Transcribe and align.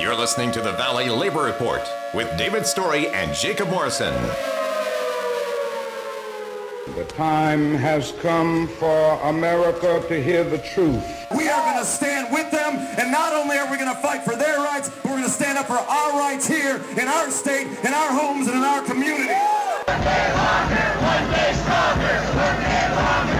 You're 0.00 0.14
listening 0.14 0.52
to 0.52 0.60
the 0.60 0.72
Valley 0.72 1.10
Labor 1.10 1.42
Report 1.42 1.82
with 2.14 2.30
David 2.38 2.64
Story 2.64 3.08
and 3.08 3.34
Jacob 3.34 3.68
Morrison. 3.68 4.14
The 6.94 7.04
time 7.08 7.74
has 7.74 8.12
come 8.22 8.68
for 8.68 9.20
America 9.24 10.00
to 10.06 10.22
hear 10.22 10.44
the 10.44 10.58
truth. 10.58 11.04
We 11.36 11.48
are 11.48 11.60
going 11.72 11.78
to 11.78 11.84
stand 11.84 12.32
with 12.32 12.48
them, 12.52 12.76
and 12.96 13.10
not 13.10 13.32
only 13.32 13.58
are 13.58 13.68
we 13.68 13.76
going 13.76 13.92
to 13.92 14.00
fight 14.00 14.22
for 14.22 14.36
their 14.36 14.58
rights, 14.58 14.88
but 14.88 15.06
we're 15.06 15.18
going 15.18 15.24
to 15.24 15.30
stand 15.30 15.58
up 15.58 15.66
for 15.66 15.74
our 15.74 16.18
rights 16.18 16.46
here 16.46 16.80
in 16.96 17.08
our 17.08 17.28
state, 17.30 17.66
in 17.82 17.92
our 17.92 18.12
homes, 18.12 18.46
and 18.46 18.56
in 18.56 18.62
our 18.62 18.82
community. 18.82 19.34
One 19.34 20.00
day 20.00 20.30
longer, 20.38 20.88
one 21.02 21.26
day 21.34 21.52
stronger. 21.58 22.16
One 22.38 22.58
day 22.62 22.86
longer, 22.94 23.37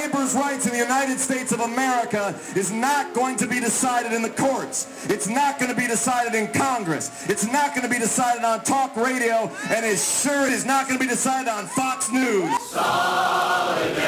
labor's 0.00 0.34
rights 0.34 0.66
in 0.66 0.72
the 0.72 0.78
United 0.78 1.18
States 1.18 1.52
of 1.52 1.60
America 1.60 2.34
is 2.54 2.70
not 2.70 3.14
going 3.14 3.36
to 3.36 3.46
be 3.46 3.60
decided 3.60 4.12
in 4.12 4.22
the 4.22 4.30
courts. 4.30 5.06
It's 5.08 5.28
not 5.28 5.58
going 5.58 5.70
to 5.70 5.76
be 5.76 5.86
decided 5.86 6.34
in 6.34 6.52
Congress. 6.52 7.10
It's 7.28 7.46
not 7.46 7.74
going 7.74 7.86
to 7.88 7.92
be 7.92 7.98
decided 7.98 8.44
on 8.44 8.62
talk 8.64 8.96
radio, 8.96 9.50
and 9.70 9.84
it 9.84 9.98
sure 9.98 10.46
is 10.46 10.64
not 10.64 10.86
going 10.86 10.98
to 10.98 11.04
be 11.04 11.10
decided 11.10 11.48
on 11.48 11.66
Fox 11.66 12.10
News. 12.10 12.50
Solidarity 12.70 14.06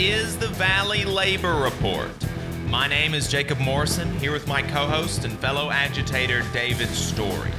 is 0.00 0.38
the 0.38 0.48
Valley 0.48 1.04
Labor 1.04 1.56
Report. 1.56 2.10
My 2.68 2.86
name 2.86 3.12
is 3.12 3.28
Jacob 3.28 3.58
Morrison, 3.58 4.10
here 4.18 4.32
with 4.32 4.48
my 4.48 4.62
co 4.62 4.86
host 4.86 5.26
and 5.26 5.38
fellow 5.40 5.70
agitator, 5.70 6.42
David 6.54 6.88
Story. 6.88 7.50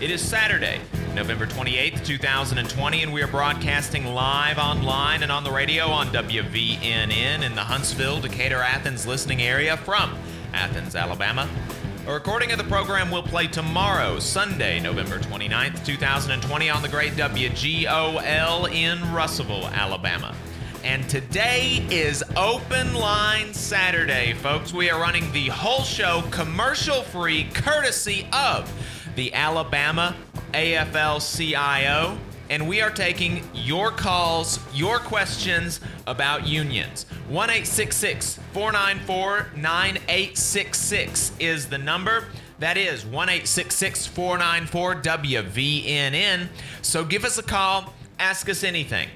It 0.00 0.10
is 0.10 0.20
Saturday, 0.20 0.80
November 1.14 1.46
28th, 1.46 2.04
2020, 2.04 3.02
and 3.04 3.12
we 3.12 3.22
are 3.22 3.28
broadcasting 3.28 4.06
live 4.06 4.58
online 4.58 5.22
and 5.22 5.30
on 5.30 5.44
the 5.44 5.52
radio 5.52 5.86
on 5.86 6.08
WVNN 6.08 7.42
in 7.44 7.54
the 7.54 7.62
Huntsville, 7.62 8.20
Decatur, 8.20 8.58
Athens 8.58 9.06
listening 9.06 9.40
area 9.40 9.76
from 9.76 10.18
Athens, 10.52 10.96
Alabama. 10.96 11.48
A 12.08 12.12
recording 12.12 12.50
of 12.50 12.58
the 12.58 12.64
program 12.64 13.08
will 13.12 13.22
play 13.22 13.46
tomorrow, 13.46 14.18
Sunday, 14.18 14.80
November 14.80 15.20
29th, 15.20 15.86
2020, 15.86 16.70
on 16.70 16.82
the 16.82 16.88
great 16.88 17.12
WGOL 17.12 18.72
in 18.72 19.12
Russellville, 19.12 19.68
Alabama. 19.68 20.34
And 20.84 21.08
today 21.08 21.84
is 21.90 22.22
Open 22.36 22.92
Line 22.92 23.54
Saturday, 23.54 24.34
folks. 24.34 24.74
We 24.74 24.90
are 24.90 25.00
running 25.00 25.32
the 25.32 25.48
whole 25.48 25.82
show 25.82 26.22
commercial 26.30 27.00
free, 27.00 27.44
courtesy 27.54 28.28
of 28.34 28.70
the 29.16 29.32
Alabama 29.32 30.14
AFL 30.52 31.22
CIO. 31.22 32.18
And 32.50 32.68
we 32.68 32.82
are 32.82 32.90
taking 32.90 33.48
your 33.54 33.92
calls, 33.92 34.58
your 34.74 34.98
questions 34.98 35.80
about 36.06 36.46
unions. 36.46 37.06
1 37.30 37.48
494 37.48 39.46
9866 39.56 41.32
is 41.40 41.66
the 41.66 41.78
number. 41.78 42.26
That 42.58 42.76
is 42.76 43.06
1 43.06 43.28
494 43.28 44.94
WVNN. 44.96 46.48
So 46.82 47.06
give 47.06 47.24
us 47.24 47.38
a 47.38 47.42
call, 47.42 47.94
ask 48.18 48.50
us 48.50 48.62
anything. 48.62 49.08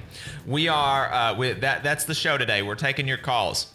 We 0.48 0.66
are, 0.66 1.12
uh, 1.12 1.34
with 1.36 1.60
that, 1.60 1.82
that's 1.82 2.04
the 2.04 2.14
show 2.14 2.38
today. 2.38 2.62
We're 2.62 2.74
taking 2.74 3.06
your 3.06 3.18
calls. 3.18 3.70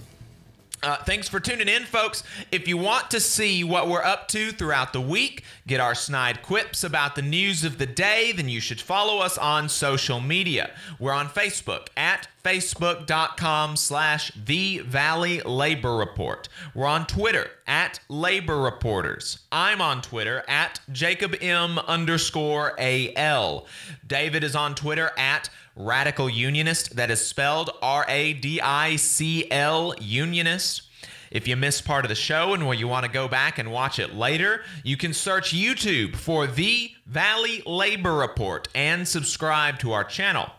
Uh, 0.81 0.97
thanks 0.97 1.29
for 1.29 1.39
tuning 1.39 1.67
in, 1.67 1.83
folks. 1.83 2.23
If 2.51 2.67
you 2.67 2.77
want 2.77 3.11
to 3.11 3.19
see 3.19 3.63
what 3.63 3.87
we're 3.87 4.01
up 4.01 4.27
to 4.29 4.51
throughout 4.51 4.91
the 4.91 4.99
week, 4.99 5.43
get 5.67 5.79
our 5.79 5.93
snide 5.93 6.41
quips 6.41 6.83
about 6.83 7.15
the 7.15 7.21
news 7.21 7.63
of 7.63 7.77
the 7.77 7.85
day, 7.85 8.31
then 8.31 8.49
you 8.49 8.59
should 8.59 8.81
follow 8.81 9.19
us 9.19 9.37
on 9.37 9.69
social 9.69 10.19
media. 10.19 10.71
We're 10.97 11.13
on 11.13 11.29
Facebook 11.29 11.89
at 11.95 12.27
facebook.com 12.43 13.77
slash 13.77 14.31
the 14.35 14.79
Valley 14.79 15.41
Labor 15.41 15.95
Report. 15.95 16.49
We're 16.75 16.87
on 16.87 17.07
Twitter 17.07 17.49
at 17.65 17.99
Labor 18.09 18.59
Reporters. 18.59 19.39
I'm 19.51 19.81
on 19.81 20.01
Twitter 20.01 20.43
at 20.47 20.81
Jacob 20.91 21.35
M 21.41 21.79
underscore 21.79 22.75
AL. 22.77 23.65
David 24.05 24.43
is 24.43 24.55
on 24.55 24.75
Twitter 24.75 25.11
at 25.17 25.49
Radical 25.75 26.29
Unionist. 26.29 26.95
That 26.97 27.09
is 27.09 27.25
spelled 27.25 27.69
R 27.81 28.05
A 28.09 28.33
D 28.33 28.59
I 28.59 28.97
C 28.97 29.49
L 29.49 29.95
Unionist. 29.99 30.83
If 31.31 31.47
you 31.47 31.55
missed 31.55 31.85
part 31.85 32.05
of 32.05 32.09
the 32.09 32.15
show 32.15 32.53
and 32.53 32.67
where 32.67 32.77
you 32.77 32.87
want 32.87 33.05
to 33.05 33.11
go 33.11 33.27
back 33.27 33.57
and 33.57 33.71
watch 33.71 33.97
it 33.97 34.13
later, 34.13 34.63
you 34.83 34.97
can 34.97 35.13
search 35.13 35.51
YouTube 35.51 36.15
for 36.15 36.45
The 36.45 36.91
Valley 37.07 37.63
Labor 37.65 38.13
Report 38.13 38.67
and 38.75 39.07
subscribe 39.07 39.79
to 39.79 39.93
our 39.93 40.03
channel. 40.03 40.51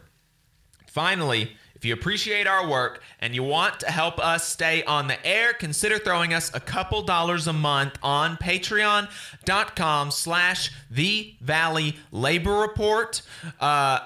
Finally, 0.87 1.55
if 1.81 1.85
you 1.85 1.95
appreciate 1.95 2.45
our 2.45 2.69
work 2.69 3.01
and 3.21 3.33
you 3.33 3.41
want 3.41 3.79
to 3.79 3.89
help 3.89 4.19
us 4.19 4.47
stay 4.47 4.83
on 4.83 5.07
the 5.07 5.25
air, 5.25 5.51
consider 5.51 5.97
throwing 5.97 6.31
us 6.31 6.53
a 6.53 6.59
couple 6.59 7.01
dollars 7.01 7.47
a 7.47 7.53
month 7.53 7.97
on 8.03 8.37
patreon.com 8.37 10.11
slash 10.11 10.71
the 10.91 11.33
Valley 11.41 11.97
Labor 12.11 12.59
Report. 12.59 13.23
Uh, 13.59 13.97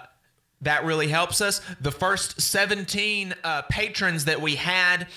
that 0.61 0.85
really 0.85 1.09
helps 1.09 1.41
us. 1.41 1.59
The 1.81 1.91
first 1.91 2.39
17 2.39 3.35
uh, 3.43 3.63
patrons 3.63 4.23
that 4.23 4.39
we 4.39 4.55
had 4.55 5.07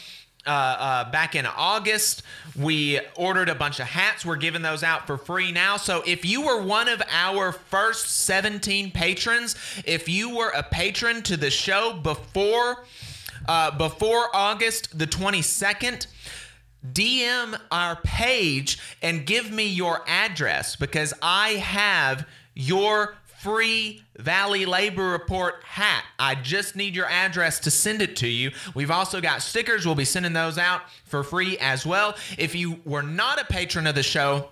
uh, 0.49 0.51
uh, 0.51 1.11
back 1.11 1.35
in 1.35 1.45
August. 1.47 2.23
We 2.57 3.01
ordered 3.15 3.51
a 3.51 3.55
bunch 3.55 3.81
of 3.81 3.87
hats. 3.87 4.25
We're 4.25 4.37
giving 4.37 4.63
those 4.63 4.83
out 4.83 5.07
for 5.07 5.19
free 5.19 5.53
now. 5.53 5.77
So 5.77 6.03
if 6.07 6.25
you 6.25 6.47
were 6.47 6.63
one 6.63 6.89
of 6.89 7.03
our 7.11 7.53
first 7.53 8.25
17 8.25 8.91
patrons, 8.91 9.55
if 9.85 10.09
you 10.09 10.35
were 10.35 10.49
a 10.49 10.63
patron 10.63 11.23
to 11.25 11.37
the 11.37 11.51
show 11.51 11.93
before 11.93 12.85
uh, 13.47 13.71
before 13.77 14.35
August 14.35 14.99
the 14.99 15.07
22nd, 15.07 16.07
DM 16.93 17.61
our 17.71 17.97
page 17.97 18.79
and 19.03 19.27
give 19.27 19.51
me 19.51 19.67
your 19.67 20.03
address 20.07 20.77
because 20.77 21.13
I 21.23 21.51
have 21.51 22.27
your 22.55 23.18
free 23.39 24.03
Valley 24.17 24.67
Labor 24.67 25.11
Report 25.11 25.63
hat. 25.65 26.05
I 26.19 26.35
just 26.35 26.75
need 26.75 26.95
your 26.95 27.07
address 27.07 27.61
to 27.61 27.71
send 27.71 28.03
it 28.03 28.17
to 28.17 28.29
you. 28.29 28.51
We've 28.75 28.91
also 28.91 29.21
got 29.21 29.43
stickers. 29.43 29.87
We'll 29.87 29.95
be 29.95 30.05
sending 30.05 30.33
those 30.33 30.59
out 30.59 30.83
for 31.05 31.23
free 31.23 31.57
as 31.59 31.87
well. 31.87 32.17
If 32.37 32.55
you 32.55 32.81
were 32.85 33.03
not 33.03 33.41
a 33.41 33.45
patron 33.45 33.87
of 33.87 33.95
the 33.95 34.03
show, 34.03 34.51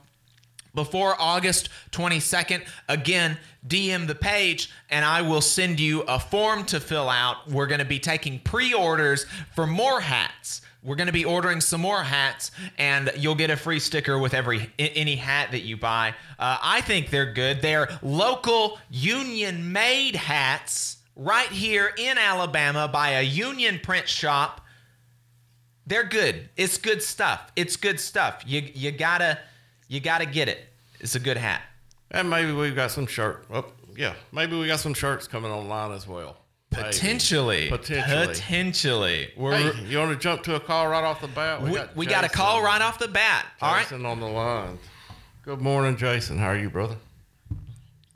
before 0.75 1.17
August 1.19 1.71
22nd. 1.91 2.65
Again, 2.89 3.39
DM 3.67 4.07
the 4.07 4.15
page 4.15 4.71
and 4.91 5.05
I 5.05 5.23
will 5.23 5.41
send 5.41 5.81
you 5.81 6.03
a 6.03 6.21
form 6.21 6.65
to 6.67 6.79
fill 6.79 7.09
out. 7.09 7.49
We're 7.51 7.67
going 7.67 7.81
to 7.81 7.87
be 7.87 7.99
taking 7.99 8.39
pre 8.41 8.73
orders 8.75 9.25
for 9.55 9.67
more 9.67 10.01
hats. 10.01 10.61
We're 10.87 10.95
going 10.95 11.09
to 11.09 11.13
be 11.13 11.25
ordering 11.25 11.61
some 11.61 11.81
more 11.81 12.03
hats, 12.03 12.53
and 12.79 13.11
you'll 13.17 13.35
get 13.35 13.51
a 13.51 13.57
free 13.57 13.81
sticker 13.81 14.19
with 14.21 14.35
every 14.35 14.71
any 14.79 15.17
hat 15.17 15.51
that 15.51 15.63
you 15.63 15.77
buy. 15.77 16.15
Uh, 16.39 16.59
I 16.63 16.81
think 16.81 17.11
they're 17.11 17.33
good. 17.33 17.61
They're 17.61 17.89
local 18.03 18.79
union 18.89 19.73
made 19.73 20.15
hats 20.15 20.99
right 21.17 21.49
here 21.49 21.93
in 21.99 22.19
Alabama 22.19 22.87
by 22.87 23.11
a 23.11 23.23
union 23.23 23.81
print 23.83 24.09
shop. 24.09 24.61
They're 25.89 26.05
good. 26.05 26.49
It's 26.57 26.79
good 26.79 27.03
stuff. 27.03 27.51
It's 27.57 27.77
good 27.77 27.99
stuff. 27.99 28.45
You 28.47 28.63
you 28.73 28.93
gotta 28.93 29.41
you 29.89 29.99
gotta 29.99 30.27
get 30.27 30.49
it. 30.49 30.61
It's 31.01 31.17
a 31.17 31.21
good 31.21 31.37
hat. 31.37 31.63
And 32.13 32.31
maybe 32.31 32.53
we've 32.53 32.77
got 32.77 32.93
some 32.93 33.07
shirt. 33.07 33.45
Oh, 33.53 33.65
yeah. 33.97 34.15
Maybe 34.31 34.57
we 34.57 34.69
got 34.69 34.79
some 34.79 34.95
shirts 34.95 35.27
coming 35.27 35.51
online 35.51 35.93
as 35.93 36.07
well. 36.07 36.37
Maybe. 36.77 36.89
Potentially. 36.89 37.69
Potentially. 37.69 38.27
Potentially. 38.27 39.29
We're, 39.37 39.57
Hey, 39.57 39.85
you 39.87 39.99
want 39.99 40.13
to 40.13 40.19
jump 40.19 40.43
to 40.45 40.57
a 40.57 40.61
call 40.61 40.89
right 40.89 41.05
off 41.05 41.21
the 41.21 41.29
bat? 41.29 41.63
we, 41.63 41.79
we 41.95 42.07
got 42.07 42.25
a 42.25 42.29
call 42.29 42.63
right 42.63 42.81
off 42.83 42.99
the 42.99 43.09
bat. 43.09 43.47
All 43.61 43.73
right. 43.73 43.83
Jason 43.83 44.05
on 44.07 44.21
the 44.21 44.27
line. 44.27 44.79
Good 45.43 45.61
morning, 45.61 45.97
Jason. 45.97 46.39
How 46.39 46.49
are 46.49 46.59
you, 46.59 46.71
brother? 46.71 46.97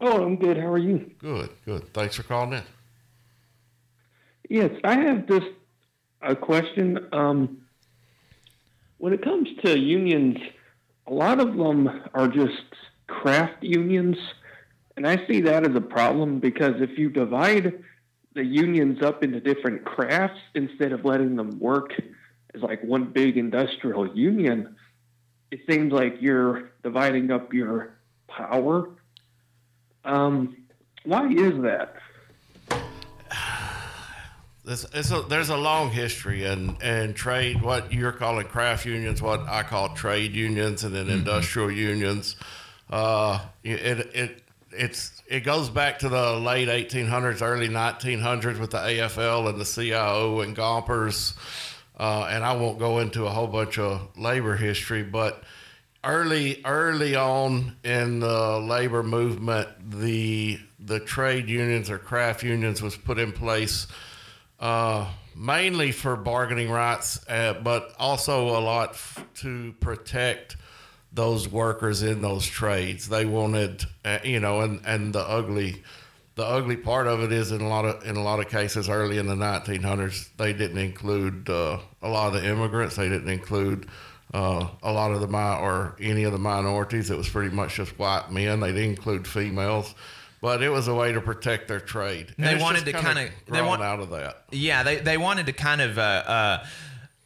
Oh, 0.01 0.23
I'm 0.25 0.37
good. 0.37 0.57
How 0.57 0.67
are 0.67 0.79
you? 0.79 1.11
Good, 1.19 1.51
good. 1.65 1.93
Thanks 1.93 2.17
for 2.17 2.23
calling 2.23 2.55
in. 2.55 2.63
Yes, 4.49 4.71
I 4.83 4.97
have 4.97 5.27
just 5.27 5.47
a 6.23 6.35
question. 6.35 7.07
Um, 7.13 7.59
when 8.99 9.13
it 9.13 9.23
comes 9.23 9.49
to 9.65 9.79
unions, 9.79 10.39
a 11.07 11.13
lot 11.13 11.39
of 11.41 11.57
them 11.57 12.03
are 12.15 12.29
just 12.29 12.63
craft 13.07 13.63
unions, 13.63 14.17
and 14.97 15.07
I 15.07 15.25
see 15.27 15.41
that 15.43 15.65
as 15.69 15.75
a 15.77 15.81
problem 15.81 16.41
because 16.41 16.81
if 16.81 16.99
you 16.99 17.11
divide 17.11 17.83
the 18.35 18.45
unions 18.45 19.03
up 19.03 19.25
into 19.25 19.41
different 19.41 19.85
crafts 19.85 20.41
instead 20.55 20.93
of 20.93 21.05
letting 21.05 21.37
them 21.37 21.59
work 21.59 21.93
as 22.55 22.63
like 22.63 22.83
one 22.83 23.05
big 23.07 23.37
industrial 23.37 24.07
union, 24.17 24.77
it 25.51 25.61
seems 25.69 25.93
like 25.93 26.17
you're 26.21 26.71
dividing 26.83 27.31
up 27.31 27.53
your 27.53 27.99
power. 28.29 28.91
Um, 30.05 30.57
why 31.05 31.29
is 31.29 31.61
that? 31.63 31.97
It's, 34.67 34.85
it's 34.93 35.11
a, 35.11 35.23
there's 35.23 35.49
a 35.49 35.57
long 35.57 35.91
history 35.91 36.45
and 36.45 36.77
and 36.83 37.17
trade. 37.17 37.63
What 37.63 37.93
you're 37.93 38.13
calling 38.13 38.47
craft 38.47 38.85
unions, 38.85 39.21
what 39.21 39.41
I 39.41 39.63
call 39.63 39.95
trade 39.95 40.33
unions, 40.33 40.85
and 40.85 40.95
then 40.95 41.09
industrial 41.09 41.73
unions. 41.73 42.37
Uh, 42.89 43.41
it 43.65 44.11
it 44.15 44.43
it's 44.73 45.23
it 45.27 45.41
goes 45.41 45.71
back 45.71 46.01
to 46.01 46.09
the 46.09 46.35
late 46.35 46.69
1800s, 46.69 47.43
early 47.43 47.69
1900s 47.69 48.59
with 48.59 48.71
the 48.71 48.79
AFL 48.79 49.49
and 49.49 49.61
the 49.61 49.65
CIO 49.65 50.41
and 50.41 50.57
Gompers. 50.57 51.35
Uh, 51.99 52.27
and 52.31 52.45
I 52.45 52.57
won't 52.57 52.79
go 52.79 52.99
into 52.99 53.27
a 53.27 53.31
whole 53.31 53.47
bunch 53.47 53.79
of 53.79 54.17
labor 54.17 54.57
history, 54.57 55.03
but 55.03 55.43
early 56.03 56.63
early 56.65 57.15
on 57.15 57.77
in 57.85 58.21
the 58.21 58.59
labor 58.59 59.03
movement, 59.03 59.69
the 59.91 60.59
the 60.79 61.01
trade 61.01 61.49
unions 61.49 61.91
or 61.91 61.99
craft 61.99 62.43
unions 62.43 62.81
was 62.81 62.97
put 62.97 63.19
in 63.19 63.33
place 63.33 63.87
uh, 64.61 65.07
mainly 65.35 65.93
for 65.93 66.17
bargaining 66.17 66.71
rights, 66.71 67.21
uh, 67.29 67.55
but 67.55 67.95
also 67.99 68.49
a 68.49 68.61
lot 68.61 68.91
f- 68.91 69.25
to 69.35 69.75
protect 69.81 70.57
those 71.13 71.49
workers 71.49 72.03
in 72.03 72.23
those 72.23 72.47
trades. 72.47 73.09
They 73.09 73.25
wanted, 73.25 73.85
uh, 74.05 74.19
you 74.25 74.41
know, 74.41 74.61
and, 74.61 74.81
and 74.87 75.13
the 75.15 75.21
ugly, 75.21 75.83
the 76.37 76.45
ugly 76.45 76.77
part 76.77 77.07
of 77.07 77.21
it 77.23 77.33
is 77.33 77.51
in 77.53 77.61
a 77.61 77.69
lot 77.69 77.85
of 77.85 78.05
in 78.07 78.17
a 78.17 78.23
lot 78.23 78.39
of 78.41 78.49
cases 78.49 78.89
early 78.89 79.19
in 79.19 79.27
the 79.27 79.35
1900s 79.35 80.29
they 80.39 80.53
didn't 80.53 80.79
include 80.79 81.51
uh, 81.51 81.79
a 82.03 82.09
lot 82.09 82.35
of 82.35 82.41
the 82.43 82.49
immigrants. 82.49 82.97
They 82.97 83.09
didn't 83.09 83.29
include 83.29 83.89
uh, 84.33 84.69
a 84.83 84.93
lot 84.93 85.11
of 85.11 85.21
the 85.21 85.27
mi- 85.27 85.37
or 85.37 85.97
any 86.01 86.23
of 86.25 86.33
the 86.33 86.39
minorities. 86.39 87.11
It 87.11 87.17
was 87.19 87.29
pretty 87.29 87.55
much 87.55 87.75
just 87.75 87.99
white 87.99 88.31
men. 88.31 88.61
They 88.61 88.69
didn't 88.73 88.91
include 88.91 89.27
females. 89.27 89.95
But 90.43 90.63
it 90.63 90.71
was 90.71 90.89
a 90.89 90.95
way 90.95 91.13
to 91.13 91.21
protect 91.21 91.69
their 91.69 91.81
trade. 91.81 92.33
And 92.39 92.47
They 92.47 92.55
wanted 92.63 92.87
to 92.87 92.93
kinda- 92.95 93.29
they 93.47 93.53
grown 93.59 93.67
want- 93.67 93.83
out 93.83 94.01
of 94.01 94.09
that. 94.11 94.45
Yeah, 94.51 94.83
they, 94.85 94.97
they 94.97 95.19
wanted 95.19 95.45
to 95.47 95.53
kind 95.53 95.83
of, 95.83 95.99
uh, 95.99 96.01
uh, 96.01 96.67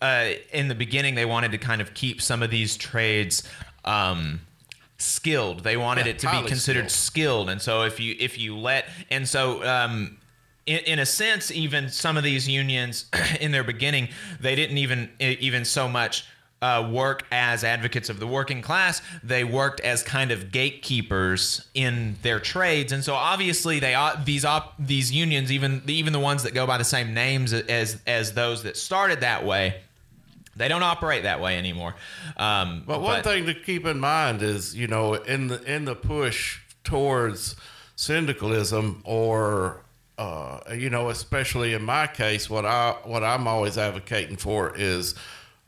uh, 0.02 0.30
in 0.52 0.66
the 0.66 0.74
beginning, 0.74 1.14
they 1.14 1.24
wanted 1.24 1.52
to 1.52 1.58
kind 1.58 1.80
of 1.80 1.94
keep 1.94 2.20
some 2.20 2.42
of 2.42 2.50
these 2.50 2.76
trades 2.76 3.44
um, 3.84 4.40
skilled. 4.98 5.64
They 5.64 5.76
wanted 5.76 6.06
Yeah, 6.06 6.12
it 6.12 6.18
to 6.20 6.30
be 6.30 6.48
considered 6.48 6.90
skilled. 6.90 7.50
And 7.50 7.60
so 7.60 7.82
if 7.82 8.00
you 8.00 8.16
if 8.18 8.38
you 8.38 8.56
let 8.56 8.86
and 9.10 9.28
so 9.28 9.62
um, 9.64 10.18
in, 10.66 10.78
in 10.78 10.98
a 10.98 11.06
sense, 11.06 11.50
even 11.50 11.88
some 11.90 12.16
of 12.16 12.24
these 12.24 12.48
unions 12.48 13.06
in 13.40 13.52
their 13.52 13.64
beginning, 13.64 14.08
they 14.40 14.54
didn't 14.54 14.78
even 14.78 15.10
even 15.18 15.64
so 15.64 15.88
much. 15.88 16.26
Uh, 16.62 16.88
work 16.90 17.26
as 17.30 17.62
advocates 17.62 18.08
of 18.08 18.18
the 18.18 18.26
working 18.26 18.62
class. 18.62 19.02
They 19.22 19.44
worked 19.44 19.80
as 19.80 20.02
kind 20.02 20.30
of 20.30 20.50
gatekeepers 20.50 21.68
in 21.74 22.16
their 22.22 22.40
trades, 22.40 22.90
and 22.90 23.04
so 23.04 23.12
obviously 23.12 23.80
they 23.80 23.94
ought- 23.94 24.24
these 24.24 24.46
op, 24.46 24.72
these 24.78 25.12
unions, 25.12 25.52
even 25.52 25.82
even 25.86 26.14
the 26.14 26.20
ones 26.20 26.42
that 26.44 26.54
go 26.54 26.66
by 26.66 26.78
the 26.78 26.84
same 26.84 27.12
names 27.12 27.52
as 27.52 28.00
as 28.06 28.32
those 28.32 28.62
that 28.62 28.78
started 28.78 29.20
that 29.20 29.44
way, 29.44 29.82
they 30.56 30.68
don't 30.68 30.82
operate 30.82 31.22
that 31.24 31.40
way 31.40 31.58
anymore. 31.58 31.94
Um, 32.36 32.84
But 32.86 33.00
one 33.00 33.22
thing 33.22 33.46
to 33.46 33.54
keep 33.54 33.86
in 33.86 34.00
mind 34.00 34.42
is, 34.42 34.74
you 34.74 34.86
know, 34.86 35.14
in 35.14 35.48
the 35.48 35.62
in 35.62 35.84
the 35.84 35.94
push 35.94 36.60
towards 36.84 37.56
syndicalism, 37.96 39.02
or 39.04 39.82
uh, 40.18 40.60
you 40.76 40.90
know, 40.90 41.08
especially 41.10 41.74
in 41.74 41.82
my 41.82 42.06
case, 42.06 42.48
what 42.48 42.64
I 42.64 42.96
what 43.04 43.24
I'm 43.24 43.46
always 43.46 43.78
advocating 43.78 44.36
for 44.36 44.74
is 44.76 45.14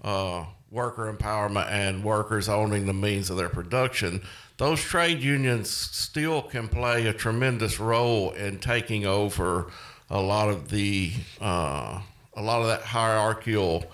uh, 0.05 0.45
worker 0.71 1.13
empowerment 1.13 1.71
and 1.71 2.05
workers 2.05 2.49
owning 2.49 2.87
the 2.87 2.93
means 2.93 3.31
of 3.31 3.37
their 3.37 3.49
production. 3.49 4.23
Those 4.59 4.81
trade 4.81 5.21
unions 5.21 5.69
still 5.69 6.43
can 6.43 6.69
play 6.69 7.07
a 7.07 7.13
tremendous 7.13 7.79
role 7.79 8.31
in 8.33 8.59
taking 8.59 9.05
over 9.05 9.71
a 10.09 10.21
lot 10.21 10.49
of 10.49 10.71
the 10.71 11.13
uh, 11.41 12.01
a 12.35 12.43
lot 12.43 12.63
of 12.63 12.69
that 12.69 12.83
hierarchical 12.83 13.85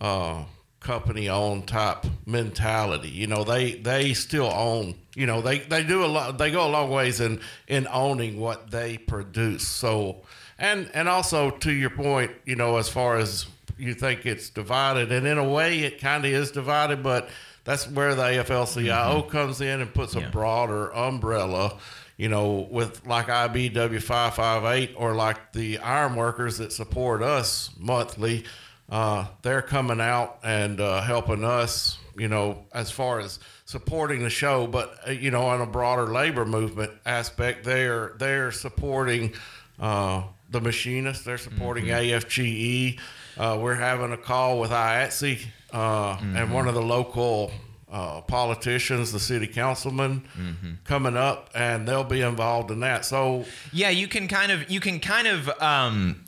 uh, 0.00 0.44
company 0.80 1.28
owned 1.28 1.66
type 1.66 2.06
mentality. 2.26 3.08
You 3.08 3.26
know, 3.26 3.44
they 3.44 3.72
they 3.74 4.14
still 4.14 4.50
own. 4.52 4.94
You 5.14 5.26
know, 5.26 5.40
they 5.40 5.58
they 5.58 5.82
do 5.84 6.04
a 6.04 6.06
lot. 6.06 6.38
They 6.38 6.50
go 6.50 6.66
a 6.66 6.70
long 6.70 6.90
ways 6.90 7.20
in 7.20 7.40
in 7.66 7.86
owning 7.90 8.38
what 8.38 8.70
they 8.70 8.98
produce. 8.98 9.66
So, 9.66 10.22
and 10.58 10.90
and 10.94 11.08
also 11.08 11.50
to 11.50 11.72
your 11.72 11.90
point, 11.90 12.30
you 12.44 12.56
know, 12.56 12.76
as 12.76 12.88
far 12.88 13.16
as 13.18 13.46
you 13.76 13.94
think 13.94 14.26
it's 14.26 14.50
divided, 14.50 15.10
and 15.12 15.26
in 15.26 15.38
a 15.38 15.48
way, 15.48 15.80
it 15.80 16.00
kind 16.00 16.24
of 16.24 16.30
is 16.32 16.50
divided, 16.50 17.02
but. 17.02 17.28
That's 17.64 17.86
where 17.86 18.14
the 18.14 18.22
AFL-CIO 18.22 19.22
comes 19.24 19.60
in 19.60 19.82
and 19.82 19.92
puts 19.92 20.16
a 20.16 20.20
Yeah. 20.20 20.30
broader 20.30 20.88
umbrella, 20.96 21.76
you 22.16 22.30
know, 22.30 22.66
with 22.70 23.06
like 23.06 23.26
IBEW 23.26 24.00
558 24.00 24.94
or 24.96 25.14
like 25.14 25.52
the 25.52 25.76
iron 25.76 26.14
workers 26.16 26.56
that 26.58 26.72
support 26.72 27.20
us 27.22 27.68
monthly. 27.78 28.44
Uh, 28.88 29.26
they're 29.42 29.62
coming 29.62 30.00
out 30.00 30.38
and 30.42 30.80
uh, 30.80 31.02
helping 31.02 31.44
us, 31.44 31.98
you 32.16 32.28
know, 32.28 32.64
as 32.72 32.90
far 32.90 33.20
as 33.20 33.38
supporting 33.66 34.22
the 34.22 34.30
show, 34.30 34.66
but 34.66 34.96
uh, 35.06 35.10
you 35.10 35.30
know, 35.30 35.42
on 35.42 35.60
a 35.60 35.66
broader 35.66 36.06
labor 36.06 36.46
movement 36.46 36.92
aspect, 37.04 37.64
they're 37.64 38.14
they're 38.18 38.50
supporting 38.50 39.34
uh, 39.78 40.22
the 40.50 40.60
machinists. 40.60 41.24
They're 41.24 41.36
supporting 41.38 41.86
AFGE. 41.86 42.98
Uh, 43.36 43.58
we're 43.60 43.74
having 43.74 44.12
a 44.12 44.16
call 44.16 44.58
with 44.58 44.70
IATSE 44.70 45.44
uh, 45.72 46.16
and 46.34 46.52
one 46.52 46.66
of 46.66 46.74
the 46.74 46.82
local 46.82 47.52
uh, 47.90 48.20
politicians, 48.22 49.12
the 49.12 49.20
city 49.20 49.46
councilman, 49.46 50.78
coming 50.84 51.16
up, 51.16 51.50
and 51.54 51.86
they'll 51.86 52.04
be 52.04 52.22
involved 52.22 52.70
in 52.70 52.80
that. 52.80 53.04
So 53.04 53.44
Yeah, 53.72 53.90
you 53.90 54.08
can 54.08 54.28
kind 54.28 54.50
of 54.50 54.70
you 54.70 54.80
can 54.80 54.98
kind 54.98 55.28
of 55.28 55.48
um, 55.60 56.24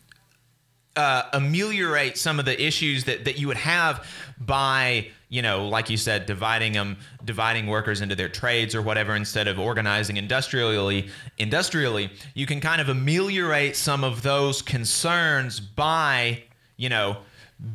uh, 0.97 1.23
ameliorate 1.33 2.19
some 2.19 2.39
of 2.39 2.45
the 2.45 2.61
issues 2.61 3.05
that, 3.05 3.25
that 3.25 3.39
you 3.39 3.47
would 3.47 3.57
have 3.57 4.07
by 4.41 5.07
you 5.29 5.43
know 5.43 5.69
like 5.69 5.89
you 5.89 5.97
said 5.97 6.27
dividing 6.27 6.73
them 6.73 6.97
dividing 7.25 7.67
workers 7.67 8.01
into 8.01 8.17
their 8.17 8.29
trades 8.29 8.75
or 8.75 8.83
whatever 8.83 9.15
instead 9.15 9.47
of 9.47 9.59
organizing 9.59 10.17
industrially 10.17 11.09
industrially. 11.39 12.11
You 12.35 12.47
can 12.47 12.61
kind 12.61 12.81
of 12.81 12.89
ameliorate 12.89 13.77
some 13.77 14.03
of 14.03 14.23
those 14.23 14.63
concerns 14.63 15.61
by 15.61 16.43
you 16.77 16.89
know 16.89 17.19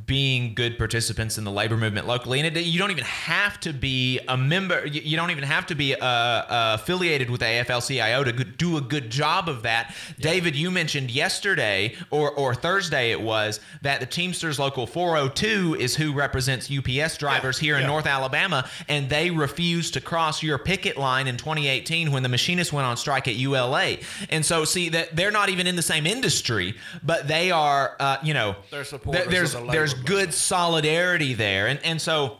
being 0.05 0.55
good 0.55 0.77
participants 0.77 1.37
in 1.37 1.43
the 1.43 1.51
labor 1.51 1.77
movement 1.77 2.07
locally. 2.07 2.39
And 2.39 2.57
it, 2.57 2.65
you 2.65 2.79
don't 2.79 2.91
even 2.91 3.03
have 3.03 3.59
to 3.61 3.73
be 3.73 4.19
a 4.27 4.35
member 4.35 4.85
you, 4.85 5.01
you 5.01 5.15
don't 5.15 5.31
even 5.31 5.43
have 5.43 5.67
to 5.67 5.75
be 5.75 5.93
uh, 5.95 6.05
uh, 6.05 6.77
affiliated 6.79 7.29
with 7.29 7.41
AFL-CIO 7.41 8.23
to 8.23 8.31
do 8.31 8.77
a 8.77 8.81
good 8.81 9.09
job 9.09 9.47
of 9.47 9.61
that. 9.63 9.95
David 10.19 10.55
you 10.55 10.71
mentioned 10.71 11.11
yesterday 11.11 11.95
or, 12.09 12.31
or 12.31 12.55
Thursday 12.55 13.11
it 13.11 13.21
was 13.21 13.59
that 13.83 13.99
the 13.99 14.05
Teamsters 14.05 14.57
local 14.57 14.87
402 14.87 15.75
is 15.79 15.95
who 15.95 16.13
represents 16.13 16.71
UPS 16.71 17.17
drivers 17.17 17.59
here 17.59 17.75
in 17.75 17.81
yeah. 17.81 17.87
North 17.87 18.07
Alabama 18.07 18.67
and 18.87 19.07
they 19.07 19.29
refused 19.29 19.93
to 19.93 20.01
cross 20.01 20.41
your 20.41 20.57
picket 20.57 20.97
line 20.97 21.27
in 21.27 21.37
2018 21.37 22.11
when 22.11 22.23
the 22.23 22.29
machinists 22.29 22.73
went 22.73 22.87
on 22.87 22.97
strike 22.97 23.27
at 23.27 23.35
ULA 23.35 23.97
and 24.29 24.43
so 24.43 24.65
see 24.65 24.89
that 24.89 25.15
they're 25.15 25.31
not 25.31 25.49
even 25.49 25.67
in 25.67 25.75
the 25.75 25.81
same 25.81 26.07
industry 26.07 26.73
but 27.03 27.27
they 27.27 27.51
are 27.51 27.95
uh, 27.99 28.17
you 28.23 28.33
know 28.33 28.55
They're 28.71 28.83
supporters 28.83 29.27
there's 29.27 29.55
there's 29.75 29.93
good 29.93 30.33
solidarity 30.33 31.33
there. 31.33 31.67
And 31.67 31.79
and 31.83 32.01
so 32.01 32.37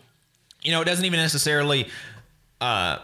you 0.61 0.71
know 0.71 0.81
it 0.81 0.85
doesn't 0.85 1.05
even 1.05 1.19
necessarily 1.19 1.87
uh 2.61 2.97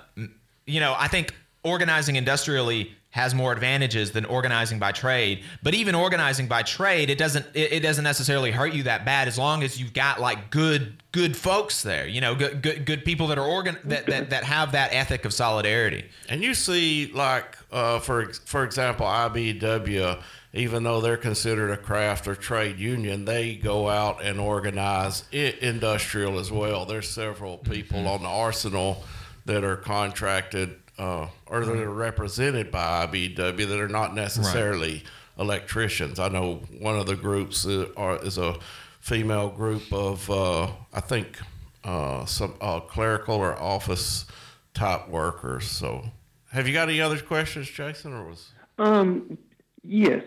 you 0.65 0.79
know 0.79 0.95
i 0.97 1.07
think 1.07 1.35
organizing 1.63 2.15
industrially 2.15 2.95
has 3.11 3.35
more 3.35 3.51
advantages 3.51 4.13
than 4.13 4.23
organizing 4.23 4.79
by 4.79 4.93
trade. 4.93 5.43
But 5.61 5.73
even 5.73 5.95
organizing 5.95 6.47
by 6.47 6.63
trade 6.63 7.09
it 7.09 7.17
doesn't 7.17 7.45
it, 7.53 7.73
it 7.73 7.79
doesn't 7.81 8.03
necessarily 8.03 8.51
hurt 8.51 8.73
you 8.73 8.83
that 8.83 9.03
bad 9.05 9.27
as 9.27 9.37
long 9.37 9.63
as 9.63 9.79
you've 9.79 9.93
got 9.93 10.21
like 10.21 10.49
good 10.49 10.93
good 11.11 11.35
folks 11.35 11.83
there 11.83 12.07
you 12.07 12.21
know 12.21 12.33
good 12.33 12.61
good, 12.61 12.85
good 12.85 13.03
people 13.03 13.27
that 13.27 13.37
are 13.37 13.45
organ 13.45 13.77
that, 13.83 14.05
that 14.05 14.29
that 14.29 14.43
have 14.45 14.71
that 14.71 14.93
ethic 14.93 15.25
of 15.25 15.33
solidarity. 15.33 16.05
And 16.29 16.41
you 16.41 16.53
see, 16.53 17.11
like 17.13 17.57
uh, 17.71 17.99
for 17.99 18.31
for 18.45 18.63
example, 18.63 19.05
IBEW, 19.05 20.21
even 20.53 20.83
though 20.83 20.99
they're 20.99 21.17
considered 21.17 21.71
a 21.71 21.77
craft 21.77 22.27
or 22.27 22.35
trade 22.35 22.77
union, 22.77 23.25
they 23.25 23.55
go 23.55 23.87
out 23.89 24.23
and 24.23 24.39
organize 24.39 25.23
I- 25.33 25.55
industrial 25.61 26.39
as 26.39 26.51
well. 26.51 26.85
There's 26.85 27.09
several 27.09 27.57
people 27.57 28.07
on 28.07 28.23
the 28.23 28.29
arsenal 28.29 29.03
that 29.45 29.63
are 29.63 29.77
contracted 29.77 30.75
uh, 30.97 31.27
or 31.47 31.65
that 31.65 31.77
are 31.77 31.89
represented 31.89 32.69
by 32.69 33.07
IBEW 33.07 33.35
that 33.67 33.79
are 33.79 33.87
not 33.87 34.13
necessarily 34.13 35.03
electricians. 35.39 36.19
I 36.19 36.27
know 36.27 36.55
one 36.79 36.99
of 36.99 37.05
the 37.07 37.15
groups 37.15 37.65
are, 37.65 38.23
is 38.23 38.37
a 38.37 38.55
female 38.99 39.49
group 39.49 39.91
of, 39.91 40.29
uh, 40.29 40.67
I 40.93 40.99
think, 40.99 41.39
uh, 41.83 42.25
some 42.25 42.55
uh, 42.61 42.81
clerical 42.81 43.35
or 43.35 43.59
office 43.59 44.25
type 44.73 45.09
workers. 45.09 45.65
So, 45.65 46.05
have 46.51 46.67
you 46.67 46.73
got 46.73 46.89
any 46.89 47.01
other 47.01 47.17
questions, 47.19 47.69
Jason, 47.69 48.13
or 48.13 48.25
was? 48.25 48.49
Um, 48.77 49.37
yes. 49.83 50.23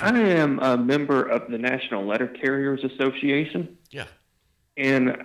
I 0.00 0.18
am 0.18 0.58
a 0.60 0.76
member 0.76 1.22
of 1.22 1.50
the 1.50 1.58
National 1.58 2.04
Letter 2.06 2.28
Carriers 2.28 2.82
Association, 2.84 3.76
Yeah. 3.90 4.06
and 4.76 5.24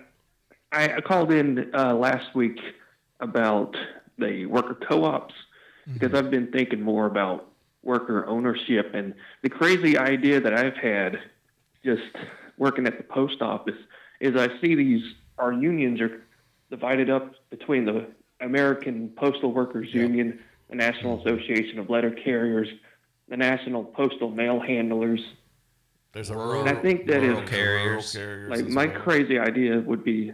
I, 0.71 0.95
I 0.95 1.01
called 1.01 1.31
in 1.31 1.71
uh, 1.73 1.93
last 1.93 2.35
week 2.35 2.59
about 3.19 3.75
the 4.17 4.45
worker 4.45 4.75
co-ops 4.87 5.33
because 5.93 6.13
I've 6.13 6.29
been 6.29 6.51
thinking 6.51 6.81
more 6.81 7.05
about 7.05 7.47
worker 7.81 8.25
ownership. 8.27 8.91
And 8.93 9.13
the 9.41 9.49
crazy 9.49 9.97
idea 9.97 10.41
that 10.41 10.53
I've 10.53 10.75
had 10.75 11.19
just 11.85 12.01
working 12.57 12.85
at 12.87 12.97
the 12.97 13.03
post 13.03 13.41
office 13.41 13.77
is 14.19 14.35
I 14.35 14.49
see 14.59 14.75
these 14.75 15.03
our 15.37 15.53
unions 15.53 16.01
are 16.01 16.23
divided 16.69 17.09
up 17.09 17.31
between 17.51 17.85
the 17.85 18.07
American 18.41 19.09
Postal 19.15 19.53
Workers 19.53 19.93
Union, 19.93 20.39
the 20.69 20.75
National 20.75 21.21
Association 21.21 21.79
of 21.79 21.89
Letter 21.89 22.11
Carriers, 22.11 22.67
the 23.27 23.37
National 23.37 23.83
Postal 23.83 24.29
Mail 24.31 24.59
Handlers. 24.59 25.21
There's 26.13 26.29
a 26.29 26.33
Rural- 26.33 26.47
rural, 26.49 26.67
And 26.67 26.77
I 26.77 26.81
think 26.81 27.05
that 27.07 27.21
rural 27.21 27.39
is 27.43 27.49
carriers. 27.49 28.13
carriers 28.13 28.49
like 28.49 28.67
my 28.69 28.85
well. 28.87 28.99
crazy 29.01 29.37
idea 29.39 29.79
would 29.79 30.03
be 30.03 30.31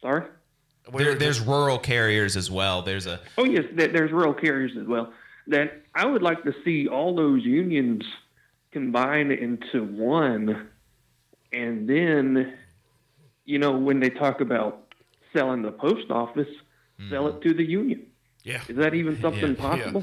sorry. 0.00 0.24
There, 0.92 1.14
there's 1.14 1.40
rural 1.40 1.78
carriers 1.78 2.36
as 2.36 2.50
well. 2.50 2.82
There's 2.82 3.06
a 3.06 3.20
Oh 3.38 3.44
yes, 3.44 3.64
th- 3.76 3.92
there's 3.92 4.10
rural 4.12 4.34
carriers 4.34 4.72
as 4.80 4.86
well. 4.86 5.12
That 5.48 5.82
I 5.94 6.06
would 6.06 6.22
like 6.22 6.42
to 6.44 6.54
see 6.64 6.88
all 6.88 7.14
those 7.14 7.44
unions 7.44 8.04
combined 8.70 9.32
into 9.32 9.84
one, 9.84 10.68
and 11.52 11.88
then, 11.88 12.54
you 13.44 13.58
know, 13.58 13.72
when 13.72 14.00
they 14.00 14.08
talk 14.10 14.40
about 14.40 14.94
selling 15.32 15.62
the 15.62 15.72
post 15.72 16.10
office, 16.10 16.48
sell 17.10 17.26
it 17.28 17.34
mm. 17.36 17.42
to 17.42 17.54
the 17.54 17.64
union. 17.64 18.06
yeah. 18.44 18.60
Is 18.68 18.76
that 18.76 18.94
even 18.94 19.20
something 19.20 19.56
Yeah, 19.58 19.76
yeah. 19.76 20.02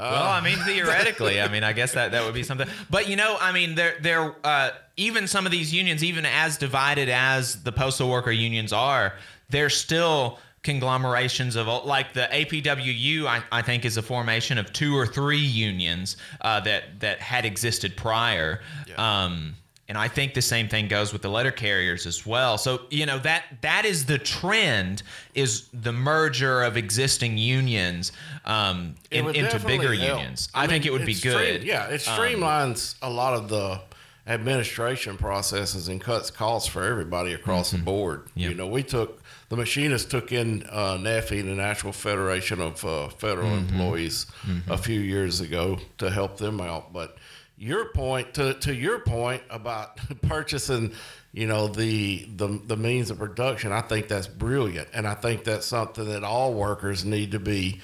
Well, 0.00 0.28
I 0.28 0.40
mean, 0.40 0.58
theoretically, 0.58 1.40
I 1.40 1.48
mean, 1.48 1.62
I 1.62 1.72
guess 1.72 1.92
that 1.92 2.12
that 2.12 2.24
would 2.24 2.34
be 2.34 2.42
something. 2.42 2.68
But 2.88 3.08
you 3.08 3.16
know, 3.16 3.36
I 3.40 3.52
mean, 3.52 3.74
there 3.74 3.96
there 4.00 4.34
uh, 4.44 4.70
even 4.96 5.26
some 5.26 5.46
of 5.46 5.52
these 5.52 5.72
unions, 5.72 6.02
even 6.02 6.24
as 6.26 6.56
divided 6.56 7.08
as 7.08 7.62
the 7.62 7.72
postal 7.72 8.08
worker 8.08 8.30
unions 8.30 8.72
are, 8.72 9.14
they're 9.50 9.70
still 9.70 10.38
conglomerations 10.62 11.56
of 11.56 11.66
like 11.84 12.12
the 12.12 12.28
APWU. 12.30 13.26
I, 13.26 13.42
I 13.50 13.62
think 13.62 13.84
is 13.84 13.96
a 13.96 14.02
formation 14.02 14.58
of 14.58 14.72
two 14.72 14.96
or 14.96 15.06
three 15.06 15.38
unions 15.38 16.16
uh, 16.40 16.60
that 16.60 17.00
that 17.00 17.20
had 17.20 17.44
existed 17.44 17.96
prior. 17.96 18.60
Um, 18.96 19.54
and 19.90 19.98
I 19.98 20.06
think 20.06 20.34
the 20.34 20.40
same 20.42 20.68
thing 20.68 20.86
goes 20.86 21.12
with 21.12 21.20
the 21.20 21.28
letter 21.28 21.50
carriers 21.50 22.06
as 22.06 22.24
well. 22.24 22.58
So 22.58 22.82
you 22.90 23.06
know 23.06 23.18
that 23.18 23.42
that 23.62 23.84
is 23.84 24.06
the 24.06 24.18
trend 24.18 25.02
is 25.34 25.66
the 25.74 25.92
merger 25.92 26.62
of 26.62 26.76
existing 26.76 27.36
unions 27.36 28.12
um, 28.44 28.94
in, 29.10 29.26
into 29.34 29.58
bigger 29.58 29.92
help. 29.92 30.18
unions. 30.18 30.48
I, 30.54 30.68
think 30.68 30.84
mean, 30.84 30.92
it 30.92 30.96
would 30.96 31.06
be 31.06 31.14
stream- 31.14 31.34
good. 31.34 31.60
Um, 31.62 31.66
yeah, 31.66 31.88
it 31.88 32.02
streamlines 32.02 32.94
a 33.02 33.10
lot 33.10 33.34
of 33.34 33.48
the 33.48 33.80
administration 34.28 35.16
processes 35.16 35.88
and 35.88 36.00
cuts 36.00 36.30
costs 36.30 36.68
for 36.68 36.84
everybody 36.84 37.32
across 37.32 37.72
the 37.72 37.78
board. 37.78 38.26
Mm-hmm. 38.26 38.38
You 38.38 38.54
know, 38.54 38.68
we 38.68 38.84
took 38.84 39.20
the 39.48 39.56
machinists 39.56 40.08
took 40.08 40.30
in 40.30 40.62
uh, 40.70 40.98
NAFE, 40.98 41.30
the 41.30 41.42
National 41.42 41.92
Federation 41.92 42.60
of 42.60 42.84
uh, 42.84 43.08
Federal 43.08 43.48
Mm-hmm. 43.48 43.74
Employees, 43.74 44.26
a 44.68 44.78
few 44.78 45.00
years 45.00 45.40
ago 45.40 45.78
to 45.98 46.10
help 46.10 46.36
them 46.36 46.60
out. 46.60 46.92
But 46.92 47.16
your 47.60 47.92
point 47.92 48.32
to 48.34 48.54
to 48.54 48.74
your 48.74 49.00
point 49.00 49.42
about 49.50 49.98
purchasing. 50.22 50.92
You 51.32 51.46
know 51.46 51.68
the, 51.68 52.26
the 52.34 52.60
the 52.66 52.76
means 52.76 53.10
of 53.10 53.18
production. 53.18 53.70
I 53.70 53.82
think 53.82 54.08
that's 54.08 54.26
brilliant, 54.26 54.88
and 54.92 55.06
I 55.06 55.14
think 55.14 55.44
that's 55.44 55.66
something 55.66 56.08
that 56.08 56.24
all 56.24 56.54
workers 56.54 57.04
need 57.04 57.30
to 57.32 57.38
be 57.38 57.80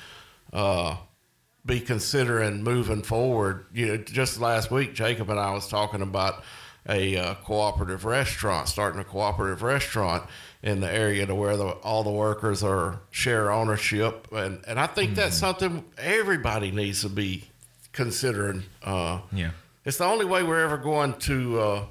uh, 0.52 0.96
be 1.64 1.78
considering 1.78 2.64
moving 2.64 3.02
forward. 3.02 3.66
You 3.72 3.86
know, 3.86 3.96
just 3.98 4.40
last 4.40 4.72
week, 4.72 4.94
Jacob 4.94 5.30
and 5.30 5.38
I 5.38 5.52
was 5.52 5.68
talking 5.68 6.02
about 6.02 6.42
a 6.88 7.16
uh, 7.16 7.34
cooperative 7.34 8.04
restaurant, 8.04 8.68
starting 8.68 9.00
a 9.00 9.04
cooperative 9.04 9.62
restaurant 9.62 10.24
in 10.62 10.80
the 10.80 10.92
area 10.92 11.26
to 11.26 11.34
where 11.34 11.56
the, 11.56 11.66
all 11.68 12.02
the 12.02 12.10
workers 12.10 12.64
are 12.64 13.00
share 13.12 13.52
ownership, 13.52 14.26
and 14.32 14.60
and 14.66 14.80
I 14.80 14.88
think 14.88 15.14
that's 15.14 15.36
something 15.36 15.84
everybody 15.98 16.72
needs 16.72 17.02
to 17.02 17.08
be 17.08 17.44
considering. 17.92 18.64
Uh, 18.82 19.20
Yeah. 19.32 19.50
It's 19.86 19.96
the 19.96 20.04
only 20.04 20.26
way 20.26 20.42
we're 20.42 20.60
ever 20.64 20.76
going 20.76 21.14
to 21.20 21.60
uh, 21.60 21.84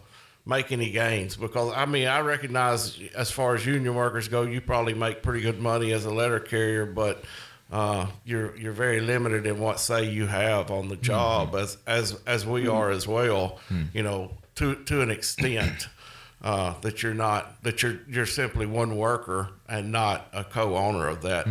make 0.46 0.72
any 0.72 0.92
gains 0.92 1.36
because 1.36 1.74
I 1.76 1.86
mean 1.86 2.08
I 2.08 2.20
recognize 2.20 3.00
as 3.16 3.32
far 3.32 3.56
as 3.56 3.66
union 3.66 3.96
workers 3.96 4.28
go, 4.28 4.44
you 4.44 4.62
probably 4.62 4.94
make 4.94 5.24
pretty 5.24 5.42
good 5.42 5.60
money 5.60 5.92
as 5.92 6.06
a 6.06 6.12
letter 6.12 6.40
carrier, 6.40 6.86
but 6.86 7.24
uh, 7.72 8.06
you're 8.26 8.56
you're 8.58 8.74
very 8.74 9.02
limited 9.02 9.48
in 9.48 9.60
what 9.60 9.80
say 9.80 10.08
you 10.10 10.28
have 10.28 10.70
on 10.70 10.88
the 10.90 10.98
job 10.98 11.56
as 11.56 11.78
as 11.88 12.20
as 12.28 12.46
we 12.46 12.68
are 12.68 12.92
as 12.92 13.08
well. 13.08 13.60
You 13.94 14.04
know, 14.04 14.32
to 14.56 14.76
to 14.86 15.02
an 15.02 15.10
extent. 15.10 15.88
Uh, 16.44 16.76
that 16.82 17.02
you're 17.02 17.16
not 17.16 17.64
that 17.64 17.82
you're 17.82 17.98
you're 18.08 18.26
simply 18.28 18.68
one 18.68 18.98
worker 18.98 19.50
and 19.68 19.92
not 19.92 20.28
a 20.32 20.44
co-owner 20.44 21.08
of 21.08 21.24
that 21.24 21.48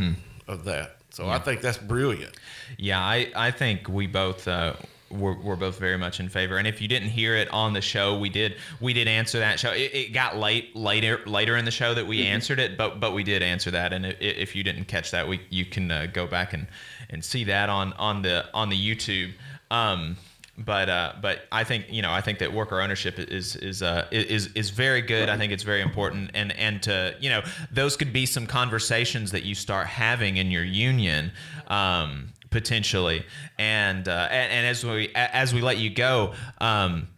of 0.46 0.64
that. 0.66 0.98
So 1.10 1.28
I 1.28 1.38
think 1.40 1.62
that's 1.62 1.78
brilliant. 1.78 2.36
Yeah, 2.78 3.00
I, 3.00 3.32
I 3.34 3.50
think 3.50 3.88
we 3.88 4.06
both 4.06 4.46
uh, 4.46 4.74
we're, 5.10 5.38
we're 5.40 5.56
both 5.56 5.78
very 5.78 5.98
much 5.98 6.20
in 6.20 6.28
favor. 6.28 6.56
And 6.56 6.66
if 6.66 6.80
you 6.80 6.88
didn't 6.88 7.10
hear 7.10 7.36
it 7.36 7.48
on 7.52 7.72
the 7.72 7.80
show, 7.80 8.18
we 8.18 8.28
did 8.28 8.56
we 8.80 8.92
did 8.92 9.08
answer 9.08 9.38
that 9.38 9.60
show. 9.60 9.70
It, 9.70 9.94
it 9.94 10.12
got 10.12 10.36
late 10.36 10.74
later 10.74 11.20
later 11.26 11.56
in 11.56 11.64
the 11.64 11.70
show 11.70 11.94
that 11.94 12.06
we 12.06 12.24
answered 12.26 12.58
it, 12.58 12.76
but 12.76 13.00
but 13.00 13.12
we 13.12 13.22
did 13.22 13.42
answer 13.42 13.70
that. 13.70 13.92
And 13.92 14.06
if, 14.06 14.16
if 14.20 14.56
you 14.56 14.62
didn't 14.62 14.84
catch 14.86 15.10
that, 15.12 15.28
we 15.28 15.40
you 15.50 15.64
can 15.64 15.90
uh, 15.90 16.06
go 16.12 16.26
back 16.26 16.52
and, 16.52 16.66
and 17.10 17.24
see 17.24 17.44
that 17.44 17.68
on 17.68 17.92
on 17.94 18.22
the 18.22 18.46
on 18.54 18.68
the 18.68 18.76
YouTube. 18.76 19.32
Um, 19.70 20.16
but 20.56 20.88
uh, 20.88 21.14
but 21.20 21.46
I 21.50 21.64
think 21.64 21.86
you 21.90 22.02
know 22.02 22.12
I 22.12 22.20
think 22.20 22.38
that 22.38 22.52
worker 22.52 22.80
ownership 22.80 23.18
is 23.18 23.56
is 23.56 23.82
uh, 23.82 24.06
is 24.10 24.48
is 24.54 24.70
very 24.70 25.02
good. 25.02 25.28
I 25.28 25.36
think 25.36 25.52
it's 25.52 25.64
very 25.64 25.80
important, 25.80 26.30
and 26.34 26.52
and 26.52 26.82
to 26.84 27.14
you 27.20 27.28
know 27.28 27.42
those 27.72 27.96
could 27.96 28.12
be 28.12 28.24
some 28.24 28.46
conversations 28.46 29.32
that 29.32 29.42
you 29.44 29.54
start 29.54 29.86
having 29.86 30.36
in 30.36 30.50
your 30.50 30.64
union. 30.64 31.32
Um, 31.66 32.32
potentially. 32.54 33.26
And, 33.58 34.08
uh, 34.08 34.28
and 34.30 34.52
and 34.52 34.66
as 34.66 34.86
we 34.86 35.10
as 35.16 35.52
we 35.52 35.60
let 35.60 35.78
you 35.78 35.90
go 35.90 36.34
um, 36.58 37.08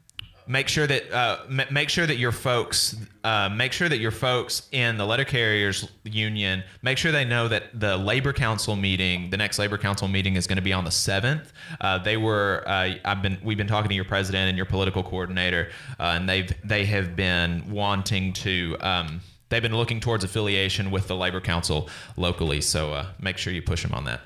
make 0.46 0.66
sure 0.66 0.86
that 0.86 1.12
uh, 1.12 1.40
m- 1.48 1.68
make 1.70 1.90
sure 1.90 2.06
that 2.06 2.16
your 2.16 2.32
folks 2.32 2.96
uh, 3.22 3.50
make 3.50 3.72
sure 3.72 3.88
that 3.88 3.98
your 3.98 4.10
folks 4.10 4.68
in 4.72 4.96
the 4.96 5.04
letter 5.04 5.24
carriers 5.24 5.88
union 6.04 6.62
make 6.82 6.96
sure 6.96 7.12
they 7.12 7.24
know 7.24 7.48
that 7.48 7.78
the 7.78 7.96
labor 7.96 8.32
council 8.32 8.76
meeting 8.76 9.28
the 9.30 9.36
next 9.36 9.58
labor 9.58 9.76
council 9.76 10.08
meeting 10.08 10.36
is 10.36 10.46
going 10.46 10.56
to 10.56 10.62
be 10.62 10.72
on 10.72 10.84
the 10.84 10.90
7th 10.90 11.48
uh, 11.80 11.98
they 11.98 12.16
were 12.16 12.62
uh, 12.66 12.94
I've 13.04 13.22
been 13.22 13.38
we've 13.42 13.58
been 13.58 13.66
talking 13.66 13.88
to 13.88 13.94
your 13.94 14.04
president 14.04 14.48
and 14.48 14.56
your 14.56 14.66
political 14.66 15.02
coordinator 15.02 15.70
uh, 15.98 16.14
and 16.16 16.28
they've 16.28 16.50
they 16.64 16.86
have 16.86 17.16
been 17.16 17.70
wanting 17.70 18.32
to 18.34 18.76
um, 18.80 19.20
they've 19.48 19.62
been 19.62 19.76
looking 19.76 20.00
towards 20.00 20.24
affiliation 20.24 20.90
with 20.90 21.06
the 21.08 21.16
labor 21.16 21.40
council 21.40 21.88
locally 22.16 22.60
so 22.60 22.92
uh, 22.92 23.06
make 23.20 23.38
sure 23.38 23.52
you 23.52 23.62
push 23.62 23.82
them 23.82 23.92
on 23.94 24.04
that 24.04 24.20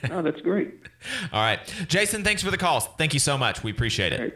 Oh, 0.10 0.22
that's 0.22 0.40
great. 0.40 0.74
all 1.32 1.42
right 1.42 1.60
jason 1.88 2.24
thanks 2.24 2.42
for 2.42 2.50
the 2.50 2.56
call 2.58 2.80
thank 2.80 3.12
you 3.14 3.20
so 3.20 3.36
much 3.38 3.62
we 3.62 3.70
appreciate 3.70 4.12
it 4.12 4.20
Right. 4.20 4.34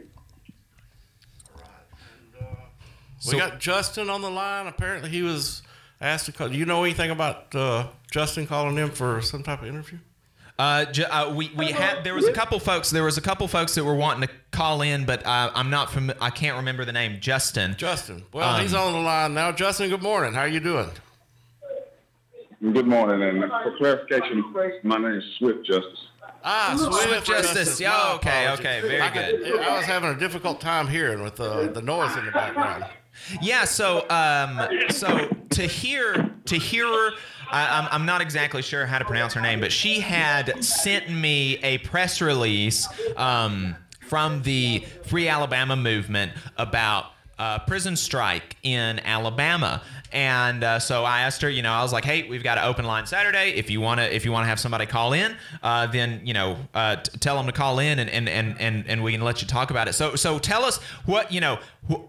We 3.27 3.33
So- 3.33 3.39
got 3.39 3.59
Justin 3.59 4.11
on 4.11 4.23
the 4.23 4.31
line. 4.31 4.69
Apparently, 4.69 5.11
he 5.11 5.23
was 5.23 5.63
asked 6.01 6.27
to 6.27 6.33
call. 6.33 6.49
Do 6.51 6.57
you 6.57 6.65
know 6.65 6.85
anything 6.85 7.11
about 7.11 7.53
uh, 7.53 7.89
Justin 8.13 8.47
calling 8.47 8.79
in 8.79 8.91
for 8.93 9.21
some 9.23 9.43
type 9.43 9.61
of 9.63 9.67
interview? 9.69 9.99
Uh, 10.59 10.85
ju- 10.87 11.05
uh, 11.05 11.33
we 11.37 11.53
we 11.57 11.67
had 11.71 12.03
there 12.03 12.15
was 12.15 12.27
a 12.27 12.33
couple 12.33 12.59
folks 12.59 12.91
there 12.91 13.05
was 13.05 13.17
a 13.17 13.21
couple 13.21 13.47
folks 13.47 13.77
that 13.77 13.85
were 13.85 13.95
wanting 13.95 14.27
to 14.27 14.35
call 14.51 14.83
in, 14.83 15.05
but 15.05 15.25
uh, 15.25 15.53
I'm 15.55 15.71
not 15.71 15.89
from 15.91 16.13
I 16.21 16.31
can't 16.31 16.57
remember 16.57 16.85
the 16.85 16.93
name. 16.93 17.19
Justin. 17.21 17.77
Justin. 17.79 18.25
Well, 18.33 18.57
Um, 18.57 18.61
he's 18.63 18.75
on 18.75 18.93
the 18.93 18.99
line 18.99 19.35
now. 19.35 19.53
Justin, 19.53 19.89
good 19.89 20.03
morning. 20.03 20.35
How 20.35 20.41
are 20.41 20.49
you 20.49 20.59
doing? 20.61 20.89
Good 22.61 22.89
morning, 22.89 23.23
and 23.23 23.41
for 23.63 23.77
clarification, 23.79 24.43
my 24.83 24.97
name 24.97 25.13
is 25.15 25.25
Swift 25.39 25.65
Justice. 25.65 26.07
Ah, 26.43 26.75
Swift, 26.77 27.25
Justice. 27.27 27.79
Yeah, 27.81 28.15
okay, 28.17 28.51
okay, 28.55 28.81
very 28.81 29.01
I 29.01 29.11
could- 29.11 29.39
good. 29.45 29.61
I 29.61 29.77
was 29.77 29.85
having 29.87 30.11
a 30.11 30.19
difficult 30.19 30.61
time 30.61 30.89
hearing 30.89 31.23
with 31.23 31.39
uh, 31.39 31.69
the 31.69 31.83
noise 31.83 32.17
in 32.17 32.25
the 32.25 32.33
background. 32.33 32.85
Yeah. 33.41 33.65
So 33.65 34.09
um 34.11 34.61
so 34.91 35.29
to 35.51 35.63
hear 35.63 36.31
to 36.47 36.57
hear 36.57 36.87
her. 36.87 37.11
I, 37.51 37.79
I'm, 37.79 37.89
I'm 37.91 38.07
not 38.07 38.21
exactly 38.21 38.63
sure 38.63 38.87
how 38.87 38.99
to 38.99 39.05
pronounce 39.05 39.35
her 39.35 39.41
name, 39.41 39.61
but 39.61 39.73
she 39.73 40.01
had 40.01 40.63
sent 40.65 41.11
me 41.11 41.59
a 41.63 41.79
press 41.79 42.21
release 42.21 42.89
um, 43.17 43.75
from 44.01 44.43
the 44.43 44.85
Free 45.05 45.29
Alabama 45.29 45.77
movement 45.77 46.33
about 46.57 47.07
uh, 47.39 47.59
prison 47.61 47.95
strike 47.97 48.57
in 48.65 48.99
Alabama, 49.01 49.81
And 50.11 50.65
uh, 50.65 50.79
so 50.79 51.05
I 51.05 51.21
asked 51.21 51.43
her, 51.43 51.51
you 51.51 51.63
know, 51.63 51.73
I 51.73 51.83
was 51.83 51.93
like, 51.93 52.05
hey, 52.05 52.29
we've 52.29 52.43
got 52.43 52.59
an 52.59 52.65
open 52.65 52.85
line 52.85 53.07
Saturday. 53.07 53.51
If 53.51 53.71
you 53.71 53.81
wanna 53.81 54.03
if 54.03 54.25
you 54.25 54.33
wanna 54.33 54.47
have 54.47 54.59
somebody 54.59 54.87
call 54.87 55.13
in, 55.13 55.37
uh, 55.63 55.87
then 55.87 56.23
you 56.25 56.33
know, 56.35 56.57
uh, 56.75 56.97
t- 56.97 57.17
tell 57.19 57.37
them 57.37 57.47
to 57.47 57.53
call 57.53 57.79
in, 57.79 57.99
and, 57.99 58.09
and 58.11 58.29
and 58.29 58.59
and 58.61 58.85
and 58.89 59.05
we 59.05 59.13
can 59.13 59.21
let 59.21 59.43
you 59.43 59.49
talk 59.49 59.71
about 59.71 59.87
it. 59.87 59.93
So 59.93 60.17
so 60.17 60.39
tell 60.39 60.65
us 60.65 60.79
what 61.05 61.31
you 61.33 61.41
know. 61.41 61.59
Wh- 61.91 62.01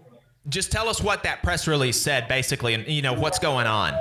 just 0.48 0.72
tell 0.72 0.88
us 0.88 1.02
what 1.02 1.22
that 1.24 1.42
press 1.42 1.68
release 1.68 2.00
said, 2.00 2.26
basically, 2.26 2.72
and 2.72 2.88
you 2.88 3.02
know 3.02 3.12
what's 3.12 3.38
going 3.38 3.66
on. 3.66 3.92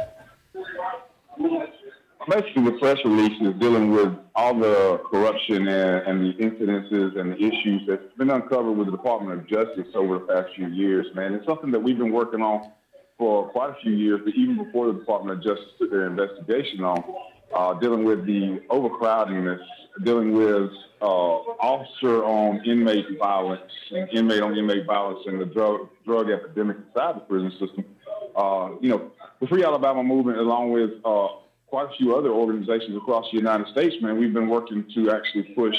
Basically, 2.29 2.63
the 2.65 2.77
press 2.79 2.97
release 3.05 3.41
is 3.41 3.59
dealing 3.59 3.89
with 3.91 4.13
all 4.35 4.53
the 4.53 5.01
corruption 5.09 5.67
and, 5.67 6.07
and 6.07 6.21
the 6.21 6.33
incidences 6.37 7.19
and 7.19 7.31
the 7.31 7.37
issues 7.37 7.81
that's 7.87 8.13
been 8.19 8.29
uncovered 8.29 8.77
with 8.77 8.85
the 8.85 8.91
Department 8.91 9.39
of 9.39 9.47
Justice 9.47 9.87
over 9.95 10.19
the 10.19 10.25
past 10.25 10.49
few 10.55 10.67
years, 10.67 11.07
man. 11.15 11.33
It's 11.33 11.47
something 11.47 11.71
that 11.71 11.79
we've 11.79 11.97
been 11.97 12.11
working 12.11 12.43
on 12.43 12.71
for 13.17 13.49
quite 13.49 13.71
a 13.71 13.75
few 13.81 13.93
years, 13.93 14.21
but 14.23 14.35
even 14.35 14.63
before 14.63 14.87
the 14.87 14.99
Department 14.99 15.39
of 15.39 15.43
Justice 15.43 15.71
took 15.79 15.89
their 15.89 16.05
investigation 16.05 16.83
on, 16.83 17.03
uh, 17.55 17.73
dealing 17.79 18.03
with 18.03 18.27
the 18.27 18.61
overcrowdingness, 18.69 19.65
dealing 20.03 20.31
with 20.33 20.69
uh, 21.01 21.05
officer 21.05 22.23
on 22.23 22.63
inmate 22.63 23.07
violence, 23.17 23.71
and 23.89 24.07
inmate 24.11 24.43
on 24.43 24.55
inmate 24.55 24.85
violence, 24.85 25.21
and 25.25 25.41
the 25.41 25.45
drug 25.45 25.89
drug 26.05 26.29
epidemic 26.29 26.77
inside 26.77 27.15
the 27.15 27.21
prison 27.21 27.49
system. 27.53 27.83
Uh, 28.35 28.69
you 28.81 28.89
know, 28.89 29.11
the 29.41 29.47
Free 29.47 29.63
Alabama 29.63 30.03
movement, 30.03 30.37
along 30.37 30.71
with 30.71 30.91
uh, 31.03 31.27
quite 31.69 31.87
a 31.87 31.97
few 31.97 32.15
other 32.15 32.29
organizations 32.29 32.95
across 32.97 33.25
the 33.31 33.37
United 33.37 33.67
States, 33.67 33.95
man, 34.01 34.17
we've 34.17 34.33
been 34.33 34.49
working 34.49 34.85
to 34.95 35.11
actually 35.11 35.43
push 35.53 35.75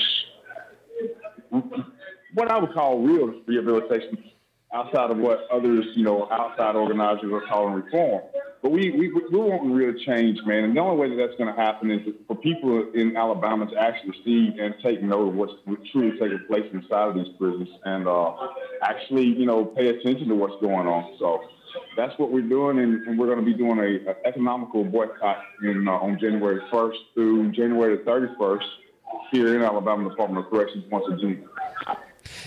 what 2.35 2.51
I 2.51 2.59
would 2.59 2.73
call 2.73 3.01
real 3.01 3.35
rehabilitation 3.47 4.25
outside 4.73 5.11
of 5.11 5.19
what 5.19 5.49
others, 5.53 5.85
you 5.97 6.05
know, 6.05 6.29
outside 6.31 6.77
organizers 6.77 7.33
are 7.33 7.43
calling 7.49 7.75
reform. 7.75 8.23
But 8.63 8.73
we, 8.73 8.91
we, 8.91 9.11
we're 9.33 9.47
wanting 9.47 9.73
real 9.73 9.95
change, 10.05 10.39
man. 10.45 10.65
And 10.65 10.77
the 10.77 10.81
only 10.81 10.97
way 10.97 11.09
that 11.09 11.17
that's 11.17 11.37
going 11.39 11.53
to 11.53 11.61
happen 11.61 11.91
is 11.91 12.01
for 12.29 12.37
people 12.37 12.93
in 12.95 13.17
Alabama 13.17 13.67
to 13.67 13.77
actually 13.77 14.15
see 14.25 14.51
and 14.61 14.75
take 14.83 15.03
note 15.03 15.29
of 15.29 15.35
what's 15.35 15.55
truly 15.91 16.13
taking 16.19 16.45
place 16.47 16.67
inside 16.73 17.09
of 17.09 17.15
these 17.15 17.35
prisons 17.39 17.69
and 17.85 18.07
uh, 18.07 18.33
actually, 18.83 19.25
you 19.25 19.47
know, 19.47 19.65
pay 19.65 19.89
attention 19.89 20.29
to 20.29 20.35
what's 20.35 20.61
going 20.61 20.87
on. 20.87 21.17
So 21.19 21.41
that's 21.97 22.19
what 22.19 22.31
we're 22.31 22.43
doing, 22.43 22.79
and, 22.79 23.07
and 23.07 23.19
we're 23.19 23.27
going 23.27 23.39
to 23.39 23.45
be 23.45 23.55
doing 23.55 23.79
a, 23.79 24.11
a 24.11 24.27
economical 24.27 24.85
boycott 24.85 25.43
in, 25.63 25.87
uh, 25.89 25.93
on 25.93 26.19
January 26.19 26.61
1st 26.73 26.97
through 27.15 27.53
January 27.53 27.99
31st 27.99 28.65
here 29.31 29.57
in 29.57 29.63
Alabama 29.63 30.09
Department 30.09 30.45
of 30.45 30.51
Corrections 30.51 30.85
once 30.91 31.07
again. 31.09 31.49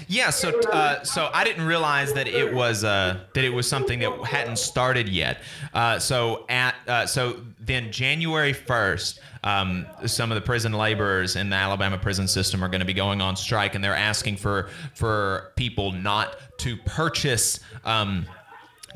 Yeah, 0.08 0.30
so 0.30 0.60
uh, 0.72 1.04
so 1.04 1.30
I 1.34 1.44
didn't 1.44 1.66
realize 1.66 2.14
that 2.14 2.28
it 2.28 2.54
was 2.54 2.84
uh, 2.84 3.22
that 3.34 3.44
it 3.44 3.50
was 3.50 3.68
something 3.68 4.00
that 4.00 4.12
hadn't 4.26 4.58
started 4.58 5.10
yet. 5.10 5.40
Uh, 5.74 6.00
so 6.00 6.46
at 6.50 6.76
uh, 6.88 7.06
so 7.06 7.42
then 7.60 7.92
January 7.92 8.54
first, 8.54 9.20
um, 9.44 9.86
some 10.06 10.32
of 10.32 10.36
the 10.36 10.42
prison 10.42 10.74
laborers 10.74 11.36
in 11.36 11.50
the 11.50 11.56
Alabama 11.56 11.98
prison 11.98 12.28
system 12.28 12.64
are 12.64 12.70
going 12.70 12.82
to 12.82 12.86
be 12.86 12.94
going 12.94 13.22
on 13.22 13.36
strike, 13.36 13.76
and 13.76 13.84
they're 13.84 13.96
asking 13.96 14.38
for 14.38 14.70
for 14.94 15.52
people 15.56 15.92
not 15.92 16.38
to 16.60 16.78
purchase. 16.78 17.60
Um, 17.86 18.26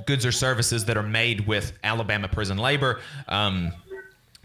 goods 0.06 0.26
or 0.26 0.32
services 0.32 0.86
that 0.86 0.98
are 0.98 1.04
made 1.04 1.48
with 1.48 1.74
Alabama 1.84 2.28
prison 2.28 2.58
labor. 2.58 3.00
Um, 3.28 3.74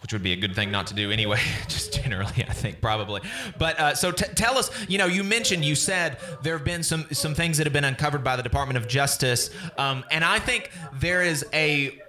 which 0.03 0.13
would 0.13 0.23
be 0.23 0.33
a 0.33 0.37
good 0.37 0.57
thing 0.57 0.73
not 0.73 0.89
to 0.89 0.95
do 0.95 1.13
anyway, 1.13 1.41
just 1.69 1.95
generally, 1.95 2.45
I 2.49 2.53
think 2.53 2.81
probably. 2.81 3.21
But 3.57 3.79
uh, 3.79 3.95
so 3.95 4.11
t- 4.11 4.27
tell 4.35 4.59
us, 4.59 4.69
you 4.89 4.99
know, 4.99 5.07
you 5.07 5.23
mentioned, 5.23 5.65
you 5.65 5.77
said 5.77 6.19
there 6.43 6.57
have 6.57 6.65
been 6.65 6.83
some 6.83 7.07
some 7.13 7.35
things 7.35 7.57
that 7.59 7.65
have 7.65 7.73
been 7.73 7.85
uncovered 7.85 8.25
by 8.25 8.35
the 8.35 8.43
Department 8.43 8.79
of 8.79 8.89
Justice, 8.89 9.51
um, 9.79 10.05
and 10.11 10.25
I 10.25 10.41
think 10.41 10.73
there 10.95 11.23
is 11.23 11.47
a 11.53 12.01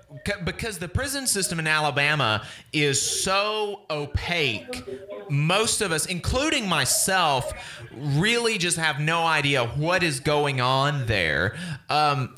because 0.46 0.78
the 0.78 0.88
prison 0.88 1.26
system 1.28 1.60
in 1.60 1.68
Alabama 1.68 2.46
is 2.72 3.02
so 3.02 3.82
opaque, 3.90 4.84
most 5.30 5.82
of 5.82 5.92
us, 5.92 6.06
including 6.06 6.68
myself, 6.68 7.54
really 7.92 8.58
just 8.58 8.78
have 8.78 9.00
no 9.00 9.26
idea 9.26 9.66
what 9.66 10.04
is 10.04 10.20
going 10.20 10.62
on 10.62 11.06
there. 11.06 11.56
Um, 11.90 12.36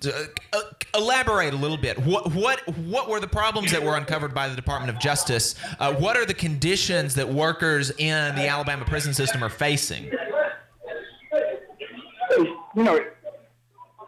uh, 0.53 0.59
elaborate 0.95 1.53
a 1.53 1.57
little 1.57 1.77
bit. 1.77 1.97
What 1.99 2.33
what 2.33 2.67
what 2.77 3.09
were 3.09 3.19
the 3.19 3.27
problems 3.27 3.71
that 3.71 3.83
were 3.83 3.97
uncovered 3.97 4.33
by 4.33 4.47
the 4.47 4.55
Department 4.55 4.95
of 4.95 5.01
Justice? 5.01 5.55
Uh, 5.79 5.93
what 5.93 6.15
are 6.17 6.25
the 6.25 6.33
conditions 6.33 7.15
that 7.15 7.27
workers 7.27 7.91
in 7.91 8.35
the 8.35 8.47
Alabama 8.47 8.85
prison 8.85 9.13
system 9.13 9.43
are 9.43 9.49
facing? 9.49 10.11
You 12.75 12.83
know 12.83 12.99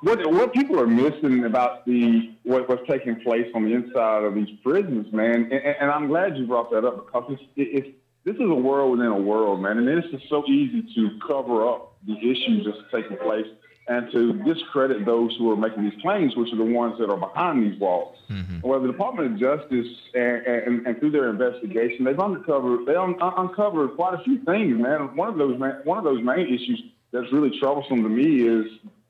what 0.01 0.31
what 0.31 0.53
people 0.53 0.79
are 0.79 0.87
missing 0.87 1.45
about 1.45 1.85
the 1.85 2.33
what, 2.43 2.67
what's 2.69 2.87
taking 2.87 3.19
place 3.21 3.47
on 3.55 3.65
the 3.65 3.73
inside 3.73 4.23
of 4.23 4.35
these 4.35 4.49
prisons, 4.63 5.11
man, 5.11 5.49
and, 5.51 5.53
and 5.53 5.91
I'm 5.91 6.07
glad 6.07 6.37
you 6.37 6.47
brought 6.47 6.71
that 6.71 6.85
up 6.85 7.05
because 7.05 7.31
it's, 7.31 7.43
it's 7.55 7.87
this 8.23 8.35
is 8.35 8.49
a 8.49 8.55
world 8.55 8.91
within 8.91 9.11
a 9.11 9.17
world, 9.17 9.61
man, 9.61 9.77
and 9.77 9.87
it's 9.87 10.09
just 10.11 10.27
so 10.29 10.45
easy 10.47 10.83
to 10.95 11.19
cover 11.25 11.67
up 11.67 11.95
the 12.05 12.17
issues 12.17 12.65
that's 12.65 12.91
taking 12.91 13.17
place 13.17 13.47
and 13.87 14.11
to 14.11 14.33
discredit 14.43 15.05
those 15.05 15.33
who 15.37 15.49
are 15.49 15.55
making 15.55 15.83
these 15.89 15.99
claims, 16.01 16.35
which 16.35 16.51
are 16.51 16.57
the 16.57 16.63
ones 16.63 16.99
that 16.99 17.09
are 17.09 17.17
behind 17.17 17.63
these 17.63 17.79
walls. 17.79 18.17
Mm-hmm. 18.29 18.59
Well, 18.67 18.81
the 18.81 18.91
Department 18.91 19.33
of 19.33 19.39
Justice 19.39 19.87
and, 20.13 20.45
and, 20.45 20.87
and, 20.87 20.99
through 20.99 21.11
their 21.11 21.29
investigation, 21.29 22.03
they've 22.03 22.19
uncovered 22.19 22.85
they 22.85 22.95
un- 22.95 23.15
uncovered 23.21 23.95
quite 23.95 24.15
a 24.15 24.23
few 24.23 24.39
things, 24.43 24.77
man. 24.77 25.15
One 25.15 25.29
of 25.29 25.37
those 25.37 25.57
one 25.85 25.97
of 25.97 26.03
those 26.03 26.21
main 26.21 26.47
issues 26.47 26.83
that's 27.11 27.31
really 27.31 27.57
troublesome 27.59 28.03
to 28.03 28.09
me 28.09 28.41
is 28.41 28.65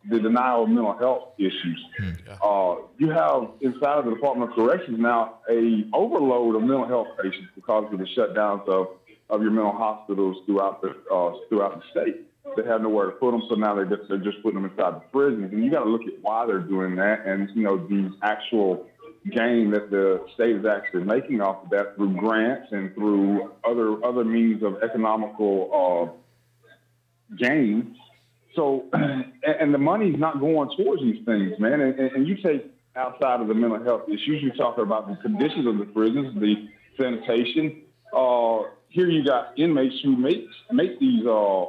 the 0.10 0.20
denial 0.20 0.64
of 0.64 0.70
mental 0.70 0.98
health 0.98 1.34
issues. 1.38 1.86
Hmm. 2.00 2.12
Yeah. 2.26 2.34
Uh, 2.42 2.76
you 2.98 3.10
have 3.10 3.50
inside 3.62 4.00
of 4.00 4.06
the 4.06 4.12
Department 4.12 4.52
of 4.52 4.56
Corrections 4.56 5.00
now 5.00 5.40
a 5.50 5.86
overload 5.94 6.56
of 6.56 6.62
mental 6.62 6.88
health 6.88 7.08
patients 7.22 7.50
because 7.56 7.92
of 7.92 8.00
the 8.00 8.08
shutdowns 8.18 8.68
of, 8.68 8.88
of 9.30 9.42
your 9.42 9.52
mental 9.52 9.74
hospitals 9.74 10.38
throughout 10.46 10.82
the 10.82 10.90
uh, 11.14 11.34
throughout 11.50 11.82
the 11.82 11.84
state. 11.92 12.24
They 12.56 12.64
have 12.64 12.82
nowhere 12.82 13.08
to 13.08 13.12
put 13.12 13.32
them, 13.32 13.42
so 13.50 13.56
now 13.56 13.76
they're 13.76 13.86
just, 13.86 14.08
they're 14.08 14.18
just 14.18 14.42
putting 14.42 14.62
them 14.62 14.72
inside 14.72 14.96
the 14.96 15.04
prisons. 15.12 15.52
And 15.52 15.66
you 15.66 15.70
got 15.70 15.84
to 15.84 15.90
look 15.90 16.04
at 16.04 16.14
why 16.22 16.46
they're 16.46 16.60
doing 16.60 16.96
that, 16.96 17.26
and 17.26 17.50
you 17.54 17.64
know 17.64 17.78
the 17.78 18.16
actual 18.24 18.88
gain 19.30 19.72
that 19.72 19.90
the 19.90 20.26
state 20.36 20.56
is 20.56 20.66
actually 20.66 21.04
making 21.04 21.42
off 21.42 21.66
of 21.66 21.70
that 21.72 21.96
through 21.96 22.16
grants 22.16 22.68
and 22.72 22.94
through 22.96 23.52
other 23.66 24.04
other 24.06 24.24
means 24.24 24.64
of 24.64 24.82
economical 24.82 26.14
uh, 27.32 27.36
gain 27.36 27.96
so, 28.58 28.86
and 28.94 29.74
the 29.74 29.78
money's 29.78 30.20
not 30.20 30.40
going 30.40 30.70
towards 30.76 31.02
these 31.02 31.24
things, 31.26 31.54
man. 31.60 31.80
And, 31.80 31.98
and, 32.00 32.28
you 32.28 32.36
take 32.36 32.66
outside 32.96 33.40
of 33.40 33.48
the 33.48 33.54
mental 33.54 33.82
health 33.82 34.10
issues, 34.10 34.42
you're 34.42 34.56
talking 34.56 34.84
about 34.84 35.08
the 35.08 35.16
conditions 35.18 35.68
of 35.68 35.78
the 35.78 35.86
prisons, 35.86 36.34
the 36.42 36.68
sanitation. 36.98 37.84
Uh, 38.12 38.64
here 38.90 39.08
you 39.10 39.24
got 39.24 39.58
inmates 39.58 39.96
who 40.04 40.18
make 40.18 40.46
make 40.72 41.00
these 41.00 41.26
uh, 41.26 41.66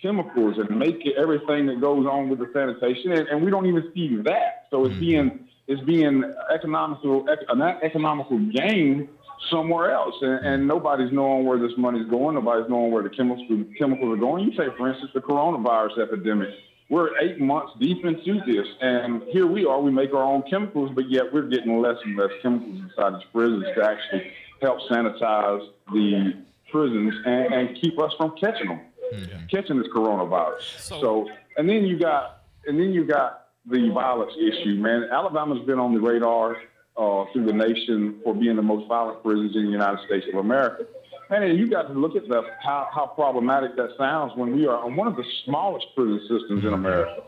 chemicals 0.00 0.58
and 0.58 0.78
make 0.78 1.02
everything 1.16 1.66
that 1.66 1.80
goes 1.80 2.06
on 2.06 2.28
with 2.28 2.38
the 2.38 2.50
sanitation, 2.52 3.12
and, 3.12 3.26
and 3.28 3.42
we 3.42 3.50
don't 3.50 3.66
even 3.66 3.90
see 3.94 4.16
that. 4.24 4.66
So 4.70 4.84
it's 4.84 4.92
mm-hmm. 4.92 5.00
being 5.00 5.48
it's 5.66 5.82
being 5.82 6.22
economical 6.52 7.26
an 7.28 7.62
economical 7.82 8.38
gain 8.38 9.08
somewhere 9.50 9.92
else, 9.92 10.14
and, 10.20 10.32
and, 10.32 10.44
mm-hmm. 10.44 10.66
nobody's 10.66 11.12
knowing 11.12 11.44
where 11.44 11.58
this 11.58 11.72
money's 11.76 12.08
going. 12.08 12.34
Nobody's 12.34 12.68
knowing 12.68 12.92
where 12.92 13.02
the 13.02 13.10
chemicals 13.10 13.66
chemicals 13.78 14.16
are 14.16 14.20
going. 14.20 14.44
You 14.44 14.56
say, 14.56 14.66
for 14.76 14.88
instance, 14.88 15.10
the 15.14 15.20
coronavirus 15.20 15.98
epidemic. 16.02 16.48
We're 16.88 17.18
eight 17.18 17.40
months 17.40 17.72
deep 17.80 18.04
into 18.04 18.40
this, 18.46 18.66
and 18.80 19.22
here 19.32 19.46
we 19.46 19.66
are. 19.66 19.80
We 19.80 19.90
make 19.90 20.14
our 20.14 20.22
own 20.22 20.44
chemicals, 20.48 20.92
but 20.94 21.10
yet 21.10 21.32
we're 21.32 21.48
getting 21.48 21.80
less 21.80 21.96
and 22.04 22.16
less 22.16 22.30
chemicals 22.42 22.80
inside 22.80 23.14
these 23.14 23.28
prisons 23.32 23.64
to 23.74 23.84
actually 23.84 24.30
help 24.62 24.78
sanitize 24.88 25.66
the 25.92 26.44
prisons 26.70 27.14
and, 27.24 27.52
and 27.52 27.80
keep 27.80 27.98
us 27.98 28.12
from 28.16 28.36
catching 28.40 28.68
them, 28.68 28.80
yeah. 29.12 29.38
catching 29.50 29.78
this 29.78 29.88
coronavirus. 29.88 30.78
So, 30.78 31.00
so, 31.00 31.28
and 31.56 31.68
then 31.68 31.84
you 31.84 31.98
got, 31.98 32.42
and 32.66 32.78
then 32.78 32.92
you 32.92 33.04
got 33.04 33.48
the 33.68 33.90
violence 33.92 34.32
issue, 34.38 34.76
man. 34.76 35.08
Alabama's 35.12 35.66
been 35.66 35.80
on 35.80 35.92
the 35.92 36.00
radar 36.00 36.56
uh, 36.96 37.24
through 37.32 37.46
the 37.46 37.52
nation 37.52 38.20
for 38.24 38.34
being 38.34 38.56
the 38.56 38.62
most 38.62 38.88
violent 38.88 39.22
prisons 39.22 39.54
in 39.56 39.66
the 39.66 39.70
United 39.70 39.98
States 40.06 40.26
of 40.32 40.38
America. 40.38 40.86
And 41.28 41.58
you 41.58 41.66
got 41.68 41.88
to 41.88 41.92
look 41.92 42.14
at 42.14 42.28
the, 42.28 42.42
how, 42.62 42.88
how 42.94 43.06
problematic 43.06 43.74
that 43.76 43.90
sounds 43.98 44.32
when 44.36 44.54
we 44.54 44.66
are 44.66 44.78
on 44.78 44.94
one 44.94 45.08
of 45.08 45.16
the 45.16 45.24
smallest 45.44 45.86
prison 45.96 46.20
systems 46.20 46.64
in 46.64 46.72
America 46.72 47.22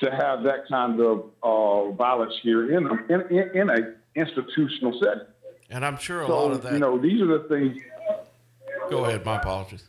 to 0.00 0.10
have 0.10 0.42
that 0.44 0.66
kind 0.68 1.00
of 1.00 1.30
uh, 1.42 1.90
violence 1.92 2.34
here 2.42 2.76
in, 2.76 2.86
in, 3.08 3.20
in, 3.30 3.60
in 3.60 3.70
a 3.70 3.94
institutional 4.14 4.98
setting. 5.02 5.26
And 5.70 5.84
I'm 5.84 5.98
sure 5.98 6.22
a 6.22 6.26
so, 6.26 6.46
lot 6.46 6.52
of 6.52 6.62
that. 6.62 6.72
You 6.72 6.78
know, 6.78 6.98
these 6.98 7.20
are 7.20 7.38
the 7.38 7.46
things. 7.48 7.78
Go 8.90 9.04
ahead. 9.04 9.24
My 9.24 9.36
apologies 9.36 9.84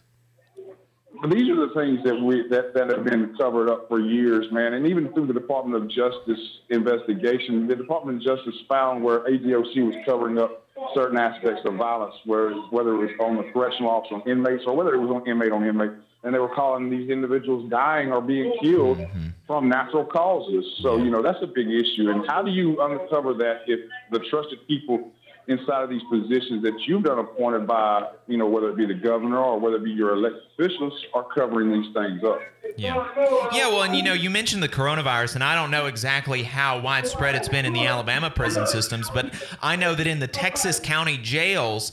these 1.31 1.49
are 1.49 1.67
the 1.67 1.73
things 1.73 2.03
that 2.03 2.19
we 2.19 2.47
that, 2.49 2.73
that 2.73 2.89
have 2.89 3.05
been 3.05 3.35
covered 3.37 3.69
up 3.69 3.87
for 3.87 3.99
years, 3.99 4.45
man. 4.51 4.73
And 4.73 4.87
even 4.87 5.13
through 5.13 5.27
the 5.27 5.33
Department 5.33 5.81
of 5.81 5.89
Justice 5.89 6.39
investigation, 6.69 7.67
the 7.67 7.75
Department 7.75 8.17
of 8.17 8.23
Justice 8.23 8.59
found 8.67 9.03
where 9.03 9.19
ADOC 9.19 9.85
was 9.85 9.95
covering 10.05 10.37
up 10.37 10.65
certain 10.93 11.17
aspects 11.17 11.61
of 11.65 11.75
violence, 11.75 12.15
where 12.25 12.51
whether 12.71 12.93
it 12.95 12.97
was 12.97 13.09
on 13.19 13.37
the 13.37 13.51
correctional 13.51 13.91
officer 13.91 14.15
on 14.15 14.29
inmates 14.29 14.63
or 14.65 14.75
whether 14.75 14.93
it 14.93 14.99
was 14.99 15.09
on 15.09 15.27
inmate 15.27 15.51
on 15.51 15.65
inmate, 15.65 15.91
and 16.23 16.33
they 16.33 16.39
were 16.39 16.53
calling 16.53 16.89
these 16.89 17.09
individuals 17.09 17.69
dying 17.69 18.11
or 18.11 18.21
being 18.21 18.53
killed 18.61 18.97
mm-hmm. 18.97 19.27
from 19.45 19.69
natural 19.69 20.05
causes. 20.05 20.65
So, 20.81 20.97
you 20.97 21.09
know, 21.09 21.21
that's 21.21 21.41
a 21.41 21.47
big 21.47 21.67
issue. 21.67 22.09
And 22.09 22.25
how 22.27 22.41
do 22.41 22.51
you 22.51 22.81
uncover 22.81 23.33
that 23.35 23.61
if 23.67 23.79
the 24.11 24.19
trusted 24.19 24.65
people 24.67 25.11
inside 25.47 25.83
of 25.83 25.89
these 25.89 26.01
positions 26.09 26.63
that 26.63 26.73
you've 26.85 27.03
been 27.03 27.19
appointed 27.19 27.67
by, 27.67 28.09
you 28.27 28.37
know, 28.37 28.47
whether 28.47 28.69
it 28.69 28.77
be 28.77 28.85
the 28.85 28.93
governor 28.93 29.39
or 29.39 29.59
whether 29.59 29.75
it 29.75 29.83
be 29.83 29.91
your 29.91 30.13
elected 30.13 30.41
officials, 30.57 30.93
are 31.13 31.25
covering 31.35 31.71
these 31.71 31.93
things 31.93 32.23
up? 32.23 32.39
Yeah. 32.77 33.05
Yeah, 33.53 33.67
well, 33.67 33.83
and 33.83 33.95
you 33.95 34.03
know, 34.03 34.13
you 34.13 34.29
mentioned 34.29 34.63
the 34.63 34.69
coronavirus, 34.69 35.35
and 35.35 35.43
I 35.43 35.55
don't 35.55 35.69
know 35.69 35.87
exactly 35.87 36.43
how 36.43 36.79
widespread 36.79 37.35
it's 37.35 37.49
been 37.49 37.65
in 37.65 37.73
the 37.73 37.85
Alabama 37.85 38.29
prison 38.29 38.65
systems, 38.65 39.09
but 39.09 39.33
I 39.61 39.75
know 39.75 39.93
that 39.95 40.07
in 40.07 40.19
the 40.19 40.27
Texas 40.27 40.79
county 40.79 41.17
jails, 41.17 41.91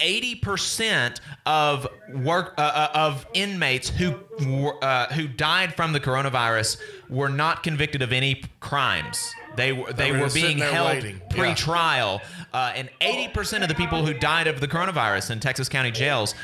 80% 0.00 1.20
of 1.46 1.86
work 2.14 2.54
uh, 2.58 2.60
uh, 2.60 2.88
of 2.94 3.26
inmates 3.34 3.88
who 3.88 4.14
uh, 4.82 5.12
who 5.12 5.28
died 5.28 5.74
from 5.74 5.92
the 5.92 6.00
coronavirus 6.00 6.78
were 7.08 7.28
not 7.28 7.62
convicted 7.62 8.02
of 8.02 8.12
any 8.12 8.42
crimes. 8.60 9.34
They 9.60 9.72
were 9.72 9.92
they 9.92 10.10
were 10.10 10.20
were 10.20 10.30
being 10.30 10.56
held 10.56 10.88
waiting. 10.88 11.20
Pre-trial, 11.28 12.22
uh, 12.54 12.72
and 12.74 12.88
80% 13.02 13.60
of 13.62 13.68
the 13.68 13.74
people 13.74 14.06
who 14.06 14.14
died 14.14 14.46
of 14.46 14.58
the 14.58 14.66
coronavirus 14.66 15.32
in 15.32 15.40
Texas 15.40 15.68
county 15.68 15.90
jails 15.90 16.34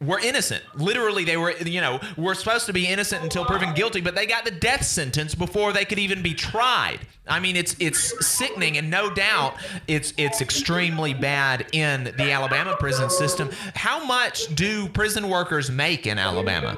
were 0.00 0.18
innocent. 0.18 0.62
Literally, 0.74 1.24
they 1.24 1.36
were, 1.36 1.52
you 1.52 1.80
know, 1.80 2.00
were 2.16 2.34
supposed 2.34 2.66
to 2.66 2.72
be 2.72 2.86
innocent 2.86 3.22
until 3.22 3.44
proven 3.44 3.72
guilty, 3.74 4.00
but 4.00 4.16
they 4.16 4.26
got 4.26 4.44
the 4.44 4.50
death 4.50 4.84
sentence 4.84 5.36
before 5.36 5.72
they 5.72 5.84
could 5.84 6.00
even 6.00 6.20
be 6.20 6.34
tried. 6.34 6.98
I 7.28 7.38
mean, 7.38 7.54
it's 7.54 7.76
it's 7.78 8.26
sickening, 8.26 8.76
and 8.76 8.90
no 8.90 9.14
doubt 9.14 9.54
it's 9.86 10.12
it's 10.16 10.40
extremely 10.40 11.14
bad 11.14 11.66
in 11.72 12.04
the 12.16 12.32
Alabama 12.32 12.76
prison 12.76 13.08
system. 13.08 13.50
How 13.76 14.04
much 14.04 14.52
do 14.56 14.88
prison 14.88 15.28
workers 15.28 15.70
make 15.70 16.08
in 16.08 16.18
Alabama? 16.18 16.76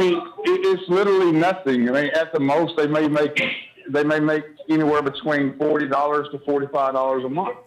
Mean, 0.00 0.16
it, 0.16 0.66
it's 0.66 0.88
literally 0.88 1.32
nothing. 1.32 1.88
I 1.88 1.92
mean, 1.92 2.10
at 2.14 2.32
the 2.32 2.40
most, 2.40 2.76
they 2.76 2.86
may 2.86 3.06
make 3.08 3.40
they 3.88 4.04
may 4.04 4.20
make 4.20 4.44
anywhere 4.68 5.02
between 5.02 5.56
forty 5.58 5.86
dollars 5.86 6.28
to 6.32 6.38
forty 6.40 6.66
five 6.72 6.94
dollars 6.94 7.24
a 7.24 7.28
month. 7.28 7.58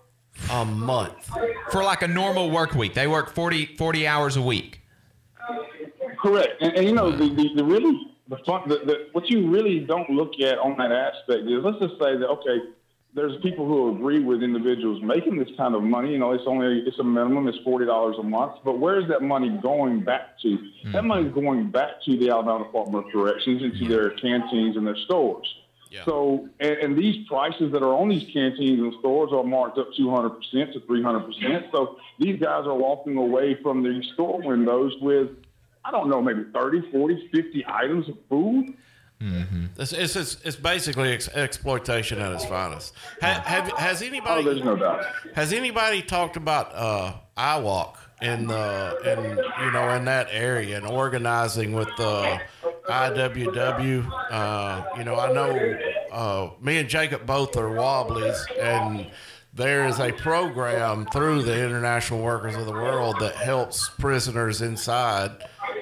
A 0.52 0.66
month. 0.66 1.30
For 1.70 1.84
like 1.84 2.02
a 2.02 2.08
normal 2.08 2.50
work 2.50 2.74
week, 2.74 2.96
they 2.96 3.06
work 3.06 3.36
40, 3.36 3.76
40 3.78 4.08
hours 4.08 4.36
a 4.36 4.42
week. 4.42 4.82
Correct, 6.20 6.60
and, 6.60 6.74
and 6.74 6.86
you 6.88 6.94
know 6.94 7.12
the, 7.12 7.30
the, 7.30 7.50
the 7.56 7.64
really 7.64 8.00
the 8.30 8.38
fun 8.46 8.68
the, 8.68 8.78
the, 8.78 9.08
what 9.12 9.30
you 9.30 9.50
really 9.50 9.82
don't 9.82 10.10
look 10.10 10.40
at 10.40 10.58
on 10.58 10.78
that 10.78 10.92
aspect 10.92 11.48
is 11.48 11.64
let's 11.64 11.80
just 11.80 11.94
say 12.02 12.18
that 12.18 12.28
okay, 12.28 12.58
there's 13.16 13.40
people 13.42 13.68
who 13.68 13.96
agree 13.96 14.24
with 14.24 14.42
individuals 14.42 15.02
making 15.04 15.38
this 15.38 15.50
kind 15.56 15.76
of 15.76 15.84
money. 15.84 16.12
You 16.12 16.18
know, 16.18 16.32
it's 16.32 16.46
only 16.48 16.80
it's 16.86 16.98
a 17.00 17.04
minimum, 17.04 17.48
it's 17.48 17.60
forty 17.64 17.86
dollars 17.86 18.16
a 18.20 18.24
month, 18.24 18.54
but 18.66 18.80
where 18.80 19.00
is 19.00 19.08
that 19.10 19.22
money 19.22 19.50
going 19.62 20.04
back 20.04 20.40
to? 20.42 20.58
That 20.86 20.90
mm-hmm. 20.90 21.08
money 21.08 21.28
is 21.28 21.34
going 21.34 21.70
back 21.70 22.02
to 22.06 22.18
the 22.18 22.30
Alabama 22.30 22.66
Department 22.66 23.06
of 23.06 23.12
Corrections 23.12 23.62
into 23.62 23.88
their 23.88 24.12
canteens 24.12 24.78
and 24.78 24.88
their 24.88 24.98
stores. 25.06 25.48
Yeah. 25.94 26.06
So, 26.06 26.50
and, 26.60 26.72
and 26.72 26.98
these 26.98 27.28
prices 27.28 27.72
that 27.72 27.84
are 27.84 27.94
on 27.94 28.10
these 28.10 28.28
canteens 28.34 28.80
and 28.80 28.94
stores 28.98 29.30
are 29.32 29.44
marked 29.44 29.78
up 29.78 29.90
200% 29.98 30.74
to 30.74 30.80
300%. 30.80 31.72
So 31.72 31.98
these 32.18 32.42
guys 32.42 32.66
are 32.66 32.74
walking 32.74 33.16
away 33.16 33.60
from 33.62 33.84
these 33.84 34.04
store 34.16 34.42
windows 34.42 34.96
with, 35.02 35.30
I 35.86 35.92
don't 35.92 36.10
know, 36.10 36.20
maybe 36.20 36.46
30, 36.52 36.90
40, 36.92 37.30
50 37.32 37.66
items 37.68 38.10
of 38.10 38.16
food. 38.28 38.74
It's, 39.78 39.94
it's, 39.94 40.16
it's, 40.16 40.38
it's 40.44 40.56
basically 40.56 41.14
ex- 41.14 41.30
exploitation 41.30 42.20
at 42.20 42.32
its 42.34 42.46
finest. 42.46 42.94
Ha, 43.22 43.42
have, 43.46 43.72
has 43.78 44.02
Oh, 44.02 44.06
anybody 44.06 44.44
there's 44.44 44.64
no 44.64 44.76
doubt. 44.76 45.06
has 45.36 45.54
anybody 45.54 46.02
talked 46.02 46.36
about 46.38 46.72
uh, 46.76 47.14
IWOC 47.38 47.96
in 48.22 48.48
the 48.48 48.98
in 49.06 49.38
you 49.66 49.72
know 49.72 49.90
in 49.96 50.06
that 50.06 50.28
area 50.32 50.78
and 50.78 50.86
organizing 50.86 51.72
with 51.74 51.88
the 51.98 52.40
IWW? 52.90 54.12
Uh, 54.30 54.84
you 54.98 55.04
know, 55.04 55.16
I 55.20 55.32
know 55.32 55.78
uh, 56.12 56.50
me 56.62 56.78
and 56.78 56.90
Jacob 56.90 57.26
both 57.26 57.56
are 57.58 57.70
Wobblies, 57.70 58.38
and 58.60 59.08
there 59.54 59.86
is 59.88 60.00
a 60.00 60.12
program 60.12 61.06
through 61.14 61.44
the 61.44 61.64
International 61.64 62.22
Workers 62.22 62.56
of 62.56 62.66
the 62.66 62.74
World 62.74 63.16
that 63.20 63.36
helps 63.36 63.90
prisoners 64.00 64.62
inside. 64.62 65.32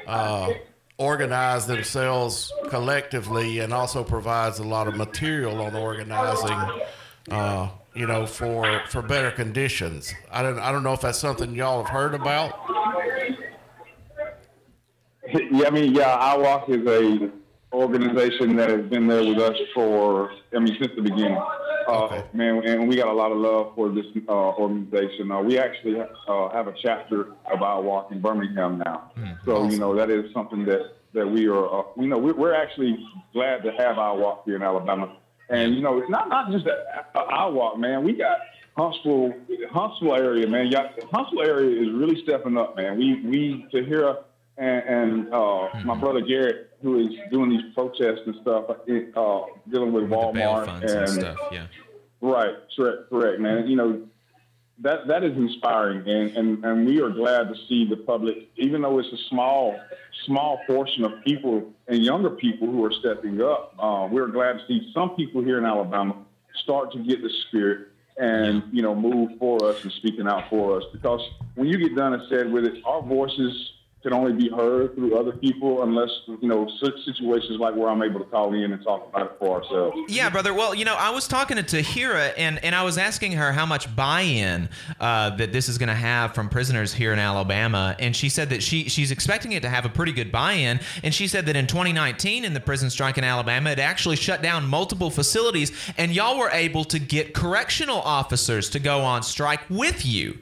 Uh, 0.07 0.51
organize 0.97 1.65
themselves 1.67 2.51
collectively 2.69 3.59
and 3.59 3.73
also 3.73 4.03
provides 4.03 4.59
a 4.59 4.63
lot 4.63 4.87
of 4.87 4.95
material 4.95 5.61
on 5.61 5.75
organizing 5.75 6.81
uh, 7.31 7.69
you 7.93 8.05
know 8.05 8.25
for 8.25 8.81
for 8.89 9.01
better 9.01 9.31
conditions 9.31 10.13
i 10.31 10.41
don't 10.41 10.59
i 10.59 10.71
don't 10.71 10.83
know 10.83 10.93
if 10.93 11.01
that's 11.01 11.19
something 11.19 11.55
y'all 11.55 11.83
have 11.83 11.91
heard 11.91 12.13
about 12.13 12.59
Yeah, 15.33 15.67
I 15.67 15.69
mean, 15.69 15.93
yeah, 15.93 16.17
IWOC 16.17 16.69
is 16.69 16.87
a 16.87 17.31
organization 17.73 18.55
that 18.57 18.69
has 18.69 18.85
been 18.87 19.07
there 19.07 19.23
with 19.23 19.37
us 19.37 19.55
for, 19.73 20.31
I 20.53 20.59
mean, 20.59 20.75
since 20.79 20.91
the 20.95 21.01
beginning. 21.01 21.41
Uh, 21.87 22.01
Okay. 22.05 22.23
Man, 22.33 22.61
and 22.67 22.87
we 22.87 22.95
got 22.95 23.07
a 23.07 23.13
lot 23.13 23.31
of 23.31 23.37
love 23.37 23.73
for 23.75 23.89
this 23.89 24.05
uh, 24.27 24.31
organization. 24.31 25.31
Uh, 25.31 25.41
we 25.41 25.57
actually 25.57 25.99
uh, 25.99 26.49
have 26.49 26.67
a 26.67 26.73
chapter 26.81 27.31
of 27.51 27.59
IWOC 27.59 28.11
in 28.11 28.21
Birmingham 28.21 28.81
now. 28.85 29.11
So, 29.45 29.69
you 29.69 29.77
know, 29.79 29.95
that 29.95 30.09
is 30.09 30.31
something 30.33 30.65
that, 30.65 30.93
that 31.13 31.27
we 31.27 31.47
are, 31.47 31.79
uh, 31.79 31.83
you 31.97 32.07
know, 32.07 32.17
we're, 32.17 32.33
we're 32.33 32.53
actually 32.53 32.97
glad 33.33 33.63
to 33.63 33.71
have 33.71 33.97
IWOC 33.97 34.45
here 34.45 34.55
in 34.55 34.63
Alabama. 34.63 35.17
And, 35.49 35.75
you 35.75 35.81
know, 35.81 35.97
it's 35.99 36.09
not, 36.09 36.29
not 36.29 36.51
just 36.51 36.65
IWOC, 37.15 37.77
man. 37.79 38.03
We 38.03 38.13
got 38.13 38.37
Huntsville, 38.77 39.33
Huntsville 39.71 40.15
area, 40.15 40.47
man. 40.47 40.67
Y'all, 40.67 40.89
Huntsville 41.11 41.43
area 41.43 41.81
is 41.81 41.91
really 41.93 42.21
stepping 42.23 42.57
up, 42.57 42.77
man. 42.77 42.97
We, 42.97 43.21
we, 43.25 43.67
to 43.71 43.83
hear 43.83 44.15
and, 44.57 44.83
and 44.83 45.33
uh, 45.33 45.69
my 45.83 45.95
brother 45.95 46.21
Garrett, 46.21 46.70
who 46.81 46.99
is 46.99 47.13
doing 47.31 47.49
these 47.49 47.73
protests 47.73 48.21
and 48.25 48.35
stuff, 48.41 48.65
uh, 48.69 49.41
dealing 49.69 49.93
with 49.93 50.05
Walmart 50.09 50.65
funds 50.65 50.91
and 50.91 51.09
stuff. 51.09 51.37
Yeah. 51.51 51.67
Right, 52.21 52.55
correct, 52.75 53.09
correct, 53.09 53.39
man. 53.39 53.67
You 53.67 53.75
know, 53.75 54.01
that 54.79 55.07
that 55.07 55.23
is 55.23 55.35
inspiring, 55.37 56.07
and, 56.07 56.37
and 56.37 56.65
and 56.65 56.85
we 56.85 57.01
are 57.01 57.09
glad 57.09 57.49
to 57.49 57.55
see 57.67 57.87
the 57.87 57.97
public, 57.97 58.49
even 58.57 58.81
though 58.81 58.99
it's 58.99 59.11
a 59.11 59.29
small 59.29 59.79
small 60.25 60.59
portion 60.67 61.03
of 61.03 61.23
people 61.23 61.71
and 61.87 62.03
younger 62.03 62.29
people 62.29 62.67
who 62.67 62.83
are 62.85 62.91
stepping 62.91 63.41
up. 63.41 63.75
Uh, 63.79 64.07
we're 64.11 64.27
glad 64.27 64.53
to 64.53 64.67
see 64.67 64.91
some 64.93 65.11
people 65.15 65.43
here 65.43 65.57
in 65.57 65.65
Alabama 65.65 66.15
start 66.63 66.91
to 66.93 66.99
get 66.99 67.21
the 67.21 67.29
spirit 67.47 67.87
and 68.17 68.63
you 68.71 68.81
know 68.81 68.93
move 68.93 69.31
for 69.39 69.63
us 69.65 69.83
and 69.83 69.91
speaking 69.93 70.27
out 70.27 70.49
for 70.49 70.77
us. 70.77 70.83
Because 70.91 71.21
when 71.55 71.67
you 71.67 71.77
get 71.77 71.95
done 71.95 72.13
and 72.13 72.23
said 72.29 72.51
with 72.51 72.65
it, 72.65 72.83
our 72.85 73.01
voices 73.01 73.73
can 74.03 74.13
only 74.13 74.33
be 74.33 74.49
heard 74.49 74.95
through 74.95 75.17
other 75.17 75.31
people 75.31 75.83
unless 75.83 76.09
you 76.27 76.47
know 76.47 76.67
situations 76.79 77.59
like 77.59 77.75
where 77.75 77.89
I'm 77.89 78.01
able 78.01 78.19
to 78.19 78.25
call 78.25 78.53
in 78.53 78.71
and 78.71 78.83
talk 78.83 79.07
about 79.07 79.27
it 79.27 79.31
for 79.39 79.61
ourselves. 79.61 79.97
Yeah, 80.07 80.29
brother. 80.29 80.53
Well, 80.53 80.73
you 80.73 80.85
know, 80.85 80.95
I 80.95 81.11
was 81.11 81.27
talking 81.27 81.57
to 81.57 81.63
Tahira, 81.63 82.33
and 82.37 82.63
and 82.63 82.73
I 82.73 82.83
was 82.83 82.97
asking 82.97 83.33
her 83.33 83.51
how 83.51 83.65
much 83.65 83.95
buy-in 83.95 84.69
uh, 84.99 85.35
that 85.35 85.53
this 85.53 85.69
is 85.69 85.77
going 85.77 85.89
to 85.89 85.95
have 85.95 86.33
from 86.33 86.49
prisoners 86.49 86.93
here 86.93 87.13
in 87.13 87.19
Alabama, 87.19 87.95
and 87.99 88.15
she 88.15 88.29
said 88.29 88.49
that 88.49 88.63
she 88.63 88.89
she's 88.89 89.11
expecting 89.11 89.51
it 89.51 89.61
to 89.61 89.69
have 89.69 89.85
a 89.85 89.89
pretty 89.89 90.13
good 90.13 90.31
buy-in, 90.31 90.79
and 91.03 91.13
she 91.13 91.27
said 91.27 91.45
that 91.45 91.55
in 91.55 91.67
2019, 91.67 92.43
in 92.43 92.53
the 92.53 92.59
prison 92.59 92.89
strike 92.89 93.17
in 93.17 93.23
Alabama, 93.23 93.69
it 93.69 93.79
actually 93.79 94.15
shut 94.15 94.41
down 94.41 94.65
multiple 94.67 95.11
facilities, 95.11 95.71
and 95.97 96.11
y'all 96.11 96.39
were 96.39 96.49
able 96.49 96.83
to 96.85 96.97
get 96.97 97.33
correctional 97.33 98.01
officers 98.01 98.69
to 98.71 98.79
go 98.79 99.01
on 99.01 99.21
strike 99.21 99.61
with 99.69 100.05
you. 100.05 100.39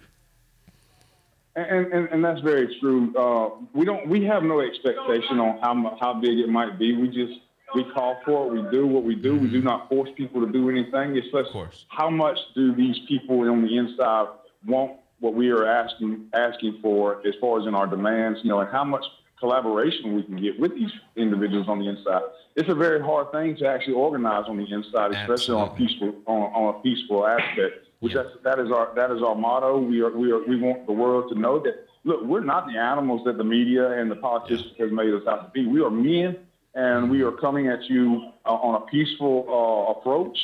And, 1.56 1.92
and, 1.92 2.08
and 2.10 2.24
that's 2.24 2.42
very 2.42 2.78
true. 2.80 3.14
Uh, 3.18 3.66
we 3.74 3.86
don't. 3.86 4.08
We 4.08 4.24
have 4.26 4.44
no 4.44 4.62
expectation 4.62 5.40
on 5.40 5.60
how 5.62 5.98
how 6.00 6.14
big 6.14 6.38
it 6.40 6.48
might 6.48 6.78
be. 6.78 6.96
We 6.96 7.08
just 7.08 7.40
we 7.76 7.84
call 7.92 8.18
for 8.26 8.48
it. 8.48 8.62
We 8.62 8.72
do 8.72 8.88
what 8.88 9.04
we 9.04 9.16
do. 9.16 9.36
We 9.36 9.50
do 9.50 9.62
not 9.62 9.90
force 9.90 10.10
people 10.16 10.46
to 10.46 10.52
do 10.52 10.70
anything. 10.70 11.18
It's 11.18 11.28
just 11.32 11.86
how 11.90 12.10
much 12.10 12.38
do 12.56 12.74
these 12.76 12.98
people 13.08 13.40
on 13.50 13.64
the 13.64 13.78
inside 13.78 14.28
want 14.66 14.94
what 15.20 15.34
we 15.34 15.50
are 15.50 15.66
asking 15.66 16.28
asking 16.34 16.80
for 16.82 17.26
as 17.28 17.34
far 17.42 17.60
as 17.60 17.68
in 17.68 17.76
our 17.76 17.88
demands, 17.88 18.40
you 18.44 18.50
know, 18.50 18.60
and 18.60 18.70
how 18.70 18.84
much 18.84 19.04
collaboration 19.40 20.16
we 20.16 20.24
can 20.24 20.38
get 20.38 20.60
with 20.60 20.74
these 20.76 20.92
individuals 21.16 21.68
on 21.68 21.80
the 21.80 21.88
inside. 21.88 22.22
It's 22.56 22.70
a 22.70 22.76
very 22.76 23.02
hard 23.02 23.32
thing 23.32 23.56
to 23.58 23.68
actually 23.68 23.94
organize 23.94 24.46
on 24.48 24.58
the 24.58 24.72
inside, 24.72 25.12
especially 25.14 25.56
on 25.56 25.70
a 25.70 25.72
peaceful 25.72 26.14
on, 26.26 26.42
on 26.54 26.76
a 26.76 26.80
peaceful 26.82 27.26
aspect. 27.26 27.88
Which 28.00 28.14
that's, 28.14 28.30
that 28.44 28.60
is 28.60 28.72
our 28.72 28.94
that 28.96 29.12
is 29.12 29.22
our 29.22 29.36
motto. 29.36 29.78
We 29.80 30.02
are 30.02 30.10
we 30.16 30.32
are 30.32 30.40
we 30.48 30.60
want 30.60 30.86
the 30.88 30.94
world 30.94 31.30
to 31.34 31.40
know 31.40 31.60
that 31.60 31.86
look, 32.06 32.22
we're 32.24 32.44
not 32.44 32.68
the 32.68 32.78
animals 32.80 33.22
that 33.26 33.38
the 33.38 33.44
media 33.44 33.92
and 33.92 34.10
the 34.10 34.16
politicians 34.16 34.72
have 34.80 34.92
made 34.92 35.14
us 35.14 35.24
out 35.28 35.46
to 35.46 35.52
be. 35.52 35.68
We 35.68 35.82
are 35.82 35.90
men, 35.90 36.38
and 36.76 37.12
we 37.12 37.24
are 37.24 37.32
coming 37.34 37.68
at 37.68 37.84
you 37.90 38.32
uh, 38.46 38.50
on 38.54 38.82
a 38.82 38.86
peaceful 38.86 39.46
uh, 39.50 40.00
approach. 40.00 40.38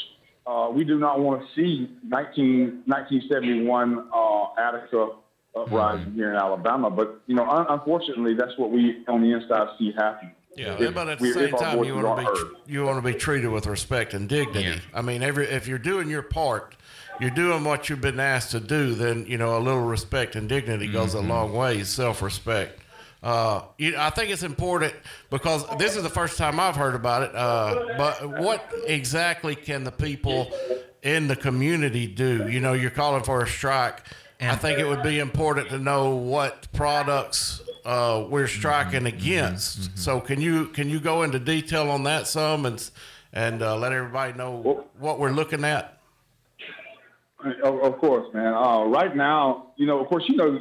Uh, 0.46 0.70
we 0.72 0.84
do 0.84 1.00
not 1.00 1.20
want 1.22 1.41
to 1.41 1.48
see 1.56 1.89
19, 2.04 2.84
1971 2.86 4.10
uh, 4.13 4.46
Attica 4.60 5.10
uprising 5.56 6.13
here 6.13 6.30
in 6.32 6.36
Alabama, 6.36 6.89
but 6.89 7.22
you 7.26 7.36
know, 7.36 7.50
un- 7.50 7.65
unfortunately, 7.70 8.34
that's 8.36 8.58
what 8.58 8.70
we 8.70 9.04
on 9.08 9.22
the 9.22 9.32
inside 9.32 9.68
see 9.80 9.94
happen. 9.94 10.32
Yeah, 10.58 10.76
If- 10.80 10.94
but 10.94 11.08
at 11.10 11.20
the 11.20 11.32
same 11.34 11.52
time, 11.56 11.84
you 11.84 11.96
want 11.96 12.20
to 12.20 12.32
be 12.32 12.38
heard. 12.38 12.56
you 12.68 12.84
want 12.86 13.04
to 13.04 13.13
be 13.13 13.18
treated 13.18 13.48
with 13.50 13.65
respect 13.65 14.13
and 14.13 14.28
dignity. 14.30 14.65
Yeah. 14.68 14.76
I 14.94 15.02
mean, 15.02 15.24
every 15.24 15.48
if 15.48 15.68
you're 15.68 15.80
doing 15.80 16.10
your 16.10 16.22
part, 16.22 16.76
you're 17.19 17.30
doing 17.32 17.63
what 17.63 17.89
you've 17.89 18.01
been 18.01 18.19
asked 18.19 18.51
to 18.51 18.60
do. 18.60 18.93
Then 18.95 19.25
you 19.28 19.38
know 19.38 19.58
a 19.58 19.60
little 19.60 19.82
respect 19.86 20.36
and 20.36 20.47
dignity 20.49 20.88
goes 20.88 21.13
Mm-hmm. 21.15 21.30
a 21.30 21.34
long 21.34 21.54
way. 21.54 21.84
Self 21.84 22.21
respect. 22.21 22.80
Uh, 23.23 23.62
you, 23.80 23.95
I 23.97 24.12
think 24.12 24.30
it's 24.30 24.43
important 24.43 24.93
because 25.32 25.65
this 25.80 25.95
is 25.95 26.04
the 26.04 26.10
first 26.10 26.38
time 26.38 26.60
I've 26.60 26.75
heard 26.75 26.93
about 26.93 27.23
it. 27.23 27.34
Uh, 27.36 27.95
but 27.97 28.39
what 28.41 28.71
exactly 28.86 29.56
can 29.56 29.84
the 29.84 29.91
people 29.91 30.51
in 31.01 31.28
the 31.28 31.36
community 31.36 32.06
do? 32.06 32.47
You 32.47 32.60
know, 32.60 32.73
you're 32.73 32.91
calling 32.91 33.23
for 33.23 33.41
a 33.41 33.47
strike. 33.47 34.04
I 34.39 34.56
think 34.56 34.78
it 34.78 34.86
would 34.86 35.01
be 35.01 35.17
important 35.17 35.69
to 35.69 35.80
know 35.80 36.13
what 36.15 36.67
products 36.73 37.62
uh, 37.84 38.25
we're 38.30 38.47
striking 38.47 39.08
against. 39.08 39.97
So 39.97 40.19
can 40.19 40.39
you 40.39 40.67
can 40.67 40.89
you 40.89 40.99
go 40.99 41.23
into 41.23 41.39
detail 41.39 41.89
on 41.89 42.04
that 42.04 42.28
some 42.28 42.65
and 42.67 42.89
and 43.34 43.63
uh, 43.63 43.75
let 43.78 43.91
everybody 43.91 44.34
know 44.38 44.86
what 44.99 45.17
we're 45.19 45.32
looking 45.32 45.63
at? 45.63 45.95
Of, 47.64 47.80
of 47.82 47.98
course, 48.00 48.34
man. 48.34 48.54
Uh, 48.54 48.86
right 48.86 49.16
now, 49.16 49.74
you 49.76 49.86
know, 49.86 50.00
of 50.00 50.08
course, 50.08 50.24
you 50.28 50.36
know, 50.36 50.58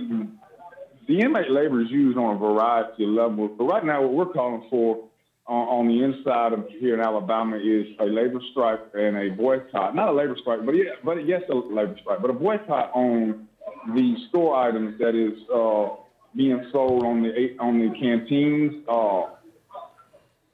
the, 1.07 1.19
inmate 1.19 1.51
labor 1.51 1.81
is 1.81 1.91
used 1.91 2.19
on 2.19 2.37
a 2.37 2.39
variety 2.39 3.05
of 3.05 3.11
levels. 3.11 3.53
But 3.57 3.65
right 3.65 3.85
now, 3.85 4.03
what 4.03 4.13
we're 4.13 4.33
calling 4.33 4.67
for 4.69 5.09
on, 5.47 5.69
on 5.69 5.89
the 5.89 6.03
inside 6.05 6.53
of 6.53 6.69
here 6.69 6.95
in 6.95 7.01
Alabama 7.01 7.57
is 7.57 7.87
a 8.01 8.05
labor 8.05 8.41
strike 8.51 8.81
and 8.93 9.17
a 9.17 9.31
boycott. 9.31 9.95
Not 9.95 10.09
a 10.09 10.13
labor 10.13 10.37
strike, 10.41 10.65
but 10.67 10.75
yeah, 10.75 10.93
but 11.03 11.27
yes, 11.27 11.43
a 11.51 11.55
labor 11.55 11.97
strike, 12.03 12.21
but 12.21 12.31
a 12.31 12.35
boycott 12.35 12.91
on 12.95 13.49
the 13.95 14.17
store 14.29 14.57
items 14.57 14.99
that 14.99 15.15
is 15.15 15.39
uh, 15.55 15.97
being 16.37 16.67
sold 16.71 17.05
on 17.05 17.23
the 17.23 17.57
on 17.61 17.79
the 17.79 17.99
canteens, 17.99 18.85
uh, 18.89 19.23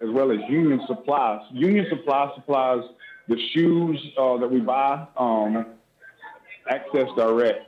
as 0.01 0.11
well 0.11 0.31
as 0.31 0.39
Union 0.49 0.81
Supplies. 0.87 1.41
Union 1.53 1.87
Supply 1.91 2.31
supplies 2.37 2.83
the 3.29 3.37
shoes 3.53 3.99
uh, 4.19 4.37
that 4.39 4.51
we 4.51 4.61
buy. 4.61 5.07
Um, 5.17 5.67
Access 6.69 7.09
Direct, 7.17 7.67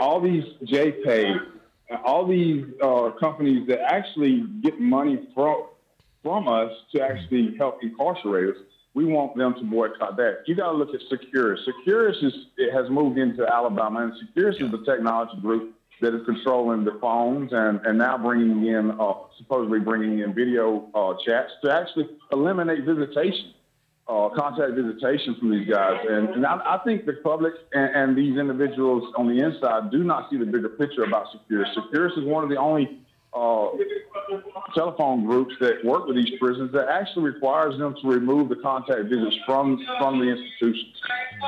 all 0.00 0.20
these 0.20 0.44
JPay, 0.64 1.38
all 2.04 2.26
these 2.26 2.64
uh, 2.82 3.10
companies 3.18 3.66
that 3.68 3.80
actually 3.80 4.44
get 4.62 4.80
money 4.80 5.28
from 5.34 5.64
from 6.22 6.48
us 6.48 6.72
to 6.92 7.00
actually 7.00 7.56
help 7.56 7.78
incarcerate 7.82 8.50
us, 8.50 8.60
we 8.94 9.04
want 9.04 9.36
them 9.36 9.54
to 9.54 9.62
boycott 9.62 10.16
that. 10.16 10.38
You 10.46 10.56
got 10.56 10.72
to 10.72 10.76
look 10.76 10.92
at 10.92 11.00
Securus. 11.08 11.60
Securus 11.64 12.16
is 12.22 12.32
it 12.56 12.72
has 12.72 12.90
moved 12.90 13.18
into 13.18 13.46
Alabama, 13.46 14.00
and 14.00 14.12
Securus 14.20 14.56
is 14.60 14.70
the 14.70 14.84
technology 14.84 15.40
group 15.40 15.74
that 16.00 16.14
is 16.14 16.24
controlling 16.26 16.84
the 16.84 16.96
phones 17.00 17.52
and, 17.52 17.80
and 17.84 17.98
now 17.98 18.16
bringing 18.16 18.66
in, 18.66 18.92
uh, 19.00 19.14
supposedly 19.36 19.80
bringing 19.80 20.20
in 20.20 20.34
video 20.34 20.88
uh, 20.94 21.14
chats 21.24 21.52
to 21.64 21.72
actually 21.72 22.08
eliminate 22.32 22.84
visitation 22.84 23.52
uh, 24.08 24.28
contact 24.34 24.72
visitation 24.72 25.36
from 25.38 25.50
these 25.50 25.68
guys. 25.68 25.98
And, 26.08 26.30
and 26.30 26.46
I, 26.46 26.56
I, 26.64 26.80
think 26.84 27.04
the 27.04 27.12
public 27.22 27.52
and, 27.72 27.94
and, 27.94 28.16
these 28.16 28.38
individuals 28.38 29.12
on 29.18 29.28
the 29.28 29.44
inside 29.44 29.90
do 29.90 30.02
not 30.02 30.30
see 30.30 30.38
the 30.38 30.46
bigger 30.46 30.70
picture 30.70 31.04
about 31.04 31.26
Securus. 31.30 31.68
Securus 31.74 32.14
is 32.16 32.24
one 32.24 32.42
of 32.42 32.48
the 32.48 32.56
only 32.56 33.00
uh, 33.34 33.68
telephone 34.74 35.26
groups 35.26 35.54
that 35.60 35.84
work 35.84 36.06
with 36.06 36.16
these 36.16 36.38
prisons 36.40 36.72
that 36.72 36.88
actually 36.88 37.24
requires 37.24 37.78
them 37.78 37.94
to 38.00 38.08
remove 38.08 38.48
the 38.48 38.56
contact 38.56 39.02
visits 39.04 39.36
from 39.44 39.84
from 39.98 40.18
the 40.18 40.26
institutions. 40.26 40.96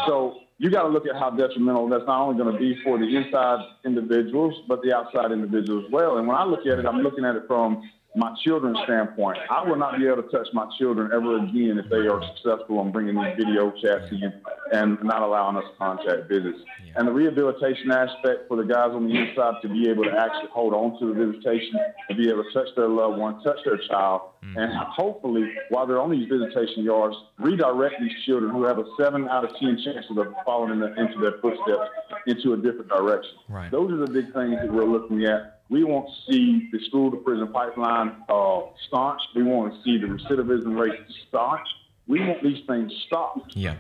So 0.07 0.41
you 0.59 0.69
got 0.69 0.83
to 0.83 0.89
look 0.89 1.07
at 1.07 1.17
how 1.17 1.31
detrimental 1.31 1.89
that's 1.89 2.05
not 2.07 2.21
only 2.21 2.43
going 2.43 2.53
to 2.53 2.59
be 2.59 2.79
for 2.85 2.99
the 2.99 3.17
inside 3.17 3.65
individuals, 3.87 4.55
but 4.69 4.83
the 4.83 4.95
outside 4.95 5.33
individuals 5.33 5.87
as 5.87 5.91
well. 5.91 6.19
And 6.19 6.29
when 6.29 6.37
I 6.37 6.45
look 6.45 6.67
at 6.67 6.79
it, 6.79 6.85
I'm 6.85 7.01
looking 7.01 7.25
at 7.25 7.35
it 7.35 7.45
from 7.47 7.91
my 8.17 8.35
children's 8.43 8.79
standpoint, 8.85 9.39
I 9.49 9.63
will 9.69 9.77
not 9.77 9.99
be 9.99 10.07
able 10.07 10.23
to 10.23 10.29
touch 10.31 10.49
my 10.53 10.67
children 10.79 11.13
ever 11.15 11.37
again 11.37 11.79
if 11.79 11.89
they 11.89 12.09
are 12.09 12.21
successful 12.35 12.81
in 12.81 12.91
bringing 12.91 13.15
these 13.15 13.37
video 13.37 13.73
chats 13.81 14.11
in 14.11 14.33
and 14.73 14.99
not 15.05 15.23
allowing 15.23 15.57
us 15.57 15.65
contact 15.79 16.29
visits. 16.29 16.59
Yeah. 16.85 16.93
And 16.97 17.09
the 17.09 17.13
rehabilitation 17.13 17.91
aspect 17.93 18.49
for 18.49 18.57
the 18.57 18.65
guys 18.65 18.91
on 18.93 19.07
the 19.07 19.15
inside 19.15 19.63
to 19.63 19.69
be 19.69 19.89
able 19.89 20.05
to 20.05 20.11
actually 20.11 20.51
hold 20.51 20.75
on 20.75 20.99
to 20.99 21.15
the 21.15 21.27
visitation, 21.27 21.79
to 22.09 22.17
be 22.17 22.29
able 22.29 22.43
to 22.43 22.53
touch 22.53 22.69
their 22.75 22.89
loved 22.89 23.19
one, 23.19 23.43
touch 23.45 23.59
their 23.65 23.79
child, 23.79 24.23
mm. 24.45 24.57
and 24.57 24.73
hopefully, 24.73 25.49
while 25.69 25.87
they're 25.87 26.01
on 26.01 26.11
these 26.11 26.29
visitation 26.29 26.83
yards, 26.83 27.17
redirect 27.39 27.95
these 28.01 28.13
children 28.27 28.51
who 28.51 28.65
have 28.65 28.79
a 28.79 28.85
seven 29.01 29.29
out 29.29 29.45
of 29.45 29.51
ten 29.61 29.79
chance 29.85 30.05
of 30.11 30.19
following 30.45 30.81
the, 30.81 30.87
into 31.01 31.21
their 31.21 31.39
footsteps 31.41 31.91
into 32.27 32.55
a 32.55 32.57
different 32.57 32.89
direction. 32.89 33.35
Right. 33.49 33.71
Those 33.71 33.93
are 33.93 34.05
the 34.05 34.11
big 34.11 34.33
things 34.33 34.57
that 34.61 34.73
we're 34.73 34.85
looking 34.85 35.25
at 35.25 35.60
we 35.71 35.85
want 35.85 36.09
to 36.09 36.33
see 36.33 36.69
the 36.73 36.81
school 36.87 37.11
to 37.11 37.17
prison 37.19 37.49
pipeline 37.49 38.17
uh, 38.29 38.61
staunch. 38.89 39.23
We 39.35 39.45
want 39.45 39.73
to 39.73 39.83
see 39.83 39.99
the 39.99 40.09
recidivism 40.09 40.79
rate 40.79 41.01
staunch. 41.29 41.67
We 42.09 42.21
want 42.21 42.43
these 42.43 42.67
things 42.67 42.93
stopped. 43.07 43.55
Yeah. 43.55 43.77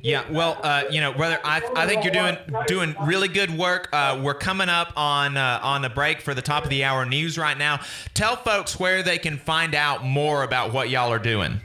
Yeah, 0.00 0.24
well, 0.30 0.60
uh, 0.62 0.84
you 0.90 1.00
know, 1.00 1.12
brother, 1.12 1.40
I, 1.42 1.60
I 1.74 1.86
think 1.86 2.04
you're 2.04 2.12
doing 2.12 2.36
doing 2.68 2.94
really 3.04 3.26
good 3.26 3.50
work. 3.58 3.88
Uh, 3.92 4.20
we're 4.22 4.34
coming 4.34 4.68
up 4.68 4.92
on 4.96 5.36
uh, 5.36 5.58
on 5.60 5.82
the 5.82 5.88
break 5.88 6.20
for 6.20 6.34
the 6.34 6.42
top 6.42 6.62
of 6.62 6.70
the 6.70 6.84
hour 6.84 7.04
news 7.04 7.36
right 7.36 7.58
now. 7.58 7.80
Tell 8.14 8.36
folks 8.36 8.78
where 8.78 9.02
they 9.02 9.18
can 9.18 9.36
find 9.36 9.74
out 9.74 10.04
more 10.04 10.44
about 10.44 10.72
what 10.72 10.88
y'all 10.88 11.12
are 11.12 11.18
doing. 11.18 11.60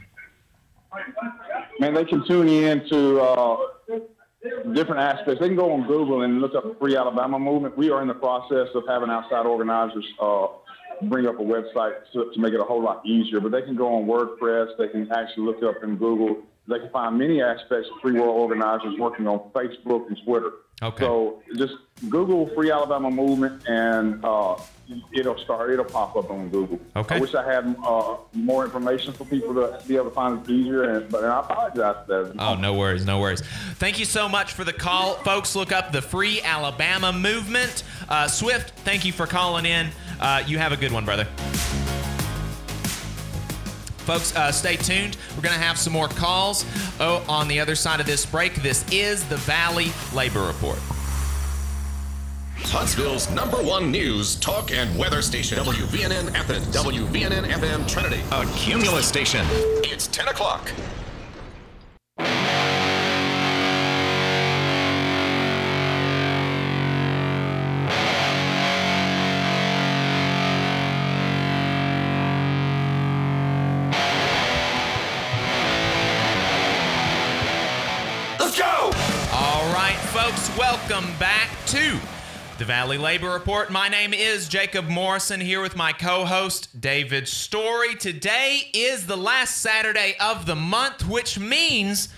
Man, 1.80 1.94
they 1.94 2.04
can 2.04 2.26
tune 2.26 2.48
in 2.48 2.90
to 2.90 3.22
uh, 3.22 3.58
different 4.74 5.02
aspects. 5.02 5.40
They 5.40 5.48
can 5.48 5.56
go 5.56 5.72
on 5.72 5.88
Google 5.88 6.24
and 6.24 6.42
look 6.42 6.56
up 6.56 6.80
Free 6.80 6.96
Alabama 6.96 7.40
Movement. 7.40 7.78
We 7.78 7.90
are 7.92 8.02
in 8.02 8.08
the 8.08 8.14
process 8.14 8.70
of 8.74 8.84
having 8.88 9.10
outside 9.10 9.46
organizers 9.46 10.06
uh, 10.20 10.48
bring 11.04 11.28
up 11.28 11.40
a 11.40 11.44
website 11.44 11.94
to, 12.14 12.32
to, 12.34 12.40
make 12.40 12.54
it 12.54 12.60
a 12.60 12.64
whole 12.64 12.82
lot 12.82 13.06
easier. 13.06 13.40
But 13.40 13.52
they 13.52 13.62
can 13.62 13.76
go 13.76 13.96
on 13.96 14.06
WordPress. 14.06 14.78
They 14.78 14.88
can 14.88 15.12
actually 15.12 15.46
look 15.46 15.64
up 15.64 15.84
in 15.84 15.96
Google. 15.96 16.44
They 16.68 16.80
can 16.80 16.90
find 16.90 17.18
many 17.18 17.42
aspects 17.42 17.90
of 17.94 18.02
Free 18.02 18.14
World 18.14 18.38
Organizers 18.38 18.98
working 19.00 19.28
on 19.28 19.50
Facebook 19.52 20.08
and 20.08 20.18
Twitter. 20.24 20.52
Okay. 20.82 21.04
So 21.04 21.42
just 21.56 21.74
Google 22.10 22.50
Free 22.56 22.72
Alabama 22.72 23.12
Movement 23.12 23.68
and 23.68 24.24
uh, 24.24 24.58
it'll 25.14 25.38
start. 25.38 25.72
It'll 25.72 25.86
pop 25.86 26.16
up 26.16 26.30
on 26.32 26.50
Google. 26.50 26.80
Okay. 26.96 27.16
I 27.16 27.20
wish 27.20 27.36
I 27.36 27.44
had 27.44 27.76
uh, 27.86 28.18
more 28.34 28.66
information 28.66 29.14
for 29.14 29.26
people 29.26 29.54
to 29.54 29.82
be 29.88 29.96
able 29.96 30.06
to 30.06 30.12
find 30.12 30.44
it 30.44 30.52
easier, 30.52 30.84
and, 30.84 31.10
but 31.10 31.24
and 31.24 31.32
I 31.32 31.40
apologize 31.40 32.06
for 32.06 32.24
that. 32.24 32.36
Oh, 32.40 32.56
no 32.56 32.74
worries, 32.74 33.06
no 33.06 33.20
worries. 33.20 33.42
Thank 33.76 34.00
you 34.00 34.06
so 34.06 34.28
much 34.28 34.54
for 34.54 34.64
the 34.64 34.74
call, 34.74 35.16
folks. 35.16 35.56
Look 35.56 35.72
up 35.72 35.92
the 35.92 36.02
Free 36.02 36.42
Alabama 36.42 37.14
Movement. 37.14 37.84
Uh, 38.10 38.28
Swift, 38.28 38.72
thank 38.80 39.06
you 39.06 39.12
for 39.12 39.28
calling 39.28 39.66
in. 39.66 39.90
Uh, 40.20 40.44
you 40.46 40.58
have 40.58 40.72
a 40.72 40.78
good 40.78 40.92
one, 40.92 41.06
brother. 41.06 41.26
Folks, 44.06 44.36
uh, 44.36 44.52
stay 44.52 44.76
tuned. 44.78 45.16
We're 45.36 45.44
going 45.44 45.56
to 45.56 45.62
have 45.62 45.78
some 45.78 45.94
more 45.94 46.08
calls 46.08 46.66
oh, 47.00 47.24
on 47.30 47.48
the 47.48 47.60
other 47.60 47.76
side 47.76 48.00
of 48.00 48.08
this 48.08 48.26
break. 48.26 48.56
This 48.56 48.84
is 48.92 49.24
the 49.30 49.38
Valley 49.38 49.92
Labor 50.14 50.42
Report. 50.42 50.80
Huntsville's 52.70 53.30
number 53.32 53.58
one 53.58 53.92
news, 53.92 54.36
talk, 54.36 54.72
and 54.72 54.98
weather 54.98 55.22
station. 55.22 55.58
WVNN 55.60 56.34
Athens. 56.34 56.68
WVNN 56.68 57.44
FM 57.46 57.88
Trinity. 57.88 58.22
A 58.32 58.46
Cumulus 58.56 59.08
station. 59.08 59.46
It's 59.84 60.08
10 60.08 60.30
o'clock. 60.30 60.72
Let's 78.40 78.58
go! 78.58 78.92
All 79.34 79.74
right, 79.74 79.98
folks, 80.12 80.56
welcome 80.58 81.12
back 81.20 81.50
to 81.68 82.00
the 82.62 82.66
Valley 82.66 83.00
Labor 83.00 83.32
Report. 83.32 83.72
My 83.72 83.88
name 83.88 84.14
is 84.14 84.48
Jacob 84.48 84.88
Morrison 84.88 85.42
here 85.42 85.64
with 85.64 85.76
my 85.76 85.94
co 85.94 86.26
host, 86.26 86.80
David 86.80 87.28
Story. 87.28 87.96
Today 87.96 88.70
is 88.72 89.08
the 89.08 89.18
last 89.18 89.58
Saturday 89.58 90.16
of 90.20 90.46
the 90.46 90.54
month, 90.54 91.08
which 91.08 91.40
means 91.40 92.10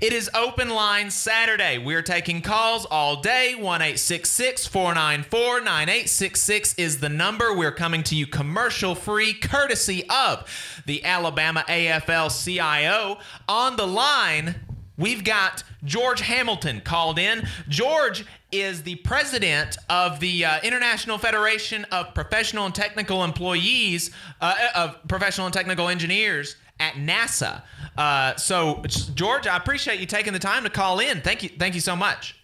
it 0.00 0.12
is 0.12 0.28
open 0.34 0.70
line 0.70 1.12
Saturday. 1.12 1.78
We're 1.78 2.02
taking 2.02 2.42
calls 2.42 2.84
all 2.84 3.20
day. 3.20 3.54
1 3.54 3.62
494 3.62 5.60
9866 5.60 6.74
is 6.74 6.98
the 6.98 7.08
number. 7.08 7.54
We're 7.54 7.70
coming 7.70 8.02
to 8.02 8.16
you 8.16 8.26
commercial 8.26 8.96
free, 8.96 9.32
courtesy 9.32 10.04
of 10.10 10.82
the 10.84 11.04
Alabama 11.04 11.64
AFL 11.68 12.44
CIO. 12.44 13.18
On 13.48 13.76
the 13.76 13.86
line, 13.86 14.56
we've 14.96 15.24
got 15.24 15.64
George 15.84 16.20
Hamilton 16.20 16.80
called 16.80 17.18
in. 17.18 17.46
George 17.68 18.24
is 18.50 18.82
the 18.82 18.96
president 18.96 19.78
of 19.88 20.20
the 20.20 20.44
uh, 20.44 20.60
International 20.62 21.18
Federation 21.18 21.84
of 21.86 22.14
Professional 22.14 22.66
and 22.66 22.74
Technical 22.74 23.24
Employees, 23.24 24.10
uh, 24.40 24.54
of 24.74 24.98
Professional 25.08 25.46
and 25.46 25.54
Technical 25.54 25.88
Engineers 25.88 26.56
at 26.78 26.94
NASA. 26.94 27.62
Uh, 27.96 28.34
so, 28.36 28.82
George, 29.14 29.46
I 29.46 29.56
appreciate 29.56 30.00
you 30.00 30.06
taking 30.06 30.32
the 30.32 30.38
time 30.38 30.64
to 30.64 30.70
call 30.70 31.00
in. 31.00 31.20
Thank 31.20 31.42
you. 31.42 31.48
Thank 31.48 31.74
you 31.74 31.80
so 31.80 31.96
much. 31.96 32.36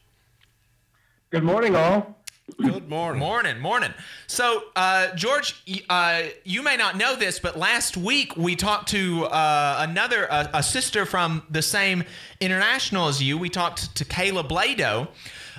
Good 1.31 1.45
morning, 1.45 1.77
all. 1.77 2.18
Good 2.57 2.89
morning. 2.89 3.21
Morning, 3.21 3.61
morning. 3.61 3.93
So, 4.27 4.65
uh, 4.75 5.15
George, 5.15 5.63
uh, 5.89 6.23
you 6.45 6.63
may 6.63 6.77
not 6.77 6.97
know 6.97 7.15
this, 7.15 7.39
but 7.39 7.59
last 7.59 7.97
week 7.97 8.37
we 8.37 8.57
talked 8.57 8.89
to 8.91 9.27
uh, 9.27 9.85
another, 9.87 10.27
a 10.31 10.63
sister 10.63 11.05
from 11.05 11.43
the 11.51 11.63
same 11.63 12.05
international 12.41 13.09
as 13.09 13.23
you. 13.23 13.37
We 13.37 13.51
talked 13.51 13.95
to 13.97 14.05
Kayla 14.05 14.49
Blado. 14.49 15.09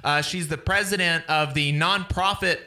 Uh, 0.03 0.21
she's 0.21 0.47
the 0.47 0.57
president 0.57 1.23
of 1.29 1.53
the 1.53 1.71
nonprofit 1.73 2.59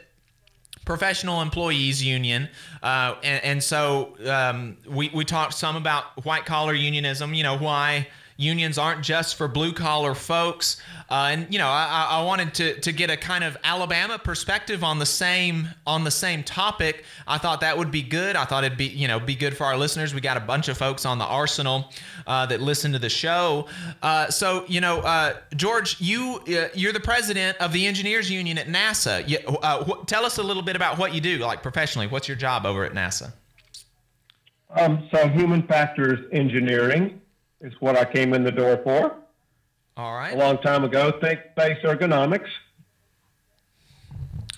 professional 0.85 1.41
employees 1.41 2.03
union, 2.03 2.49
uh, 2.81 3.15
and, 3.23 3.43
and, 3.43 3.63
so 3.63 4.15
um, 4.27 4.77
we 4.87 5.09
we 5.13 5.23
talked 5.23 5.53
some 5.53 5.75
about 5.75 6.25
white 6.25 6.45
collar 6.45 6.73
unionism. 6.73 7.33
You 7.33 7.43
know 7.43 7.57
why 7.57 8.07
unions 8.37 8.77
aren't 8.77 9.01
just 9.01 9.35
for 9.35 9.47
blue 9.47 9.73
collar 9.73 10.15
folks. 10.15 10.81
Uh, 11.09 11.29
and 11.31 11.53
you 11.53 11.59
know, 11.59 11.67
I, 11.67 12.07
I, 12.09 12.23
wanted 12.23 12.53
to 12.55 12.79
to 12.79 12.91
get 12.91 13.09
a 13.09 13.17
kind 13.17 13.43
of 13.43 13.55
Alabama 13.63 14.17
perspective 14.17 14.83
on 14.83 14.99
the 14.99 15.05
same 15.05 15.69
on 15.85 16.03
the 16.03 16.11
same 16.11 16.43
topic. 16.43 17.03
I 17.27 17.37
thought 17.37 17.61
that 17.61 17.77
would 17.77 17.91
be 17.91 18.01
good. 18.01 18.35
I 18.35 18.45
thought 18.45 18.63
it'd 18.63 18.77
be 18.77 18.87
you 18.87 19.07
know 19.07 19.19
be 19.19 19.35
good 19.35 19.55
for 19.55 19.65
our 19.65 19.77
listeners. 19.77 20.13
We 20.13 20.21
got 20.21 20.37
a 20.37 20.41
bunch 20.41 20.69
of 20.69 20.77
folks 20.77 21.05
on 21.05 21.19
the 21.19 21.25
Arsenal 21.25 21.91
uh, 22.25 22.45
that 22.47 22.61
listen 22.61 22.91
to 22.93 22.99
the 22.99 23.09
show. 23.09 23.67
Uh, 24.01 24.29
so 24.29 24.65
you 24.67 24.81
know, 24.81 25.01
uh, 25.01 25.35
George, 25.55 25.99
you 26.01 26.41
uh, 26.47 26.69
you're 26.73 26.93
the 26.93 26.99
president 26.99 27.57
of 27.57 27.73
the 27.73 27.85
engineers 27.85 28.31
union 28.31 28.57
at 28.57 28.67
NASA. 28.67 29.27
You, 29.27 29.37
uh, 29.61 29.83
wh- 29.83 30.05
tell 30.05 30.25
us 30.25 30.37
a 30.37 30.43
little 30.43 30.63
bit 30.63 30.75
about 30.75 30.97
what 30.97 31.13
you 31.13 31.21
do, 31.21 31.37
like 31.39 31.61
professionally. 31.61 32.07
What's 32.07 32.27
your 32.27 32.37
job 32.37 32.65
over 32.65 32.85
at 32.85 32.93
NASA? 32.93 33.33
Um, 34.75 35.07
so 35.11 35.27
human 35.27 35.61
factors 35.67 36.25
engineering 36.31 37.21
is 37.63 37.73
what 37.79 37.97
I 37.97 38.05
came 38.05 38.33
in 38.33 38.43
the 38.43 38.51
door 38.51 38.79
for. 38.83 39.15
All 39.97 40.13
right. 40.13 40.33
A 40.33 40.37
long 40.37 40.57
time 40.59 40.83
ago. 40.83 41.11
Think 41.21 41.39
space 41.53 41.77
ergonomics. 41.83 42.49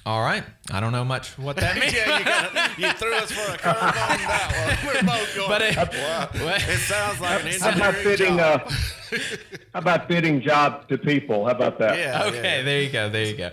All 0.06 0.22
right. 0.22 0.44
I 0.72 0.80
don't 0.80 0.92
know 0.92 1.04
much 1.04 1.38
what 1.40 1.56
that 1.58 1.76
means. 1.80 1.94
yeah, 1.94 2.20
you, 2.20 2.26
got 2.26 2.80
you, 2.80 2.92
threw 2.92 3.14
us 3.16 3.32
for 3.32 3.52
a 3.54 3.58
curve 3.58 3.76
on 3.76 3.92
that 3.92 4.78
one. 4.86 4.94
We're 4.96 5.02
both 5.02 5.36
going. 5.36 5.50
But 5.50 5.62
it, 5.64 5.76
well, 5.76 6.30
it 6.56 6.78
sounds 6.80 7.20
like 7.20 7.42
an 7.42 7.48
engineering 7.48 7.80
how 7.80 7.90
about 7.90 7.96
fitting, 7.96 8.38
job. 8.38 8.62
Uh, 8.66 9.18
how 9.74 9.80
about 9.80 10.08
fitting 10.08 10.42
jobs 10.42 10.88
to 10.90 10.98
people? 11.00 11.46
How 11.46 11.52
about 11.52 11.80
that? 11.80 11.98
Yeah. 11.98 12.26
Okay. 12.26 12.58
Yeah. 12.60 12.62
There 12.62 12.82
you 12.82 12.90
go. 12.92 13.10
There 13.10 13.26
you 13.26 13.36
go. 13.36 13.50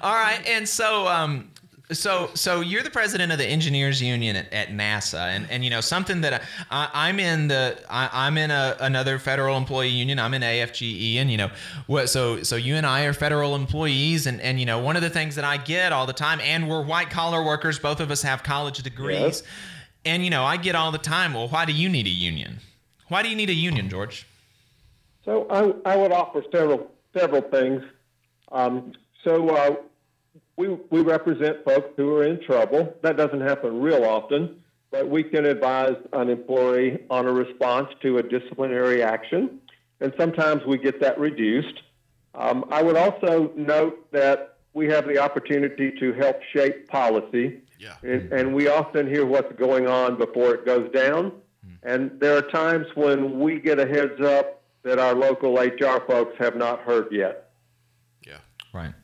All 0.00 0.14
right. 0.14 0.40
And 0.46 0.68
so, 0.68 1.08
um, 1.08 1.50
so 1.92 2.30
so 2.34 2.60
you're 2.60 2.82
the 2.82 2.90
president 2.90 3.30
of 3.30 3.38
the 3.38 3.46
engineers 3.46 4.02
union 4.02 4.34
at, 4.34 4.52
at 4.52 4.68
NASA 4.68 5.18
and 5.18 5.48
and 5.50 5.62
you 5.62 5.70
know 5.70 5.80
something 5.80 6.20
that 6.22 6.42
I, 6.70 7.08
am 7.08 7.20
in 7.20 7.46
the 7.46 7.78
I, 7.88 8.26
am 8.26 8.36
in 8.36 8.50
a, 8.50 8.76
another 8.80 9.18
federal 9.18 9.56
employee 9.56 9.88
union. 9.88 10.18
I'm 10.18 10.34
in 10.34 10.42
AFGE 10.42 11.16
and 11.16 11.30
you 11.30 11.36
know 11.36 11.50
what 11.86 12.08
so 12.08 12.42
so 12.42 12.56
you 12.56 12.74
and 12.74 12.84
I 12.84 13.04
are 13.04 13.12
federal 13.12 13.54
employees 13.54 14.26
and 14.26 14.40
and 14.40 14.58
you 14.58 14.66
know 14.66 14.80
one 14.80 14.96
of 14.96 15.02
the 15.02 15.10
things 15.10 15.36
that 15.36 15.44
I 15.44 15.58
get 15.58 15.92
all 15.92 16.06
the 16.06 16.12
time 16.12 16.40
and 16.40 16.68
we're 16.68 16.82
white 16.82 17.10
collar 17.10 17.44
workers 17.44 17.78
both 17.78 18.00
of 18.00 18.10
us 18.10 18.22
have 18.22 18.42
college 18.42 18.78
degrees 18.78 19.20
yes. 19.20 19.42
and 20.04 20.24
you 20.24 20.30
know 20.30 20.42
I 20.44 20.56
get 20.56 20.74
all 20.74 20.90
the 20.90 20.98
time 20.98 21.34
well 21.34 21.48
why 21.48 21.64
do 21.64 21.72
you 21.72 21.88
need 21.88 22.06
a 22.06 22.10
union? 22.10 22.58
Why 23.08 23.22
do 23.22 23.28
you 23.28 23.36
need 23.36 23.50
a 23.50 23.54
union 23.54 23.88
George? 23.88 24.26
So 25.24 25.46
I, 25.50 25.92
I 25.92 25.96
would 25.96 26.10
offer 26.10 26.42
several 26.50 26.90
several 27.16 27.42
things. 27.42 27.84
Um, 28.50 28.92
so 29.22 29.48
uh, 29.50 29.76
we, 30.56 30.68
we 30.90 31.02
represent 31.02 31.64
folks 31.64 31.90
who 31.96 32.16
are 32.16 32.24
in 32.24 32.42
trouble. 32.42 32.94
That 33.02 33.16
doesn't 33.16 33.42
happen 33.42 33.80
real 33.80 34.04
often, 34.04 34.62
but 34.90 35.08
we 35.08 35.22
can 35.22 35.44
advise 35.44 35.96
an 36.12 36.30
employee 36.30 37.04
on 37.10 37.26
a 37.26 37.32
response 37.32 37.88
to 38.02 38.18
a 38.18 38.22
disciplinary 38.22 39.02
action, 39.02 39.60
and 40.00 40.12
sometimes 40.18 40.64
we 40.66 40.78
get 40.78 41.00
that 41.00 41.18
reduced. 41.18 41.82
Um, 42.34 42.64
I 42.70 42.82
would 42.82 42.96
also 42.96 43.52
note 43.54 44.10
that 44.12 44.56
we 44.72 44.86
have 44.88 45.06
the 45.06 45.18
opportunity 45.18 45.92
to 45.98 46.12
help 46.14 46.42
shape 46.52 46.88
policy, 46.88 47.60
yeah. 47.78 47.96
and, 48.02 48.32
and 48.32 48.54
we 48.54 48.68
often 48.68 49.06
hear 49.06 49.26
what's 49.26 49.54
going 49.56 49.86
on 49.86 50.16
before 50.16 50.54
it 50.54 50.64
goes 50.64 50.90
down. 50.92 51.32
Hmm. 51.64 51.74
And 51.82 52.20
there 52.20 52.36
are 52.36 52.42
times 52.42 52.86
when 52.94 53.38
we 53.40 53.58
get 53.58 53.78
a 53.78 53.86
heads 53.86 54.20
up 54.20 54.62
that 54.82 54.98
our 54.98 55.14
local 55.14 55.54
HR 55.54 56.00
folks 56.06 56.36
have 56.38 56.56
not 56.56 56.80
heard 56.80 57.08
yet. 57.10 57.50
Yeah. 58.26 58.38
Right 58.72 58.94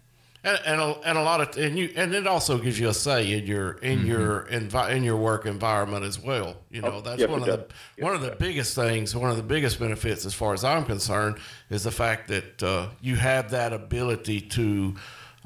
and 0.44 0.58
and 0.66 0.80
a, 0.80 0.84
and 1.04 1.18
a 1.18 1.22
lot 1.22 1.40
of 1.40 1.56
and 1.56 1.78
you 1.78 1.90
and 1.96 2.14
it 2.14 2.26
also 2.26 2.58
gives 2.58 2.78
you 2.78 2.88
a 2.88 2.94
say 2.94 3.32
in 3.32 3.46
your 3.46 3.72
in 3.74 4.00
mm-hmm. 4.00 4.08
your 4.08 4.46
envi- 4.50 4.90
in 4.90 5.04
your 5.04 5.16
work 5.16 5.46
environment 5.46 6.04
as 6.04 6.18
well. 6.18 6.56
You 6.70 6.82
know, 6.82 6.94
oh, 6.94 7.00
that's 7.00 7.20
yes, 7.20 7.28
one 7.28 7.40
of 7.40 7.46
the 7.46 7.66
yes, 7.96 8.04
one 8.04 8.14
of 8.14 8.22
the 8.22 8.32
biggest 8.32 8.74
things, 8.74 9.14
one 9.14 9.30
of 9.30 9.36
the 9.36 9.42
biggest 9.42 9.78
benefits, 9.78 10.26
as 10.26 10.34
far 10.34 10.52
as 10.52 10.64
I'm 10.64 10.84
concerned, 10.84 11.38
is 11.70 11.84
the 11.84 11.90
fact 11.90 12.28
that 12.28 12.62
uh, 12.62 12.88
you 13.00 13.16
have 13.16 13.50
that 13.52 13.72
ability 13.72 14.40
to 14.40 14.96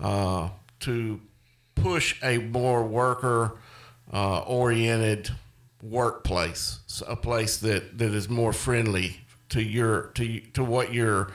uh, 0.03 0.49
to 0.81 1.21
push 1.75 2.17
a 2.23 2.39
more 2.39 2.85
worker 2.85 3.59
uh, 4.13 4.41
oriented 4.41 5.31
workplace, 5.83 6.81
a 7.07 7.17
place 7.17 7.59
that, 7.59 7.99
that 7.99 8.15
is 8.15 8.29
more 8.29 8.53
friendly 8.53 9.19
to 9.51 9.63
your 9.63 10.07
to 10.15 10.41
to 10.41 10.65
what 10.65 10.95
your 10.95 11.33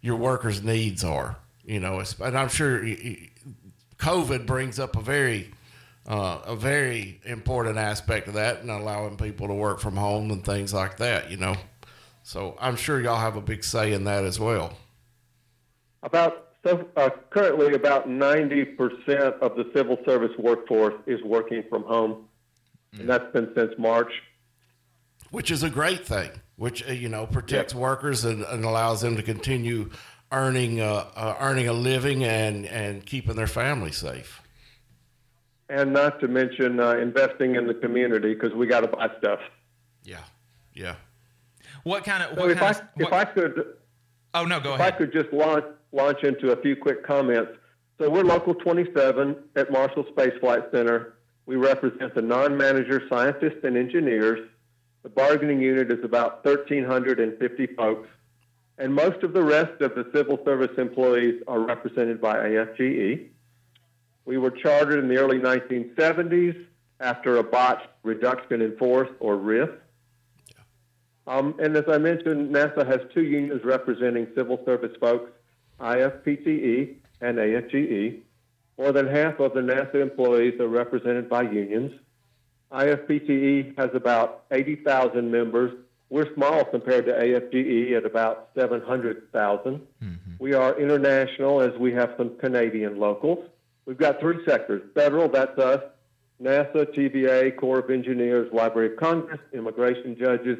your 0.00 0.16
workers' 0.16 0.62
needs 0.62 1.04
are 1.04 1.36
you 1.68 1.80
know, 1.80 2.02
and 2.24 2.36
I'm 2.36 2.48
sure 2.48 2.80
COVID 3.98 4.46
brings 4.46 4.78
up 4.78 4.96
a 4.96 5.02
very 5.02 5.52
uh, 6.06 6.40
a 6.46 6.56
very 6.56 7.20
important 7.26 7.76
aspect 7.76 8.26
of 8.26 8.34
that, 8.34 8.62
and 8.62 8.70
allowing 8.70 9.18
people 9.18 9.48
to 9.48 9.54
work 9.54 9.78
from 9.78 9.94
home 9.94 10.30
and 10.30 10.42
things 10.42 10.72
like 10.72 10.96
that. 10.96 11.30
You 11.30 11.36
know, 11.36 11.56
so 12.22 12.56
I'm 12.58 12.76
sure 12.76 13.00
y'all 13.00 13.20
have 13.20 13.36
a 13.36 13.42
big 13.42 13.62
say 13.62 13.92
in 13.92 14.04
that 14.04 14.24
as 14.24 14.40
well. 14.40 14.78
About 16.02 16.46
so 16.64 16.88
uh, 16.96 17.10
currently, 17.28 17.74
about 17.74 18.08
90 18.08 18.64
percent 18.64 19.34
of 19.42 19.54
the 19.54 19.70
civil 19.74 19.98
service 20.06 20.32
workforce 20.38 20.94
is 21.06 21.22
working 21.22 21.62
from 21.68 21.82
home, 21.82 22.28
mm. 22.94 23.00
and 23.00 23.10
that's 23.10 23.30
been 23.34 23.52
since 23.54 23.74
March. 23.76 24.22
Which 25.30 25.50
is 25.50 25.62
a 25.62 25.68
great 25.68 26.06
thing. 26.06 26.30
Which 26.56 26.88
uh, 26.88 26.92
you 26.92 27.10
know 27.10 27.26
protects 27.26 27.74
workers 27.74 28.24
and, 28.24 28.42
and 28.44 28.64
allows 28.64 29.02
them 29.02 29.16
to 29.16 29.22
continue 29.22 29.90
earning 30.32 30.80
uh, 30.80 31.06
uh, 31.14 31.36
earning 31.40 31.68
a 31.68 31.72
living 31.72 32.24
and 32.24 32.66
and 32.66 33.04
keeping 33.04 33.36
their 33.36 33.46
family 33.46 33.92
safe. 33.92 34.42
And 35.68 35.92
not 35.92 36.20
to 36.20 36.28
mention 36.28 36.80
uh, 36.80 36.92
investing 36.92 37.56
in 37.56 37.66
the 37.66 37.74
community 37.74 38.34
because 38.34 38.54
we 38.54 38.66
got 38.66 38.80
to 38.80 38.88
buy 38.88 39.10
stuff. 39.18 39.40
Yeah, 40.04 40.22
yeah. 40.72 40.94
What 41.82 42.04
kind 42.04 42.22
of? 42.22 42.36
So 42.36 42.42
what 42.42 42.50
if 42.50 42.58
kind 42.58 42.76
I 42.76 42.78
of, 42.78 42.86
if 42.96 43.12
I 43.12 43.24
could. 43.24 43.74
Oh 44.34 44.44
no, 44.44 44.60
go 44.60 44.74
if 44.74 44.80
ahead. 44.80 44.88
If 44.88 44.94
I 44.94 44.98
could 44.98 45.12
just 45.12 45.32
launch 45.32 45.64
launch 45.92 46.22
into 46.22 46.52
a 46.52 46.60
few 46.62 46.76
quick 46.76 47.04
comments. 47.04 47.52
So 47.98 48.08
we're 48.08 48.22
local 48.22 48.54
27 48.54 49.36
at 49.56 49.72
Marshall 49.72 50.06
Space 50.10 50.34
Flight 50.38 50.62
Center. 50.70 51.14
We 51.46 51.56
represent 51.56 52.14
the 52.14 52.22
non-manager 52.22 53.02
scientists 53.08 53.64
and 53.64 53.76
engineers. 53.76 54.48
The 55.02 55.08
bargaining 55.08 55.60
unit 55.60 55.90
is 55.90 56.04
about 56.04 56.44
1,350 56.44 57.66
folks 57.74 58.08
and 58.78 58.94
most 58.94 59.22
of 59.24 59.32
the 59.32 59.42
rest 59.42 59.80
of 59.80 59.94
the 59.94 60.08
civil 60.14 60.38
service 60.44 60.76
employees 60.78 61.42
are 61.48 61.60
represented 61.60 62.20
by 62.20 62.36
AFGE. 62.36 63.26
We 64.24 64.38
were 64.38 64.50
chartered 64.50 65.02
in 65.02 65.08
the 65.08 65.16
early 65.16 65.38
1970s 65.38 66.64
after 67.00 67.38
a 67.38 67.42
botched 67.42 67.88
reduction 68.02 68.62
in 68.62 68.76
force 68.76 69.08
or 69.20 69.36
RIF. 69.36 69.70
Um, 71.26 71.56
and 71.60 71.76
as 71.76 71.84
I 71.88 71.98
mentioned, 71.98 72.54
NASA 72.54 72.86
has 72.86 73.00
two 73.12 73.22
unions 73.22 73.64
representing 73.64 74.28
civil 74.34 74.62
service 74.64 74.96
folks, 75.00 75.30
IFPTE 75.80 76.96
and 77.20 77.38
AFGE. 77.38 78.20
More 78.78 78.92
than 78.92 79.08
half 79.08 79.40
of 79.40 79.54
the 79.54 79.60
NASA 79.60 79.96
employees 79.96 80.60
are 80.60 80.68
represented 80.68 81.28
by 81.28 81.42
unions. 81.42 81.92
IFPTE 82.70 83.76
has 83.76 83.90
about 83.92 84.44
80,000 84.50 85.30
members 85.30 85.72
we're 86.10 86.32
small 86.34 86.64
compared 86.64 87.06
to 87.06 87.12
AFGE 87.12 87.96
at 87.96 88.06
about 88.06 88.48
700,000. 88.54 89.74
Mm-hmm. 89.74 90.12
We 90.38 90.54
are 90.54 90.78
international 90.78 91.60
as 91.60 91.78
we 91.78 91.92
have 91.92 92.14
some 92.16 92.36
Canadian 92.38 92.98
locals. 92.98 93.44
We've 93.84 93.98
got 93.98 94.20
three 94.20 94.44
sectors 94.46 94.82
federal, 94.94 95.28
that's 95.28 95.58
us, 95.58 95.82
NASA, 96.42 96.86
TVA, 96.94 97.56
Corps 97.56 97.80
of 97.80 97.90
Engineers, 97.90 98.52
Library 98.52 98.92
of 98.92 98.98
Congress, 98.98 99.40
immigration 99.52 100.16
judges, 100.18 100.58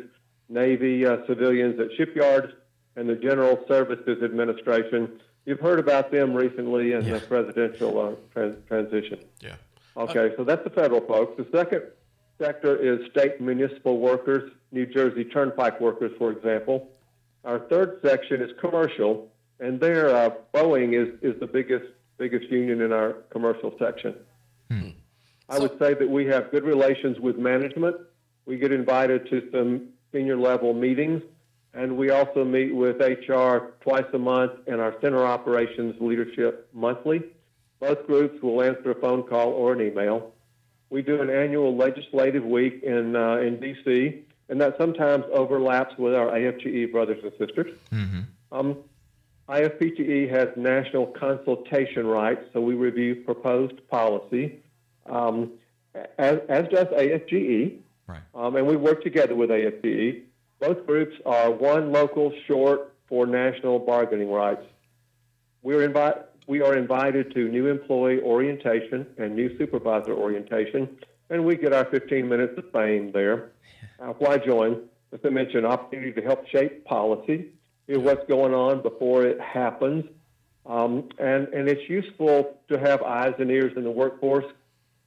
Navy, 0.49 1.07
uh, 1.07 1.19
civilians 1.27 1.79
at 1.79 1.93
shipyards, 1.97 2.53
and 2.97 3.09
the 3.09 3.15
General 3.15 3.65
Services 3.69 4.23
Administration. 4.23 5.21
You've 5.47 5.61
heard 5.61 5.79
about 5.79 6.11
them 6.11 6.35
recently 6.35 6.93
in 6.93 7.05
yeah. 7.05 7.15
the 7.15 7.21
presidential 7.21 7.99
uh, 8.01 8.13
trans- 8.33 8.57
transition. 8.67 9.21
Yeah. 9.41 9.55
Okay, 9.97 10.33
so 10.37 10.45
that's 10.45 10.65
the 10.65 10.71
federal 10.71 11.01
folks. 11.01 11.37
The 11.37 11.57
second 11.57 11.83
sector 12.38 12.77
is 12.77 13.11
state 13.11 13.40
municipal 13.40 13.98
workers, 13.98 14.51
New 14.72 14.87
Jersey 14.87 15.24
Turnpike 15.24 15.80
workers, 15.80 16.12
for 16.18 16.30
example. 16.30 16.89
Our 17.45 17.61
third 17.70 18.01
section 18.05 18.43
is 18.43 18.51
commercial, 18.61 19.28
and 19.61 19.80
there 19.80 20.14
uh, 20.14 20.30
Boeing 20.55 20.93
is, 20.95 21.14
is 21.22 21.39
the 21.41 21.47
biggest 21.47 21.86
biggest 22.18 22.51
union 22.51 22.80
in 22.80 22.93
our 22.93 23.12
commercial 23.30 23.72
section. 23.78 24.14
Hmm. 24.70 24.89
I 25.49 25.59
would 25.61 25.78
say 25.78 25.95
that 25.95 26.09
we 26.09 26.26
have 26.26 26.51
good 26.51 26.64
relations 26.64 27.18
with 27.20 27.39
management. 27.39 27.97
We 28.45 28.59
get 28.59 28.72
invited 28.72 29.30
to 29.30 29.49
some 29.53 29.91
senior 30.12 30.36
level 30.36 30.74
meetings, 30.74 31.22
and 31.74 31.97
we 31.97 32.11
also 32.11 32.45
meet 32.45 32.74
with 32.74 32.97
HR 33.01 33.74
twice 33.80 34.05
a 34.12 34.18
month 34.18 34.53
and 34.66 34.80
our 34.80 34.95
center 35.01 35.24
operations 35.24 35.95
leadership 36.01 36.68
monthly. 36.72 37.22
Both 37.80 38.07
groups 38.07 38.43
will 38.43 38.62
answer 38.62 38.91
a 38.91 38.95
phone 38.97 39.22
call 39.22 39.51
or 39.51 39.72
an 39.72 39.80
email. 39.80 40.32
We 40.91 41.03
do 41.03 41.20
an 41.20 41.30
annual 41.30 41.76
legislative 41.76 42.45
week 42.45 42.82
in 42.82 43.14
uh, 43.14 43.36
in 43.36 43.61
D.C 43.61 44.24
and 44.49 44.61
that 44.61 44.76
sometimes 44.78 45.24
overlaps 45.32 45.97
with 45.99 46.14
our 46.14 46.28
AFGE 46.28 46.91
brothers 46.91 47.22
and 47.22 47.32
sisters. 47.39 47.76
Mm-hmm. 47.93 48.20
Um, 48.51 48.78
IFPTE 49.49 50.30
has 50.30 50.49
national 50.57 51.07
consultation 51.07 52.07
rights, 52.07 52.43
so 52.53 52.61
we 52.61 52.74
review 52.74 53.16
proposed 53.16 53.86
policy. 53.89 54.61
um, 55.07 55.53
as, 56.18 56.39
as 56.49 56.68
does 56.68 56.86
AFGE. 56.86 57.78
Right. 58.07 58.20
Um, 58.34 58.57
and 58.57 58.66
we 58.66 58.76
work 58.76 59.03
together 59.03 59.34
with 59.34 59.51
AFGE. 59.51 60.22
Both 60.61 60.86
groups 60.86 61.14
are 61.26 61.51
one 61.51 61.93
local 61.93 62.32
short 62.47 62.95
for 63.07 63.26
national 63.26 63.78
bargaining 63.80 64.30
rights. 64.30 64.64
We're 65.62 65.89
invi- 65.89 66.22
we 66.49 66.62
are 66.62 66.76
invited 66.76 67.32
to 67.34 67.46
new 67.46 67.66
employee 67.66 68.20
orientation 68.22 69.07
and 69.18 69.36
new 69.36 69.57
supervisor 69.59 70.14
orientation, 70.14 70.88
and 71.28 71.44
we 71.44 71.55
get 71.57 71.74
our 71.74 71.84
15 71.84 72.26
minutes 72.26 72.57
of 72.57 72.64
fame 72.72 73.12
there. 73.12 73.53
Uh, 74.01 74.14
why 74.18 74.38
join? 74.38 74.80
As 75.12 75.20
I 75.24 75.28
mentioned, 75.28 75.66
opportunity 75.66 76.11
to 76.12 76.22
help 76.22 76.49
shape 76.49 76.86
policy, 76.86 77.51
hear 77.86 78.01
what's 78.01 78.26
going 78.26 78.55
on 78.55 78.82
before 78.82 79.24
it 79.24 79.38
happens, 79.38 80.07
um, 80.64 81.11
and, 81.18 81.49
and 81.49 81.68
it's 81.68 81.86
useful 81.88 82.59
to 82.68 82.78
have 82.78 83.03
eyes 83.03 83.34
and 83.38 83.51
ears 83.51 83.74
in 83.76 83.84
the 83.84 83.90
workforce. 83.90 84.46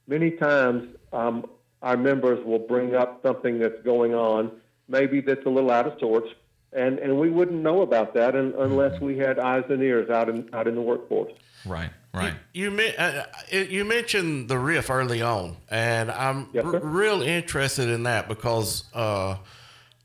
Many 0.06 0.30
times, 0.30 0.96
um, 1.12 1.46
our 1.82 1.96
members 1.96 2.44
will 2.46 2.60
bring 2.60 2.94
up 2.94 3.20
something 3.24 3.58
that's 3.58 3.82
going 3.82 4.14
on, 4.14 4.52
maybe 4.86 5.20
that's 5.20 5.44
a 5.44 5.50
little 5.50 5.72
out 5.72 5.88
of 5.88 5.98
sorts, 5.98 6.28
and, 6.72 6.98
and 6.98 7.18
we 7.18 7.30
wouldn't 7.30 7.62
know 7.62 7.82
about 7.82 8.14
that 8.14 8.34
un, 8.34 8.54
unless 8.58 9.00
we 9.00 9.18
had 9.18 9.38
eyes 9.38 9.64
and 9.68 9.82
ears 9.82 10.10
out 10.10 10.28
in, 10.28 10.48
out 10.52 10.66
in 10.66 10.74
the 10.74 10.80
workforce. 10.82 11.32
Right, 11.64 11.90
right. 12.12 12.34
You 12.52 12.70
you, 12.70 12.92
uh, 12.98 13.24
you 13.50 13.84
mentioned 13.84 14.48
the 14.48 14.58
RIF 14.58 14.90
early 14.90 15.22
on, 15.22 15.56
and 15.70 16.10
I'm 16.10 16.48
Yes, 16.52 16.64
r- 16.64 16.80
real 16.80 17.22
interested 17.22 17.88
in 17.88 18.02
that 18.04 18.28
because 18.28 18.84
uh, 18.94 19.36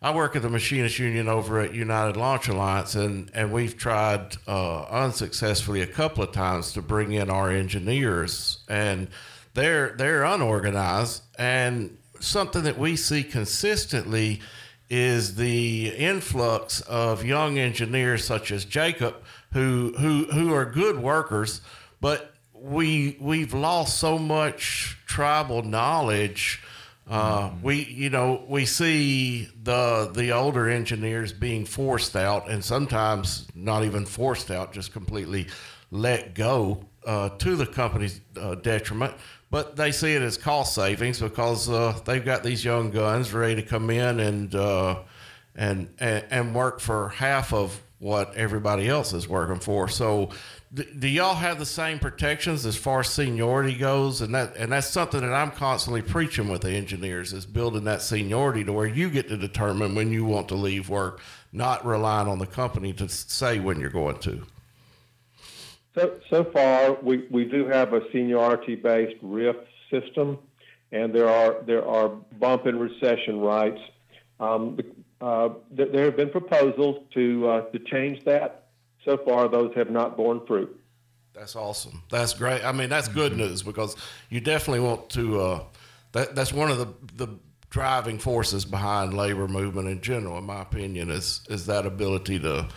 I 0.01 0.13
work 0.13 0.35
at 0.35 0.43
the 0.43 0.49
Machinist 0.49 0.99
Union 0.99 1.27
over 1.27 1.59
at 1.59 1.73
United 1.73 2.15
Launch 2.15 2.47
Alliance, 2.47 2.93
and, 2.93 3.31
and 3.33 3.51
we've 3.51 3.75
tried 3.75 4.37
uh, 4.47 4.83
unsuccessfully 4.83 5.81
a 5.81 5.87
couple 5.87 6.23
of 6.23 6.31
times 6.31 6.73
to 6.73 6.81
bring 6.83 7.13
in 7.13 7.31
our 7.31 7.49
engineers, 7.49 8.59
and 8.69 9.07
they're 9.55 9.95
they're 9.97 10.23
unorganized, 10.23 11.23
and 11.39 11.97
something 12.19 12.63
that 12.63 12.77
we 12.77 12.95
see 12.95 13.23
consistently 13.23 14.41
is 14.89 15.35
the 15.35 15.89
influx 15.89 16.81
of 16.81 17.25
young 17.25 17.57
engineers 17.57 18.23
such 18.23 18.51
as 18.51 18.65
Jacob, 18.65 19.15
who 19.53 19.93
who 19.97 20.25
who 20.25 20.53
are 20.53 20.65
good 20.65 20.99
workers, 20.99 21.61
but 21.99 22.33
we 22.53 23.17
we've 23.19 23.53
lost 23.53 23.97
so 23.99 24.17
much 24.17 24.97
tribal 25.05 25.63
knowledge. 25.63 26.61
Uh, 27.09 27.51
we 27.61 27.85
you 27.85 28.09
know 28.09 28.43
we 28.47 28.65
see 28.65 29.49
the 29.63 30.11
the 30.13 30.31
older 30.31 30.69
engineers 30.69 31.31
being 31.31 31.65
forced 31.65 32.15
out, 32.15 32.49
and 32.49 32.63
sometimes 32.63 33.47
not 33.55 33.83
even 33.83 34.05
forced 34.05 34.51
out, 34.51 34.73
just 34.73 34.91
completely 34.91 35.47
let 35.89 36.35
go 36.35 36.83
uh, 37.05 37.29
to 37.29 37.55
the 37.55 37.65
company's 37.65 38.19
uh, 38.39 38.55
detriment. 38.55 39.13
But 39.49 39.77
they 39.77 39.91
see 39.91 40.13
it 40.13 40.21
as 40.21 40.37
cost 40.37 40.75
savings 40.75 41.21
because 41.21 41.69
uh, 41.69 41.97
they've 42.05 42.23
got 42.23 42.43
these 42.43 42.65
young 42.65 42.91
guns 42.91 43.33
ready 43.33 43.55
to 43.55 43.61
come 43.61 43.89
in 43.89 44.19
and 44.19 44.53
uh, 44.53 44.99
and, 45.55 45.89
and 45.99 46.25
and 46.29 46.55
work 46.55 46.79
for 46.79 47.09
half 47.09 47.53
of 47.53 47.81
what 47.99 48.35
everybody 48.35 48.87
else 48.87 49.13
is 49.13 49.27
working 49.27 49.59
for. 49.59 49.87
So, 49.87 50.29
d- 50.73 50.85
do 50.99 51.07
y'all 51.07 51.33
have 51.33 51.57
the 51.57 51.65
same 51.65 51.97
protections 51.97 52.65
as 52.65 52.75
far 52.75 52.99
as 52.99 53.09
seniority 53.09 53.73
goes? 53.73 54.21
And 54.21 54.35
that 54.35 54.55
and 54.57 54.71
that's 54.71 54.87
something 54.87 55.21
that 55.21 55.33
I'm 55.33 55.51
constantly 55.51 56.01
preaching 56.01 56.49
with 56.49 56.61
the 56.61 56.71
engineers 56.71 57.33
is 57.33 57.45
building 57.45 57.85
that 57.85 58.01
seniority 58.01 58.63
to 58.65 58.73
where 58.73 58.85
you 58.85 59.09
get 59.09 59.29
to 59.29 59.37
determine 59.37 59.95
when 59.95 60.11
you 60.11 60.25
want 60.25 60.49
to 60.49 60.55
leave 60.55 60.89
work, 60.89 61.21
not 61.51 61.85
relying 61.85 62.27
on 62.27 62.39
the 62.39 62.45
company 62.45 62.93
to 62.93 63.09
say 63.09 63.59
when 63.59 63.79
you're 63.79 63.89
going 63.89 64.19
to. 64.19 64.45
So, 65.97 66.19
so 66.29 66.43
far, 66.43 66.93
we, 67.01 67.25
we 67.31 67.45
do 67.45 67.65
have 67.65 67.93
a 67.93 68.01
seniority-based 68.11 69.15
RIF 69.23 69.55
system, 69.89 70.37
and 70.91 71.13
there 71.13 71.27
are 71.27 71.63
there 71.65 71.85
are 71.87 72.09
bump 72.09 72.67
and 72.67 72.79
recession 72.79 73.39
rights. 73.39 73.81
Um, 74.39 74.77
uh, 75.19 75.49
th- 75.75 75.91
there 75.91 76.05
have 76.05 76.15
been 76.15 76.29
proposals 76.29 77.03
to 77.15 77.49
uh, 77.49 77.61
to 77.71 77.79
change 77.79 78.23
that. 78.25 78.67
So 79.05 79.17
far, 79.17 79.47
those 79.47 79.73
have 79.75 79.89
not 79.89 80.15
borne 80.15 80.45
fruit. 80.45 80.79
That's 81.33 81.55
awesome. 81.55 82.03
That's 82.11 82.35
great. 82.35 82.63
I 82.63 82.73
mean, 82.73 82.89
that's 82.89 83.07
good 83.07 83.35
news 83.35 83.63
because 83.63 83.95
you 84.29 84.39
definitely 84.39 84.81
want 84.81 85.09
to. 85.11 85.41
Uh, 85.41 85.63
that 86.11 86.35
that's 86.35 86.53
one 86.53 86.69
of 86.69 86.77
the 86.77 87.25
the 87.25 87.39
driving 87.71 88.19
forces 88.19 88.65
behind 88.65 89.15
labor 89.15 89.47
movement 89.47 89.87
in 89.87 90.01
general, 90.01 90.37
in 90.37 90.43
my 90.43 90.61
opinion, 90.61 91.09
is 91.09 91.41
is 91.49 91.65
that 91.65 91.87
ability 91.87 92.37
to 92.39 92.67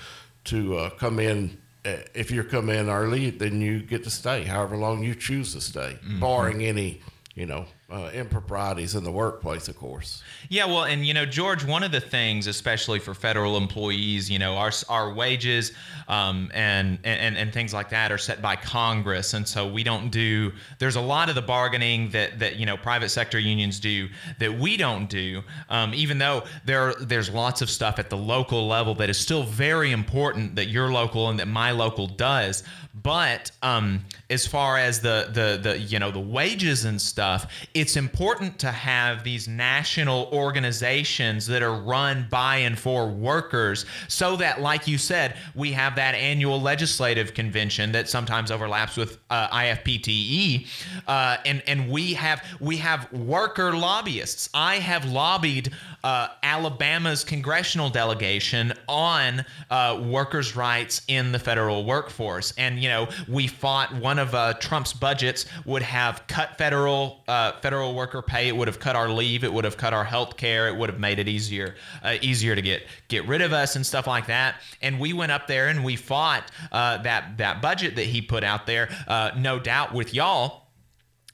to 0.45 0.77
uh, 0.79 0.91
come 0.91 1.18
in. 1.18 1.59
If 1.85 2.31
you 2.31 2.45
come 2.45 2.68
in 2.68 2.89
early, 2.89 3.31
then 3.31 3.61
you 3.61 3.81
get 3.81 4.05
to 4.05 4.11
stay 4.11 4.45
however 4.45 4.76
long 4.76 5.03
you 5.03 5.14
choose 5.14 5.55
to 5.55 5.61
stay, 5.61 5.99
mm-hmm. 6.03 6.20
barring 6.20 6.62
any 6.62 7.01
you 7.35 7.47
know 7.47 7.66
uh, 7.91 8.11
improprieties 8.14 8.95
in 8.95 9.05
the 9.05 9.11
workplace, 9.11 9.68
of 9.68 9.76
course. 9.76 10.22
Yeah, 10.49 10.66
well, 10.66 10.84
and 10.84 11.05
you 11.05 11.14
know, 11.14 11.26
George, 11.26 11.64
one 11.64 11.82
of 11.82 11.93
the 11.93 12.01
things, 12.01 12.47
especially 12.47 12.99
for 12.99 13.14
federal 13.14 13.57
employees, 13.57 14.30
you 14.30 14.38
know, 14.38 14.57
our 14.57 14.70
our 14.88 15.12
wages 15.12 15.72
um, 16.09 16.51
and, 16.55 16.99
and 17.05 17.36
and 17.36 17.53
things 17.53 17.74
like 17.74 17.91
that 17.91 18.12
are 18.12 18.18
set 18.18 18.41
by 18.41 18.57
Congress, 18.57 19.34
and 19.34 19.47
so 19.47 19.66
we 19.66 19.82
don't 19.82 20.11
do. 20.11 20.53
There's 20.78 20.97
a 20.97 21.01
lot 21.01 21.28
of 21.28 21.34
the 21.34 21.43
bargaining 21.43 22.11
that 22.11 22.38
that 22.38 22.57
you 22.57 22.66
know 22.66 22.76
private 22.76 23.11
sector 23.11 23.38
unions 23.38 23.80
do 23.80 24.09
that 24.38 24.57
we 24.59 24.76
don't 24.76 25.09
do. 25.09 25.43
Um, 25.68 25.93
even 25.95 26.18
though 26.18 26.45
there 26.64 26.95
there's 26.95 27.30
lots 27.30 27.62
of 27.62 27.70
stuff 27.70 27.99
at 27.99 28.11
the 28.11 28.16
local 28.16 28.66
level 28.68 28.95
that 28.97 29.11
is 29.11 29.18
still 29.18 29.43
very 29.43 29.93
important 29.93 30.57
that 30.57 30.68
your 30.68 30.91
local 30.93 31.28
and 31.28 31.38
that 31.38 31.49
my 31.49 31.72
local 31.72 32.07
does. 32.07 32.62
But 33.03 33.51
um, 33.62 34.05
as 34.28 34.47
far 34.47 34.76
as 34.76 35.01
the 35.01 35.30
the 35.32 35.61
the 35.62 35.78
you 35.78 35.99
know 35.99 36.11
the 36.11 36.20
wages 36.20 36.84
and 36.84 37.01
stuff, 37.01 37.47
it's 37.81 37.97
important 37.97 38.59
to 38.59 38.70
have 38.70 39.24
these 39.24 39.49
national 39.49 40.28
organizations 40.35 41.47
that 41.47 41.62
are 41.62 41.74
run 41.74 42.26
by 42.28 42.57
and 42.57 42.78
for 42.78 43.09
workers, 43.09 43.87
so 44.07 44.37
that, 44.37 44.61
like 44.61 44.87
you 44.87 44.99
said, 44.99 45.39
we 45.55 45.72
have 45.72 45.97
that 45.97 46.14
annual 46.14 46.61
legislative 46.61 47.33
convention 47.33 47.91
that 47.93 48.07
sometimes 48.07 48.51
overlaps 48.51 48.99
with 48.99 49.16
uh, 49.31 49.49
IFPTE, 49.49 50.66
uh, 51.09 51.39
and 51.47 51.62
and 51.66 51.91
we 51.91 52.12
have 52.12 52.45
we 52.61 52.76
have 52.76 53.11
worker 53.14 53.72
lobbyists. 53.72 54.51
I 54.53 54.74
have 54.74 55.07
lobbied 55.07 55.72
uh, 56.05 56.28
Alabama's 56.43 57.24
congressional 57.24 57.89
delegation 57.89 58.74
on 58.89 59.43
uh, 59.70 59.99
workers' 60.05 60.55
rights 60.55 61.01
in 61.09 61.33
the 61.33 61.39
federal 61.39 61.87
workforce, 61.87 62.53
and 62.59 62.78
you 62.78 62.91
know 62.91 63.09
we 63.26 63.47
fought 63.47 63.95
one 63.95 64.18
of 64.18 64.35
uh, 64.35 64.53
Trump's 64.61 64.93
budgets 64.93 65.47
would 65.64 65.83
have 65.83 66.26
cut 66.26 66.59
federal 66.59 67.22
uh, 67.26 67.53
federal 67.71 67.95
worker 67.95 68.21
pay. 68.21 68.49
It 68.49 68.57
would 68.57 68.66
have 68.66 68.81
cut 68.81 68.97
our 68.97 69.09
leave. 69.09 69.45
It 69.45 69.53
would 69.53 69.64
have 69.64 69.77
cut 69.77 69.95
our 69.95 70.03
health 70.03 70.37
care. 70.37 70.66
It 70.66 70.77
would 70.77 70.91
have 70.91 70.99
made 70.99 71.21
it 71.21 71.29
easier 71.29 71.77
uh, 72.03 72.16
easier 72.21 72.57
to 72.57 72.62
get 72.62 72.83
get 73.07 73.25
rid 73.29 73.43
of 73.43 73.53
us 73.53 73.77
and 73.77 73.87
stuff 73.87 74.09
like 74.09 74.27
that. 74.27 74.57
And 74.83 74.99
we 74.99 75.12
went 75.12 75.31
up 75.31 75.47
there 75.47 75.68
and 75.68 75.85
we 75.85 75.95
fought 75.95 76.51
uh, 76.73 76.99
that 77.03 77.39
that 77.39 77.62
budget 77.62 77.95
that 77.95 78.07
he 78.07 78.23
put 78.23 78.43
out 78.43 78.66
there. 78.66 78.89
Uh, 79.07 79.31
no 79.37 79.61
doubt 79.61 79.95
with 79.95 80.12
y'all 80.12 80.66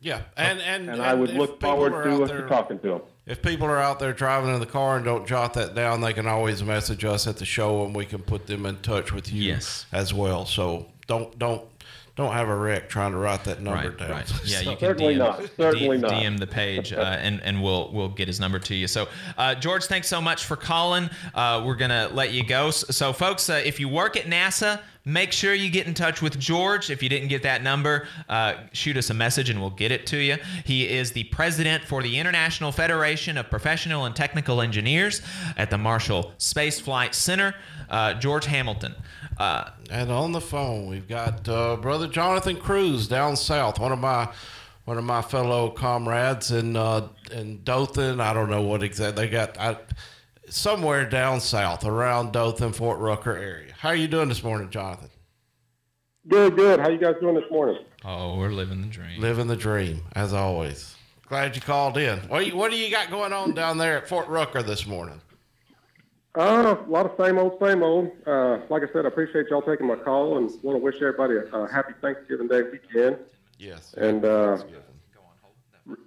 Yeah, 0.01 0.21
and 0.37 0.59
and, 0.61 0.89
And 0.89 1.01
I 1.01 1.13
would 1.15 1.31
if 1.31 1.35
look 1.37 1.59
forward 1.59 1.91
to, 2.03 2.09
out 2.11 2.21
uh, 2.23 2.25
there- 2.25 2.47
talking 2.47 2.79
to 2.79 2.87
them. 2.89 3.01
If 3.25 3.41
people 3.41 3.65
are 3.65 3.79
out 3.79 3.97
there 3.99 4.13
driving 4.13 4.53
in 4.53 4.59
the 4.59 4.67
car 4.67 4.97
and 4.97 5.03
don't 5.05 5.25
jot 5.25 5.55
that 5.55 5.73
down, 5.73 6.01
they 6.01 6.13
can 6.13 6.27
always 6.27 6.61
message 6.61 7.03
us 7.03 7.25
at 7.25 7.37
the 7.37 7.45
show, 7.45 7.83
and 7.83 7.95
we 7.95 8.05
can 8.05 8.21
put 8.21 8.45
them 8.45 8.67
in 8.67 8.77
touch 8.81 9.11
with 9.11 9.33
you 9.33 9.41
Yes. 9.53 9.87
as 9.91 10.13
well. 10.13 10.45
So 10.45 10.85
don't 11.07 11.37
don't 11.39 11.63
don't 12.15 12.33
have 12.33 12.47
a 12.49 12.55
wreck 12.55 12.87
trying 12.87 13.13
to 13.13 13.17
write 13.17 13.43
that 13.45 13.61
number 13.63 13.89
Right, 13.89 13.97
down. 13.97 14.11
right. 14.11 14.31
Yeah, 14.45 14.59
So- 14.63 14.69
you 14.71 14.77
can 14.77 14.89
Certainly 14.89 15.15
DM, 15.15 15.17
not. 15.17 15.49
Certainly 15.57 15.97
D- 15.97 16.01
not. 16.03 16.11
DM 16.11 16.37
the 16.39 16.45
page, 16.45 16.93
uh, 16.93 16.99
and 17.19 17.41
and 17.41 17.63
we'll 17.63 17.91
we'll 17.91 18.09
get 18.09 18.27
his 18.27 18.39
number 18.39 18.59
to 18.59 18.75
you. 18.75 18.85
So, 18.87 19.07
uh, 19.39 19.55
George, 19.55 19.85
thanks 19.85 20.07
so 20.07 20.21
much 20.21 20.45
for 20.45 20.55
calling. 20.55 21.09
Uh, 21.33 21.63
we're 21.65 21.73
gonna 21.75 22.09
let 22.13 22.31
you 22.31 22.43
go. 22.45 22.69
So, 22.69 22.85
so 22.91 23.11
folks, 23.11 23.49
uh, 23.49 23.59
if 23.65 23.79
you 23.79 23.89
work 23.89 24.15
at 24.17 24.25
NASA, 24.25 24.81
make 25.05 25.31
sure 25.31 25.53
you 25.53 25.69
get 25.69 25.85
in 25.87 25.93
touch 25.93 26.21
with 26.21 26.39
George. 26.39 26.89
If 26.89 27.01
you 27.03 27.09
didn't 27.09 27.29
get 27.29 27.43
that 27.43 27.61
number, 27.63 28.07
uh, 28.27 28.55
shoot 28.73 28.97
us 28.97 29.09
a 29.11 29.13
message 29.13 29.49
and 29.49 29.61
we'll 29.61 29.69
get 29.69 29.91
it 29.91 30.07
to 30.07 30.17
you. 30.17 30.37
He 30.65 30.89
is 30.89 31.11
the 31.11 31.25
president 31.25 31.83
for 31.83 32.01
the 32.01 32.17
International 32.19 32.71
Federation 32.71 33.37
of 33.37 33.49
Professional 33.49 34.05
and 34.05 34.15
Technical 34.15 34.61
Engineers 34.61 35.21
at 35.57 35.69
the 35.69 35.77
Marshall 35.77 36.33
Space 36.39 36.79
Flight 36.79 37.13
Center. 37.15 37.53
Uh, 37.87 38.15
George 38.15 38.45
Hamilton. 38.45 38.95
Uh, 39.37 39.69
And 39.91 40.11
on 40.11 40.31
the 40.31 40.41
phone, 40.41 40.87
we've 40.87 41.07
got 41.07 41.47
uh, 41.47 41.75
brother 41.75 42.07
Jonathan 42.07 42.55
Cruz 42.57 43.07
down 43.07 43.35
south, 43.35 43.79
one 43.79 43.91
of 43.91 43.99
my 43.99 44.29
one 44.85 44.97
of 44.97 45.03
my 45.03 45.21
fellow 45.21 45.69
comrades 45.69 46.49
in 46.51 46.75
uh, 46.75 47.09
in 47.31 47.61
Dothan. 47.63 48.19
I 48.19 48.33
don't 48.33 48.49
know 48.49 48.63
what 48.63 48.81
exactly 48.81 49.25
they 49.25 49.31
got. 49.31 49.55
I, 49.59 49.77
somewhere 50.49 51.07
down 51.07 51.41
south, 51.41 51.85
around 51.85 52.31
Dothan, 52.33 52.73
Fort 52.73 52.97
Rucker 52.99 53.37
area. 53.37 53.74
How 53.85 53.91
are 53.91 53.95
you 53.95 54.07
doing 54.07 54.29
this 54.29 54.43
morning, 54.43 54.71
Jonathan? 54.71 55.11
Good, 56.27 56.55
good. 56.55 56.79
How 56.79 56.89
you 56.89 56.97
guys 56.97 57.17
doing 57.21 57.35
this 57.35 57.43
morning? 57.51 57.77
oh, 58.03 58.35
we're 58.35 58.49
living 58.49 58.81
the 58.81 58.87
dream. 58.87 59.21
Living 59.21 59.45
the 59.45 59.55
dream, 59.55 60.01
as 60.15 60.33
always. 60.33 60.95
Glad 61.27 61.55
you 61.55 61.61
called 61.61 61.95
in. 61.95 62.17
What, 62.21 62.47
you, 62.47 62.55
what 62.55 62.71
do 62.71 62.77
you 62.77 62.89
got 62.89 63.11
going 63.11 63.31
on 63.31 63.53
down 63.53 63.77
there 63.77 63.97
at 63.97 64.09
Fort 64.09 64.27
Rucker 64.27 64.63
this 64.63 64.87
morning? 64.87 65.21
Uh, 66.35 66.77
a 66.83 66.89
lot 66.89 67.05
of 67.05 67.11
same 67.23 67.37
old, 67.37 67.59
same 67.61 67.83
old. 67.83 68.09
Uh, 68.25 68.57
like 68.71 68.81
I 68.81 68.91
said, 68.91 69.05
I 69.05 69.09
appreciate 69.09 69.49
y'all 69.51 69.61
taking 69.61 69.85
my 69.85 69.97
call 69.97 70.39
and 70.39 70.49
want 70.63 70.79
to 70.79 70.83
wish 70.83 70.95
everybody 70.95 71.35
a, 71.35 71.55
a 71.55 71.71
happy 71.71 71.93
Thanksgiving 72.01 72.47
Day 72.47 72.63
weekend. 72.63 73.17
Yes. 73.59 73.93
And 73.93 74.25
uh, 74.25 74.57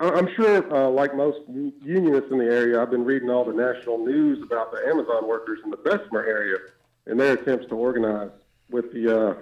I- 0.00 0.10
I'm 0.10 0.28
sure, 0.34 0.74
uh, 0.74 0.90
like 0.90 1.14
most 1.14 1.38
unionists 1.48 2.32
in 2.32 2.38
the 2.38 2.44
area, 2.52 2.82
I've 2.82 2.90
been 2.90 3.04
reading 3.04 3.30
all 3.30 3.44
the 3.44 3.52
national 3.52 4.04
news 4.04 4.42
about 4.42 4.72
the 4.72 4.84
Amazon 4.88 5.28
workers 5.28 5.60
in 5.62 5.70
the 5.70 5.76
Bessemer 5.76 6.26
area 6.26 6.56
and 7.08 7.18
their 7.18 7.32
attempts 7.32 7.66
to 7.68 7.74
organize 7.74 8.30
with 8.70 8.92
the 8.92 9.30
uh, 9.30 9.34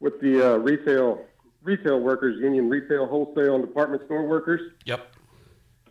with 0.00 0.20
the 0.20 0.54
uh, 0.54 0.56
retail 0.58 1.24
retail 1.62 2.00
workers 2.00 2.38
union, 2.40 2.70
retail, 2.70 3.06
wholesale, 3.06 3.56
and 3.56 3.66
department 3.66 4.02
store 4.06 4.26
workers. 4.26 4.60
Yep. 4.84 5.14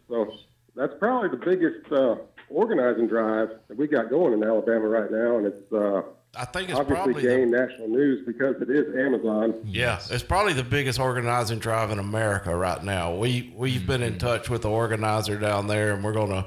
So 0.07 0.33
that's 0.75 0.93
probably 0.99 1.29
the 1.29 1.45
biggest 1.45 1.91
uh, 1.91 2.15
organizing 2.49 3.07
drive 3.07 3.49
that 3.67 3.77
we 3.77 3.87
got 3.87 4.09
going 4.09 4.33
in 4.33 4.43
Alabama 4.43 4.87
right 4.87 5.11
now, 5.11 5.37
and 5.37 5.47
it's 5.47 5.73
uh, 5.73 6.01
I 6.37 6.45
think 6.45 6.69
it's 6.69 6.79
obviously 6.79 6.95
probably 6.95 7.21
the- 7.21 7.27
gained 7.27 7.51
national 7.51 7.89
news 7.89 8.25
because 8.25 8.55
it 8.61 8.69
is 8.69 8.95
Amazon. 8.95 9.55
Yeah, 9.65 9.99
it's 10.09 10.23
probably 10.23 10.53
the 10.53 10.63
biggest 10.63 10.99
organizing 10.99 11.59
drive 11.59 11.91
in 11.91 11.99
America 11.99 12.55
right 12.55 12.83
now. 12.83 13.15
We 13.15 13.53
we've 13.55 13.85
been 13.85 14.01
in 14.01 14.17
touch 14.17 14.49
with 14.49 14.61
the 14.63 14.69
organizer 14.69 15.37
down 15.37 15.67
there, 15.67 15.93
and 15.93 16.03
we're 16.03 16.13
going 16.13 16.31
to 16.31 16.45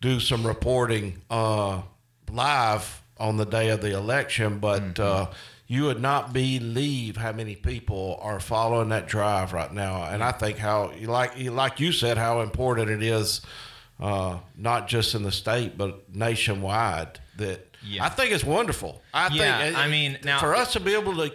do 0.00 0.20
some 0.20 0.46
reporting 0.46 1.22
uh, 1.30 1.82
live 2.30 3.02
on 3.18 3.36
the 3.36 3.46
day 3.46 3.68
of 3.70 3.80
the 3.80 3.96
election. 3.96 4.58
But 4.58 4.98
uh, 5.00 5.28
you 5.66 5.84
would 5.84 6.00
not 6.00 6.32
believe 6.32 7.16
how 7.16 7.32
many 7.32 7.54
people 7.56 8.18
are 8.22 8.40
following 8.40 8.88
that 8.90 9.06
drive 9.06 9.52
right 9.52 9.72
now, 9.72 10.04
and 10.04 10.22
I 10.22 10.32
think 10.32 10.58
how 10.58 10.92
like 11.02 11.38
like 11.38 11.80
you 11.80 11.92
said 11.92 12.16
how 12.18 12.40
important 12.40 12.90
it 12.90 13.02
is, 13.02 13.40
uh, 14.00 14.38
not 14.56 14.88
just 14.88 15.14
in 15.14 15.22
the 15.22 15.32
state 15.32 15.76
but 15.76 16.14
nationwide. 16.14 17.18
That 17.36 17.64
Yeah. 17.84 18.04
I 18.04 18.08
think 18.08 18.32
it's 18.32 18.44
wonderful. 18.44 19.00
I 19.14 19.28
Yeah, 19.32 19.58
think 19.62 19.78
I 19.78 19.88
mean, 19.88 20.18
now- 20.24 20.40
for 20.40 20.54
us 20.56 20.72
to 20.72 20.80
be 20.80 20.94
able 20.94 21.14
to 21.16 21.30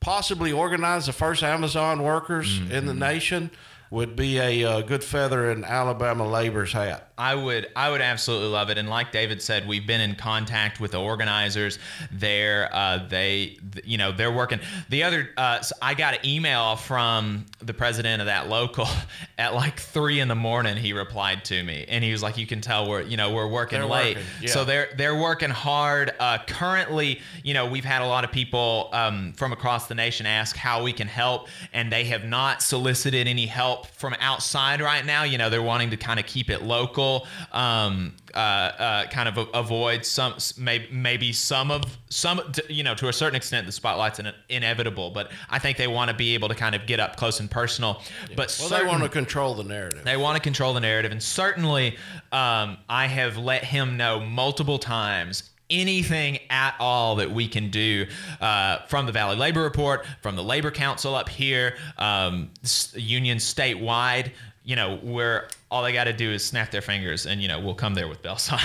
possibly 0.00 0.50
organize 0.52 1.06
the 1.06 1.12
first 1.12 1.42
Amazon 1.42 2.02
workers 2.02 2.58
in 2.58 2.66
Mm-hmm. 2.68 2.86
the 2.86 2.94
nation 2.94 3.50
would 3.90 4.16
be 4.16 4.38
a 4.40 4.64
uh, 4.64 4.80
good 4.80 5.04
feather 5.04 5.50
in 5.52 5.62
Alabama 5.64 6.26
labor's 6.26 6.72
hat. 6.72 7.10
I 7.16 7.34
would 7.34 7.68
I 7.76 7.90
would 7.90 8.00
absolutely 8.00 8.48
love 8.48 8.70
it. 8.70 8.78
And 8.78 8.88
like 8.88 9.12
David 9.12 9.40
said, 9.40 9.68
we've 9.68 9.86
been 9.86 10.00
in 10.00 10.16
contact 10.16 10.80
with 10.80 10.92
the 10.92 11.00
organizers. 11.00 11.78
They're 12.10 12.68
uh, 12.74 13.06
they 13.08 13.58
you 13.84 13.98
know 13.98 14.10
they're 14.10 14.32
working. 14.32 14.60
The 14.88 15.04
other 15.04 15.30
uh, 15.36 15.60
so 15.60 15.76
I 15.80 15.94
got 15.94 16.14
an 16.14 16.26
email 16.26 16.76
from 16.76 17.46
the 17.60 17.74
president 17.74 18.20
of 18.20 18.26
that 18.26 18.48
local 18.48 18.88
at 19.38 19.54
like 19.54 19.78
three 19.78 20.20
in 20.20 20.28
the 20.28 20.34
morning. 20.34 20.76
He 20.76 20.92
replied 20.92 21.44
to 21.46 21.62
me 21.62 21.84
and 21.88 22.02
he 22.02 22.10
was 22.10 22.22
like, 22.22 22.36
"You 22.36 22.46
can 22.46 22.60
tell 22.60 22.88
we're 22.88 23.02
you 23.02 23.16
know 23.16 23.32
we're 23.32 23.46
working 23.46 23.78
They're 23.78 23.88
late." 23.88 24.16
working, 24.16 24.30
yeah. 24.42 24.50
So 24.50 24.64
they're 24.64 24.88
they're 24.96 25.16
working 25.16 25.50
hard. 25.50 26.12
Uh, 26.18 26.38
currently, 26.48 27.20
you 27.42 27.54
know, 27.54 27.66
we've 27.66 27.84
had 27.84 28.02
a 28.02 28.06
lot 28.06 28.24
of 28.24 28.32
people 28.32 28.90
um, 28.92 29.32
from 29.34 29.52
across 29.52 29.86
the 29.86 29.94
nation 29.94 30.26
ask 30.26 30.56
how 30.56 30.82
we 30.82 30.92
can 30.92 31.06
help, 31.06 31.48
and 31.72 31.92
they 31.92 32.04
have 32.04 32.24
not 32.24 32.60
solicited 32.60 33.28
any 33.28 33.46
help 33.46 33.86
from 33.86 34.16
outside 34.20 34.80
right 34.80 35.04
now. 35.04 35.22
You 35.22 35.38
know, 35.38 35.48
they're 35.48 35.62
wanting 35.62 35.90
to 35.90 35.96
kind 35.96 36.18
of 36.18 36.26
keep 36.26 36.50
it 36.50 36.62
local, 36.62 37.03
um, 37.52 38.14
uh, 38.34 38.38
uh, 38.38 39.06
kind 39.08 39.28
of 39.28 39.38
a- 39.38 39.50
avoid 39.58 40.04
some 40.04 40.34
maybe 40.58 40.86
maybe 40.90 41.32
some 41.32 41.70
of 41.70 41.82
some 42.08 42.40
you 42.68 42.82
know 42.82 42.94
to 42.94 43.08
a 43.08 43.12
certain 43.12 43.36
extent 43.36 43.66
the 43.66 43.72
spotlight's 43.72 44.18
in, 44.18 44.32
inevitable, 44.48 45.10
but 45.10 45.30
I 45.50 45.58
think 45.58 45.76
they 45.78 45.86
want 45.88 46.10
to 46.10 46.16
be 46.16 46.34
able 46.34 46.48
to 46.48 46.54
kind 46.54 46.74
of 46.74 46.86
get 46.86 47.00
up 47.00 47.16
close 47.16 47.40
and 47.40 47.50
personal. 47.50 48.02
But 48.36 48.56
Well, 48.60 48.68
they 48.68 48.84
want 48.86 49.02
to 49.02 49.08
control 49.08 49.54
the 49.54 49.64
narrative. 49.64 50.04
they 50.04 50.16
want 50.16 50.36
to 50.36 50.42
control 50.42 50.74
the 50.74 50.80
narrative, 50.80 51.12
and 51.12 51.22
certainly, 51.22 51.96
um, 52.32 52.78
I 52.88 53.06
have 53.06 53.36
let 53.36 53.64
him 53.64 53.96
know 53.96 54.20
multiple 54.20 54.78
times 54.78 55.50
anything 55.70 56.38
at 56.50 56.74
all 56.78 57.16
that 57.16 57.30
we 57.30 57.48
can 57.48 57.70
do 57.70 58.06
uh, 58.40 58.78
from 58.86 59.06
the 59.06 59.12
Valley 59.12 59.34
Labor 59.36 59.62
Report, 59.62 60.04
from 60.22 60.36
the 60.36 60.42
Labor 60.44 60.70
Council 60.70 61.14
up 61.14 61.28
here, 61.28 61.76
um, 61.98 62.50
s- 62.62 62.92
union 62.96 63.38
statewide. 63.38 64.32
You 64.66 64.76
know, 64.76 64.96
where 65.02 65.48
all 65.74 65.82
they 65.82 65.92
got 65.92 66.04
to 66.04 66.12
do 66.12 66.30
is 66.30 66.44
snap 66.44 66.70
their 66.70 66.80
fingers, 66.80 67.26
and 67.26 67.42
you 67.42 67.48
know, 67.48 67.58
we'll 67.58 67.74
come 67.74 67.94
there 67.94 68.06
with 68.06 68.22
bell 68.22 68.38
sign. 68.38 68.60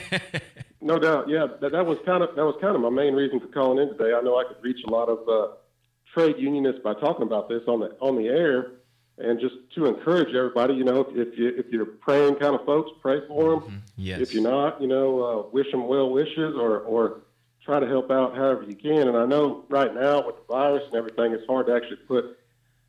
No 0.82 0.98
doubt, 0.98 1.28
yeah. 1.28 1.46
That, 1.60 1.72
that 1.72 1.84
was 1.84 1.98
kind 2.06 2.22
of 2.22 2.34
that 2.36 2.44
was 2.44 2.56
kind 2.58 2.74
of 2.74 2.80
my 2.80 2.88
main 2.88 3.12
reason 3.12 3.38
for 3.38 3.48
calling 3.48 3.78
in 3.78 3.96
today. 3.96 4.14
I 4.16 4.22
know 4.22 4.38
I 4.38 4.44
could 4.44 4.56
reach 4.62 4.82
a 4.86 4.90
lot 4.90 5.10
of 5.10 5.28
uh, 5.28 5.54
trade 6.14 6.36
unionists 6.38 6.80
by 6.82 6.94
talking 6.94 7.22
about 7.22 7.50
this 7.50 7.62
on 7.68 7.80
the 7.80 7.94
on 8.00 8.16
the 8.16 8.28
air, 8.28 8.72
and 9.18 9.38
just 9.38 9.56
to 9.74 9.84
encourage 9.84 10.34
everybody. 10.34 10.72
You 10.72 10.84
know, 10.84 11.00
if, 11.02 11.28
if 11.28 11.38
you 11.38 11.48
if 11.48 11.66
you're 11.66 11.84
praying 11.84 12.36
kind 12.36 12.54
of 12.54 12.64
folks, 12.64 12.90
pray 13.02 13.20
for 13.28 13.60
them. 13.60 13.82
yes. 13.96 14.20
If 14.20 14.32
you're 14.32 14.42
not, 14.42 14.80
you 14.80 14.88
know, 14.88 15.22
uh, 15.22 15.48
wish 15.50 15.70
them 15.70 15.86
well 15.86 16.08
wishes 16.08 16.56
or 16.56 16.78
or 16.80 17.20
try 17.62 17.78
to 17.78 17.86
help 17.86 18.10
out 18.10 18.34
however 18.34 18.62
you 18.62 18.74
can. 18.74 19.06
And 19.06 19.18
I 19.18 19.26
know 19.26 19.66
right 19.68 19.94
now 19.94 20.26
with 20.26 20.36
the 20.36 20.54
virus 20.54 20.84
and 20.86 20.94
everything, 20.94 21.32
it's 21.32 21.46
hard 21.46 21.66
to 21.66 21.74
actually 21.74 21.96
put 22.08 22.38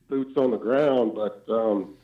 boots 0.07 0.37
on 0.37 0.51
the 0.51 0.57
ground, 0.57 1.11
but 1.13 1.43
um, 1.49 1.95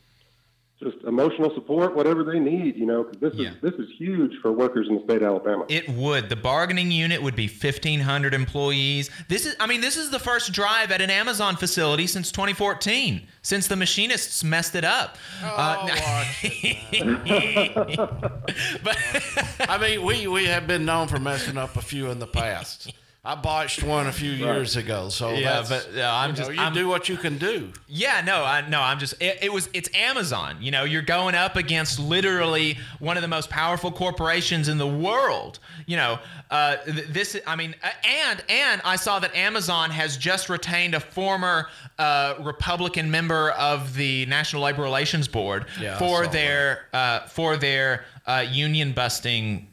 just 0.80 0.98
emotional 1.08 1.52
support, 1.56 1.96
whatever 1.96 2.24
they 2.24 2.38
need, 2.40 2.76
you 2.78 2.86
know, 2.86 3.04
because 3.04 3.20
this 3.20 3.34
Yeah. 3.42 3.50
is 3.50 3.56
this 3.64 3.74
is 3.76 3.88
huge 3.98 4.32
for 4.42 4.52
workers 4.52 4.88
in 4.88 4.96
the 4.98 5.04
state 5.06 5.24
of 5.24 5.30
Alabama. 5.30 5.66
It 5.70 5.90
would. 5.90 6.30
The 6.30 6.36
bargaining 6.36 6.92
unit 6.92 7.20
would 7.22 7.36
be 7.36 7.48
1,500 7.48 8.34
employees. 8.36 9.10
This 9.28 9.48
is, 9.48 9.56
I 9.60 9.66
mean, 9.66 9.82
this 9.82 9.98
is 9.98 10.12
the 10.12 10.20
first 10.20 10.52
drive 10.54 10.92
at 10.92 11.02
an 11.02 11.10
Amazon 11.10 11.56
facility 11.56 12.06
since 12.06 12.32
2014, 12.32 13.24
since 13.42 13.66
the 13.68 13.76
machinists 13.76 14.44
messed 14.44 14.76
it 14.76 14.86
up. 14.86 15.18
Oh, 15.44 15.48
Uh, 15.48 16.24
I 19.70 19.78
mean, 19.82 20.06
we, 20.06 20.28
we 20.28 20.46
have 20.46 20.68
been 20.68 20.86
known 20.86 21.08
for 21.08 21.20
messing 21.20 21.58
up 21.58 21.76
a 21.76 21.82
few 21.82 22.12
in 22.12 22.20
the 22.20 22.28
past. 22.28 22.94
I 23.28 23.36
botched 23.36 23.84
one 23.84 24.08
a 24.08 24.12
few 24.14 24.32
years 24.32 24.78
ago, 24.78 25.10
so 25.10 25.34
Yeah, 25.34 25.60
that's- 25.62 25.68
but, 25.68 25.94
yeah, 25.94 26.16
I'm 26.16 26.30
you 26.30 26.36
just- 26.38 26.50
know, 26.50 26.56
you 26.56 26.62
I'm- 26.62 26.74
do 26.74 26.88
what 26.88 27.10
you 27.10 27.18
can 27.18 27.38
do. 27.38 27.74
Yeah, 27.86 28.22
no, 28.22 28.46
I 28.46 28.62
no, 28.70 28.82
I'm 28.82 29.00
just 29.00 29.22
it, 29.22 29.40
it 29.42 29.52
was 29.52 29.68
it's 29.74 29.90
Amazon. 29.94 30.56
You 30.62 30.72
know, 30.72 30.86
you're 30.86 31.02
going 31.02 31.36
up 31.36 31.58
against 31.58 32.00
literally 32.00 32.78
one 33.00 33.18
of 33.18 33.22
the 33.22 33.28
most 33.28 33.50
powerful 33.50 33.92
corporations 33.92 34.70
in 34.70 34.78
the 34.78 34.88
world. 34.88 35.60
You 35.88 35.98
know, 35.98 36.20
uh, 36.50 36.78
th- 36.78 37.08
this 37.10 37.36
I 37.46 37.58
mean, 37.58 37.76
uh, 37.84 37.90
and 38.06 38.42
and 38.48 38.82
I 38.86 38.96
saw 38.96 39.20
that 39.20 39.36
Amazon 39.36 39.92
has 39.92 40.16
just 40.16 40.48
retained 40.48 40.96
a 40.96 41.02
former 41.02 41.68
uh, 42.00 42.36
Republican 42.40 43.12
member 43.12 43.52
of 43.52 43.94
the 43.96 44.26
National 44.28 44.62
Labor 44.62 44.84
Relations 44.84 45.28
Board 45.28 45.66
Yeah, 45.82 45.98
for 45.98 46.28
their 46.28 46.86
uh, 46.94 47.28
for 47.28 47.58
their 47.58 48.06
uh, 48.26 48.46
union 48.50 48.94
busting 48.94 49.68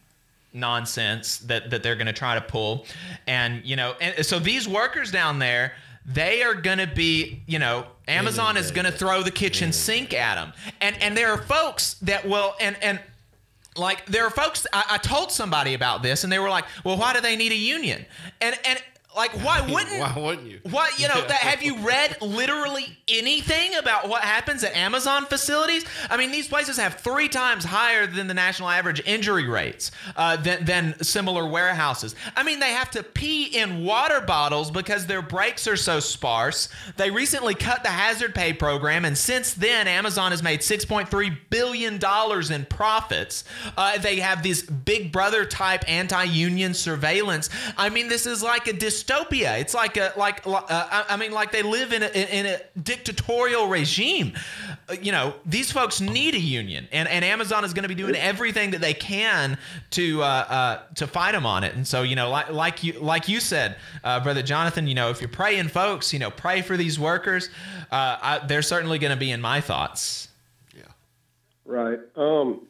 nonsense 0.54 1.38
that 1.38 1.70
that 1.70 1.82
they're 1.82 1.96
going 1.96 2.06
to 2.06 2.12
try 2.12 2.34
to 2.34 2.40
pull. 2.40 2.86
And 3.26 3.64
you 3.64 3.76
know 3.76 3.94
and 4.00 4.24
so 4.24 4.38
these 4.38 4.68
workers 4.68 5.10
down 5.10 5.38
there 5.38 5.72
they 6.06 6.42
are 6.42 6.54
going 6.54 6.78
to 6.78 6.86
be 6.86 7.42
you 7.46 7.58
know 7.58 7.86
amazon 8.08 8.58
is 8.58 8.70
going 8.70 8.84
to 8.84 8.92
throw 8.92 9.22
the 9.22 9.30
kitchen 9.30 9.72
sink 9.72 10.12
at 10.12 10.34
them 10.34 10.52
and 10.82 10.94
and 11.00 11.16
there 11.16 11.30
are 11.32 11.38
folks 11.38 11.94
that 11.94 12.28
will 12.28 12.54
and 12.60 12.76
and 12.82 13.00
like 13.76 14.04
there 14.06 14.26
are 14.26 14.30
folks 14.30 14.66
I, 14.72 14.84
I 14.90 14.98
told 14.98 15.32
somebody 15.32 15.72
about 15.72 16.02
this 16.02 16.22
and 16.22 16.32
they 16.32 16.38
were 16.38 16.50
like 16.50 16.66
well 16.84 16.98
why 16.98 17.14
do 17.14 17.20
they 17.20 17.36
need 17.36 17.52
a 17.52 17.56
union? 17.56 18.04
And 18.40 18.54
and 18.64 18.82
like 19.16 19.32
why 19.44 19.60
wouldn't 19.60 20.00
Why 20.00 20.14
wouldn't 20.16 20.48
you? 20.48 20.60
what 20.70 20.98
you 20.98 21.08
know? 21.08 21.20
That, 21.26 21.38
have 21.38 21.62
you 21.62 21.78
read 21.78 22.20
literally 22.20 22.96
anything 23.08 23.74
about 23.76 24.08
what 24.08 24.22
happens 24.22 24.64
at 24.64 24.74
Amazon 24.74 25.26
facilities? 25.26 25.84
I 26.10 26.16
mean, 26.16 26.30
these 26.30 26.48
places 26.48 26.76
have 26.76 26.94
three 26.94 27.28
times 27.28 27.64
higher 27.64 28.06
than 28.06 28.26
the 28.26 28.34
national 28.34 28.68
average 28.68 29.02
injury 29.06 29.48
rates 29.48 29.90
uh, 30.16 30.36
than, 30.36 30.64
than 30.64 31.02
similar 31.02 31.46
warehouses. 31.46 32.14
I 32.36 32.42
mean, 32.42 32.60
they 32.60 32.72
have 32.72 32.90
to 32.92 33.02
pee 33.02 33.44
in 33.44 33.84
water 33.84 34.20
bottles 34.20 34.70
because 34.70 35.06
their 35.06 35.22
breaks 35.22 35.66
are 35.66 35.76
so 35.76 36.00
sparse. 36.00 36.68
They 36.96 37.10
recently 37.10 37.54
cut 37.54 37.82
the 37.82 37.90
hazard 37.90 38.34
pay 38.34 38.52
program, 38.52 39.04
and 39.04 39.16
since 39.16 39.54
then, 39.54 39.88
Amazon 39.88 40.30
has 40.30 40.42
made 40.42 40.60
6.3 40.60 41.36
billion 41.50 41.98
dollars 41.98 42.50
in 42.50 42.64
profits. 42.66 43.44
Uh, 43.76 43.98
they 43.98 44.16
have 44.20 44.42
this 44.42 44.62
Big 44.62 45.12
Brother 45.12 45.44
type 45.44 45.84
anti-union 45.88 46.74
surveillance. 46.74 47.50
I 47.76 47.88
mean, 47.88 48.08
this 48.08 48.26
is 48.26 48.42
like 48.42 48.66
a 48.66 48.72
dystopia. 49.04 49.60
It's 49.60 49.74
like 49.74 49.96
a 49.96 50.12
like 50.16 50.42
uh, 50.46 51.04
I 51.08 51.16
mean, 51.16 51.32
like 51.32 51.52
they 51.52 51.62
live 51.62 51.92
in 51.92 52.02
a, 52.02 52.06
in 52.06 52.46
a 52.46 52.60
dictatorial 52.78 53.68
regime. 53.68 54.34
Uh, 54.88 54.96
you 55.00 55.12
know, 55.12 55.34
these 55.44 55.70
folks 55.70 56.00
need 56.00 56.34
a 56.34 56.40
union, 56.40 56.88
and, 56.92 57.08
and 57.08 57.24
Amazon 57.24 57.64
is 57.64 57.72
going 57.74 57.82
to 57.84 57.88
be 57.88 57.94
doing 57.94 58.14
everything 58.16 58.70
that 58.72 58.80
they 58.80 58.94
can 58.94 59.58
to 59.90 60.22
uh, 60.22 60.26
uh, 60.26 60.82
to 60.96 61.06
fight 61.06 61.32
them 61.32 61.46
on 61.46 61.64
it. 61.64 61.74
And 61.74 61.86
so, 61.86 62.02
you 62.02 62.16
know, 62.16 62.30
like 62.30 62.50
like 62.50 62.82
you 62.82 62.94
like 62.94 63.28
you 63.28 63.40
said, 63.40 63.76
uh, 64.02 64.20
brother 64.20 64.42
Jonathan, 64.42 64.86
you 64.86 64.94
know, 64.94 65.10
if 65.10 65.20
you're 65.20 65.28
praying, 65.28 65.68
folks, 65.68 66.12
you 66.12 66.18
know, 66.18 66.30
pray 66.30 66.62
for 66.62 66.76
these 66.76 66.98
workers. 66.98 67.48
Uh, 67.90 68.16
I, 68.20 68.46
they're 68.46 68.62
certainly 68.62 68.98
going 68.98 69.12
to 69.12 69.18
be 69.18 69.30
in 69.30 69.40
my 69.40 69.60
thoughts. 69.60 70.28
Yeah. 70.76 70.82
Right. 71.64 71.98
Um, 72.16 72.66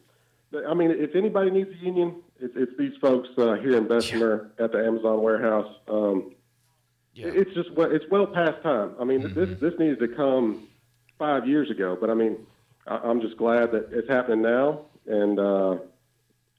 I 0.67 0.73
mean, 0.73 0.91
if 0.91 1.15
anybody 1.15 1.51
needs 1.51 1.69
a 1.71 1.85
union, 1.85 2.15
it's, 2.39 2.53
it's 2.55 2.77
these 2.77 2.93
folks 3.01 3.29
uh, 3.37 3.53
here 3.53 3.77
in 3.77 3.87
Bessemer 3.87 4.51
at 4.59 4.71
the 4.71 4.85
Amazon 4.85 5.21
warehouse. 5.21 5.71
Um, 5.87 6.35
It's 7.15 7.53
just 7.53 7.71
well, 7.71 7.89
it's 7.91 8.05
well 8.11 8.27
past 8.27 8.61
time. 8.61 8.91
I 8.99 9.05
mean, 9.05 9.21
this 9.33 9.57
this 9.59 9.73
needed 9.79 9.99
to 9.99 10.09
come 10.09 10.67
five 11.17 11.47
years 11.47 11.71
ago, 11.71 11.97
but 11.99 12.09
I 12.09 12.13
mean, 12.13 12.35
I, 12.87 12.97
I'm 12.97 13.21
just 13.21 13.37
glad 13.37 13.71
that 13.71 13.87
it's 13.91 14.09
happening 14.09 14.41
now, 14.41 14.81
and 15.07 15.39
uh, 15.39 15.77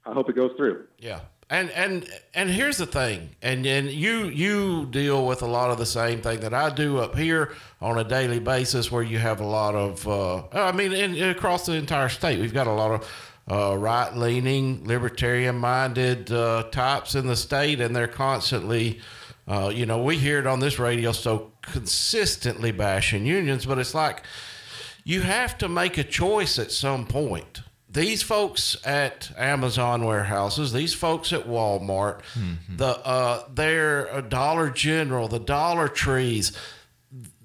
I 0.07 0.13
hope 0.15 0.31
it 0.31 0.37
goes 0.37 0.53
through. 0.57 0.87
Yeah. 0.99 1.21
And 1.51 1.71
and 1.71 2.09
and 2.35 2.51
here's 2.51 2.79
the 2.79 2.87
thing, 2.87 3.37
and 3.41 3.67
and 3.67 3.89
you 3.89 4.29
you 4.29 4.87
deal 4.87 5.27
with 5.27 5.43
a 5.43 5.47
lot 5.47 5.71
of 5.71 5.79
the 5.79 5.87
same 5.87 6.21
thing 6.21 6.41
that 6.41 6.53
I 6.53 6.75
do 6.75 6.99
up 6.99 7.15
here 7.15 7.53
on 7.81 7.99
a 7.99 8.05
daily 8.05 8.41
basis, 8.41 8.91
where 8.91 9.05
you 9.05 9.19
have 9.19 9.41
a 9.41 9.47
lot 9.47 9.75
of, 9.77 10.09
uh, 10.09 10.43
I 10.51 10.73
mean, 10.73 10.93
in, 10.93 11.29
across 11.29 11.65
the 11.67 11.75
entire 11.75 12.09
state, 12.09 12.41
we've 12.41 12.55
got 12.55 12.67
a 12.67 12.73
lot 12.73 12.91
of 12.91 13.01
uh, 13.51 13.77
right-leaning, 13.79 14.85
libertarian-minded 14.85 16.33
uh, 16.33 16.65
types 16.73 17.15
in 17.15 17.27
the 17.27 17.37
state, 17.37 17.81
and 17.81 17.95
they're 17.95 18.09
constantly, 18.09 19.01
uh, 19.47 19.71
you 19.73 19.87
know, 19.87 20.03
we 20.03 20.17
hear 20.19 20.39
it 20.39 20.47
on 20.47 20.61
this 20.61 20.79
radio 20.79 21.13
so 21.13 21.53
consistently 21.63 22.73
bashing 22.73 23.25
unions, 23.27 23.67
but 23.67 23.79
it's 23.79 23.95
like 23.95 24.23
you 25.05 25.21
have 25.21 25.57
to 25.59 25.69
make 25.69 25.97
a 25.99 26.05
choice 26.05 26.59
at 26.59 26.73
some 26.73 27.07
point. 27.07 27.63
These 27.89 28.23
folks 28.23 28.77
at 28.85 29.31
Amazon 29.39 30.05
warehouses, 30.05 30.73
these 30.73 30.93
folks 30.93 31.33
at 31.33 31.47
Walmart, 31.47 32.21
the 32.69 32.89
uh, 32.89 33.45
their 33.55 34.13
uh, 34.13 34.21
Dollar 34.21 34.69
General, 34.69 35.29
the 35.29 35.39
Dollar 35.39 35.89
Trees, 35.89 36.53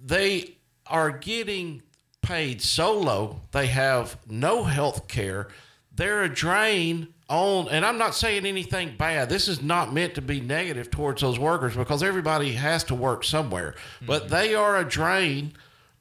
they 0.04 0.58
are 0.88 1.12
getting 1.12 1.84
paid 2.22 2.62
so 2.62 3.00
low. 3.00 3.42
They 3.52 3.68
have 3.68 4.18
no 4.28 4.64
health 4.64 5.08
care. 5.08 5.48
They're 5.96 6.24
a 6.24 6.30
drain 6.30 7.10
on, 7.30 7.70
and 7.70 7.86
I'm 7.86 7.98
not 7.98 8.16
saying 8.16 8.46
anything 8.46 8.96
bad. 8.98 9.30
This 9.30 9.48
is 9.48 9.62
not 9.62 9.94
meant 9.94 10.16
to 10.16 10.22
be 10.22 10.40
negative 10.40 10.90
towards 10.92 11.22
those 11.22 11.40
workers 11.40 11.76
because 11.76 12.04
everybody 12.04 12.54
has 12.54 12.84
to 12.86 12.96
work 12.96 13.24
somewhere. 13.24 13.76
But 14.06 14.24
mm-hmm. 14.24 14.34
they 14.34 14.56
are 14.56 14.78
a 14.78 14.88
drain 14.88 15.54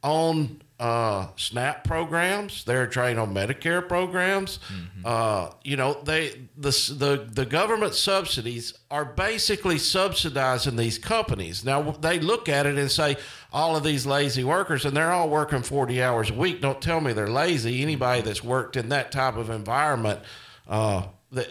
on 0.03 0.63
uh, 0.81 1.27
SNAP 1.37 1.85
programs. 1.85 2.65
They're 2.65 2.87
drain 2.87 3.19
on 3.19 3.35
Medicare 3.35 3.87
programs. 3.87 4.59
Uh, 5.05 5.51
you 5.63 5.77
know, 5.77 6.01
they 6.05 6.31
the 6.57 6.71
the 6.97 7.29
the 7.31 7.45
government 7.45 7.95
subsidies 7.95 8.73
are 8.91 9.05
basically 9.05 9.77
subsidizing 9.77 10.77
these 10.77 10.97
companies. 10.97 11.65
Now 11.65 11.91
they 12.01 12.19
look 12.19 12.49
at 12.49 12.65
it 12.65 12.79
and 12.79 12.91
say 12.91 13.19
all 13.53 13.77
of 13.77 13.85
these 13.85 14.07
lazy 14.07 14.43
workers, 14.43 14.87
and 14.87 14.97
they're 14.97 15.13
all 15.13 15.29
working 15.29 15.63
forty 15.63 16.03
hours 16.03 16.31
a 16.31 16.35
week. 16.35 16.63
Don't 16.63 16.81
tell 16.81 17.03
me 17.03 17.13
they're 17.13 17.29
lazy. 17.29 17.83
Anybody 17.83 18.23
that's 18.23 18.43
worked 18.43 18.77
in 18.77 18.89
that 18.89 19.13
type 19.13 19.37
of 19.37 19.51
environment. 19.51 20.21
Uh, 20.67 21.03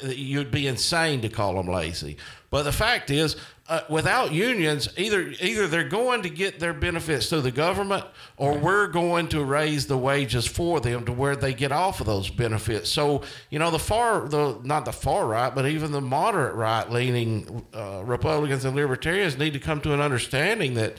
you'd 0.04 0.52
be 0.52 0.68
insane 0.68 1.22
to 1.22 1.30
call 1.30 1.56
them 1.56 1.68
lazy. 1.68 2.18
But 2.50 2.64
the 2.64 2.72
fact 2.72 3.10
is, 3.12 3.36
uh, 3.70 3.82
without 3.88 4.32
unions, 4.34 4.89
either 4.97 5.32
either 5.39 5.67
they're 5.67 5.88
going 5.88 6.24
to 6.24 6.30
get 6.30 6.59
their 6.59 6.74
benefits 6.74 7.30
through 7.30 7.41
the 7.41 7.51
government, 7.51 8.03
or 8.36 8.57
we're 8.57 8.88
going 8.88 9.28
to 9.28 9.43
raise 9.43 9.86
the 9.86 9.97
wages 9.97 10.47
for 10.47 10.80
them 10.80 11.05
to 11.05 11.13
where 11.13 11.36
they 11.36 11.53
get 11.53 11.72
off 11.72 12.01
of 12.01 12.07
those 12.07 12.32
benefits. 12.32 12.89
So 12.89 13.22
you 13.51 13.59
know, 13.59 13.70
the 13.70 13.78
far 13.78 14.28
the 14.28 14.59
not 14.63 14.86
the 14.86 14.91
far 14.91 15.28
right, 15.28 15.53
but 15.53 15.67
even 15.67 15.91
the 15.91 16.01
moderate 16.01 16.55
right 16.55 16.89
leaning 16.89 17.65
uh, 17.74 18.01
Republicans 18.03 18.65
and 18.65 18.76
Libertarians 18.76 19.38
need 19.38 19.53
to 19.53 19.59
come 19.59 19.80
to 19.82 19.93
an 19.93 20.01
understanding 20.01 20.74
that 20.74 20.97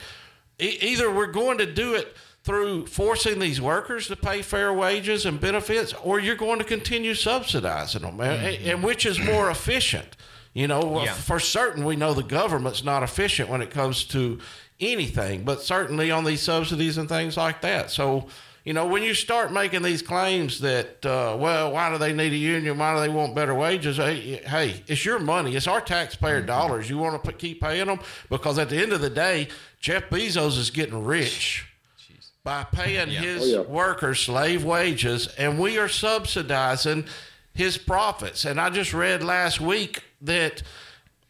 e- 0.60 0.78
either 0.80 1.10
we're 1.12 1.26
going 1.26 1.58
to 1.58 1.66
do 1.66 1.94
it 1.94 2.16
through 2.44 2.86
forcing 2.86 3.40
these 3.40 3.60
workers 3.60 4.06
to 4.06 4.16
pay 4.16 4.42
fair 4.42 4.72
wages 4.72 5.26
and 5.26 5.40
benefits, 5.40 5.92
or 6.04 6.20
you're 6.20 6.36
going 6.36 6.58
to 6.58 6.64
continue 6.64 7.14
subsidizing 7.14 8.02
them, 8.02 8.20
and, 8.20 8.56
and 8.64 8.82
which 8.84 9.04
is 9.04 9.18
more 9.18 9.50
efficient. 9.50 10.16
You 10.53 10.66
know, 10.66 11.03
Yeah. 11.05 11.14
for 11.14 11.38
certain, 11.38 11.84
we 11.84 11.94
know 11.96 12.12
the 12.12 12.22
government's 12.22 12.82
not 12.82 13.03
efficient 13.03 13.48
when 13.48 13.62
it 13.62 13.70
comes 13.70 14.05
to 14.07 14.38
anything, 14.80 15.44
but 15.44 15.62
certainly 15.62 16.11
on 16.11 16.24
these 16.24 16.42
subsidies 16.42 16.98
and 16.98 17.09
things 17.09 17.36
like 17.36 17.61
that. 17.61 17.90
So, 17.90 18.26
you 18.64 18.72
know, 18.72 18.86
when 18.86 19.03
you 19.03 19.14
start 19.14 19.53
making 19.53 19.82
these 19.82 20.03
claims 20.03 20.61
that, 20.61 21.05
uh, 21.07 21.36
well, 21.38 21.70
why 21.72 21.90
do 21.90 21.98
they 21.98 22.12
need 22.12 22.32
a 22.32 22.36
union? 22.36 22.78
Why 22.78 22.94
do 22.94 23.01
they 23.01 23.09
want 23.09 23.34
better 23.34 23.55
wages? 23.55 23.96
Hey, 23.98 24.40
hey 24.46 24.82
it's 24.86 25.05
your 25.05 25.18
money. 25.18 25.55
It's 25.55 25.66
our 25.68 25.80
taxpayer 25.80 26.40
dollars. 26.42 26.90
You 26.90 26.98
want 26.98 27.22
to 27.22 27.32
keep 27.32 27.61
paying 27.61 27.86
them 27.86 28.01
because 28.28 28.59
at 28.59 28.68
the 28.70 28.76
end 28.82 28.92
of 28.92 29.01
the 29.01 29.11
day, 29.11 29.48
Jeff 29.80 30.11
Bezos 30.11 30.59
is 30.59 30.70
getting 30.70 31.05
rich 31.05 31.64
by 32.42 32.64
paying 32.64 33.09
his 33.09 33.42
Oh, 33.42 33.46
yeah. 33.46 33.59
workers 33.61 34.20
slave 34.20 34.64
wages, 34.64 35.28
and 35.38 35.59
we 35.59 35.78
are 35.78 35.88
subsidizing 35.88 37.05
his 37.55 37.76
profits. 37.78 38.44
And 38.44 38.61
I 38.61 38.70
just 38.70 38.94
read 38.94 39.22
last 39.22 39.61
week 39.61 40.03
that 40.22 40.62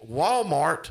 Walmart, 0.07 0.91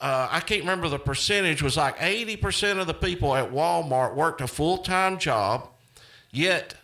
uh, 0.00 0.28
I 0.30 0.40
can't 0.40 0.60
remember 0.60 0.88
the 0.88 0.98
percentage, 0.98 1.62
was 1.62 1.76
like 1.76 1.98
80% 1.98 2.78
of 2.80 2.86
the 2.86 2.94
people 2.94 3.34
at 3.34 3.50
Walmart 3.52 4.14
worked 4.14 4.40
a 4.40 4.46
full 4.46 4.78
time 4.78 5.18
job, 5.18 5.68
yet 6.30 6.74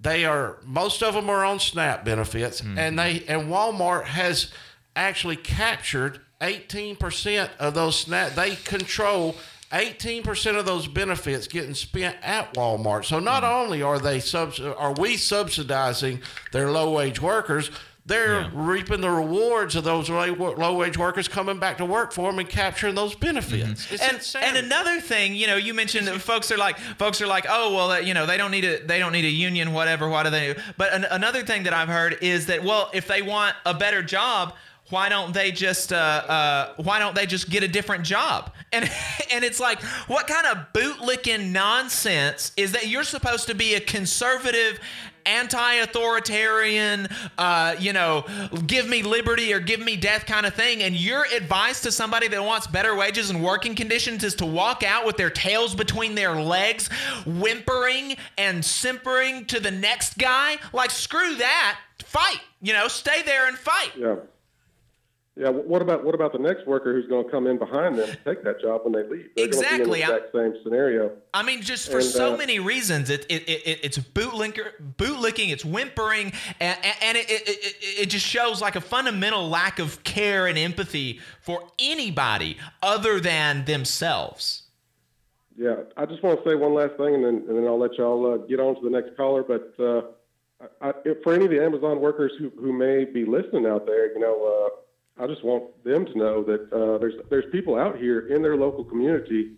they 0.00 0.24
are 0.24 0.58
most 0.64 1.02
of 1.02 1.14
them 1.14 1.30
are 1.30 1.44
on 1.44 1.60
SNAP 1.60 2.04
benefits, 2.04 2.60
and 2.60 2.98
they 2.98 3.22
and 3.28 3.42
Walmart 3.48 4.04
has 4.04 4.50
actually 4.96 5.36
captured 5.36 6.20
18% 6.40 7.48
of 7.60 7.74
those 7.74 8.00
SNAP. 8.00 8.34
They 8.34 8.56
control 8.56 9.36
18% 9.72 10.58
of 10.58 10.66
those 10.66 10.86
benefits 10.86 11.46
getting 11.48 11.74
spent 11.74 12.16
at 12.22 12.54
Walmart. 12.54 13.04
So 13.06 13.18
not 13.18 13.42
only 13.42 13.82
are 13.82 13.98
they 13.98 14.20
subs- 14.20 14.60
are 14.60 14.92
we 14.92 15.16
subsidizing 15.16 16.20
their 16.52 16.70
low 16.70 16.92
wage 16.92 17.20
workers, 17.20 17.70
they're 18.04 18.50
reaping 18.52 19.00
the 19.00 19.10
rewards 19.10 19.76
of 19.76 19.84
those 19.84 20.10
low 20.10 20.74
wage 20.74 20.98
workers 20.98 21.28
coming 21.28 21.60
back 21.60 21.78
to 21.78 21.84
work 21.84 22.12
for 22.12 22.30
them 22.30 22.40
and 22.40 22.48
capturing 22.48 22.96
those 22.96 23.14
benefits. 23.14 23.90
It's 23.92 24.02
and, 24.02 24.14
insane. 24.14 24.42
and 24.44 24.56
another 24.56 25.00
thing, 25.00 25.36
you 25.36 25.46
know, 25.46 25.54
you 25.54 25.72
mentioned 25.72 26.08
that 26.08 26.20
folks 26.20 26.50
are 26.50 26.58
like, 26.58 26.78
folks 26.78 27.22
are 27.22 27.28
like, 27.28 27.46
oh 27.48 27.74
well, 27.74 27.92
uh, 27.92 27.98
you 27.98 28.12
know, 28.12 28.26
they 28.26 28.36
don't 28.36 28.50
need 28.50 28.64
a, 28.64 28.84
they 28.84 28.98
don't 28.98 29.12
need 29.12 29.24
a 29.24 29.30
union, 29.30 29.72
whatever. 29.72 30.08
Why 30.08 30.24
do 30.24 30.30
they? 30.30 30.56
But 30.76 30.92
an, 30.92 31.06
another 31.12 31.44
thing 31.44 31.62
that 31.62 31.72
I've 31.72 31.88
heard 31.88 32.18
is 32.20 32.46
that, 32.46 32.64
well, 32.64 32.90
if 32.92 33.06
they 33.06 33.22
want 33.22 33.54
a 33.64 33.72
better 33.72 34.02
job, 34.02 34.54
why 34.92 35.08
don't 35.08 35.32
they 35.32 35.50
just 35.50 35.92
uh, 35.92 35.96
uh, 35.96 36.74
why 36.76 36.98
don't 36.98 37.14
they 37.14 37.24
just 37.24 37.48
get 37.48 37.62
a 37.62 37.68
different 37.68 38.04
job? 38.04 38.52
And 38.72 38.84
and 39.32 39.42
it's 39.42 39.58
like 39.58 39.82
what 40.06 40.26
kind 40.26 40.46
of 40.46 40.72
bootlicking 40.74 41.50
nonsense 41.50 42.52
is 42.56 42.72
that 42.72 42.88
you're 42.88 43.02
supposed 43.02 43.46
to 43.48 43.54
be 43.54 43.74
a 43.74 43.80
conservative 43.80 44.78
anti-authoritarian 45.24 47.06
uh, 47.38 47.76
you 47.78 47.92
know 47.92 48.24
give 48.66 48.88
me 48.88 49.04
liberty 49.04 49.52
or 49.52 49.60
give 49.60 49.78
me 49.78 49.96
death 49.96 50.26
kind 50.26 50.44
of 50.44 50.52
thing 50.52 50.82
and 50.82 50.96
your 50.96 51.24
advice 51.32 51.80
to 51.80 51.92
somebody 51.92 52.26
that 52.26 52.42
wants 52.42 52.66
better 52.66 52.96
wages 52.96 53.30
and 53.30 53.40
working 53.40 53.76
conditions 53.76 54.24
is 54.24 54.34
to 54.34 54.44
walk 54.44 54.82
out 54.82 55.06
with 55.06 55.16
their 55.16 55.30
tails 55.30 55.76
between 55.76 56.16
their 56.16 56.34
legs 56.34 56.88
whimpering 57.24 58.16
and 58.36 58.64
simpering 58.64 59.44
to 59.44 59.60
the 59.60 59.70
next 59.70 60.18
guy? 60.18 60.56
Like 60.72 60.90
screw 60.90 61.36
that. 61.36 61.78
Fight 62.04 62.40
you 62.60 62.72
know 62.72 62.88
stay 62.88 63.22
there 63.22 63.46
and 63.46 63.56
fight. 63.56 63.92
Yeah. 63.96 64.16
Yeah. 65.34 65.48
What 65.48 65.80
about 65.80 66.04
what 66.04 66.14
about 66.14 66.32
the 66.32 66.38
next 66.38 66.66
worker 66.66 66.92
who's 66.92 67.06
going 67.08 67.24
to 67.24 67.30
come 67.30 67.46
in 67.46 67.58
behind 67.58 67.98
them 67.98 68.06
to 68.06 68.16
take 68.16 68.44
that 68.44 68.60
job 68.60 68.82
when 68.84 68.92
they 68.92 69.02
leave? 69.08 69.30
They're 69.34 69.46
Exactly, 69.46 69.78
Going 69.78 69.78
to 69.78 69.94
be 69.96 70.02
in 70.02 70.08
the 70.08 70.16
exact 70.16 70.32
same 70.34 70.54
scenario. 70.62 71.12
I 71.32 71.42
mean, 71.42 71.62
just 71.62 71.90
for 71.90 71.98
And, 71.98 72.04
so 72.04 72.34
uh, 72.34 72.36
many 72.36 72.58
reasons, 72.58 73.08
it, 73.08 73.24
it, 73.30 73.48
it, 73.48 73.66
it- 73.66 73.80
it's 73.82 73.98
bootlicker, 73.98 74.72
bootlicking, 74.98 75.50
it's 75.50 75.64
whimpering, 75.64 76.32
and, 76.60 76.78
and 77.02 77.16
it, 77.16 77.30
it, 77.30 77.48
it, 77.48 77.76
it 78.02 78.10
just 78.10 78.26
shows 78.26 78.60
like 78.60 78.76
a 78.76 78.80
fundamental 78.82 79.48
lack 79.48 79.78
of 79.78 80.04
care 80.04 80.46
and 80.48 80.58
empathy 80.58 81.20
for 81.40 81.62
anybody 81.78 82.58
other 82.82 83.18
than 83.18 83.64
themselves. 83.64 84.64
Yeah, 85.56 85.76
I 85.96 86.04
just 86.04 86.22
want 86.22 86.42
to 86.44 86.50
say 86.50 86.54
one 86.56 86.74
last 86.74 86.96
thing, 86.98 87.14
and 87.14 87.24
then 87.24 87.34
and 87.48 87.56
then 87.56 87.66
I'll 87.66 87.78
let 87.78 87.94
y'all 87.96 88.34
uh, 88.34 88.36
get 88.38 88.60
on 88.60 88.74
to 88.74 88.80
the 88.82 88.90
next 88.90 89.16
caller. 89.16 89.42
But 89.42 89.72
uh, 89.78 90.02
I, 90.82 90.90
I, 90.90 90.92
for 91.22 91.32
any 91.34 91.44
of 91.46 91.50
the 91.50 91.62
Amazon 91.62 92.00
workers 92.00 92.32
who, 92.38 92.50
who 92.58 92.72
may 92.72 93.04
be 93.06 93.24
listening 93.24 93.66
out 93.66 93.86
there, 93.86 94.12
you 94.12 94.18
know, 94.20 94.66
uh, 94.66 94.76
I 95.18 95.26
just 95.26 95.44
want 95.44 95.84
them 95.84 96.06
to 96.06 96.18
know 96.18 96.42
that 96.44 96.72
uh, 96.72 96.98
there's 96.98 97.14
there's 97.30 97.44
people 97.52 97.78
out 97.78 97.98
here 97.98 98.28
in 98.28 98.42
their 98.42 98.56
local 98.56 98.84
community 98.84 99.52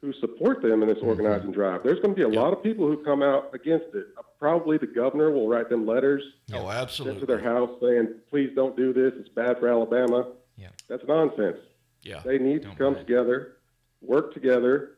who 0.00 0.12
support 0.14 0.62
them 0.62 0.82
in 0.82 0.88
this 0.88 0.98
organizing 1.02 1.52
drive. 1.52 1.82
There's 1.82 2.00
going 2.00 2.14
to 2.14 2.16
be 2.16 2.22
a 2.22 2.28
lot 2.40 2.52
of 2.52 2.62
people 2.62 2.86
who 2.86 3.02
come 3.04 3.22
out 3.22 3.54
against 3.54 3.86
it. 3.94 4.06
Uh, 4.18 4.22
Probably 4.38 4.76
the 4.76 4.86
governor 4.86 5.30
will 5.30 5.48
write 5.48 5.70
them 5.70 5.86
letters 5.86 6.22
Oh, 6.52 6.68
absolutely. 6.70 7.20
to 7.20 7.26
their 7.26 7.40
house 7.42 7.70
saying, 7.80 8.08
"Please 8.28 8.50
don't 8.54 8.76
do 8.76 8.92
this. 8.92 9.14
It's 9.18 9.30
bad 9.30 9.58
for 9.58 9.66
Alabama." 9.68 10.28
Yeah. 10.56 10.68
That's 10.88 11.02
nonsense. 11.08 11.56
Yeah. 12.02 12.20
They 12.24 12.38
need 12.38 12.62
to 12.62 12.68
come 12.76 12.94
together, 12.96 13.56
work 14.02 14.34
together, 14.34 14.92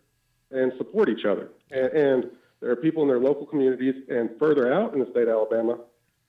and 0.50 0.72
support 0.76 1.08
each 1.08 1.24
other. 1.24 1.50
And, 1.70 1.86
and 1.92 2.30
there 2.60 2.70
are 2.70 2.76
people 2.76 3.02
in 3.02 3.08
their 3.08 3.20
local 3.20 3.46
communities 3.46 3.94
and 4.08 4.30
further 4.40 4.72
out 4.72 4.92
in 4.92 4.98
the 4.98 5.06
state 5.10 5.22
of 5.28 5.28
Alabama 5.28 5.78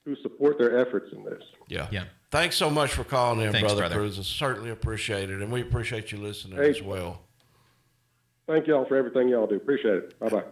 who 0.06 0.16
support 0.18 0.58
their 0.60 0.80
efforts 0.80 1.12
in 1.12 1.24
this. 1.26 1.42
Yeah. 1.68 1.88
Yeah. 1.92 2.06
Thanks 2.32 2.56
so 2.58 2.70
much 2.70 2.92
for 2.94 3.04
calling 3.04 3.40
in, 3.42 3.52
Thanks, 3.52 3.66
brother, 3.66 3.82
brother. 3.82 3.96
Cruz. 3.96 4.20
It's 4.20 4.28
certainly 4.28 4.70
it, 5.32 5.42
and 5.42 5.52
we 5.52 5.62
appreciate 5.62 6.12
you 6.12 6.20
listening 6.20 6.58
Hey. 6.58 6.70
as 6.70 6.82
well. 6.82 7.22
Thank 8.48 8.68
y'all 8.68 8.86
for 8.86 8.96
everything 8.98 9.30
y'all 9.30 9.48
do. 9.48 9.56
Appreciate 9.56 9.96
it. 9.96 10.20
Bye 10.20 10.30
bye. 10.30 10.44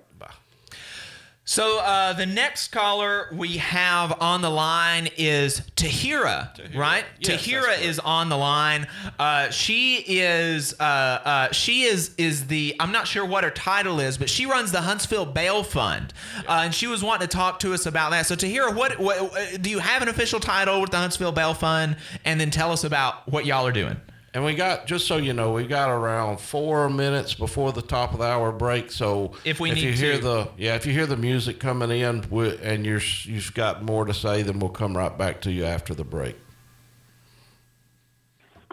So 1.49 1.79
uh, 1.79 2.11
the 2.11 2.25
next 2.25 2.73
caller 2.73 3.29
we 3.31 3.55
have 3.55 4.21
on 4.21 4.41
the 4.41 4.49
line 4.49 5.07
is 5.17 5.61
Tahira, 5.77 6.75
right? 6.75 7.05
Yes, 7.21 7.41
Tahira 7.41 7.81
is 7.81 7.99
on 7.99 8.27
the 8.27 8.35
line. 8.35 8.85
Uh, 9.17 9.49
she 9.49 9.95
is 9.95 10.73
uh, 10.77 10.83
uh, 10.83 11.51
she 11.53 11.83
is 11.83 12.13
is 12.17 12.47
the 12.47 12.75
I'm 12.81 12.91
not 12.91 13.07
sure 13.07 13.25
what 13.25 13.45
her 13.45 13.49
title 13.49 14.01
is, 14.01 14.17
but 14.17 14.29
she 14.29 14.45
runs 14.45 14.73
the 14.73 14.81
Huntsville 14.81 15.25
Bail 15.25 15.63
Fund, 15.63 16.13
uh, 16.49 16.63
and 16.65 16.75
she 16.75 16.85
was 16.85 17.01
wanting 17.01 17.29
to 17.29 17.33
talk 17.33 17.59
to 17.59 17.73
us 17.73 17.85
about 17.85 18.11
that. 18.11 18.25
So 18.25 18.35
Tahira, 18.35 18.75
what, 18.75 18.99
what 18.99 19.61
do 19.61 19.69
you 19.69 19.79
have 19.79 20.01
an 20.01 20.09
official 20.09 20.41
title 20.41 20.81
with 20.81 20.91
the 20.91 20.97
Huntsville 20.97 21.31
Bail 21.31 21.53
Fund? 21.53 21.95
And 22.25 22.41
then 22.41 22.51
tell 22.51 22.73
us 22.73 22.83
about 22.83 23.25
what 23.31 23.45
y'all 23.45 23.65
are 23.65 23.71
doing. 23.71 23.95
And 24.38 24.45
we 24.45 24.53
got, 24.53 24.85
just 24.85 25.07
so 25.07 25.17
you 25.17 25.33
know, 25.33 25.51
we 25.53 25.65
got 25.65 25.89
around 25.89 26.39
four 26.39 26.91
minutes 26.91 27.33
before 27.33 27.71
the 27.71 27.81
top 27.81 28.11
of 28.13 28.19
the 28.19 28.25
hour 28.25 28.51
break. 28.51 28.91
So 28.91 29.31
If 29.43 29.59
we 29.59 29.71
if 29.71 29.77
need 29.77 29.83
you 29.85 29.91
hear 29.93 30.17
to- 30.17 30.23
the, 30.23 30.49
yeah, 30.59 30.75
if 30.75 30.85
you 30.85 30.93
hear 30.93 31.07
the 31.07 31.17
music 31.17 31.59
coming 31.59 31.89
in 31.89 32.23
and 32.61 32.85
you're, 32.85 33.01
you've 33.23 33.51
got 33.55 33.81
more 33.81 34.05
to 34.05 34.13
say, 34.13 34.43
then 34.43 34.59
we'll 34.59 34.69
come 34.69 34.95
right 34.95 35.17
back 35.17 35.41
to 35.41 35.51
you 35.51 35.65
after 35.65 35.95
the 35.95 36.03
break. 36.03 36.35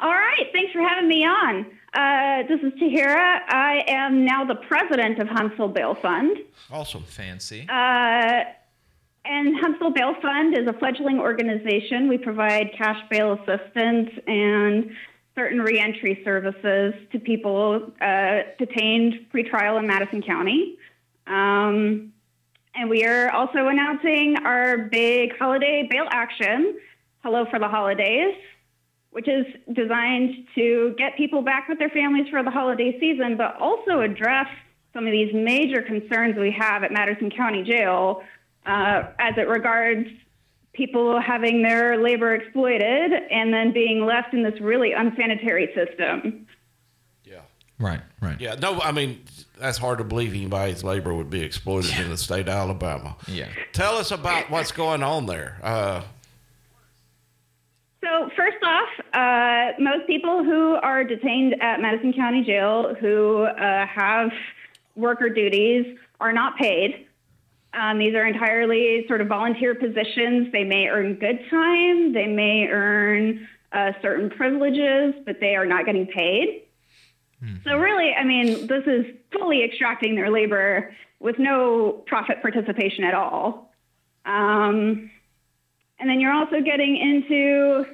All 0.03 0.11
right, 0.12 0.51
thanks 0.53 0.71
for 0.75 0.87
having 0.87 1.09
me 1.09 1.25
on. 1.25 1.65
Uh, 1.95 2.43
this 2.47 2.61
is 2.61 2.79
Tahira. 2.79 3.39
I 3.49 3.85
am 3.89 4.23
now 4.23 4.45
the 4.45 4.57
president 4.57 5.19
of 5.19 5.29
Huntsville 5.29 5.69
Bail 5.69 5.95
Fund. 5.95 6.41
Awesome. 6.71 7.05
Fancy. 7.05 7.67
Uh, 7.71 8.43
and 9.25 9.57
Huntsville 9.62 9.93
Bail 9.95 10.15
Fund 10.21 10.59
is 10.59 10.67
a 10.69 10.75
fledgling 10.75 11.21
organization. 11.21 12.07
We 12.07 12.19
provide 12.19 12.73
cash 12.77 13.01
bail 13.09 13.33
assistance 13.33 14.11
and 14.27 14.91
certain 15.35 15.61
reentry 15.61 16.20
services 16.24 16.95
to 17.12 17.18
people 17.18 17.93
uh, 18.01 18.41
detained 18.59 19.26
pretrial 19.32 19.78
in 19.78 19.87
Madison 19.87 20.22
County. 20.22 20.78
Um, 21.26 22.12
and 22.74 22.91
we 22.91 23.05
are 23.05 23.30
also 23.30 23.68
announcing 23.68 24.37
our 24.45 24.78
big 24.78 25.37
holiday 25.39 25.87
bail 25.91 26.07
action, 26.11 26.78
Hello 27.22 27.47
for 27.51 27.59
the 27.59 27.68
Holidays, 27.68 28.35
which 29.11 29.28
is 29.28 29.47
designed 29.72 30.47
to 30.55 30.95
get 30.99 31.16
people 31.16 31.43
back 31.43 31.68
with 31.68 31.78
their 31.78 31.89
families 31.89 32.28
for 32.28 32.43
the 32.43 32.51
holiday 32.51 32.99
season, 33.01 33.37
but 33.37 33.57
also 33.61 34.01
address 34.01 34.49
some 34.93 35.07
of 35.07 35.12
these 35.12 35.32
major 35.32 35.82
concerns 35.82 36.37
we 36.37 36.51
have 36.59 36.82
at 36.82 36.93
Madison 36.93 37.30
County 37.30 37.62
Jail 37.62 38.22
uh, 38.66 39.05
as 39.18 39.35
it 39.37 39.49
regards 39.49 40.09
people 40.75 41.20
having 41.20 41.62
their 41.62 41.97
labor 42.03 42.35
exploited 42.35 43.12
and 43.31 43.53
then 43.53 43.72
being 43.72 44.05
left 44.05 44.35
in 44.35 44.43
this 44.43 44.61
really 44.61 44.93
unsanitary 44.93 45.70
system. 45.75 46.47
Yeah. 47.25 47.41
Right. 47.79 48.01
Right. 48.20 48.41
Yeah. 48.41 48.57
No, 48.57 48.81
I 48.81 48.93
mean, 48.93 49.25
that's 49.59 49.79
hard 49.79 49.99
to 49.99 50.05
believe 50.05 50.35
anybody's 50.35 50.85
labor 50.85 51.14
would 51.14 51.31
be 51.31 51.43
exploited 51.43 51.99
in 51.99 52.11
the 52.11 52.16
state 52.16 52.49
of 52.49 52.55
Alabama. 52.55 53.16
Yeah. 53.29 53.49
Tell 53.72 53.97
us 53.97 54.11
about 54.11 54.51
what's 54.51 54.72
going 54.72 55.03
on 55.03 55.27
there. 55.27 55.59
Uh, 55.62 56.03
So, 58.03 58.29
first 58.37 58.59
off, 58.62 58.89
uh, 59.14 59.72
most 59.81 60.07
people 60.07 60.45
who 60.45 60.75
are 60.75 61.05
detained 61.05 61.55
at 61.62 61.81
Madison 61.81 62.12
County 62.12 62.43
Jail 62.45 62.95
who 63.01 63.45
uh, 63.45 63.87
have 63.87 64.31
worker 64.95 65.31
duties 65.31 65.97
are 66.20 66.33
not 66.33 66.57
paid. 66.59 67.07
Um, 67.77 67.99
these 67.99 68.14
are 68.14 68.27
entirely 68.27 69.05
sort 69.09 69.20
of 69.20 69.27
volunteer 69.29 69.75
positions. 69.75 70.53
They 70.53 70.64
may 70.64 70.87
earn 70.87 71.14
good 71.14 71.41
time, 71.51 72.12
they 72.12 72.27
may 72.27 72.66
earn 72.68 73.49
uh, 73.72 73.93
certain 74.01 74.31
privileges, 74.31 75.14
but 75.27 75.41
they 75.41 75.57
are 75.57 75.66
not 75.66 75.85
getting 75.85 76.07
paid. 76.07 76.62
So, 77.64 77.77
really, 77.77 78.14
I 78.14 78.25
mean, 78.25 78.66
this 78.66 78.85
is 78.87 79.05
fully 79.31 79.64
extracting 79.64 80.14
their 80.14 80.31
labor 80.31 80.95
with 81.20 81.39
no 81.39 82.03
profit 82.07 82.41
participation 82.41 83.05
at 83.05 83.14
all. 83.14 83.72
Um, 84.25 85.11
and 85.99 86.09
then 86.09 86.20
you're 86.20 86.33
also 86.33 86.61
getting 86.61 86.97
into 86.97 87.87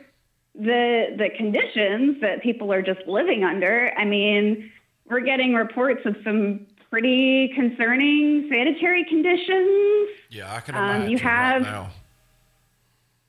the 0.55 1.17
the 1.17 1.31
conditions 1.37 2.21
that 2.21 2.43
people 2.43 2.73
are 2.73 2.83
just 2.83 3.07
living 3.07 3.45
under. 3.45 3.93
I 3.97 4.05
mean, 4.05 4.71
we're 5.09 5.21
getting 5.21 5.55
reports 5.55 6.03
of 6.05 6.17
some 6.25 6.67
pretty 6.91 7.49
concerning 7.55 8.49
sanitary 8.51 9.05
conditions. 9.05 10.09
yeah, 10.29 10.55
I 10.55 10.61
can 10.61 10.75
Um, 10.75 10.85
imagine 10.85 11.11
you 11.11 11.19
have- 11.19 11.63
right 11.63 11.71
now. 11.73 11.91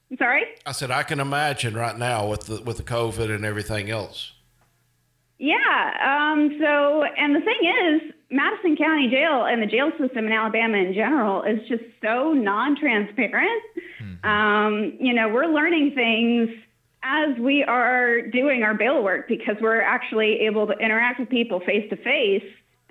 I'm 0.09 0.17
sorry. 0.17 0.43
I 0.65 0.71
said 0.73 0.91
I 0.91 1.03
can 1.03 1.19
imagine 1.19 1.73
right 1.73 1.97
now 1.97 2.27
with 2.27 2.41
the 2.47 2.61
with 2.63 2.77
the 2.77 2.83
COVID 2.83 3.33
and 3.33 3.45
everything 3.45 3.89
else. 3.89 4.33
Yeah. 5.37 5.55
Um, 6.33 6.57
so, 6.59 7.03
and 7.03 7.35
the 7.35 7.39
thing 7.41 7.59
is, 7.63 8.13
Madison 8.29 8.75
County 8.75 9.07
Jail 9.09 9.45
and 9.45 9.61
the 9.61 9.65
jail 9.65 9.89
system 9.97 10.27
in 10.27 10.31
Alabama 10.33 10.77
in 10.77 10.93
general 10.93 11.41
is 11.43 11.67
just 11.67 11.83
so 12.01 12.33
non-transparent. 12.33 13.63
Um, 14.23 14.93
you 14.99 15.13
know, 15.13 15.29
we're 15.29 15.47
learning 15.47 15.95
things 15.95 16.49
as 17.03 17.35
we 17.39 17.63
are 17.63 18.21
doing 18.21 18.61
our 18.63 18.75
bail 18.75 19.01
work 19.01 19.27
because 19.27 19.55
we're 19.59 19.81
actually 19.81 20.41
able 20.41 20.67
to 20.67 20.73
interact 20.73 21.19
with 21.19 21.29
people 21.29 21.59
face 21.61 21.89
to 21.89 21.95
face, 21.95 22.43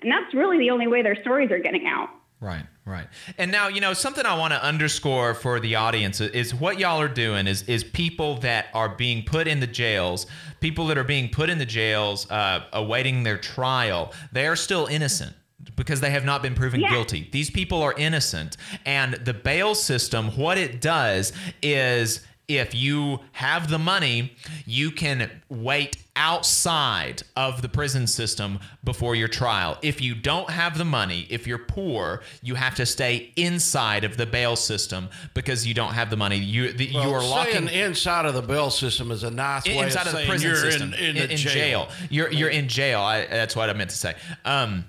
and 0.03 0.11
that's 0.11 0.35
really 0.35 0.59
the 0.59 0.71
only 0.71 0.87
way 0.87 1.03
their 1.03 1.21
stories 1.23 1.51
are 1.51 1.59
getting 1.59 1.87
out. 1.87 2.09
Right, 2.41 2.65
right. 2.87 3.07
And 3.37 3.53
now, 3.53 3.69
you 3.69 3.83
know, 3.83 3.93
something 3.93 4.25
I 4.25 4.35
want 4.39 4.55
to 4.55 4.65
underscore 4.65 5.35
for 5.35 5.61
the 5.61 5.75
audience 5.75 6.23
is 6.23 6.55
what 6.55 6.79
y'all 6.79 6.99
are 7.01 7.07
doing 7.09 7.47
is 7.47 7.63
is 7.65 7.85
people 7.85 8.37
that 8.39 8.69
are 8.73 8.89
being 8.89 9.25
put 9.25 9.47
in 9.47 9.61
the 9.61 9.67
jails, 9.67 10.27
people 10.61 10.87
that 10.87 10.97
are 10.97 11.05
being 11.05 11.29
put 11.29 11.51
in 11.51 11.59
the 11.59 11.67
jails 11.67 12.31
uh, 12.31 12.65
awaiting 12.73 13.25
their 13.25 13.37
trial, 13.37 14.13
they 14.33 14.47
are 14.47 14.57
still 14.57 14.87
innocent 14.87 15.35
because 15.77 16.01
they 16.01 16.09
have 16.11 16.25
not 16.25 16.43
been 16.43 16.55
proven 16.55 16.81
Yeah. 16.81 16.89
guilty. 16.89 17.29
These 17.31 17.51
people 17.51 17.83
are 17.83 17.93
innocent, 17.99 18.57
and 18.87 19.15
the 19.15 19.35
bail 19.35 19.75
system, 19.75 20.29
what 20.39 20.57
it 20.57 20.81
does 20.81 21.35
is 21.63 22.25
if 22.51 22.75
you 22.75 23.21
have 23.33 23.71
the 23.71 23.79
money, 23.79 24.33
you 24.67 24.91
can 24.91 25.31
wait 25.49 25.97
outside 26.17 27.23
of 27.37 27.63
the 27.63 27.69
prison 27.69 28.09
system 28.09 28.59
before 28.83 29.15
your 29.15 29.29
trial. 29.29 29.79
If 29.83 30.01
you 30.01 30.17
don't 30.17 30.51
have 30.51 30.77
the 30.77 30.85
money, 30.85 31.29
if 31.31 31.47
you're 31.47 31.59
poor, 31.59 32.23
you 32.43 32.57
have 32.57 32.75
to 32.75 32.87
stay 32.87 33.33
inside 33.37 34.03
of 34.03 34.17
the 34.17 34.27
bail 34.27 34.57
system 34.57 35.09
because 35.33 35.65
you 35.65 35.75
don't 35.75 35.93
have 35.95 36.11
the 36.11 36.17
money. 36.17 36.39
You 36.39 36.73
the, 36.73 36.91
Well, 36.93 37.05
you 37.05 37.15
are 37.15 37.23
locking 37.23 37.69
saying 37.69 37.87
inside 37.87 38.27
of 38.27 38.35
the 38.35 38.43
bail 38.43 38.71
system 38.71 39.13
is 39.13 39.23
a 39.23 39.31
nice 39.31 39.65
way 39.67 39.79
inside 39.79 40.03
of, 40.03 40.09
of 40.09 40.13
the 40.13 40.19
saying 40.19 40.29
prison 40.29 40.51
you're 40.51 40.57
system 40.57 40.95
in, 40.95 41.17
in, 41.17 41.29
the 41.29 41.35
jail. 41.37 41.89
You're 42.11 42.33
you're 42.33 42.51
in 42.51 42.69
jail. 42.69 43.01
I, 43.01 43.27
that's 43.27 43.55
what 43.55 43.71
I 43.71 43.75
meant 43.75 43.91
to 43.91 43.97
say. 43.97 44.17
Um, 44.45 44.85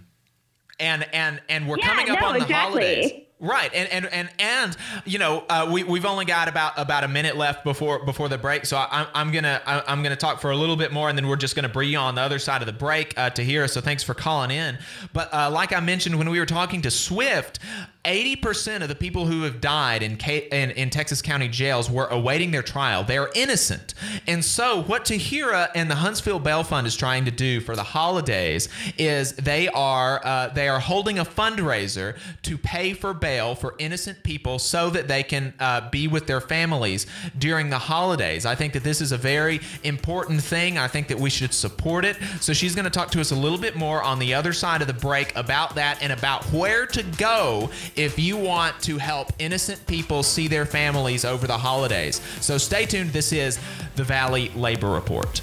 and 0.79 1.05
and 1.13 1.39
and 1.47 1.67
we're 1.67 1.77
Yeah, 1.77 1.89
coming 1.89 2.09
up 2.09 2.21
no, 2.21 2.27
on 2.27 2.33
the 2.33 2.41
exactly. 2.41 2.81
holidays. 2.81 3.27
Right, 3.43 3.73
and 3.73 3.89
and 3.89 4.05
and 4.05 4.29
and 4.37 4.77
you 5.03 5.17
know, 5.17 5.43
uh, 5.49 5.67
we 5.73 5.83
we've 5.83 6.05
only 6.05 6.25
got 6.25 6.47
about 6.47 6.73
about 6.77 7.03
a 7.03 7.07
minute 7.07 7.35
left 7.35 7.63
before 7.63 8.05
before 8.05 8.29
the 8.29 8.37
break, 8.37 8.67
so 8.67 8.77
I, 8.77 8.87
I'm 8.91 9.07
I'm 9.15 9.31
gonna 9.31 9.59
I'm 9.65 10.03
gonna 10.03 10.15
talk 10.15 10.39
for 10.39 10.51
a 10.51 10.55
little 10.55 10.75
bit 10.75 10.93
more, 10.93 11.09
and 11.09 11.17
then 11.17 11.27
we're 11.27 11.37
just 11.37 11.55
gonna 11.55 11.67
bring 11.67 11.89
you 11.89 11.97
on 11.97 12.13
the 12.13 12.21
other 12.21 12.37
side 12.37 12.61
of 12.61 12.67
the 12.67 12.71
break 12.73 13.17
uh, 13.17 13.31
to 13.31 13.43
hear. 13.43 13.67
So 13.67 13.81
thanks 13.81 14.03
for 14.03 14.13
calling 14.13 14.51
in. 14.51 14.77
But 15.11 15.33
uh, 15.33 15.49
like 15.49 15.73
I 15.73 15.79
mentioned 15.79 16.19
when 16.19 16.29
we 16.29 16.37
were 16.37 16.45
talking 16.45 16.83
to 16.83 16.91
Swift, 16.91 17.57
eighty 18.05 18.35
percent 18.35 18.83
of 18.83 18.89
the 18.89 18.95
people 18.95 19.25
who 19.25 19.41
have 19.41 19.59
died 19.59 20.03
in, 20.03 20.17
K- 20.17 20.47
in 20.51 20.69
in 20.69 20.91
Texas 20.91 21.23
County 21.23 21.47
jails 21.47 21.89
were 21.89 22.05
awaiting 22.11 22.51
their 22.51 22.61
trial. 22.61 23.03
They 23.03 23.17
are 23.17 23.31
innocent, 23.33 23.95
and 24.27 24.45
so 24.45 24.83
what 24.83 25.05
Tahira 25.05 25.69
and 25.73 25.89
the 25.89 25.95
Huntsville 25.95 26.37
Bail 26.37 26.63
Fund 26.63 26.85
is 26.85 26.95
trying 26.95 27.25
to 27.25 27.31
do 27.31 27.59
for 27.59 27.75
the 27.75 27.81
holidays 27.83 28.69
is 28.99 29.33
they 29.33 29.67
are 29.69 30.21
uh, 30.23 30.49
they 30.49 30.69
are 30.69 30.79
holding 30.79 31.17
a 31.17 31.25
fundraiser 31.25 32.19
to 32.43 32.55
pay 32.55 32.93
for 32.93 33.15
bail 33.15 33.30
for 33.55 33.75
innocent 33.77 34.21
people 34.23 34.59
so 34.59 34.89
that 34.89 35.07
they 35.07 35.23
can 35.23 35.53
uh, 35.59 35.89
be 35.89 36.07
with 36.07 36.27
their 36.27 36.41
families 36.41 37.07
during 37.37 37.69
the 37.69 37.77
holidays. 37.77 38.45
I 38.45 38.55
think 38.55 38.73
that 38.73 38.83
this 38.83 39.01
is 39.01 39.11
a 39.11 39.17
very 39.17 39.61
important 39.83 40.41
thing. 40.41 40.77
I 40.77 40.87
think 40.87 41.07
that 41.07 41.19
we 41.19 41.29
should 41.29 41.53
support 41.53 42.05
it. 42.05 42.17
So 42.39 42.53
she's 42.53 42.75
going 42.75 42.85
to 42.85 42.91
talk 42.91 43.11
to 43.11 43.21
us 43.21 43.31
a 43.31 43.35
little 43.35 43.57
bit 43.57 43.75
more 43.75 44.01
on 44.03 44.19
the 44.19 44.33
other 44.33 44.53
side 44.53 44.81
of 44.81 44.87
the 44.87 44.93
break 44.93 45.35
about 45.35 45.75
that 45.75 46.01
and 46.01 46.11
about 46.11 46.43
where 46.45 46.85
to 46.87 47.03
go 47.17 47.69
if 47.95 48.17
you 48.19 48.37
want 48.37 48.79
to 48.81 48.97
help 48.97 49.31
innocent 49.39 49.85
people 49.87 50.23
see 50.23 50.47
their 50.47 50.65
families 50.65 51.25
over 51.25 51.47
the 51.47 51.57
holidays. 51.57 52.21
So 52.41 52.57
stay 52.57 52.85
tuned. 52.85 53.11
This 53.11 53.31
is 53.31 53.59
the 53.95 54.03
Valley 54.03 54.49
Labor 54.55 54.89
Report. 54.89 55.41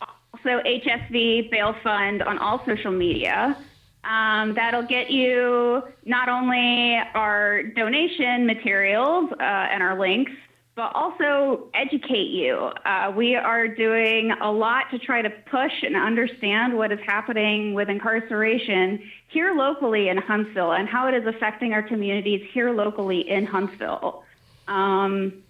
Also, 0.00 0.62
HSV 0.62 1.50
Bail 1.50 1.74
Fund 1.82 2.22
on 2.22 2.38
all 2.38 2.64
social 2.64 2.92
media. 2.92 3.56
Um, 4.04 4.54
that'll 4.54 4.86
get 4.86 5.10
you 5.10 5.82
not 6.04 6.28
only 6.28 7.00
our 7.14 7.64
donation 7.64 8.46
materials 8.46 9.32
uh, 9.32 9.42
and 9.42 9.82
our 9.82 9.98
links, 9.98 10.30
but 10.78 10.94
also 10.94 11.66
educate 11.74 12.30
you. 12.30 12.54
Uh, 12.86 13.12
we 13.16 13.34
are 13.34 13.66
doing 13.66 14.30
a 14.40 14.48
lot 14.48 14.84
to 14.92 14.98
try 15.00 15.20
to 15.20 15.28
push 15.28 15.72
and 15.82 15.96
understand 15.96 16.72
what 16.72 16.92
is 16.92 17.00
happening 17.04 17.74
with 17.74 17.88
incarceration 17.88 19.02
here 19.26 19.56
locally 19.56 20.08
in 20.08 20.16
Huntsville 20.18 20.70
and 20.70 20.88
how 20.88 21.08
it 21.08 21.14
is 21.14 21.26
affecting 21.26 21.72
our 21.72 21.82
communities 21.82 22.48
here 22.52 22.70
locally 22.70 23.28
in 23.28 23.44
Huntsville. 23.44 24.22
Um, 24.68 25.42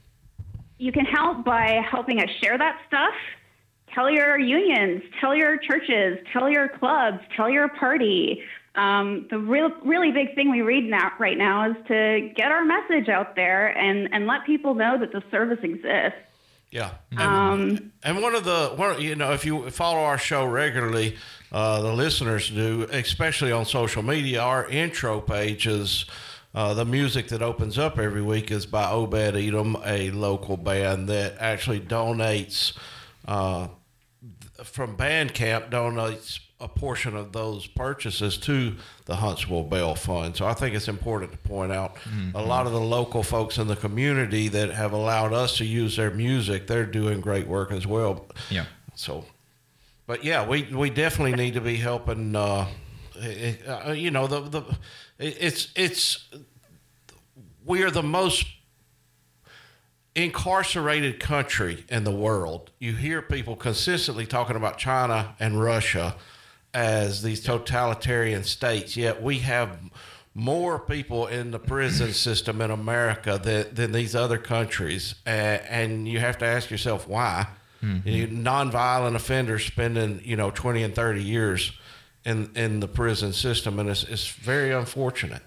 you 0.79 0.93
can 0.93 1.05
help 1.05 1.45
by 1.45 1.83
helping 1.91 2.23
us 2.23 2.31
share 2.41 2.57
that 2.57 2.81
stuff. 2.87 3.13
Tell 3.95 4.11
your 4.11 4.39
unions, 4.39 5.03
tell 5.21 5.37
your 5.37 5.59
churches, 5.59 6.25
tell 6.33 6.49
your 6.49 6.71
clubs, 6.71 7.19
tell 7.37 7.51
your 7.51 7.69
party. 7.69 8.43
Um, 8.79 9.27
the 9.29 9.39
real, 9.39 9.71
really 9.85 10.13
big 10.13 10.35
thing 10.37 10.51
we 10.51 10.63
read 10.63 10.85
now, 10.89 11.11
right 11.19 11.37
now 11.37 11.71
is 11.71 11.77
to 11.89 12.31
get 12.37 12.53
our 12.53 12.65
message 12.65 13.09
out 13.09 13.35
there 13.35 13.77
and, 13.77 14.09
and 14.13 14.27
let 14.27 14.47
people 14.47 14.75
know 14.75 14.97
that 14.99 15.11
the 15.11 15.23
service 15.31 15.59
exists. 15.63 16.21
Yeah. 16.71 16.91
And, 17.11 17.21
Um, 17.21 17.93
and 18.05 18.23
one 18.23 18.35
of 18.35 18.45
the, 18.45 18.73
one, 18.77 19.01
you 19.01 19.17
know, 19.17 19.33
if 19.33 19.45
you 19.45 19.71
follow 19.71 20.01
our 20.01 20.19
show 20.19 20.45
regularly, 20.45 21.17
uh, 21.51 21.81
the 21.83 21.93
listeners 21.93 22.51
do, 22.51 22.87
especially 22.93 23.53
on 23.53 23.65
social 23.65 24.03
media, 24.03 24.43
our 24.43 24.69
intro 24.69 25.21
pages, 25.21 26.05
uh, 26.55 26.75
the 26.75 26.85
music 26.85 27.29
that 27.29 27.43
opens 27.43 27.79
up 27.79 27.99
every 27.99 28.23
week 28.23 28.51
is 28.51 28.67
by 28.67 28.91
Obed 28.91 29.35
Edom, 29.35 29.77
a 29.85 30.11
local 30.11 30.57
band 30.57 31.09
that 31.09 31.37
actually 31.41 31.81
donates 31.81 32.77
uh, 33.27 33.69
from 34.65 34.97
Bandcamp, 34.97 35.71
donates 35.71 36.41
a 36.61 36.67
portion 36.67 37.15
of 37.17 37.33
those 37.33 37.67
purchases 37.69 38.37
to 38.39 38.75
the 39.05 39.15
Huntsville 39.17 39.63
Bail 39.63 39.95
Fund. 39.95 40.37
So 40.37 40.45
I 40.47 40.55
think 40.55 40.75
it's 40.75 40.89
important 40.89 41.31
to 41.33 41.39
point 41.39 41.71
out 41.71 41.97
a 42.35 42.43
lot 42.43 42.67
of 42.67 42.73
the 42.73 42.81
local 42.81 43.23
folks 43.23 43.59
in 43.59 43.69
the 43.69 43.77
community 43.77 44.49
that 44.49 44.71
have 44.71 44.93
allowed 44.93 45.33
us 45.33 45.57
to 45.59 45.65
use 45.65 45.97
their 45.97 46.11
music, 46.11 46.67
they're 46.67 46.85
doing 46.87 47.21
great 47.21 47.47
work 47.47 47.71
as 47.71 47.87
well. 47.87 48.27
Yeah. 48.51 48.65
So, 48.97 49.25
but 50.09 50.25
yeah, 50.25 50.45
we, 50.47 50.65
we 50.65 50.91
definitely 50.91 51.37
need 51.37 51.55
to 51.55 51.61
be 51.61 51.77
helping. 51.77 52.35
Uh, 52.35 52.67
it- 53.15 53.63
uh, 53.69 53.93
you 53.93 54.11
know, 54.11 54.27
the 54.27 54.41
the 54.41 54.63
it- 55.19 55.37
it's 55.41 55.69
it's 55.77 56.29
we 57.65 57.83
are 57.85 57.91
the 57.91 58.03
most 58.03 58.47
incarcerated 60.25 61.21
country 61.21 61.85
in 61.89 62.05
the 62.05 62.11
world. 62.11 62.71
You 62.79 62.95
hear 62.95 63.23
people 63.23 63.55
consistently 63.55 64.27
talking 64.27 64.57
about 64.57 64.77
China 64.77 65.37
and 65.39 65.61
Russia 65.61 66.17
as 66.75 67.23
these 67.23 67.41
totalitarian 67.41 68.43
states, 68.45 68.97
yet 68.97 69.23
we 69.23 69.39
have 69.39 69.79
more 70.35 70.79
people 70.79 71.27
in 71.27 71.53
the 71.53 71.59
prison 71.59 72.13
system 72.13 72.61
in 72.61 72.71
America 72.71 73.41
than, 73.43 73.67
than 73.73 73.93
these 73.93 74.15
other 74.15 74.39
countries. 74.39 75.15
And, 75.25 75.63
and 75.69 76.09
you 76.09 76.19
have 76.19 76.39
to 76.39 76.45
ask 76.45 76.71
yourself 76.71 77.09
why. 77.09 77.47
Mm-hmm. 77.83 78.09
You 78.09 78.27
nonviolent 78.27 79.15
offenders 79.15 79.65
spending, 79.65 80.21
you 80.25 80.37
know, 80.37 80.51
20 80.51 80.83
and 80.83 80.95
30 80.95 81.23
years 81.23 81.73
in, 82.25 82.51
in 82.57 82.81
the 82.81 82.89
prison 82.89 83.33
system, 83.33 83.79
and 83.79 83.89
it's, 83.89 84.03
it's 84.03 84.29
very 84.29 84.73
unfortunate. 84.73 85.43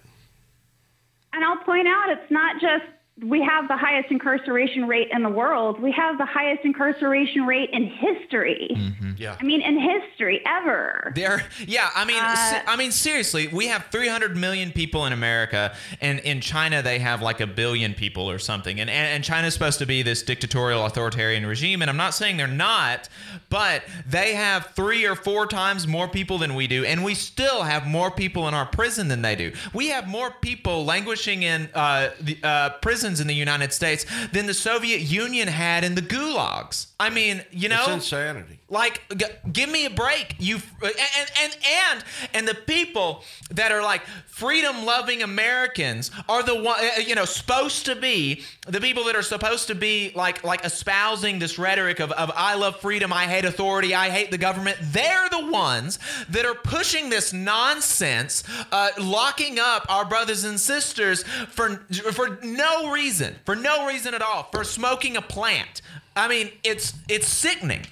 And 1.33 1.43
I'll 1.43 1.63
point 1.63 1.87
out 1.87 2.09
it's 2.09 2.31
not 2.31 2.59
just 2.61 2.85
we 3.23 3.41
have 3.43 3.67
the 3.67 3.77
highest 3.77 4.09
incarceration 4.09 4.87
rate 4.87 5.09
in 5.11 5.21
the 5.21 5.29
world. 5.29 5.79
We 5.79 5.91
have 5.91 6.17
the 6.17 6.25
highest 6.25 6.65
incarceration 6.65 7.43
rate 7.45 7.69
in 7.71 7.85
history. 7.85 8.69
Yeah. 9.17 9.37
I 9.39 9.43
mean, 9.43 9.61
in 9.61 9.79
history 9.79 10.41
ever. 10.45 11.11
There, 11.15 11.43
yeah. 11.67 11.89
I 11.95 12.05
mean, 12.05 12.17
Uh, 12.23 12.35
se- 12.35 12.61
I 12.67 12.75
mean, 12.75 12.91
seriously, 12.91 13.47
we 13.47 13.67
have 13.67 13.85
300 13.91 14.35
million 14.35 14.71
people 14.71 15.05
in 15.05 15.13
America, 15.13 15.75
and 16.01 16.19
in 16.19 16.41
China 16.41 16.81
they 16.81 16.97
have 16.99 17.21
like 17.21 17.39
a 17.41 17.47
billion 17.47 17.93
people 17.93 18.29
or 18.29 18.39
something. 18.39 18.79
And 18.79 18.89
and, 18.89 19.07
and 19.07 19.23
China's 19.23 19.53
supposed 19.53 19.77
to 19.79 19.85
be 19.85 20.01
this 20.01 20.23
dictatorial, 20.23 20.83
authoritarian 20.85 21.45
regime. 21.45 21.81
And 21.81 21.89
I'm 21.91 21.97
not 21.97 22.15
saying 22.15 22.37
they're 22.37 22.47
not, 22.47 23.07
but 23.49 23.83
they 24.07 24.33
have 24.33 24.67
three 24.75 25.05
or 25.05 25.15
four 25.15 25.45
times 25.45 25.85
more 25.87 26.07
people 26.07 26.39
than 26.39 26.55
we 26.55 26.65
do, 26.67 26.83
and 26.85 27.03
we 27.03 27.13
still 27.13 27.61
have 27.63 27.85
more 27.85 28.09
people 28.09 28.47
in 28.47 28.53
our 28.55 28.65
prison 28.65 29.07
than 29.09 29.21
they 29.21 29.35
do. 29.35 29.51
We 29.73 29.89
have 29.89 30.07
more 30.07 30.31
people 30.31 30.85
languishing 30.85 31.43
in 31.43 31.69
uh, 31.75 32.09
the 32.19 32.37
uh, 32.43 32.69
prisons 33.11 33.19
in 33.21 33.27
the 33.27 33.35
United 33.35 33.73
States 33.73 34.05
than 34.31 34.45
the 34.47 34.53
Soviet 34.53 35.01
Union 35.01 35.47
had 35.47 35.83
in 35.83 35.95
the 35.95 36.01
gulags. 36.01 36.87
I 36.99 37.09
mean, 37.09 37.43
you 37.51 37.69
know, 37.69 37.83
It's 37.83 37.89
insanity. 37.89 38.59
Like, 38.71 39.01
g- 39.15 39.25
give 39.51 39.69
me 39.69 39.85
a 39.85 39.89
break. 39.89 40.35
You 40.39 40.59
and 40.81 41.29
and 41.41 41.57
and 41.67 42.03
and 42.33 42.47
the 42.47 42.55
people 42.55 43.23
that 43.51 43.71
are 43.71 43.83
like 43.83 44.01
freedom-loving 44.27 45.21
Americans 45.21 46.09
are 46.29 46.41
the 46.41 46.55
one 46.55 46.79
uh, 46.79 47.01
you 47.05 47.13
know 47.13 47.25
supposed 47.25 47.85
to 47.87 47.95
be 47.95 48.43
the 48.67 48.79
people 48.79 49.03
that 49.03 49.15
are 49.15 49.21
supposed 49.21 49.67
to 49.67 49.75
be 49.75 50.13
like 50.15 50.43
like 50.45 50.63
espousing 50.63 51.37
this 51.37 51.59
rhetoric 51.59 51.99
of, 51.99 52.13
of 52.13 52.31
I 52.33 52.55
love 52.55 52.79
freedom, 52.79 53.11
I 53.11 53.25
hate 53.25 53.43
authority, 53.43 53.93
I 53.93 54.09
hate 54.09 54.31
the 54.31 54.37
government. 54.37 54.77
They're 54.81 55.29
the 55.29 55.51
ones 55.51 55.99
that 56.29 56.45
are 56.45 56.55
pushing 56.55 57.09
this 57.09 57.33
nonsense, 57.33 58.45
uh, 58.71 58.91
locking 58.97 59.59
up 59.59 59.85
our 59.89 60.05
brothers 60.05 60.45
and 60.45 60.57
sisters 60.57 61.23
for 61.23 61.85
for 62.13 62.39
no 62.41 62.89
reason, 62.91 63.35
for 63.45 63.57
no 63.57 63.85
reason 63.85 64.13
at 64.13 64.21
all, 64.21 64.43
for 64.43 64.63
smoking 64.63 65.17
a 65.17 65.21
plant. 65.21 65.81
I 66.15 66.29
mean, 66.29 66.51
it's 66.63 66.93
it's 67.09 67.27
sickening. 67.27 67.85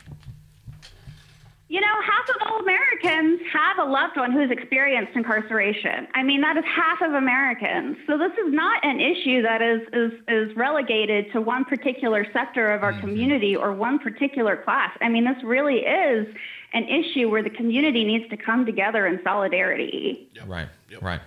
You 1.70 1.80
know, 1.82 2.02
half 2.02 2.28
of 2.30 2.36
all 2.48 2.60
Americans 2.62 3.42
have 3.54 3.78
a 3.78 3.90
loved 3.90 4.18
one 4.18 4.32
who's 4.32 4.50
experienced 4.50 5.12
incarceration. 5.16 6.08
I 6.16 6.24
mean, 6.24 6.42
that 6.42 6.58
is 6.58 6.64
half 6.66 7.00
of 7.04 7.14
Americans. 7.14 7.96
So 8.08 8.18
this 8.18 8.32
is 8.32 8.52
not 8.52 8.84
an 8.84 9.00
issue 9.00 9.44
that 9.44 9.62
is 9.62 9.82
is, 9.94 10.12
is 10.28 10.58
relegated 10.58 11.32
to 11.34 11.42
one 11.42 11.66
particular 11.66 12.26
sector 12.34 12.72
of 12.72 12.82
our 12.82 13.00
community 13.00 13.56
or 13.56 13.72
one 13.72 14.00
particular 14.00 14.58
class. 14.58 14.98
I 15.00 15.10
mean, 15.10 15.26
this 15.26 15.44
really 15.44 15.82
is 15.82 16.28
an 16.74 16.86
issue 16.86 17.30
where 17.30 17.44
the 17.44 17.52
community 17.52 18.04
needs 18.04 18.28
to 18.32 18.38
come 18.38 18.66
together 18.66 19.06
in 19.06 19.20
solidarity. 19.24 20.28
Right. 20.48 20.70
Right. 21.00 21.22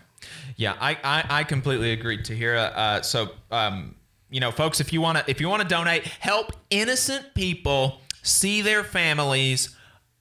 Yeah, 0.57 0.75
I, 0.81 0.99
I, 1.05 1.25
I 1.31 1.45
completely 1.45 1.93
agree, 1.93 2.19
Tahira. 2.19 2.73
Uh, 2.75 3.03
so, 3.03 3.31
um, 3.53 3.95
you 4.29 4.41
know, 4.41 4.51
folks, 4.51 4.81
if 4.81 4.93
you 4.93 5.01
want 5.01 5.19
to 5.19 5.25
if 5.31 5.41
you 5.41 5.49
want 5.49 5.63
to 5.63 5.69
donate, 5.69 6.05
help 6.05 6.51
innocent 6.69 7.33
people 7.35 8.01
see 8.23 8.61
their 8.61 8.83
families 8.83 9.77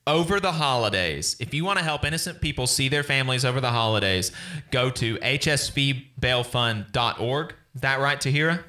over 0.06 0.38
the 0.40 0.52
holidays. 0.52 1.36
If 1.40 1.54
you 1.54 1.64
want 1.64 1.78
to 1.78 1.84
help 1.84 2.04
innocent 2.04 2.40
people 2.40 2.66
see 2.66 2.88
their 2.88 3.02
families 3.02 3.44
over 3.44 3.60
the 3.60 3.70
holidays, 3.70 4.32
go 4.70 4.90
to 4.90 5.16
hsvbailfund.org. 5.16 7.54
Is 7.74 7.80
that 7.80 8.00
right, 8.00 8.20
Tahira? 8.20 8.62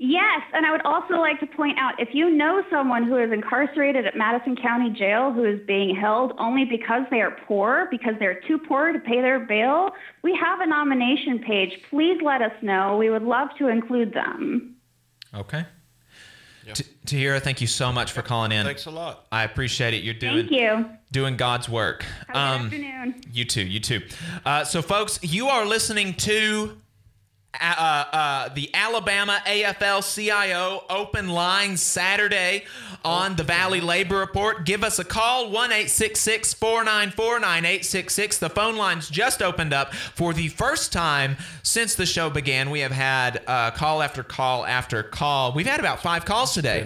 Yes, 0.00 0.42
and 0.52 0.64
I 0.64 0.70
would 0.70 0.82
also 0.82 1.14
like 1.14 1.40
to 1.40 1.46
point 1.46 1.76
out 1.76 1.98
if 1.98 2.10
you 2.12 2.30
know 2.30 2.62
someone 2.70 3.02
who 3.02 3.16
is 3.16 3.32
incarcerated 3.32 4.06
at 4.06 4.16
Madison 4.16 4.54
County 4.54 4.90
Jail 4.90 5.32
who 5.32 5.44
is 5.44 5.58
being 5.66 5.96
held 5.96 6.34
only 6.38 6.64
because 6.64 7.02
they 7.10 7.20
are 7.20 7.36
poor, 7.48 7.88
because 7.90 8.14
they're 8.20 8.40
too 8.46 8.58
poor 8.58 8.92
to 8.92 9.00
pay 9.00 9.20
their 9.20 9.40
bail, 9.40 9.90
we 10.22 10.38
have 10.40 10.60
a 10.60 10.66
nomination 10.66 11.40
page. 11.40 11.72
Please 11.90 12.20
let 12.22 12.42
us 12.42 12.52
know. 12.62 12.96
We 12.96 13.10
would 13.10 13.24
love 13.24 13.48
to 13.58 13.66
include 13.66 14.14
them. 14.14 14.76
Okay. 15.34 15.66
T- 16.74 16.84
Tahira, 17.06 17.40
thank 17.40 17.60
you 17.60 17.66
so 17.66 17.92
much 17.92 18.12
for 18.12 18.22
calling 18.22 18.52
in. 18.52 18.64
Thanks 18.66 18.86
a 18.86 18.90
lot. 18.90 19.26
I 19.32 19.44
appreciate 19.44 19.94
it. 19.94 20.02
You're 20.02 20.14
doing 20.14 20.48
Thank 20.48 20.50
you. 20.50 20.86
doing 21.12 21.36
God's 21.36 21.68
work. 21.68 22.04
Have 22.28 22.60
a 22.66 22.68
good 22.68 22.80
afternoon. 22.82 23.20
You 23.32 23.44
too. 23.44 23.62
You 23.64 23.80
too. 23.80 24.02
Uh, 24.44 24.64
so, 24.64 24.82
folks, 24.82 25.18
you 25.22 25.48
are 25.48 25.64
listening 25.66 26.14
to 26.14 26.76
uh, 27.60 28.04
uh, 28.12 28.48
the 28.54 28.70
Alabama 28.74 29.40
AFL 29.46 30.14
CIO 30.14 30.84
open 30.88 31.28
line 31.28 31.76
Saturday 31.76 32.64
on 33.04 33.36
the 33.36 33.44
Valley 33.44 33.80
Labor 33.80 34.18
Report. 34.18 34.64
Give 34.64 34.82
us 34.82 34.98
a 34.98 35.04
call, 35.04 35.50
1 35.50 35.70
494 35.70 37.40
9866. 37.40 38.38
The 38.38 38.50
phone 38.50 38.76
lines 38.76 39.08
just 39.08 39.42
opened 39.42 39.72
up 39.72 39.94
for 39.94 40.32
the 40.32 40.48
first 40.48 40.92
time 40.92 41.36
since 41.62 41.94
the 41.94 42.06
show 42.06 42.30
began. 42.30 42.70
We 42.70 42.80
have 42.80 42.92
had 42.92 43.42
uh, 43.46 43.70
call 43.72 44.02
after 44.02 44.22
call 44.22 44.66
after 44.66 45.02
call. 45.02 45.52
We've 45.52 45.66
had 45.66 45.80
about 45.80 46.02
five 46.02 46.24
calls 46.24 46.54
today. 46.54 46.82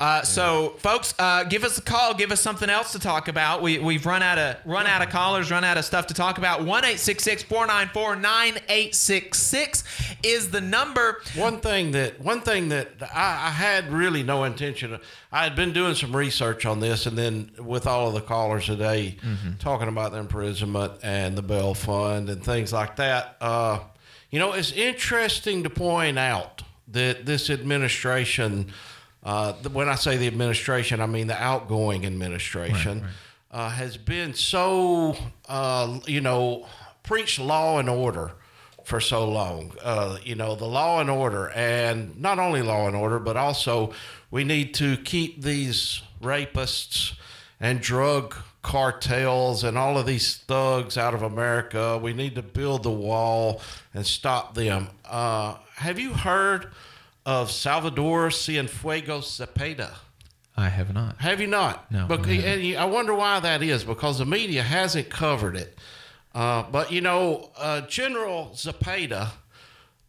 Uh, 0.00 0.22
so, 0.22 0.74
folks, 0.78 1.14
uh, 1.18 1.44
give 1.44 1.64
us 1.64 1.78
a 1.78 1.82
call. 1.82 2.14
Give 2.14 2.32
us 2.32 2.40
something 2.40 2.70
else 2.70 2.92
to 2.92 2.98
talk 2.98 3.28
about. 3.28 3.62
We, 3.62 3.78
we've 3.78 4.06
run 4.06 4.22
out 4.22 4.38
of 4.38 4.56
run 4.64 4.86
out 4.86 5.02
of 5.02 5.10
callers, 5.10 5.50
run 5.50 5.64
out 5.64 5.76
of 5.78 5.84
stuff 5.84 6.06
to 6.08 6.14
talk 6.14 6.38
about. 6.38 6.64
1 6.64 6.82
494 6.82 8.16
9866 8.16 9.84
is 10.22 10.50
the 10.50 10.60
number. 10.60 11.20
One 11.36 11.60
thing 11.60 11.92
that 11.92 12.20
one 12.20 12.40
thing 12.40 12.68
that 12.70 12.88
I, 13.02 13.48
I 13.48 13.50
had 13.50 13.92
really 13.92 14.22
no 14.22 14.44
intention 14.44 14.94
of. 14.94 15.02
I 15.30 15.44
had 15.44 15.56
been 15.56 15.72
doing 15.72 15.94
some 15.94 16.14
research 16.14 16.66
on 16.66 16.80
this, 16.80 17.06
and 17.06 17.16
then 17.16 17.50
with 17.58 17.86
all 17.86 18.08
of 18.08 18.14
the 18.14 18.20
callers 18.20 18.66
today 18.66 19.16
talking 19.58 19.88
about 19.88 20.12
the 20.12 20.18
imprisonment 20.18 20.92
and 21.02 21.36
the 21.36 21.42
bail 21.42 21.74
fund 21.74 22.28
and 22.30 22.44
things 22.44 22.72
like 22.72 22.96
that. 22.96 23.36
Uh, 23.40 23.80
you 24.30 24.38
know, 24.38 24.52
it's 24.52 24.72
interesting 24.72 25.62
to 25.62 25.70
point 25.70 26.18
out 26.18 26.62
that 26.88 27.26
this 27.26 27.50
administration. 27.50 28.72
Uh, 29.24 29.52
when 29.72 29.88
I 29.88 29.94
say 29.94 30.16
the 30.16 30.26
administration, 30.26 31.00
I 31.00 31.06
mean 31.06 31.28
the 31.28 31.40
outgoing 31.40 32.04
administration 32.06 33.04
Uh, 33.52 33.68
has 33.68 33.98
been 33.98 34.32
so, 34.32 35.14
uh, 35.46 36.00
you 36.06 36.22
know, 36.22 36.66
preach 37.02 37.38
law 37.38 37.78
and 37.78 37.86
order 37.88 38.32
for 38.84 39.00
so 39.00 39.28
long. 39.28 39.72
Uh, 39.82 40.18
you 40.24 40.34
know, 40.34 40.54
the 40.54 40.66
law 40.66 41.00
and 41.00 41.10
order, 41.10 41.50
and 41.50 42.18
not 42.20 42.38
only 42.38 42.62
law 42.62 42.86
and 42.86 42.96
order, 42.96 43.18
but 43.18 43.36
also 43.36 43.92
we 44.30 44.44
need 44.44 44.74
to 44.74 44.96
keep 44.98 45.42
these 45.42 46.02
rapists 46.22 47.14
and 47.60 47.80
drug 47.80 48.34
cartels 48.62 49.64
and 49.64 49.76
all 49.76 49.98
of 49.98 50.06
these 50.06 50.36
thugs 50.36 50.96
out 50.96 51.14
of 51.14 51.22
America. 51.22 51.98
We 51.98 52.12
need 52.12 52.34
to 52.36 52.42
build 52.42 52.84
the 52.84 52.90
wall 52.90 53.60
and 53.92 54.06
stop 54.06 54.54
them. 54.54 54.88
Uh, 55.04 55.56
have 55.76 55.98
you 55.98 56.12
heard 56.14 56.68
of 57.26 57.50
Salvador 57.50 58.28
Cienfuegos 58.28 59.40
Zepeda? 59.46 59.94
I 60.56 60.68
have 60.68 60.92
not. 60.92 61.20
Have 61.20 61.40
you 61.40 61.46
not? 61.46 61.90
No, 61.90 62.06
Bec- 62.06 62.26
I 62.26 62.74
I 62.78 62.84
wonder 62.84 63.14
why 63.14 63.40
that 63.40 63.62
is 63.62 63.84
because 63.84 64.18
the 64.18 64.26
media 64.26 64.62
hasn't 64.62 65.08
covered 65.08 65.56
it. 65.56 65.78
Uh, 66.34 66.64
but 66.70 66.90
you 66.90 67.00
know, 67.00 67.50
uh, 67.56 67.82
General 67.82 68.52
Zapata, 68.54 69.32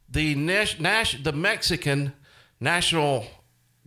the 0.09 0.33
the 0.33 1.33
Mexican 1.33 2.13
National 2.59 3.25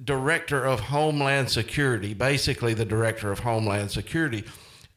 Director 0.03 0.64
of 0.64 0.80
Homeland 0.80 1.51
Security, 1.51 2.12
basically 2.12 2.74
the 2.74 2.84
Director 2.84 3.32
of 3.32 3.41
Homeland 3.41 3.91
Security, 3.91 4.45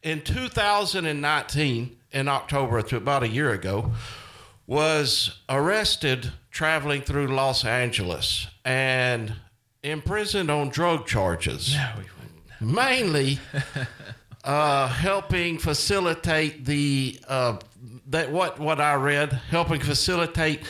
in 0.02 0.22
2019, 0.22 1.96
in 2.12 2.28
October, 2.28 2.82
to 2.82 2.96
about 2.96 3.22
a 3.22 3.28
year 3.28 3.50
ago, 3.52 3.92
was 4.66 5.38
arrested 5.48 6.32
traveling 6.50 7.02
through 7.02 7.28
Los 7.28 7.64
Angeles 7.64 8.46
and 8.64 9.34
imprisoned 9.82 10.50
on 10.50 10.68
drug 10.68 11.06
charges. 11.06 11.74
Mainly 12.60 13.38
uh, 14.44 14.88
helping 14.88 15.58
facilitate 15.58 16.64
the 16.64 17.18
uh, 17.28 17.58
that 18.08 18.30
what 18.30 18.58
what 18.58 18.80
I 18.80 18.94
read, 18.94 19.32
helping 19.32 19.80
facilitate 19.80 20.62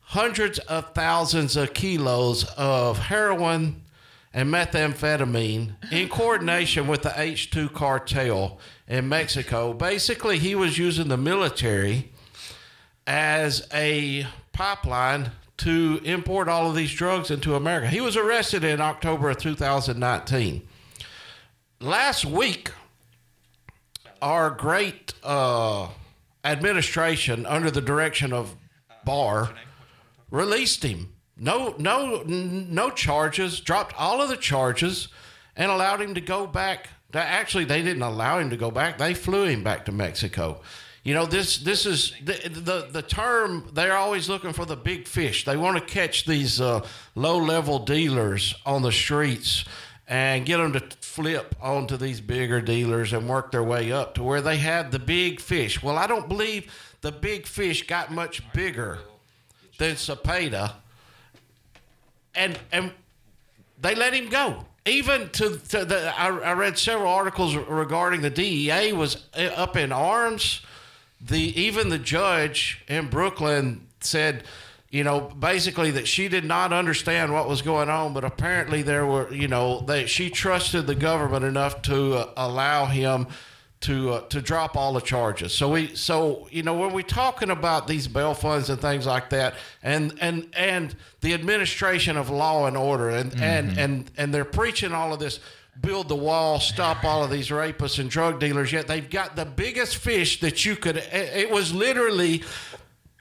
hundreds 0.00 0.58
of 0.60 0.92
thousands 0.94 1.56
of 1.56 1.74
kilos 1.74 2.44
of 2.56 2.98
heroin 2.98 3.82
and 4.32 4.52
methamphetamine 4.52 5.74
in 5.92 6.08
coordination 6.10 6.86
with 6.86 7.02
the 7.02 7.10
H2 7.10 7.72
cartel 7.72 8.58
in 8.88 9.08
Mexico. 9.08 9.72
Basically, 9.72 10.38
he 10.38 10.54
was 10.54 10.78
using 10.78 11.08
the 11.08 11.16
military 11.16 12.10
as 13.06 13.66
a 13.72 14.26
pipeline 14.52 15.32
to 15.58 16.00
import 16.04 16.48
all 16.48 16.70
of 16.70 16.74
these 16.74 16.92
drugs 16.92 17.30
into 17.30 17.54
America. 17.54 17.88
He 17.88 18.00
was 18.00 18.16
arrested 18.16 18.64
in 18.64 18.80
October 18.80 19.30
of 19.30 19.38
2019. 19.38 20.66
Last 21.80 22.24
week, 22.24 22.70
our 24.22 24.50
great 24.50 25.14
uh, 25.22 25.88
administration, 26.44 27.46
under 27.46 27.70
the 27.70 27.80
direction 27.80 28.32
of 28.32 28.54
Barr, 29.04 29.50
released 30.30 30.82
him. 30.82 31.12
No, 31.36 31.74
no, 31.78 32.22
no 32.22 32.90
charges. 32.90 33.60
Dropped 33.60 33.94
all 33.98 34.20
of 34.20 34.28
the 34.28 34.36
charges, 34.36 35.08
and 35.56 35.70
allowed 35.70 36.00
him 36.00 36.14
to 36.14 36.20
go 36.20 36.46
back. 36.46 36.88
Actually, 37.12 37.64
they 37.64 37.82
didn't 37.82 38.02
allow 38.02 38.38
him 38.38 38.50
to 38.50 38.56
go 38.56 38.70
back. 38.70 38.98
They 38.98 39.14
flew 39.14 39.44
him 39.44 39.64
back 39.64 39.86
to 39.86 39.92
Mexico. 39.92 40.60
You 41.02 41.14
know, 41.14 41.24
this 41.24 41.58
this 41.58 41.86
is 41.86 42.14
the 42.22 42.48
the, 42.48 42.88
the 42.92 43.02
term. 43.02 43.70
They're 43.72 43.96
always 43.96 44.28
looking 44.28 44.52
for 44.52 44.66
the 44.66 44.76
big 44.76 45.08
fish. 45.08 45.44
They 45.46 45.56
want 45.56 45.78
to 45.78 45.84
catch 45.84 46.26
these 46.26 46.60
uh, 46.60 46.86
low 47.14 47.38
level 47.38 47.78
dealers 47.78 48.54
on 48.66 48.82
the 48.82 48.92
streets 48.92 49.64
and 50.10 50.44
get 50.44 50.56
them 50.56 50.72
to 50.72 50.80
flip 51.00 51.54
onto 51.62 51.96
these 51.96 52.20
bigger 52.20 52.60
dealers 52.60 53.12
and 53.12 53.28
work 53.28 53.52
their 53.52 53.62
way 53.62 53.92
up 53.92 54.12
to 54.14 54.22
where 54.24 54.40
they 54.42 54.56
had 54.56 54.90
the 54.90 54.98
big 54.98 55.40
fish. 55.40 55.80
Well, 55.80 55.96
I 55.96 56.08
don't 56.08 56.28
believe 56.28 56.70
the 57.00 57.12
big 57.12 57.46
fish 57.46 57.86
got 57.86 58.10
much 58.10 58.42
bigger 58.52 58.98
than 59.78 59.94
Zepeda, 59.94 60.72
and 62.34 62.58
and 62.72 62.90
they 63.80 63.94
let 63.94 64.12
him 64.12 64.28
go. 64.28 64.66
Even 64.84 65.28
to, 65.30 65.58
to 65.68 65.84
the, 65.84 66.12
I, 66.18 66.28
I 66.28 66.52
read 66.54 66.76
several 66.76 67.12
articles 67.12 67.54
regarding 67.54 68.22
the 68.22 68.30
DEA 68.30 68.92
was 68.92 69.26
uh, 69.36 69.42
up 69.54 69.76
in 69.76 69.92
arms. 69.92 70.62
The 71.20 71.38
even 71.60 71.88
the 71.88 71.98
judge 71.98 72.82
in 72.88 73.08
Brooklyn 73.08 73.86
said, 74.00 74.42
you 74.90 75.04
know, 75.04 75.20
basically 75.20 75.92
that 75.92 76.08
she 76.08 76.28
did 76.28 76.44
not 76.44 76.72
understand 76.72 77.32
what 77.32 77.48
was 77.48 77.62
going 77.62 77.88
on, 77.88 78.12
but 78.12 78.24
apparently 78.24 78.82
there 78.82 79.06
were, 79.06 79.32
you 79.32 79.46
know, 79.46 79.80
they 79.82 80.06
she 80.06 80.30
trusted 80.30 80.86
the 80.86 80.96
government 80.96 81.44
enough 81.44 81.80
to 81.82 82.14
uh, 82.14 82.32
allow 82.36 82.86
him 82.86 83.28
to 83.82 84.10
uh, 84.10 84.20
to 84.28 84.42
drop 84.42 84.76
all 84.76 84.92
the 84.92 85.00
charges. 85.00 85.52
So 85.54 85.70
we 85.70 85.94
so 85.94 86.48
you 86.50 86.64
know 86.64 86.74
when 86.74 86.92
we're 86.92 87.02
talking 87.02 87.50
about 87.50 87.86
these 87.86 88.08
bail 88.08 88.34
funds 88.34 88.68
and 88.68 88.80
things 88.80 89.06
like 89.06 89.30
that, 89.30 89.54
and 89.82 90.12
and 90.20 90.48
and 90.54 90.94
the 91.20 91.34
administration 91.34 92.16
of 92.16 92.28
law 92.28 92.66
and 92.66 92.76
order, 92.76 93.10
and 93.10 93.32
and 93.40 93.78
and 93.78 94.10
and 94.16 94.34
they're 94.34 94.44
preaching 94.44 94.92
all 94.92 95.12
of 95.12 95.20
this. 95.20 95.40
Build 95.80 96.08
the 96.08 96.16
wall, 96.16 96.60
stop 96.60 97.04
all 97.04 97.24
of 97.24 97.30
these 97.30 97.48
rapists 97.48 97.98
and 97.98 98.10
drug 98.10 98.38
dealers. 98.38 98.70
Yet 98.70 98.86
they've 98.86 99.08
got 99.08 99.34
the 99.34 99.46
biggest 99.46 99.96
fish 99.96 100.40
that 100.40 100.64
you 100.66 100.76
could. 100.76 100.96
It 100.98 101.06
it 101.12 101.50
was 101.50 101.72
literally 101.72 102.42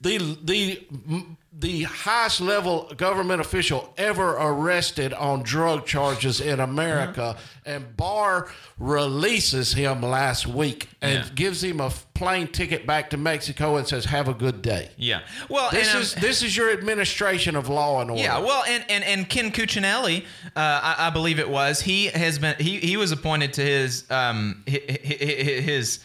the 0.02 0.38
the 0.44 0.86
the 1.60 1.84
highest 1.84 2.40
level 2.40 2.90
government 2.96 3.42
official 3.42 3.94
ever 3.98 4.30
arrested 4.38 5.14
on 5.14 5.44
drug 5.44 5.86
charges 5.86 6.40
in 6.40 6.62
America, 6.62 7.36
and 7.66 7.98
Barr 7.98 8.50
releases 8.78 9.74
him 9.74 10.02
last 10.02 10.48
week 10.48 10.88
and 11.02 11.26
Yeah. 11.26 11.26
gives 11.36 11.62
him 11.64 11.82
a 11.82 11.90
plane 12.14 12.48
ticket 12.48 12.88
back 12.88 13.10
to 13.10 13.18
Mexico 13.18 13.76
and 13.76 13.86
says, 13.86 14.06
"Have 14.06 14.30
a 14.30 14.34
good 14.34 14.62
day." 14.62 14.90
Yeah. 14.98 15.20
Well, 15.50 15.70
This 15.72 15.94
um, 15.94 16.02
is 16.02 16.16
this 16.16 16.42
is 16.44 16.56
your 16.56 16.72
administration 16.72 17.56
of 17.58 17.68
law 17.68 18.00
and 18.02 18.10
order. 18.10 18.22
Yeah, 18.24 18.40
well, 18.40 18.64
and 18.68 18.86
and, 18.90 19.04
and 19.04 19.30
Ken 19.30 19.52
Cuccinelli, 19.52 20.24
uh, 20.56 20.60
I, 20.60 21.08
I 21.08 21.10
believe 21.10 21.40
it 21.40 21.50
was. 21.50 21.82
He 21.82 22.06
has 22.08 22.40
been 22.40 22.56
he, 22.60 22.78
he 22.80 22.96
was 22.96 23.12
appointed 23.12 23.54
to 23.54 23.62
his 23.62 24.10
um 24.10 24.64
his, 24.66 24.82
his 25.66 26.00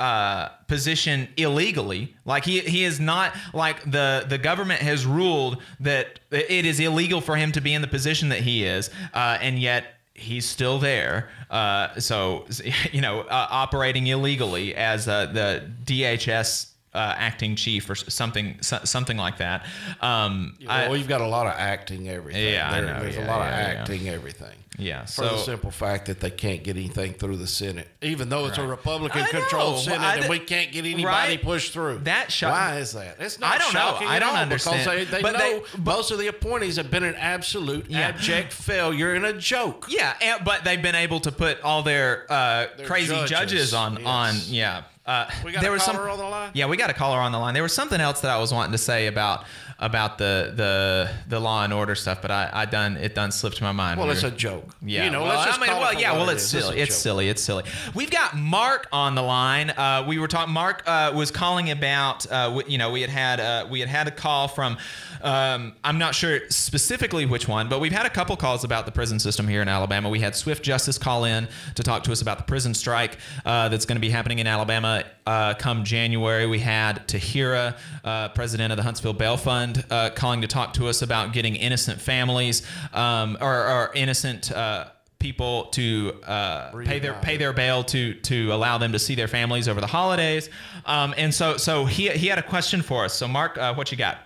uh, 0.00 0.48
position 0.66 1.28
illegally. 1.36 2.16
Like 2.24 2.44
he 2.44 2.60
he 2.60 2.84
is 2.84 2.98
not 2.98 3.34
like 3.52 3.88
the 3.88 4.24
the 4.26 4.38
government 4.38 4.80
has 4.80 5.04
ruled 5.04 5.62
that 5.78 6.18
it 6.30 6.64
is 6.64 6.80
illegal 6.80 7.20
for 7.20 7.36
him 7.36 7.52
to 7.52 7.60
be 7.60 7.74
in 7.74 7.82
the 7.82 7.88
position 7.88 8.30
that 8.30 8.40
he 8.40 8.64
is, 8.64 8.90
uh, 9.12 9.38
and 9.40 9.58
yet 9.58 9.94
he's 10.14 10.46
still 10.46 10.78
there. 10.78 11.28
Uh, 11.50 12.00
so 12.00 12.46
you 12.92 13.02
know, 13.02 13.20
uh, 13.20 13.46
operating 13.50 14.06
illegally 14.06 14.74
as 14.74 15.06
uh, 15.06 15.26
the 15.26 15.70
DHS. 15.84 16.69
Uh, 16.92 17.14
acting 17.16 17.54
chief 17.54 17.88
or 17.88 17.94
something, 17.94 18.56
so- 18.62 18.80
something 18.82 19.16
like 19.16 19.38
that. 19.38 19.64
Um, 20.00 20.56
I- 20.68 20.88
well, 20.88 20.96
you've 20.96 21.06
got 21.06 21.20
a 21.20 21.26
lot 21.26 21.46
of 21.46 21.52
acting 21.52 22.08
everything. 22.08 22.52
Yeah, 22.52 22.68
I 22.68 22.80
know, 22.80 23.00
There's 23.00 23.14
yeah, 23.14 23.26
a 23.26 23.30
lot 23.30 23.38
yeah, 23.48 23.60
of 23.60 23.72
yeah. 23.74 23.80
acting 23.82 24.08
everything. 24.08 24.56
Yeah, 24.76 25.04
For 25.04 25.22
the 25.22 25.38
simple 25.38 25.70
fact 25.70 26.06
that 26.06 26.18
they 26.20 26.30
can't 26.30 26.64
get 26.64 26.76
anything 26.76 27.12
through 27.12 27.36
the 27.36 27.46
Senate, 27.46 27.86
even 28.02 28.28
though 28.28 28.46
it's 28.46 28.56
a 28.58 28.66
Republican-controlled 28.66 29.74
I 29.74 29.76
know. 29.76 29.82
Senate, 29.82 30.00
I 30.00 30.16
and 30.16 30.28
we 30.28 30.38
can't 30.40 30.72
get 30.72 30.84
anybody 30.84 31.04
Right? 31.04 31.42
pushed 31.42 31.72
through. 31.72 31.98
That 32.04 32.32
shock- 32.32 32.52
Why 32.54 32.78
is 32.78 32.92
that? 32.92 33.16
It's 33.20 33.38
not 33.38 33.54
I 33.54 33.58
don't 33.58 33.74
know. 33.74 34.08
I 34.08 34.18
don't 34.18 34.36
understand. 34.36 34.78
because 34.84 35.10
they, 35.10 35.16
they 35.16 35.22
But 35.22 35.38
they- 35.38 35.58
know 35.58 35.64
most 35.78 36.10
of 36.10 36.18
the 36.18 36.26
appointees 36.28 36.76
have 36.76 36.90
been 36.90 37.04
an 37.04 37.14
absolute 37.16 37.92
abject 37.92 38.52
failure 38.52 39.14
and 39.14 39.24
a 39.26 39.34
joke. 39.34 39.86
Yeah, 39.88 40.14
and, 40.20 40.44
but 40.44 40.64
they've 40.64 40.80
been 40.82 40.94
able 40.96 41.20
to 41.20 41.30
put 41.32 41.60
all 41.62 41.82
their, 41.82 42.26
uh, 42.32 42.66
Their 42.76 42.86
crazy 42.86 43.12
judges, 43.14 43.30
judges, 43.30 43.74
on 43.74 43.96
yes. 43.98 44.06
on 44.06 44.34
yeah. 44.46 44.82
Uh, 45.10 45.28
We 45.44 45.50
got 45.50 45.64
a 45.64 45.76
caller 45.78 46.08
on 46.08 46.18
the 46.18 46.24
line? 46.24 46.50
Yeah, 46.54 46.66
we 46.66 46.76
got 46.76 46.88
a 46.88 46.94
caller 46.94 47.18
on 47.18 47.32
the 47.32 47.38
line. 47.38 47.52
There 47.54 47.64
was 47.64 47.72
something 47.74 48.00
else 48.00 48.20
that 48.20 48.30
I 48.30 48.38
was 48.38 48.52
wanting 48.52 48.70
to 48.72 48.78
say 48.78 49.08
about 49.08 49.44
about 49.80 50.18
the 50.18 50.52
the 50.54 51.10
the 51.28 51.40
law 51.40 51.64
and 51.64 51.72
order 51.72 51.94
stuff, 51.94 52.20
but 52.22 52.30
I, 52.30 52.50
I 52.52 52.64
done 52.66 52.96
it 52.98 53.14
done 53.14 53.32
slipped 53.32 53.60
my 53.62 53.72
mind. 53.72 53.98
Well, 53.98 54.06
We 54.08 54.12
it's 54.14 54.22
were- 54.22 54.28
a 54.28 54.32
joke. 54.32 54.68
Yeah, 54.82 55.04
You 55.04 55.10
know, 55.10 55.22
well, 55.22 55.30
let's 55.34 55.46
just 55.46 55.58
I 55.58 55.66
mean, 55.66 55.76
it 55.76 55.80
well, 55.80 55.94
yeah, 55.94 56.12
well, 56.12 56.28
it's. 56.28 56.42
It's 56.42 56.64
silly. 56.64 56.78
It's 56.80 56.94
joke. 56.94 57.02
silly. 57.02 57.28
It's 57.28 57.42
silly. 57.42 57.64
We've 57.94 58.10
got 58.10 58.36
Mark 58.36 58.86
on 58.92 59.14
the 59.14 59.22
line. 59.22 59.70
Uh, 59.70 60.04
we 60.06 60.18
were 60.18 60.28
talking. 60.28 60.52
Mark 60.54 60.82
uh, 60.86 61.12
was 61.14 61.30
calling 61.30 61.70
about. 61.70 62.26
Uh, 62.30 62.44
w- 62.48 62.68
you 62.68 62.78
know, 62.78 62.90
we 62.90 63.00
had 63.00 63.10
had 63.10 63.40
uh, 63.40 63.66
we 63.70 63.80
had 63.80 63.88
had 63.88 64.06
a 64.06 64.10
call 64.12 64.46
from. 64.48 64.76
Um, 65.22 65.74
I'm 65.84 65.98
not 65.98 66.14
sure 66.14 66.40
specifically 66.48 67.26
which 67.26 67.46
one, 67.46 67.68
but 67.68 67.78
we've 67.80 67.92
had 67.92 68.06
a 68.06 68.10
couple 68.10 68.36
calls 68.36 68.64
about 68.64 68.86
the 68.86 68.92
prison 68.92 69.18
system 69.18 69.46
here 69.48 69.60
in 69.60 69.68
Alabama. 69.68 70.08
We 70.08 70.20
had 70.20 70.34
Swift 70.34 70.62
Justice 70.62 70.96
call 70.98 71.24
in 71.24 71.46
to 71.74 71.82
talk 71.82 72.04
to 72.04 72.12
us 72.12 72.22
about 72.22 72.38
the 72.38 72.44
prison 72.44 72.72
strike 72.72 73.18
uh, 73.44 73.68
that's 73.68 73.84
going 73.84 73.96
to 73.96 74.00
be 74.00 74.08
happening 74.10 74.38
in 74.38 74.46
Alabama 74.46 75.04
uh, 75.26 75.54
come 75.54 75.84
January. 75.84 76.46
We 76.46 76.58
had 76.60 77.06
Tahira, 77.06 77.76
uh, 78.02 78.28
president 78.30 78.72
of 78.72 78.78
the 78.78 78.82
Huntsville 78.82 79.12
Bail 79.12 79.36
Fund, 79.36 79.69
uh, 79.90 80.10
calling 80.10 80.42
to 80.42 80.46
talk 80.46 80.74
to 80.74 80.88
us 80.88 81.02
about 81.02 81.32
getting 81.32 81.56
innocent 81.56 82.00
families 82.00 82.66
um, 82.92 83.36
or, 83.40 83.66
or 83.66 83.90
innocent. 83.94 84.50
Uh, 84.52 84.88
people 85.18 85.66
to 85.66 86.18
uh, 86.26 86.70
pay 86.82 86.98
their 86.98 87.12
pay 87.12 87.36
their 87.36 87.52
bail 87.52 87.84
to 87.84 88.14
to 88.14 88.54
allow 88.54 88.78
them 88.78 88.92
to 88.92 88.98
see 88.98 89.14
their 89.14 89.28
families 89.28 89.68
over 89.68 89.78
the 89.78 89.86
holidays, 89.86 90.48
um, 90.86 91.12
and 91.18 91.34
so 91.34 91.58
so 91.58 91.84
he 91.84 92.08
he 92.08 92.26
had 92.26 92.38
a 92.38 92.42
question 92.42 92.80
for 92.80 93.04
us. 93.04 93.12
So 93.12 93.28
Mark, 93.28 93.58
uh, 93.58 93.74
what 93.74 93.92
you 93.92 93.98
got? 93.98 94.16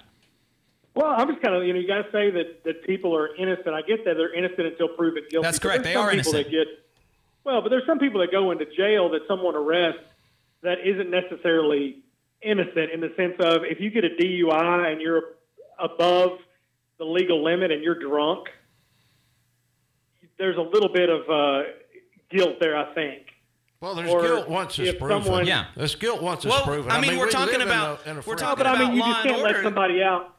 Well, 0.94 1.12
I'm 1.12 1.28
just 1.28 1.42
kind 1.42 1.56
of, 1.56 1.64
you 1.64 1.72
know, 1.72 1.80
you 1.80 1.88
guys 1.88 2.04
say 2.12 2.30
that, 2.30 2.62
that 2.62 2.84
people 2.84 3.16
are 3.16 3.34
innocent. 3.34 3.74
I 3.74 3.82
get 3.82 4.04
that 4.04 4.14
they're 4.14 4.32
innocent 4.32 4.60
until 4.60 4.88
proven 4.88 5.24
guilty. 5.28 5.44
That's 5.44 5.58
correct. 5.58 5.82
They 5.82 5.96
are 5.96 6.12
innocent. 6.12 6.48
Get, 6.50 6.68
well, 7.42 7.62
but 7.62 7.70
there's 7.70 7.84
some 7.84 7.98
people 7.98 8.20
that 8.20 8.30
go 8.30 8.52
into 8.52 8.64
jail 8.64 9.10
that 9.10 9.22
someone 9.26 9.56
arrests 9.56 10.00
that 10.62 10.78
isn't 10.84 11.10
necessarily 11.10 12.03
innocent 12.44 12.90
in 12.92 13.00
the 13.00 13.12
sense 13.16 13.34
of 13.40 13.62
if 13.64 13.80
you 13.80 13.90
get 13.90 14.04
a 14.04 14.10
DUI 14.10 14.92
and 14.92 15.00
you're 15.00 15.22
above 15.78 16.38
the 16.98 17.04
legal 17.04 17.42
limit 17.42 17.70
and 17.70 17.82
you're 17.82 17.98
drunk, 17.98 18.48
there's 20.38 20.56
a 20.56 20.60
little 20.62 20.92
bit 20.92 21.08
of 21.08 21.28
uh, 21.30 21.62
guilt 22.30 22.56
there, 22.60 22.76
I 22.76 22.92
think. 22.94 23.22
Well, 23.80 23.94
there's 23.94 24.10
Or 24.10 24.22
guilt 24.22 24.48
once 24.48 24.78
it's 24.78 24.98
proven. 24.98 25.22
someone- 25.24 25.46
Yeah. 25.46 25.66
There's 25.76 25.94
guilt 25.94 26.22
once 26.22 26.44
Well, 26.44 26.56
it's 26.58 26.66
proven. 26.66 26.90
I 26.90 27.00
mean, 27.00 27.18
we're 27.18 27.26
we 27.26 27.30
talking 27.32 27.52
live 27.58 27.62
in 27.62 27.68
about- 27.68 28.06
a- 28.06 28.10
in 28.10 28.16
a 28.16 28.18
we're 28.18 28.22
free 28.22 28.34
talking 28.36 28.64
But 28.64 28.66
I 28.66 28.78
mean, 28.78 28.82
about 28.82 28.94
you 28.96 29.02
just 29.12 29.22
can't 29.24 29.42
let 29.42 29.62
somebody 29.62 30.02
out. 30.02 30.34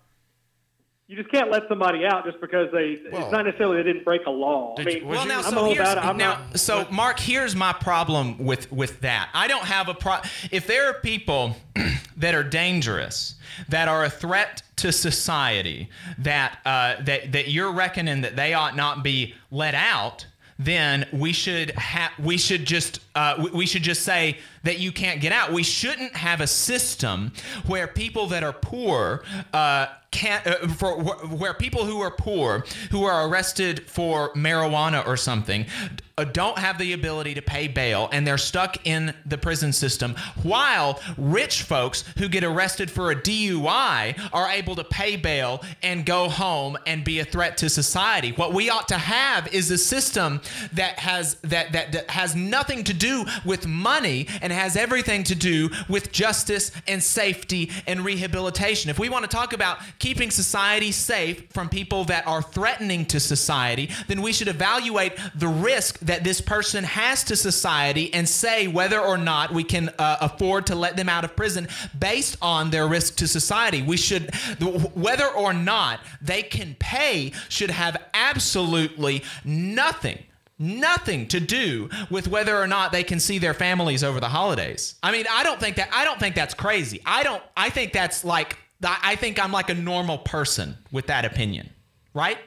You 1.07 1.15
just 1.15 1.29
can't 1.29 1.51
let 1.51 1.67
somebody 1.69 2.03
out 2.03 2.25
just 2.25 2.41
because 2.41 2.71
they. 2.71 2.97
Well- 3.11 3.21
it's 3.23 3.31
not 3.31 3.45
necessarily 3.45 3.77
they 3.77 3.83
didn't 3.83 4.03
break 4.05 4.25
a 4.25 4.31
law. 4.31 4.73
I 4.79 4.83
Did 4.83 4.93
you- 4.93 4.99
mean, 5.01 5.07
was 5.09 5.15
Well, 5.17 5.25
you- 5.27 5.31
now, 5.33 5.37
I'm 5.39 5.43
so 5.53 5.57
all 5.59 5.65
here's, 5.67 5.79
about 5.79 5.97
it. 5.97 6.03
I'm 6.05 6.17
now, 6.17 6.31
not- 6.51 6.59
so 6.59 6.87
Mark, 6.89 7.19
here's 7.19 7.55
my 7.55 7.73
problem 7.73 8.39
with 8.39 8.71
with 8.71 9.01
that. 9.01 9.29
I 9.33 9.47
don't 9.47 9.65
have 9.65 9.87
a 9.87 9.93
pro. 9.93 10.17
If 10.49 10.65
there 10.65 10.87
are 10.89 10.95
people 10.95 11.57
that 12.17 12.33
are 12.33 12.43
dangerous, 12.43 13.35
that 13.69 13.87
are 13.87 14.03
a 14.03 14.09
threat 14.09 14.63
to 14.77 14.91
society, 14.91 15.89
that 16.17 16.57
uh, 16.65 16.95
that 17.03 17.31
that 17.33 17.49
you're 17.49 17.71
reckoning 17.71 18.21
that 18.21 18.35
they 18.35 18.55
ought 18.55 18.75
not 18.75 19.03
be 19.03 19.35
let 19.51 19.75
out, 19.75 20.25
then 20.57 21.05
we 21.11 21.33
should 21.33 21.69
have 21.71 22.13
we 22.17 22.37
should 22.39 22.65
just 22.65 22.99
uh, 23.16 23.47
we- 23.53 23.66
should 23.66 23.84
just 23.84 24.03
say 24.03 24.38
that 24.63 24.80
you 24.80 24.91
can't 24.91 25.22
get 25.22 25.32
out. 25.32 25.51
We 25.51 25.63
shouldn't 25.63 26.16
have 26.16 26.39
a 26.41 26.47
system 26.47 27.32
where 27.66 27.88
people 27.88 28.28
that 28.28 28.43
are 28.43 28.53
poor 28.53 29.24
uh, 29.53 29.88
can't 30.11 30.45
uh, 30.47 30.68
for 30.70 31.01
wh- 31.03 31.39
where 31.39 31.53
people 31.53 31.86
who 31.86 31.99
are 32.01 32.11
poor 32.11 32.63
who 32.91 33.03
are 33.03 33.28
arrested 33.28 33.88
for 33.89 34.32
marijuana 34.34 35.05
or 35.05 35.18
something 35.18 35.66
uh, 36.18 36.24
don't 36.24 36.57
have 36.57 36.78
the 36.78 36.93
ability 36.93 37.34
to 37.34 37.41
pay 37.41 37.68
bail 37.68 38.07
and 38.13 38.26
they're 38.26 38.38
stuck 38.38 38.78
in 38.88 39.13
the 39.26 39.38
prison 39.38 39.74
system 39.74 40.16
while 40.43 41.01
rich 41.18 41.63
folks 41.63 42.05
who 42.18 42.30
get 42.30 42.43
arrested 42.45 42.89
for 42.89 43.11
a 43.11 43.16
DUI 43.16 44.18
are 44.32 44.49
able 44.49 44.76
to 44.76 44.84
pay 44.86 45.18
bail 45.18 45.61
and 45.84 46.05
go 46.05 46.30
home 46.30 46.78
and 46.88 47.03
be 47.03 47.20
a 47.20 47.26
threat 47.26 47.57
to 47.57 47.70
society 47.70 48.32
what 48.32 48.53
we 48.53 48.70
ought 48.70 48.88
to 48.88 48.97
have 48.97 49.53
is 49.53 49.70
a 49.70 49.78
system 49.78 50.39
that 50.72 50.97
has 50.99 51.36
that 51.41 51.74
that, 51.74 51.91
that 51.91 52.09
has 52.09 52.36
nothing 52.36 52.84
to 52.86 52.93
do 52.93 53.04
with 53.45 53.67
money 53.67 54.27
and 54.41 54.51
has 54.51 54.75
everything 54.75 55.23
to 55.23 55.35
do 55.35 55.69
with 55.89 56.11
justice 56.11 56.71
and 56.87 57.01
safety 57.01 57.71
and 57.87 58.03
rehabilitation 58.05 58.89
if 58.89 58.99
we 58.99 59.09
want 59.09 59.23
to 59.23 59.29
talk 59.29 59.53
about 59.53 59.77
keeping 59.99 60.31
society 60.31 60.91
safe 60.91 61.49
from 61.51 61.69
people 61.69 62.03
that 62.05 62.25
are 62.27 62.41
threatening 62.41 63.05
to 63.05 63.19
society 63.19 63.89
then 64.07 64.21
we 64.21 64.33
should 64.33 64.47
evaluate 64.47 65.13
the 65.35 65.47
risk 65.47 65.99
that 65.99 66.23
this 66.23 66.41
person 66.41 66.83
has 66.83 67.23
to 67.23 67.36
society 67.36 68.13
and 68.13 68.27
say 68.27 68.67
whether 68.67 68.99
or 68.99 69.17
not 69.17 69.53
we 69.53 69.63
can 69.63 69.89
uh, 69.99 70.17
afford 70.21 70.65
to 70.67 70.75
let 70.75 70.95
them 70.97 71.09
out 71.09 71.23
of 71.23 71.36
prison 71.36 71.67
based 71.97 72.37
on 72.41 72.69
their 72.69 72.87
risk 72.87 73.15
to 73.17 73.27
society. 73.27 73.82
We 73.82 73.97
should, 73.97 74.33
whether 74.93 75.27
or 75.27 75.53
not 75.53 75.99
they 76.21 76.43
can 76.43 76.75
pay, 76.79 77.32
should 77.49 77.71
have 77.71 77.97
absolutely 78.13 79.23
nothing 79.43 80.23
nothing 80.57 81.27
to 81.27 81.39
do 81.39 81.89
with 82.09 82.27
whether 82.27 82.55
or 82.57 82.67
not 82.67 82.91
they 82.91 83.03
can 83.03 83.19
see 83.19 83.37
their 83.37 83.53
families 83.53 84.03
over 84.03 84.19
the 84.19 84.29
holidays. 84.29 84.95
I 85.03 85.11
mean, 85.11 85.25
I 85.29 85.43
don't 85.43 85.59
think 85.59 85.75
that 85.77 85.89
I 85.93 86.05
don't 86.05 86.19
think 86.19 86.36
that's 86.36 86.53
crazy. 86.53 87.01
I 87.05 87.23
don't 87.23 87.43
I 87.57 87.69
think 87.69 87.93
that's 87.93 88.23
like 88.23 88.57
I 88.83 89.15
think 89.15 89.43
I'm 89.43 89.51
like 89.51 89.69
a 89.69 89.73
normal 89.73 90.19
person 90.19 90.77
with 90.91 91.07
that 91.07 91.25
opinion, 91.25 91.69
right? 92.13 92.37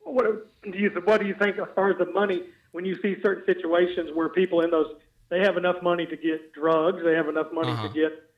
What 0.00 0.24
do 0.64 0.78
you 0.78 0.90
what 1.04 1.20
do 1.20 1.26
you 1.26 1.34
think 1.34 1.58
as 1.58 1.68
far 1.74 1.90
as 1.90 1.98
the 1.98 2.06
money 2.06 2.42
when 2.72 2.84
you 2.84 2.96
see 3.02 3.16
certain 3.22 3.44
situations 3.46 4.10
where 4.14 4.28
people 4.28 4.62
in 4.62 4.70
those 4.70 4.94
they 5.28 5.40
have 5.40 5.56
enough 5.56 5.82
money 5.82 6.04
to 6.06 6.16
get 6.16 6.52
drugs, 6.52 7.02
they 7.04 7.14
have 7.14 7.28
enough 7.28 7.52
money 7.52 7.70
Uh-huh. 7.70 7.88
to 7.88 7.94
get 7.94 8.28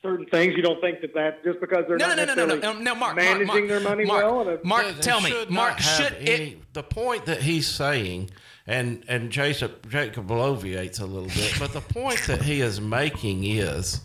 certain 0.00 0.24
things. 0.26 0.54
You 0.56 0.62
don't 0.62 0.80
think 0.80 1.00
that 1.00 1.12
that 1.14 1.42
just 1.44 1.60
because 1.60 1.84
they're 1.88 1.96
No, 1.98 2.06
not 2.08 2.16
no, 2.16 2.24
no, 2.24 2.34
no, 2.34 2.44
no, 2.46 2.54
necessarily 2.54 2.78
no, 2.84 2.84
no, 2.84 2.94
Mark, 2.94 3.16
Mark, 3.16 3.16
managing 3.16 3.46
Mark, 3.48 3.68
their 3.68 3.80
money 3.80 4.04
Mark, 4.04 4.24
well. 4.24 4.48
And 4.48 4.64
Mark, 4.64 5.00
tell 5.00 5.20
me, 5.20 5.30
should 5.30 5.50
Mark, 5.50 5.72
not 5.72 5.80
have 5.80 5.96
should 6.06 6.12
any- 6.28 6.50
it? 6.52 6.72
the 6.74 6.82
point 6.84 7.26
that 7.26 7.42
he's 7.42 7.66
saying, 7.66 8.30
and 8.68 9.02
and 9.08 9.30
Jacob 9.30 9.90
Jacob 9.90 10.28
bloviates 10.28 11.00
a 11.00 11.06
little 11.06 11.28
bit, 11.28 11.54
but 11.58 11.72
the 11.72 11.80
point 11.80 12.22
that 12.26 12.42
he 12.42 12.60
is 12.60 12.80
making 12.80 13.44
is, 13.44 14.00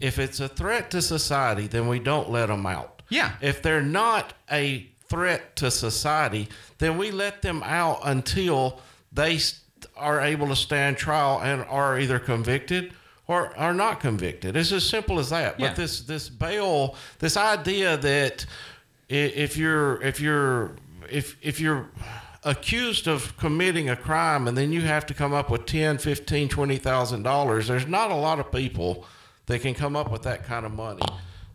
if 0.00 0.18
it's 0.18 0.40
a 0.40 0.48
threat 0.48 0.90
to 0.92 1.02
society, 1.02 1.66
then 1.66 1.86
we 1.86 1.98
don't 1.98 2.30
let 2.30 2.46
them 2.46 2.66
out. 2.66 3.02
Yeah. 3.10 3.32
If 3.42 3.62
they're 3.62 3.82
not 3.82 4.32
a 4.50 4.88
threat 5.08 5.56
to 5.56 5.70
society, 5.70 6.48
then 6.78 6.96
we 6.96 7.10
let 7.10 7.42
them 7.42 7.62
out 7.62 8.00
until 8.04 8.80
they 9.12 9.38
are 9.96 10.20
able 10.20 10.48
to 10.48 10.56
stand 10.56 10.96
trial 10.96 11.40
and 11.42 11.62
are 11.64 11.98
either 11.98 12.18
convicted 12.18 12.94
or 13.26 13.56
are 13.56 13.74
not 13.74 14.00
convicted. 14.00 14.56
It's 14.56 14.72
as 14.72 14.84
simple 14.84 15.18
as 15.18 15.30
that. 15.30 15.60
Yeah. 15.60 15.68
But 15.68 15.76
this 15.76 16.00
this 16.00 16.30
bail, 16.30 16.96
this 17.18 17.36
idea 17.36 17.98
that 17.98 18.46
if 19.10 19.58
you're 19.58 20.00
if 20.02 20.20
you're 20.20 20.76
if 21.10 21.36
if 21.42 21.60
you're 21.60 21.90
accused 22.42 23.06
of 23.06 23.36
committing 23.36 23.90
a 23.90 23.96
crime 23.96 24.48
and 24.48 24.56
then 24.56 24.72
you 24.72 24.80
have 24.80 25.04
to 25.04 25.12
come 25.12 25.32
up 25.34 25.50
with 25.50 25.66
10 25.66 25.98
15 25.98 26.48
20000 26.48 27.22
dollars 27.22 27.68
there's 27.68 27.86
not 27.86 28.10
a 28.10 28.14
lot 28.14 28.40
of 28.40 28.50
people 28.50 29.04
that 29.46 29.60
can 29.60 29.74
come 29.74 29.94
up 29.94 30.10
with 30.10 30.22
that 30.22 30.44
kind 30.44 30.64
of 30.64 30.72
money 30.72 31.02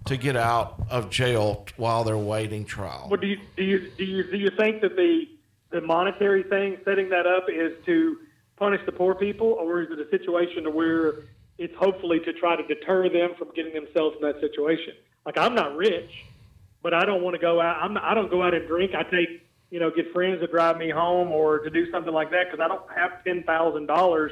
to 0.05 0.15
get 0.15 0.35
out 0.37 0.75
of 0.91 1.09
jail 1.09 1.65
while 1.77 2.03
they're 2.03 2.17
waiting 2.17 2.63
trial 2.63 3.05
What 3.07 3.21
do 3.21 3.27
you 3.27 3.37
do? 3.57 3.63
You 3.63 3.91
do 3.97 4.03
you 4.03 4.23
do 4.23 4.37
you 4.37 4.51
think 4.57 4.81
that 4.81 4.95
the 4.95 5.27
the 5.71 5.81
monetary 5.81 6.43
thing 6.43 6.77
setting 6.85 7.09
that 7.09 7.25
up 7.25 7.45
is 7.49 7.73
to 7.85 8.17
punish 8.55 8.81
the 8.85 8.91
poor 8.91 9.15
people, 9.15 9.47
or 9.59 9.81
is 9.81 9.89
it 9.91 9.99
a 9.99 10.09
situation 10.09 10.63
to 10.63 10.69
where 10.71 11.15
it's 11.57 11.75
hopefully 11.75 12.19
to 12.21 12.31
try 12.33 12.55
to 12.55 12.63
deter 12.65 13.09
them 13.09 13.31
from 13.37 13.49
getting 13.55 13.73
themselves 13.73 14.15
in 14.15 14.25
that 14.25 14.39
situation? 14.39 14.93
Like 15.25 15.37
I'm 15.37 15.55
not 15.55 15.75
rich, 15.75 16.11
but 16.81 16.93
I 16.93 17.03
don't 17.05 17.23
want 17.23 17.33
to 17.35 17.41
go 17.41 17.59
out. 17.59 17.77
I'm 17.81 17.97
I 17.97 18.13
don't 18.13 18.29
go 18.29 18.43
out 18.43 18.53
and 18.53 18.67
drink. 18.67 18.93
I 18.95 19.03
take 19.03 19.44
you 19.71 19.79
know 19.79 19.89
get 19.91 20.11
friends 20.13 20.39
to 20.41 20.47
drive 20.47 20.77
me 20.77 20.89
home 20.89 21.29
or 21.31 21.59
to 21.59 21.69
do 21.69 21.89
something 21.91 22.13
like 22.13 22.31
that 22.31 22.45
because 22.51 22.59
I 22.63 22.67
don't 22.67 22.83
have 22.95 23.23
ten 23.23 23.43
thousand 23.43 23.87
dollars 23.87 24.31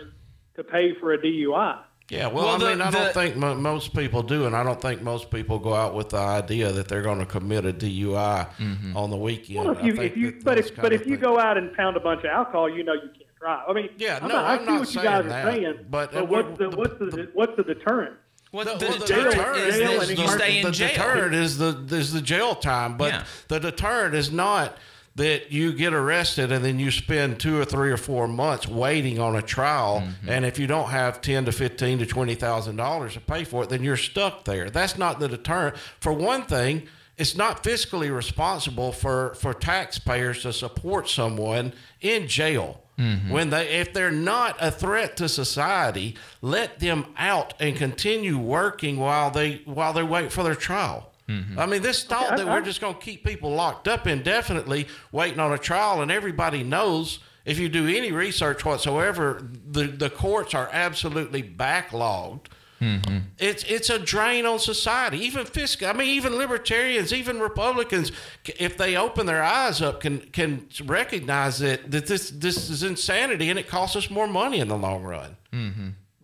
to 0.56 0.64
pay 0.64 0.94
for 1.00 1.14
a 1.14 1.18
DUI. 1.18 1.80
Yeah, 2.10 2.28
well, 2.28 2.46
Well, 2.46 2.48
I 2.56 2.58
the- 2.60 2.66
mean, 2.72 2.82
I 2.82 2.92
the- 2.92 2.98
don't 2.98 3.14
think 3.14 3.36
mo- 3.38 3.56
most 3.56 3.96
people 3.96 4.22
do, 4.24 4.46
and 4.46 4.56
I 4.56 4.64
don't 4.64 4.80
think 4.80 5.02
most 5.02 5.32
people 5.32 5.58
go 5.58 5.74
out 5.74 5.96
with 5.96 6.10
the 6.10 6.18
idea 6.18 6.72
that 6.72 6.88
they're 6.90 7.02
going 7.02 7.20
to 7.20 7.26
commit 7.26 7.66
a 7.66 7.72
DUI 7.74 8.48
Mm-hmm. 8.60 8.96
on 8.98 9.10
the 9.10 9.16
weekend. 9.18 9.60
Well, 9.66 9.72
if 9.72 9.80
I 9.80 9.86
you, 9.86 9.94
think 9.96 10.12
if 10.12 10.18
you, 10.18 10.38
but 10.44 10.58
if, 10.60 10.76
but 10.76 10.92
if 10.94 11.02
you 11.08 11.16
things- 11.16 11.22
go 11.24 11.40
out 11.40 11.58
and 11.58 11.74
pound 11.74 11.96
a 11.98 12.02
bunch 12.02 12.20
of 12.20 12.26
alcohol, 12.26 12.70
you 12.70 12.84
know 12.84 12.94
you 12.94 13.00
can't 13.10 13.36
drive. 13.40 13.64
I 13.68 13.74
mean, 13.74 13.90
Yeah, 13.98 14.20
I'm 14.22 14.28
no, 14.28 14.36
not, 14.36 14.46
I 14.46 14.54
I'm 14.56 14.60
see 14.60 14.66
not 14.66 14.80
what 14.82 14.96
you 14.96 15.02
guys 15.02 15.26
that, 15.26 15.48
are 15.48 15.52
saying, 15.52 15.76
but, 15.90 16.10
uh, 16.14 16.20
but 16.20 16.30
what's 16.30 16.58
the, 16.60 16.70
what's 16.72 17.00
the, 17.00 17.30
what's 17.34 17.56
the 17.56 17.64
deterrent? 17.64 18.16
Well, 18.52 18.66
The, 18.66 18.76
the, 18.76 18.86
well, 18.86 18.94
the 19.00 19.06
deterrent 19.06 19.32
deterrent 19.32 19.58
is 19.60 19.78
jail 19.78 20.00
that 20.00 20.10
and 20.10 20.20
you 20.20 20.28
stay 20.28 20.58
in 20.60 20.66
the 20.66 20.72
jail. 20.72 20.88
deterrent 20.90 21.34
is 21.36 21.58
the 21.58 21.86
is 21.96 22.14
the 22.14 22.22
jail 22.22 22.54
time, 22.54 22.98
but 22.98 23.12
Yeah. 23.14 23.24
the 23.48 23.60
deterrent 23.60 24.14
is 24.14 24.32
not 24.32 24.78
that 25.16 25.52
you 25.52 25.74
get 25.74 25.94
arrested 25.94 26.52
and 26.52 26.66
then 26.66 26.80
you 26.80 26.90
spend 26.90 27.40
two 27.40 27.60
or 27.60 27.66
three 27.66 27.92
or 27.92 27.98
four 27.98 28.28
months 28.28 28.68
waiting 28.68 29.20
on 29.20 29.36
a 29.36 29.42
trial, 29.42 30.02
Mm-hmm. 30.02 30.30
and 30.30 30.46
if 30.46 30.58
you 30.58 30.66
don't 30.68 30.90
have 30.90 31.22
ten 31.22 31.46
to 31.46 31.52
fifteen 31.52 32.00
to 32.00 32.06
twenty 32.06 32.36
thousand 32.36 32.78
dollars 32.78 33.14
to 33.14 33.20
pay 33.22 33.44
for 33.44 33.64
it, 33.64 33.70
then 33.70 33.84
you're 33.84 33.98
stuck 33.98 34.44
there. 34.46 34.70
That's 34.70 34.98
not 34.98 35.20
the 35.20 35.28
deterrent. 35.28 35.78
For 36.00 36.12
one 36.14 36.44
thing. 36.44 36.88
It's 37.16 37.38
not 37.38 37.64
fiscally 37.64 38.12
responsible 38.14 38.92
for, 38.92 39.36
for 39.36 39.54
taxpayers 39.54 40.42
to 40.42 40.52
support 40.52 41.08
someone 41.08 41.74
in 42.02 42.28
jail. 42.28 42.82
Mm-hmm. 42.98 43.30
When 43.32 43.52
they 43.52 43.68
if 43.68 43.94
they're 43.94 44.10
not 44.10 44.58
a 44.60 44.72
threat 44.72 45.16
to 45.18 45.30
society, 45.30 46.16
let 46.42 46.80
them 46.80 47.06
out 47.16 47.54
and 47.60 47.76
continue 47.76 48.40
working 48.40 48.98
while 48.98 49.30
they 49.30 49.62
while 49.66 49.94
they 49.94 50.02
wait 50.02 50.32
for 50.32 50.42
their 50.42 50.56
trial. 50.56 51.13
Mm-hmm. 51.30 51.58
I 51.58 51.66
mean, 51.66 51.82
this 51.82 52.04
thought 52.04 52.34
I- 52.34 52.36
that 52.38 52.48
I- 52.48 52.54
we're 52.54 52.66
just 52.66 52.82
going 52.82 52.96
to 52.96 53.00
keep 53.00 53.24
people 53.24 53.52
locked 53.52 53.88
up 53.88 54.08
indefinitely 54.08 54.88
waiting 55.12 55.40
on 55.40 55.54
a 55.54 55.58
trial, 55.58 56.02
and 56.02 56.12
everybody 56.12 56.64
knows 56.64 57.20
if 57.46 57.60
you 57.60 57.70
do 57.70 57.88
any 57.88 58.12
research 58.12 58.64
whatsoever, 58.66 59.42
the, 59.70 59.84
the 59.88 60.10
courts 60.10 60.54
are 60.54 60.70
absolutely 60.72 61.44
backlogged. 61.44 62.46
Mm-hmm. 62.82 63.18
It's 63.38 63.64
it's 63.64 63.90
a 63.90 63.98
drain 63.98 64.46
on 64.46 64.60
society. 64.60 65.18
Even 65.20 65.46
fiscal. 65.46 65.88
I 65.88 65.94
mean, 65.94 66.10
even 66.10 66.36
libertarians, 66.36 67.14
even 67.14 67.40
Republicans, 67.40 68.12
if 68.60 68.78
they 68.78 68.98
open 68.98 69.26
their 69.26 69.42
eyes 69.42 69.82
up, 69.82 70.02
can 70.02 70.20
can 70.20 70.68
recognize 70.84 71.60
that 71.60 71.90
that 71.92 72.08
this 72.08 72.30
this 72.32 72.70
is 72.70 72.84
insanity 72.84 73.50
and 73.50 73.58
it 73.58 73.70
costs 73.70 73.96
us 73.96 74.10
more 74.10 74.28
money 74.28 74.60
in 74.60 74.68
the 74.68 74.78
long 74.78 75.04
run. 75.04 75.38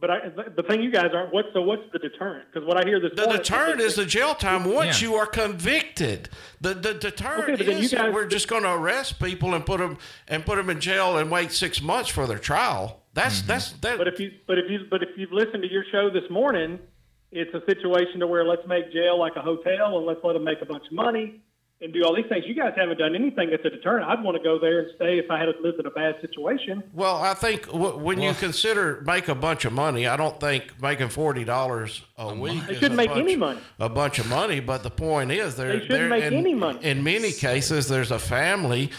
But 0.01 0.09
I, 0.09 0.29
the 0.29 0.53
the 0.55 0.63
thing 0.63 0.81
you 0.81 0.91
guys 0.91 1.11
aren't. 1.13 1.33
What 1.33 1.45
so? 1.53 1.61
What's 1.61 1.83
the 1.91 1.99
deterrent? 1.99 2.45
Because 2.51 2.65
what 2.65 2.77
I 2.77 2.87
hear 2.87 2.99
this 3.01 3.11
The 3.15 3.23
morning- 3.23 3.37
deterrent 3.37 3.81
is 3.81 3.95
the 3.95 4.05
jail 4.05 4.33
time 4.33 4.63
once 4.63 5.01
Yeah. 5.01 5.09
you 5.09 5.15
are 5.15 5.25
convicted. 5.25 6.29
The 6.61 6.73
the 6.73 6.93
deterrent 6.93 7.43
Okay, 7.43 7.55
but 7.57 7.65
then 7.65 7.77
you 7.77 7.83
is 7.83 7.91
that 7.91 7.97
guys- 8.05 8.13
we're 8.13 8.27
just 8.27 8.47
going 8.47 8.63
to 8.63 8.73
arrest 8.73 9.19
people 9.21 9.53
and 9.53 9.65
put 9.65 9.79
them 9.79 9.97
and 10.27 10.45
put 10.45 10.55
them 10.55 10.69
in 10.69 10.79
jail 10.79 11.17
and 11.17 11.29
wait 11.29 11.51
six 11.51 11.81
months 11.81 12.09
for 12.09 12.27
their 12.27 12.39
trial. 12.39 13.03
That's 13.13 13.39
mm-hmm. 13.39 13.47
that's 13.47 13.71
that. 13.73 13.97
But 13.97 14.07
if 14.07 14.19
you 14.19 14.31
but 14.47 14.57
if 14.57 14.69
you 14.69 14.85
but 14.89 15.03
if 15.03 15.09
you've 15.17 15.33
listened 15.33 15.63
to 15.63 15.71
your 15.71 15.83
show 15.91 16.09
this 16.09 16.29
morning, 16.29 16.79
it's 17.31 17.53
a 17.53 17.63
situation 17.65 18.21
to 18.21 18.27
where 18.27 18.45
let's 18.45 18.65
make 18.67 18.93
jail 18.93 19.19
like 19.19 19.35
a 19.35 19.41
hotel 19.41 19.97
and 19.97 20.05
let's 20.05 20.21
let 20.23 20.33
them 20.33 20.43
make 20.45 20.61
a 20.61 20.65
bunch 20.65 20.85
of 20.85 20.93
money 20.93 21.41
and 21.81 21.93
do 21.93 22.03
all 22.03 22.13
these 22.13 22.25
things. 22.27 22.43
You 22.45 22.53
guys 22.55 22.73
haven't 22.75 22.97
done 22.97 23.15
anything 23.15 23.49
that's 23.51 23.63
a 23.63 23.69
deterrent. 23.69 24.05
I'd 24.09 24.21
want 24.21 24.35
to 24.35 24.43
go 24.43 24.59
there 24.59 24.79
and 24.79 24.91
stay 24.95 25.17
if 25.17 25.31
I 25.31 25.39
had 25.39 25.45
to 25.45 25.53
lived 25.61 25.79
in 25.79 25.85
a 25.85 25.91
bad 25.91 26.15
situation. 26.19 26.83
Well, 26.93 27.15
I 27.17 27.33
think 27.33 27.67
w- 27.67 27.97
when 27.97 28.21
you 28.21 28.33
consider 28.33 29.01
make 29.05 29.29
a 29.29 29.35
bunch 29.35 29.63
of 29.65 29.71
money, 29.71 30.05
I 30.07 30.17
don't 30.17 30.37
think 30.39 30.81
making 30.81 31.07
forty 31.09 31.45
dollars 31.45 32.01
a 32.17 32.35
week. 32.35 32.65
They 32.67 32.73
is 32.73 32.79
shouldn't 32.79 32.93
a 32.93 32.97
make 32.97 33.09
bunch- 33.09 33.21
any 33.21 33.35
money. 33.37 33.59
A 33.79 33.87
bunch 33.87 34.19
of 34.19 34.27
money, 34.29 34.59
but 34.59 34.83
the 34.83 34.89
point 34.89 35.31
is, 35.31 35.55
there 35.55 35.79
They 35.79 35.85
shouldn't 35.85 36.09
make 36.09 36.23
in, 36.25 36.33
any 36.33 36.53
money. 36.53 36.79
In 36.83 37.01
many 37.03 37.31
cases, 37.31 37.87
there's 37.87 38.11
a 38.11 38.19
family 38.19 38.91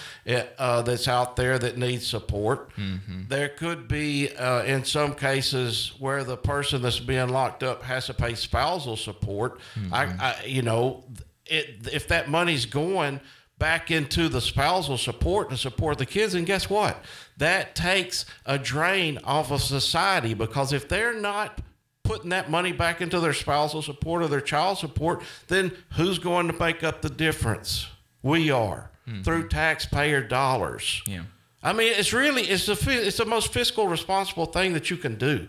uh, 0.59 0.81
that's 0.83 1.07
out 1.07 1.37
there 1.37 1.59
that 1.59 1.77
needs 1.77 2.07
support. 2.07 2.75
Mm-hmm. 2.77 3.25
There 3.29 3.51
could 3.51 3.89
be, 3.89 4.31
uh, 4.37 4.63
in 4.63 4.85
some 4.85 5.15
cases, 5.15 5.93
where 5.99 6.25
the 6.25 6.37
person 6.39 6.81
that's 6.81 6.99
being 7.01 7.29
locked 7.29 7.63
up 7.63 7.83
has 7.83 8.07
to 8.07 8.15
pay 8.15 8.35
spousal 8.35 8.97
support. 8.97 9.59
Mm-hmm. 9.79 9.93
I, 9.95 10.05
I, 10.19 10.45
you 10.47 10.63
know, 10.63 11.05
it, 11.51 11.89
if 11.93 12.09
that 12.09 12.29
money's 12.29 12.67
going 12.67 13.21
back 13.61 13.91
into 13.91 14.29
the 14.29 14.41
spousal 14.41 14.97
support 14.97 15.51
to 15.51 15.57
support 15.57 15.99
the 15.99 16.07
kids. 16.07 16.35
And 16.35 16.47
guess 16.47 16.69
what? 16.69 17.05
That 17.37 17.77
takes 17.77 18.25
a 18.47 18.59
drain 18.59 19.19
off 19.23 19.53
of 19.53 19.61
society 19.61 20.35
because 20.35 20.73
if 20.73 20.89
they're 20.89 21.21
not 21.21 21.61
putting 22.03 22.31
that 22.31 22.51
money 22.51 22.73
back 22.73 23.01
into 23.01 23.21
their 23.21 23.35
spousal 23.35 23.83
support 23.83 24.23
or 24.23 24.29
their 24.29 24.41
child 24.41 24.79
support, 24.79 25.23
then 25.49 25.71
who's 25.93 26.19
going 26.19 26.49
to 26.49 26.55
make 26.55 26.83
up 26.83 27.03
the 27.03 27.11
difference? 27.11 27.87
We 28.23 28.51
are 28.51 28.91
hmm. 29.07 29.23
through 29.23 29.49
taxpayer 29.49 30.23
dollars. 30.23 31.03
Yeah. 31.07 31.25
I 31.63 31.75
mean, 31.75 31.93
it's 31.95 32.15
really 32.15 32.43
it's 32.43 32.67
the 32.67 33.07
it's 33.07 33.19
the 33.19 33.27
most 33.27 33.53
fiscal 33.53 33.87
responsible 33.87 34.47
thing 34.47 34.73
that 34.73 34.91
you 34.91 34.97
can 34.97 35.17
do. 35.17 35.49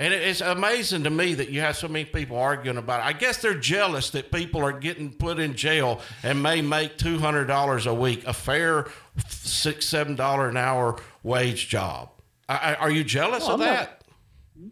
And 0.00 0.14
it's 0.14 0.40
amazing 0.40 1.04
to 1.04 1.10
me 1.10 1.34
that 1.34 1.50
you 1.50 1.60
have 1.60 1.76
so 1.76 1.86
many 1.86 2.06
people 2.06 2.38
arguing 2.38 2.78
about 2.78 3.00
it. 3.00 3.04
I 3.06 3.12
guess 3.12 3.42
they're 3.42 3.52
jealous 3.52 4.08
that 4.10 4.32
people 4.32 4.62
are 4.62 4.72
getting 4.72 5.12
put 5.12 5.38
in 5.38 5.54
jail 5.54 6.00
and 6.22 6.42
may 6.42 6.62
make 6.62 6.96
two 6.96 7.18
hundred 7.18 7.44
dollars 7.44 7.84
a 7.86 7.92
week, 7.92 8.24
a 8.26 8.32
fair 8.32 8.86
six 9.28 9.84
seven 9.86 10.16
dollar 10.16 10.48
an 10.48 10.56
hour 10.56 10.98
wage 11.22 11.68
job. 11.68 12.08
I, 12.48 12.56
I, 12.56 12.74
are 12.76 12.90
you 12.90 13.04
jealous 13.04 13.42
Well, 13.44 13.56
of 13.56 13.60
I'm 13.60 13.66
not- 13.66 13.76
that? 13.76 13.96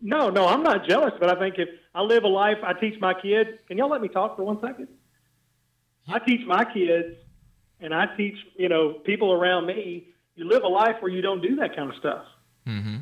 No, 0.00 0.30
no, 0.30 0.46
I'm 0.48 0.62
not 0.62 0.86
jealous, 0.88 1.12
but 1.20 1.34
I 1.34 1.38
think 1.38 1.56
if 1.58 1.68
I 1.94 2.00
live 2.02 2.24
a 2.24 2.28
life, 2.28 2.58
I 2.62 2.72
teach 2.72 2.98
my 3.00 3.12
kids. 3.14 3.50
Can 3.68 3.76
y'all 3.78 3.88
let 3.90 4.00
me 4.02 4.08
talk 4.08 4.36
for 4.36 4.44
one 4.44 4.58
second? 4.62 4.88
I 6.08 6.18
teach 6.20 6.46
my 6.46 6.64
kids, 6.64 7.16
and 7.80 7.92
I 7.94 8.06
teach 8.16 8.36
you 8.56 8.68
know 8.70 8.94
people 9.04 9.30
around 9.32 9.66
me. 9.66 10.08
You 10.36 10.48
live 10.48 10.62
a 10.62 10.68
life 10.68 10.96
where 11.00 11.10
you 11.12 11.20
don't 11.20 11.42
do 11.42 11.56
that 11.56 11.76
kind 11.76 11.90
of 11.90 11.96
stuff. 11.96 12.24
Mm-hmm. 12.66 12.96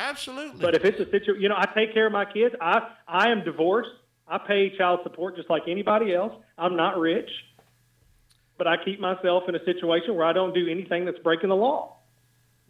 Absolutely. 0.00 0.60
But 0.62 0.74
if 0.74 0.84
it's 0.84 0.98
a 0.98 1.04
situation, 1.10 1.42
you 1.42 1.48
know, 1.48 1.56
I 1.58 1.66
take 1.74 1.92
care 1.92 2.06
of 2.06 2.12
my 2.12 2.24
kids. 2.24 2.54
I 2.60 2.88
I 3.06 3.30
am 3.30 3.44
divorced. 3.44 3.90
I 4.26 4.38
pay 4.38 4.76
child 4.76 5.00
support 5.02 5.36
just 5.36 5.50
like 5.50 5.62
anybody 5.68 6.14
else. 6.14 6.32
I'm 6.56 6.76
not 6.76 6.98
rich, 6.98 7.28
but 8.56 8.66
I 8.66 8.76
keep 8.82 9.00
myself 9.00 9.44
in 9.48 9.54
a 9.54 9.64
situation 9.64 10.14
where 10.14 10.24
I 10.26 10.32
don't 10.32 10.54
do 10.54 10.68
anything 10.68 11.04
that's 11.04 11.18
breaking 11.18 11.48
the 11.48 11.56
law. 11.56 11.96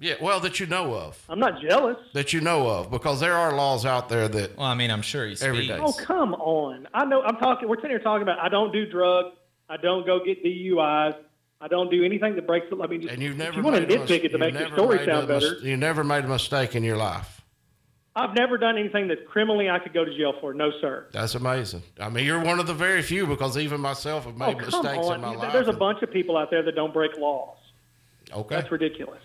yeah, 0.00 0.14
well, 0.20 0.40
that 0.40 0.58
you 0.58 0.66
know 0.66 0.94
of, 0.94 1.22
I'm 1.28 1.38
not 1.38 1.60
jealous. 1.60 1.98
that 2.14 2.32
you 2.32 2.40
know 2.40 2.66
of, 2.68 2.90
because 2.90 3.20
there 3.20 3.34
are 3.34 3.54
laws 3.54 3.84
out 3.84 4.08
there 4.08 4.26
that 4.28 4.56
Well, 4.56 4.66
I 4.66 4.74
mean, 4.74 4.90
I'm 4.90 5.02
sure 5.02 5.26
he's 5.26 5.42
Every 5.42 5.66
day. 5.68 5.78
Oh 5.80 5.92
come 5.92 6.34
on! 6.34 6.88
I 6.94 7.04
know. 7.04 7.22
I'm 7.22 7.36
talking. 7.36 7.68
We're 7.68 7.76
sitting 7.76 7.90
here 7.90 8.00
talking 8.00 8.22
about. 8.22 8.38
I 8.40 8.48
don't 8.48 8.72
do 8.72 8.90
drugs. 8.90 9.36
I 9.68 9.76
don't 9.76 10.04
go 10.04 10.18
get 10.24 10.42
DUIs. 10.44 11.16
I 11.60 11.68
don't 11.68 11.90
do 11.90 12.04
anything 12.04 12.36
that 12.36 12.46
breaks 12.46 12.66
the. 12.70 12.82
I 12.82 12.86
mean, 12.86 13.02
just, 13.02 13.12
And 13.12 13.22
you've 13.22 13.32
if 13.32 13.38
never 13.38 13.56
you 13.58 13.62
want 13.62 13.76
to 13.76 13.86
nitpick 13.86 14.24
it 14.24 14.30
to 14.30 14.38
make 14.38 14.54
your 14.54 14.68
story 14.68 15.04
sound 15.04 15.30
a 15.30 15.34
mis- 15.34 15.44
better. 15.44 15.66
You 15.66 15.76
never 15.76 16.02
made 16.02 16.24
a 16.24 16.28
mistake 16.28 16.74
in 16.74 16.82
your 16.82 16.96
life. 16.96 17.42
I've 18.16 18.34
never 18.34 18.58
done 18.58 18.76
anything 18.76 19.08
that 19.08 19.28
criminally 19.28 19.70
I 19.70 19.78
could 19.78 19.92
go 19.92 20.04
to 20.04 20.16
jail 20.16 20.34
for. 20.40 20.52
No, 20.52 20.70
sir. 20.80 21.06
That's 21.12 21.34
amazing. 21.36 21.82
I 22.00 22.08
mean, 22.08 22.24
you're 22.24 22.42
one 22.42 22.58
of 22.58 22.66
the 22.66 22.74
very 22.74 23.02
few 23.02 23.26
because 23.26 23.56
even 23.56 23.80
myself 23.80 24.24
have 24.24 24.34
oh, 24.34 24.46
made 24.46 24.56
oh, 24.56 24.66
mistakes 24.66 25.06
on. 25.06 25.14
in 25.16 25.20
my 25.20 25.32
You- 25.32 25.38
life. 25.38 25.52
There's 25.52 25.68
a 25.68 25.72
bunch 25.72 26.02
of 26.02 26.10
people 26.10 26.36
out 26.36 26.50
there 26.50 26.62
that 26.62 26.74
don't 26.74 26.92
break 26.92 27.16
laws. 27.18 27.56
Okay. 28.32 28.54
That's 28.56 28.70
ridiculous. 28.72 29.20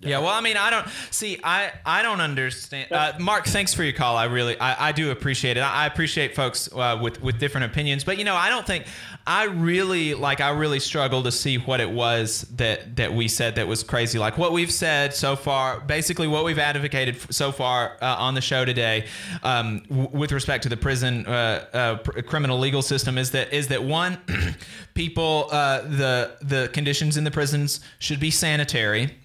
Yeah, 0.00 0.18
well, 0.18 0.28
I 0.28 0.42
mean, 0.42 0.58
I 0.58 0.68
don't 0.68 0.86
see. 1.10 1.40
I 1.42 1.72
I 1.86 2.02
don't 2.02 2.20
understand. 2.20 2.92
Uh, 2.92 3.14
Mark, 3.18 3.46
thanks 3.46 3.72
for 3.72 3.82
your 3.82 3.94
call. 3.94 4.16
I 4.18 4.24
really, 4.24 4.58
I, 4.60 4.88
I 4.88 4.92
do 4.92 5.10
appreciate 5.10 5.56
it. 5.56 5.60
I, 5.60 5.84
I 5.84 5.86
appreciate 5.86 6.36
folks 6.36 6.68
uh, 6.70 6.98
with 7.00 7.22
with 7.22 7.38
different 7.38 7.72
opinions, 7.72 8.04
but 8.04 8.18
you 8.18 8.24
know, 8.24 8.34
I 8.34 8.50
don't 8.50 8.66
think 8.66 8.84
I 9.26 9.44
really 9.44 10.12
like. 10.12 10.42
I 10.42 10.50
really 10.50 10.80
struggle 10.80 11.22
to 11.22 11.32
see 11.32 11.56
what 11.56 11.80
it 11.80 11.90
was 11.90 12.42
that 12.56 12.96
that 12.96 13.14
we 13.14 13.26
said 13.26 13.54
that 13.54 13.66
was 13.66 13.82
crazy. 13.82 14.18
Like 14.18 14.36
what 14.36 14.52
we've 14.52 14.70
said 14.70 15.14
so 15.14 15.34
far, 15.34 15.80
basically 15.80 16.28
what 16.28 16.44
we've 16.44 16.58
advocated 16.58 17.16
so 17.34 17.50
far 17.50 17.96
uh, 18.02 18.16
on 18.18 18.34
the 18.34 18.42
show 18.42 18.66
today, 18.66 19.06
um, 19.42 19.78
w- 19.88 20.10
with 20.12 20.30
respect 20.30 20.62
to 20.64 20.68
the 20.68 20.76
prison 20.76 21.26
uh, 21.26 21.64
uh, 21.72 21.96
pr- 21.96 22.20
criminal 22.20 22.58
legal 22.58 22.82
system, 22.82 23.16
is 23.16 23.30
that 23.30 23.50
is 23.50 23.68
that 23.68 23.82
one, 23.82 24.18
people, 24.94 25.48
uh, 25.50 25.80
the 25.80 26.36
the 26.42 26.68
conditions 26.74 27.16
in 27.16 27.24
the 27.24 27.30
prisons 27.30 27.80
should 27.98 28.20
be 28.20 28.30
sanitary. 28.30 29.16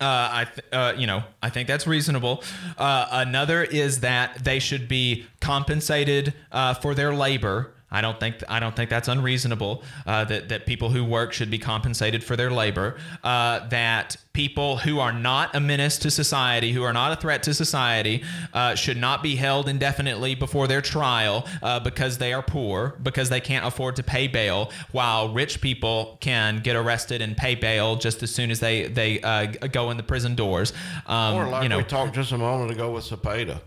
Uh, 0.00 0.04
I, 0.32 0.44
th- 0.44 0.66
uh, 0.72 0.92
you 0.96 1.06
know, 1.08 1.24
I 1.42 1.50
think 1.50 1.66
that's 1.66 1.86
reasonable. 1.86 2.44
Uh, 2.76 3.08
another 3.10 3.64
is 3.64 4.00
that 4.00 4.44
they 4.44 4.60
should 4.60 4.86
be 4.86 5.26
compensated 5.40 6.34
uh, 6.52 6.74
for 6.74 6.94
their 6.94 7.12
labor. 7.12 7.72
I 7.90 8.00
don't 8.00 8.20
think 8.20 8.42
I 8.48 8.60
don't 8.60 8.76
think 8.76 8.90
that's 8.90 9.08
unreasonable. 9.08 9.82
Uh, 10.06 10.24
that 10.24 10.48
that 10.50 10.66
people 10.66 10.90
who 10.90 11.04
work 11.04 11.32
should 11.32 11.50
be 11.50 11.58
compensated 11.58 12.22
for 12.22 12.36
their 12.36 12.50
labor. 12.50 12.96
Uh, 13.24 13.66
that 13.68 14.16
people 14.32 14.76
who 14.76 15.00
are 15.00 15.12
not 15.12 15.54
a 15.56 15.60
menace 15.60 15.98
to 15.98 16.10
society, 16.10 16.72
who 16.72 16.82
are 16.82 16.92
not 16.92 17.12
a 17.12 17.16
threat 17.16 17.42
to 17.42 17.54
society, 17.54 18.22
uh, 18.52 18.74
should 18.74 18.96
not 18.96 19.22
be 19.22 19.36
held 19.36 19.68
indefinitely 19.68 20.34
before 20.34 20.68
their 20.68 20.80
trial 20.82 21.46
uh, 21.62 21.80
because 21.80 22.18
they 22.18 22.32
are 22.32 22.42
poor, 22.42 22.96
because 23.02 23.30
they 23.30 23.40
can't 23.40 23.64
afford 23.64 23.96
to 23.96 24.02
pay 24.02 24.28
bail, 24.28 24.70
while 24.92 25.32
rich 25.32 25.60
people 25.60 26.18
can 26.20 26.58
get 26.58 26.76
arrested 26.76 27.22
and 27.22 27.36
pay 27.36 27.54
bail 27.54 27.96
just 27.96 28.22
as 28.22 28.30
soon 28.32 28.50
as 28.50 28.60
they 28.60 28.86
they 28.86 29.20
uh, 29.22 29.46
go 29.46 29.90
in 29.90 29.96
the 29.96 30.02
prison 30.02 30.34
doors. 30.34 30.72
Um, 31.06 31.34
or 31.34 31.48
like 31.48 31.62
you 31.62 31.68
know, 31.68 31.78
we 31.78 31.84
talked 31.84 32.14
just 32.14 32.32
a 32.32 32.38
moment 32.38 32.70
ago 32.70 32.92
with 32.92 33.04
Zepeda. 33.04 33.60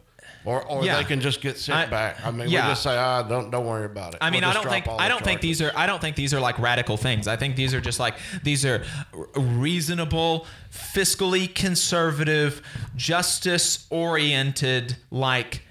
Or, 0.43 0.63
or 0.63 0.83
Yeah. 0.83 0.97
they 0.97 1.03
can 1.03 1.21
just 1.21 1.39
get 1.41 1.57
sent 1.59 1.77
I- 1.77 1.85
back. 1.85 2.25
I 2.25 2.31
mean, 2.31 2.49
yeah. 2.49 2.65
we 2.67 2.71
just 2.71 2.83
say, 2.83 2.97
ah, 2.97 3.21
don't 3.23 3.51
don't 3.51 3.65
worry 3.65 3.85
about 3.85 4.13
it. 4.15 4.19
I 4.21 4.29
mean, 4.31 4.41
We'll 4.41 4.49
I 4.49 4.53
don't 4.53 4.67
think 4.69 4.87
I 4.87 5.07
don't 5.07 5.23
think 5.23 5.41
these 5.41 5.61
are 5.61 5.71
I 5.75 5.85
don't 5.85 6.01
think 6.01 6.15
these 6.15 6.33
are 6.33 6.39
like 6.39 6.57
radical 6.57 6.97
things. 6.97 7.27
I 7.27 7.35
think 7.35 7.55
these 7.55 7.73
are 7.73 7.81
just 7.81 7.99
like 7.99 8.15
these 8.43 8.65
are 8.65 8.83
reasonable, 9.35 10.47
fiscally 10.71 11.53
conservative, 11.53 12.61
justice 12.95 13.85
oriented 13.89 14.97
like 15.11 15.61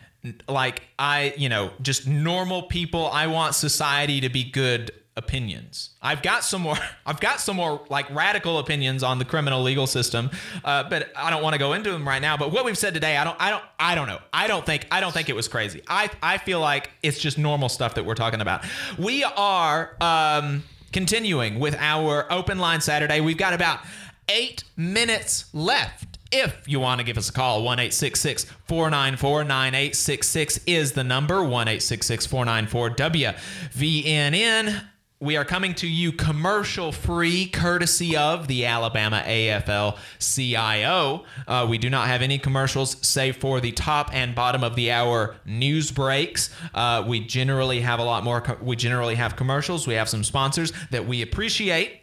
like 0.49 0.83
I, 0.99 1.33
you 1.37 1.49
know, 1.49 1.71
just 1.81 2.07
normal 2.07 2.63
people. 2.65 3.09
I 3.11 3.27
want 3.27 3.55
society 3.55 4.21
to 4.21 4.29
be 4.29 4.45
good 4.45 4.93
opinions. 5.17 5.91
I've 6.01 6.23
got 6.23 6.45
some 6.45 6.63
more 6.63 6.77
I've 7.07 7.21
got 7.21 7.41
some 7.41 7.57
more 7.57 7.83
like 7.91 8.11
radical 8.11 8.59
opinions 8.59 9.03
on 9.03 9.19
the 9.19 9.25
criminal 9.25 9.63
legal 9.63 9.87
system. 9.87 10.31
Uh, 10.65 10.89
but 10.89 11.11
I 11.17 11.31
don't 11.31 11.43
want 11.43 11.55
to 11.55 11.59
go 11.59 11.73
into 11.73 11.91
them 11.91 12.07
right 12.07 12.23
now, 12.23 12.37
but 12.37 12.53
what 12.53 12.65
we've 12.65 12.79
said 12.79 12.95
today, 12.95 13.17
I 13.17 13.25
don't 13.25 13.37
I 13.41 13.51
don't 13.51 13.65
I 13.79 13.95
don't 13.95 14.09
know. 14.09 14.21
I 14.33 14.47
don't 14.47 14.65
think 14.65 14.87
I 14.91 15.01
don't 15.01 15.13
think 15.13 15.29
it 15.29 15.37
was 15.37 15.49
crazy. 15.49 15.83
I 15.89 16.11
I 16.23 16.39
feel 16.39 16.61
like 16.61 16.91
it's 17.03 17.19
just 17.19 17.39
normal 17.39 17.69
stuff 17.69 17.95
that 17.95 18.05
we're 18.05 18.15
talking 18.15 18.41
about. 18.41 18.65
We 18.99 19.25
are 19.25 19.97
um 20.01 20.65
continuing 20.93 21.59
with 21.59 21.77
our 21.79 22.31
open 22.33 22.59
line 22.59 22.81
Saturday. 22.81 23.21
We've 23.21 23.37
got 23.37 23.53
about 23.53 23.81
8 24.29 24.65
minutes 24.77 25.47
left. 25.53 26.19
If 26.33 26.69
you 26.69 26.79
want 26.79 27.01
to 27.01 27.05
give 27.05 27.19
us 27.19 27.29
a 27.29 27.33
call, 27.33 27.65
1 27.65 27.91
494 27.91 29.45
9866 29.45 30.61
is 30.67 30.93
the 30.93 31.03
number. 31.03 31.43
1 31.43 31.67
494 31.81 32.91
WVNN. 32.91 34.85
We 35.23 35.37
are 35.37 35.45
coming 35.45 35.75
to 35.75 35.87
you 35.87 36.13
commercial 36.13 36.93
free, 36.93 37.45
courtesy 37.45 38.17
of 38.17 38.49
the 38.49 38.65
Alabama 38.65 39.23
AFL 39.27 39.99
CIO. 40.19 41.27
Uh, 41.47 41.67
we 41.69 41.77
do 41.77 41.91
not 41.91 42.07
have 42.07 42.23
any 42.23 42.39
commercials 42.39 42.97
save 43.07 43.37
for 43.37 43.61
the 43.61 43.71
top 43.71 44.15
and 44.15 44.35
bottom 44.35 44.65
of 44.65 44.77
the 44.77 44.91
hour 44.91 45.37
news 45.45 45.91
breaks. 45.91 46.49
Uh, 46.73 47.05
we 47.07 47.21
generally 47.21 47.83
have 47.83 47.99
a 47.99 48.03
lot 48.03 48.25
more, 48.25 48.41
co- 48.41 48.57
we 48.63 48.77
generally 48.77 49.15
have 49.17 49.37
commercials. 49.37 49.87
We 49.87 49.93
have 49.93 50.09
some 50.09 50.25
sponsors 50.25 50.73
that 50.91 51.07
we 51.07 51.21
appreciate. 51.21 52.01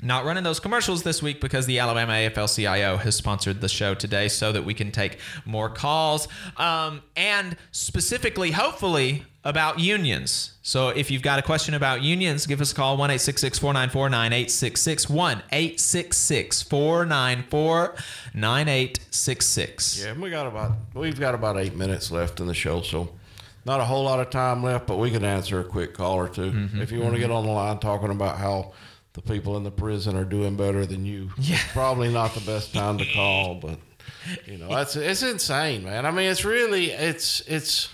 Not 0.00 0.24
running 0.24 0.44
those 0.44 0.58
commercials 0.58 1.02
this 1.02 1.22
week 1.22 1.42
because 1.42 1.66
the 1.66 1.80
Alabama 1.80 2.12
AFL 2.12 2.54
CIO 2.54 2.96
has 2.96 3.14
sponsored 3.14 3.60
the 3.60 3.68
show 3.68 3.94
today 3.94 4.28
so 4.28 4.52
that 4.52 4.64
we 4.64 4.72
can 4.72 4.90
take 4.90 5.18
more 5.44 5.68
calls. 5.68 6.28
Um, 6.56 7.02
and 7.14 7.58
specifically, 7.72 8.52
hopefully, 8.52 9.24
about 9.48 9.80
unions. 9.80 10.52
So 10.60 10.90
if 10.90 11.10
you've 11.10 11.22
got 11.22 11.38
a 11.38 11.42
question 11.42 11.72
about 11.72 12.02
unions, 12.02 12.46
give 12.46 12.60
us 12.60 12.70
a 12.72 12.74
call 12.74 12.98
1 12.98 13.08
494 13.18 14.10
9866. 14.10 15.08
1 15.08 15.42
494 16.68 17.94
9866. 18.34 20.04
Yeah, 20.04 20.12
we 20.12 20.28
got 20.28 20.46
about 20.46 20.72
we've 20.92 21.18
got 21.18 21.34
about 21.34 21.56
eight 21.58 21.74
minutes 21.74 22.10
left 22.10 22.40
in 22.40 22.46
the 22.46 22.52
show, 22.54 22.82
so 22.82 23.08
not 23.64 23.80
a 23.80 23.84
whole 23.84 24.04
lot 24.04 24.20
of 24.20 24.28
time 24.28 24.62
left, 24.62 24.86
but 24.86 24.98
we 24.98 25.10
can 25.10 25.24
answer 25.24 25.60
a 25.60 25.64
quick 25.64 25.94
call 25.94 26.16
or 26.16 26.28
2 26.28 26.42
Mhm, 26.52 26.80
if 26.82 26.92
you 26.92 27.00
want 27.00 27.14
to 27.14 27.18
mhm. 27.18 27.22
get 27.22 27.30
on 27.30 27.46
the 27.46 27.50
line 27.52 27.78
talking 27.78 28.10
about 28.10 28.36
how 28.36 28.72
the 29.14 29.22
people 29.22 29.56
in 29.56 29.64
the 29.64 29.70
prison 29.70 30.14
are 30.14 30.24
doing 30.24 30.56
better 30.56 30.84
than 30.84 31.06
you. 31.06 31.30
Yeah. 31.38 31.58
Probably 31.72 32.12
not 32.12 32.34
the 32.34 32.40
best 32.42 32.74
time 32.74 32.98
to 32.98 33.06
call, 33.14 33.54
but 33.54 33.78
you 34.46 34.58
know, 34.58 34.68
that's 34.68 34.94
it's 34.94 35.22
insane, 35.22 35.84
man. 35.84 36.04
I 36.04 36.10
mean, 36.10 36.30
it's 36.30 36.44
really 36.44 36.90
it's 36.90 37.40
it's 37.46 37.88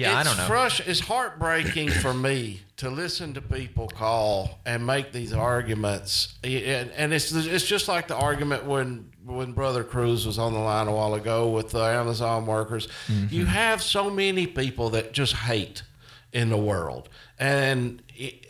Yeah, 0.00 0.16
I 0.16 0.20
it's 0.20 0.28
don't 0.28 0.38
know. 0.38 0.54
Frush, 0.54 0.86
it's 0.86 1.00
heartbreaking 1.00 1.90
for 1.90 2.12
me 2.14 2.60
to 2.78 2.90
listen 2.90 3.34
to 3.34 3.40
people 3.42 3.88
call 3.88 4.58
and 4.64 4.86
make 4.86 5.12
these 5.12 5.32
arguments, 5.32 6.34
and, 6.42 6.90
and 6.96 7.12
it's 7.12 7.32
it's 7.32 7.66
just 7.66 7.88
like 7.88 8.08
the 8.08 8.16
argument 8.16 8.64
when 8.64 9.10
when 9.24 9.52
Brother 9.52 9.84
Cruz 9.84 10.26
was 10.26 10.38
on 10.38 10.52
the 10.54 10.58
line 10.58 10.88
a 10.88 10.92
while 10.94 11.14
ago 11.14 11.50
with 11.50 11.70
the 11.70 11.80
Amazon 11.84 12.46
workers. 12.46 12.88
Mm-hmm. 13.06 13.34
You 13.34 13.44
have 13.46 13.82
so 13.82 14.08
many 14.10 14.46
people 14.46 14.90
that 14.90 15.12
just 15.12 15.34
hate 15.34 15.82
in 16.32 16.48
the 16.48 16.56
world, 16.56 17.08
and 17.38 18.02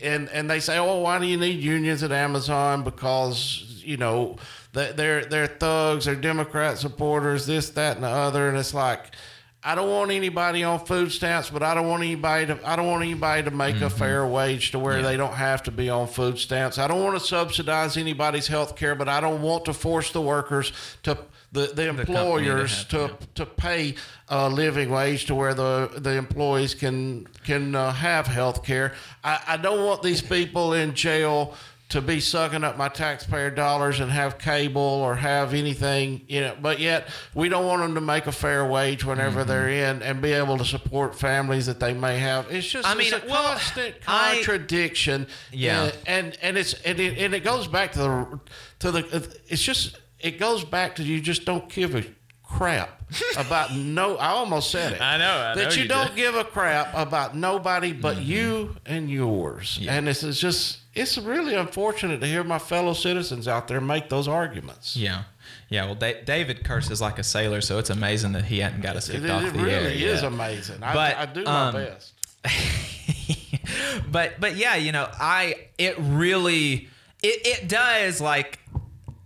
and 0.03 0.29
and 0.29 0.49
they 0.49 0.61
say, 0.61 0.79
oh, 0.79 1.01
why 1.01 1.19
do 1.19 1.27
you 1.27 1.37
need 1.37 1.61
unions 1.61 2.03
at 2.03 2.13
Amazon? 2.13 2.85
Because 2.85 3.65
you 3.85 3.97
know 3.97 4.37
they- 4.73 4.93
they're 4.93 5.25
they're 5.25 5.47
thugs, 5.49 6.05
they're 6.05 6.15
Democrat 6.15 6.79
supporters, 6.79 7.47
this, 7.47 7.71
that, 7.71 7.97
and 7.97 8.05
the 8.05 8.09
other, 8.09 8.49
and 8.49 8.57
it's 8.57 8.75
like. 8.75 9.15
I 9.63 9.75
don't 9.75 9.91
want 9.91 10.11
anybody 10.11 10.65
on 10.65 10.85
food 10.87 11.13
stamps, 11.13 11.51
but 11.51 11.63
I 11.63 11.75
don't 11.75 11.87
want 11.87 12.03
anybody 12.03 12.47
to. 12.47 12.59
I 12.65 12.77
don't 12.77 12.87
want 12.87 13.03
anybody 13.03 13.43
to 13.43 13.51
make 13.51 13.83
a 13.83 13.91
fair 13.91 14.27
wage 14.27 14.71
to 14.71 14.79
where 14.79 15.03
they 15.03 15.19
don't 15.19 15.35
have 15.35 15.63
to 15.65 15.71
be 15.71 15.91
on 15.91 16.07
food 16.07 16.39
stamps. 16.39 16.79
I 16.79 16.89
don't 16.89 17.03
want 17.03 17.21
to 17.21 17.27
subsidize 17.27 17.99
anybody's 17.99 18.47
health 18.47 18.75
care, 18.75 18.95
but 18.95 19.07
I 19.09 19.21
don't 19.21 19.43
want 19.43 19.67
to 19.67 19.75
force 19.75 20.13
the 20.13 20.21
workers 20.23 20.73
to 21.03 21.19
the, 21.53 21.67
the 21.75 21.89
employers 21.89 22.85
to 22.87 23.17
to 23.35 23.45
pay 23.45 23.97
a 24.29 24.49
living 24.49 24.89
wage 24.89 25.27
to 25.27 25.35
where 25.35 25.53
the 25.53 25.91
the 25.97 26.17
employees 26.17 26.75
can 26.75 27.27
can 27.45 27.75
uh, 27.75 27.93
have 27.93 28.27
health 28.27 28.65
care. 28.65 28.95
I, 29.23 29.41
I 29.47 29.57
don't 29.59 29.85
want 29.85 30.03
these 30.03 30.23
people 30.23 30.73
in 30.73 30.95
jail 30.95 31.55
to 31.91 32.01
be 32.01 32.21
sucking 32.21 32.65
up 32.65 32.77
my 32.79 32.89
taxpayer 32.89 33.51
dollars 33.51 34.01
and 34.01 34.11
have 34.11 34.39
cable 34.39 34.81
or 34.81 35.15
have 35.17 35.55
anything, 35.55 36.23
you 36.29 36.41
know, 36.41 36.57
but 36.63 36.79
yet 36.81 37.09
we 37.35 37.49
don't 37.49 37.67
want 37.67 37.83
them 37.83 37.95
to 37.95 38.01
make 38.01 38.27
a 38.27 38.33
fair 38.33 38.65
wage 38.65 39.05
whenever 39.05 39.45
they're 39.45 39.69
in 39.69 40.01
and 40.03 40.23
be 40.23 40.33
able 40.33 40.57
to 40.59 40.65
support 40.65 41.15
families 41.19 41.67
that 41.67 41.81
they 41.81 41.93
may 41.93 42.19
have. 42.19 42.51
It's 42.51 42.67
just 42.69 42.87
I 42.89 42.95
mean, 42.95 43.13
it's 43.13 43.25
a 43.25 43.29
well, 43.29 43.43
constant 43.53 43.97
I- 44.07 44.37
contradiction. 44.37 45.27
Yeah. 45.53 45.91
And 46.07 46.27
and, 46.27 46.39
and 46.43 46.59
it's 46.59 46.75
and 46.75 46.99
it, 47.01 47.19
and 47.19 47.35
it 47.35 47.41
goes 47.45 47.67
back 47.67 47.93
to 47.93 47.99
the 47.99 48.41
to 48.81 48.91
the 48.93 49.39
it's 49.49 49.63
just 49.63 49.99
it 50.19 50.39
goes 50.39 50.65
back 50.65 50.97
to 50.97 51.03
you 51.03 51.21
just 51.21 51.45
don't 51.45 51.69
give 51.69 51.95
a 51.95 52.05
crap 52.45 53.01
about 53.37 53.75
no 53.75 54.17
I 54.17 54.29
almost 54.29 54.71
said 54.71 54.93
it. 54.93 55.01
I 55.01 55.17
know, 55.19 55.25
I 55.25 55.55
that 55.55 55.69
know 55.71 55.75
you, 55.75 55.83
you 55.83 55.89
don't 55.89 56.15
give 56.15 56.35
a 56.37 56.45
crap 56.45 56.95
about 56.95 57.37
nobody 57.37 57.93
but 57.93 58.17
Mm-hmm. 58.17 58.31
you 58.31 58.77
and 58.87 59.11
yours. 59.11 59.81
And 59.89 60.07
this 60.07 60.23
is 60.23 60.39
just 60.41 60.80
it's 60.95 61.17
really 61.19 61.55
unfortunate 61.55 62.21
to 62.21 62.27
hear 62.27 62.43
my 62.45 62.59
fellow 62.59 62.93
citizens 62.93 63.47
out 63.47 63.69
there 63.69 63.81
make 63.81 64.09
those 64.09 64.27
arguments. 64.29 64.97
Yeah. 64.97 65.23
Yeah, 65.69 65.87
well, 65.87 65.95
da- 65.95 66.23
David 66.25 66.65
curses 66.65 67.01
like 67.01 67.19
a 67.19 67.23
sailor, 67.23 67.61
so 67.61 67.79
it's 67.79 67.91
amazing 67.91 68.33
that 68.33 68.45
he 68.47 68.59
hadn't 68.59 68.81
got 68.83 68.97
us 68.97 69.09
It, 69.09 69.13
kicked 69.13 69.25
it 69.25 69.31
off 69.31 69.43
the 69.53 69.59
really 69.59 69.71
air 69.73 69.89
is 69.91 70.23
yet. 70.23 70.25
amazing. 70.25 70.83
I, 70.83 70.93
But, 70.95 71.17
I 71.17 71.27
do 71.27 71.45
my 71.45 71.69
um, 71.69 71.75
best. 71.75 72.13
but 74.11 74.41
but 74.41 74.57
yeah, 74.57 74.77
you 74.77 74.93
know, 74.93 75.09
I 75.13 75.69
it 75.79 75.97
really 75.99 76.89
it 77.23 77.47
it 77.47 77.69
does 77.69 78.21
like 78.21 78.59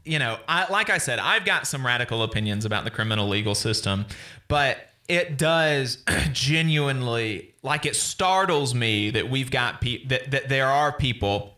you 0.05 0.19
know, 0.19 0.39
I 0.49 0.71
like 0.71 0.91
I 0.91 0.99
said, 0.99 1.19
I've 1.19 1.45
got 1.45 1.67
some 1.67 1.85
radical 1.87 2.23
opinions 2.23 2.65
about 2.65 2.85
the 2.85 2.91
criminal 2.91 3.29
legal 3.29 3.55
system, 3.55 4.05
but 4.49 4.79
it 5.09 5.39
does 5.39 5.99
genuinely 6.33 7.55
like 7.63 7.87
it 7.87 7.97
startles 7.97 8.75
me 8.75 9.11
that 9.11 9.31
we've 9.31 9.51
got 9.51 9.81
pe- 9.81 10.05
that 10.07 10.31
that 10.31 10.49
there 10.49 10.67
are 10.67 10.93
people 10.93 11.54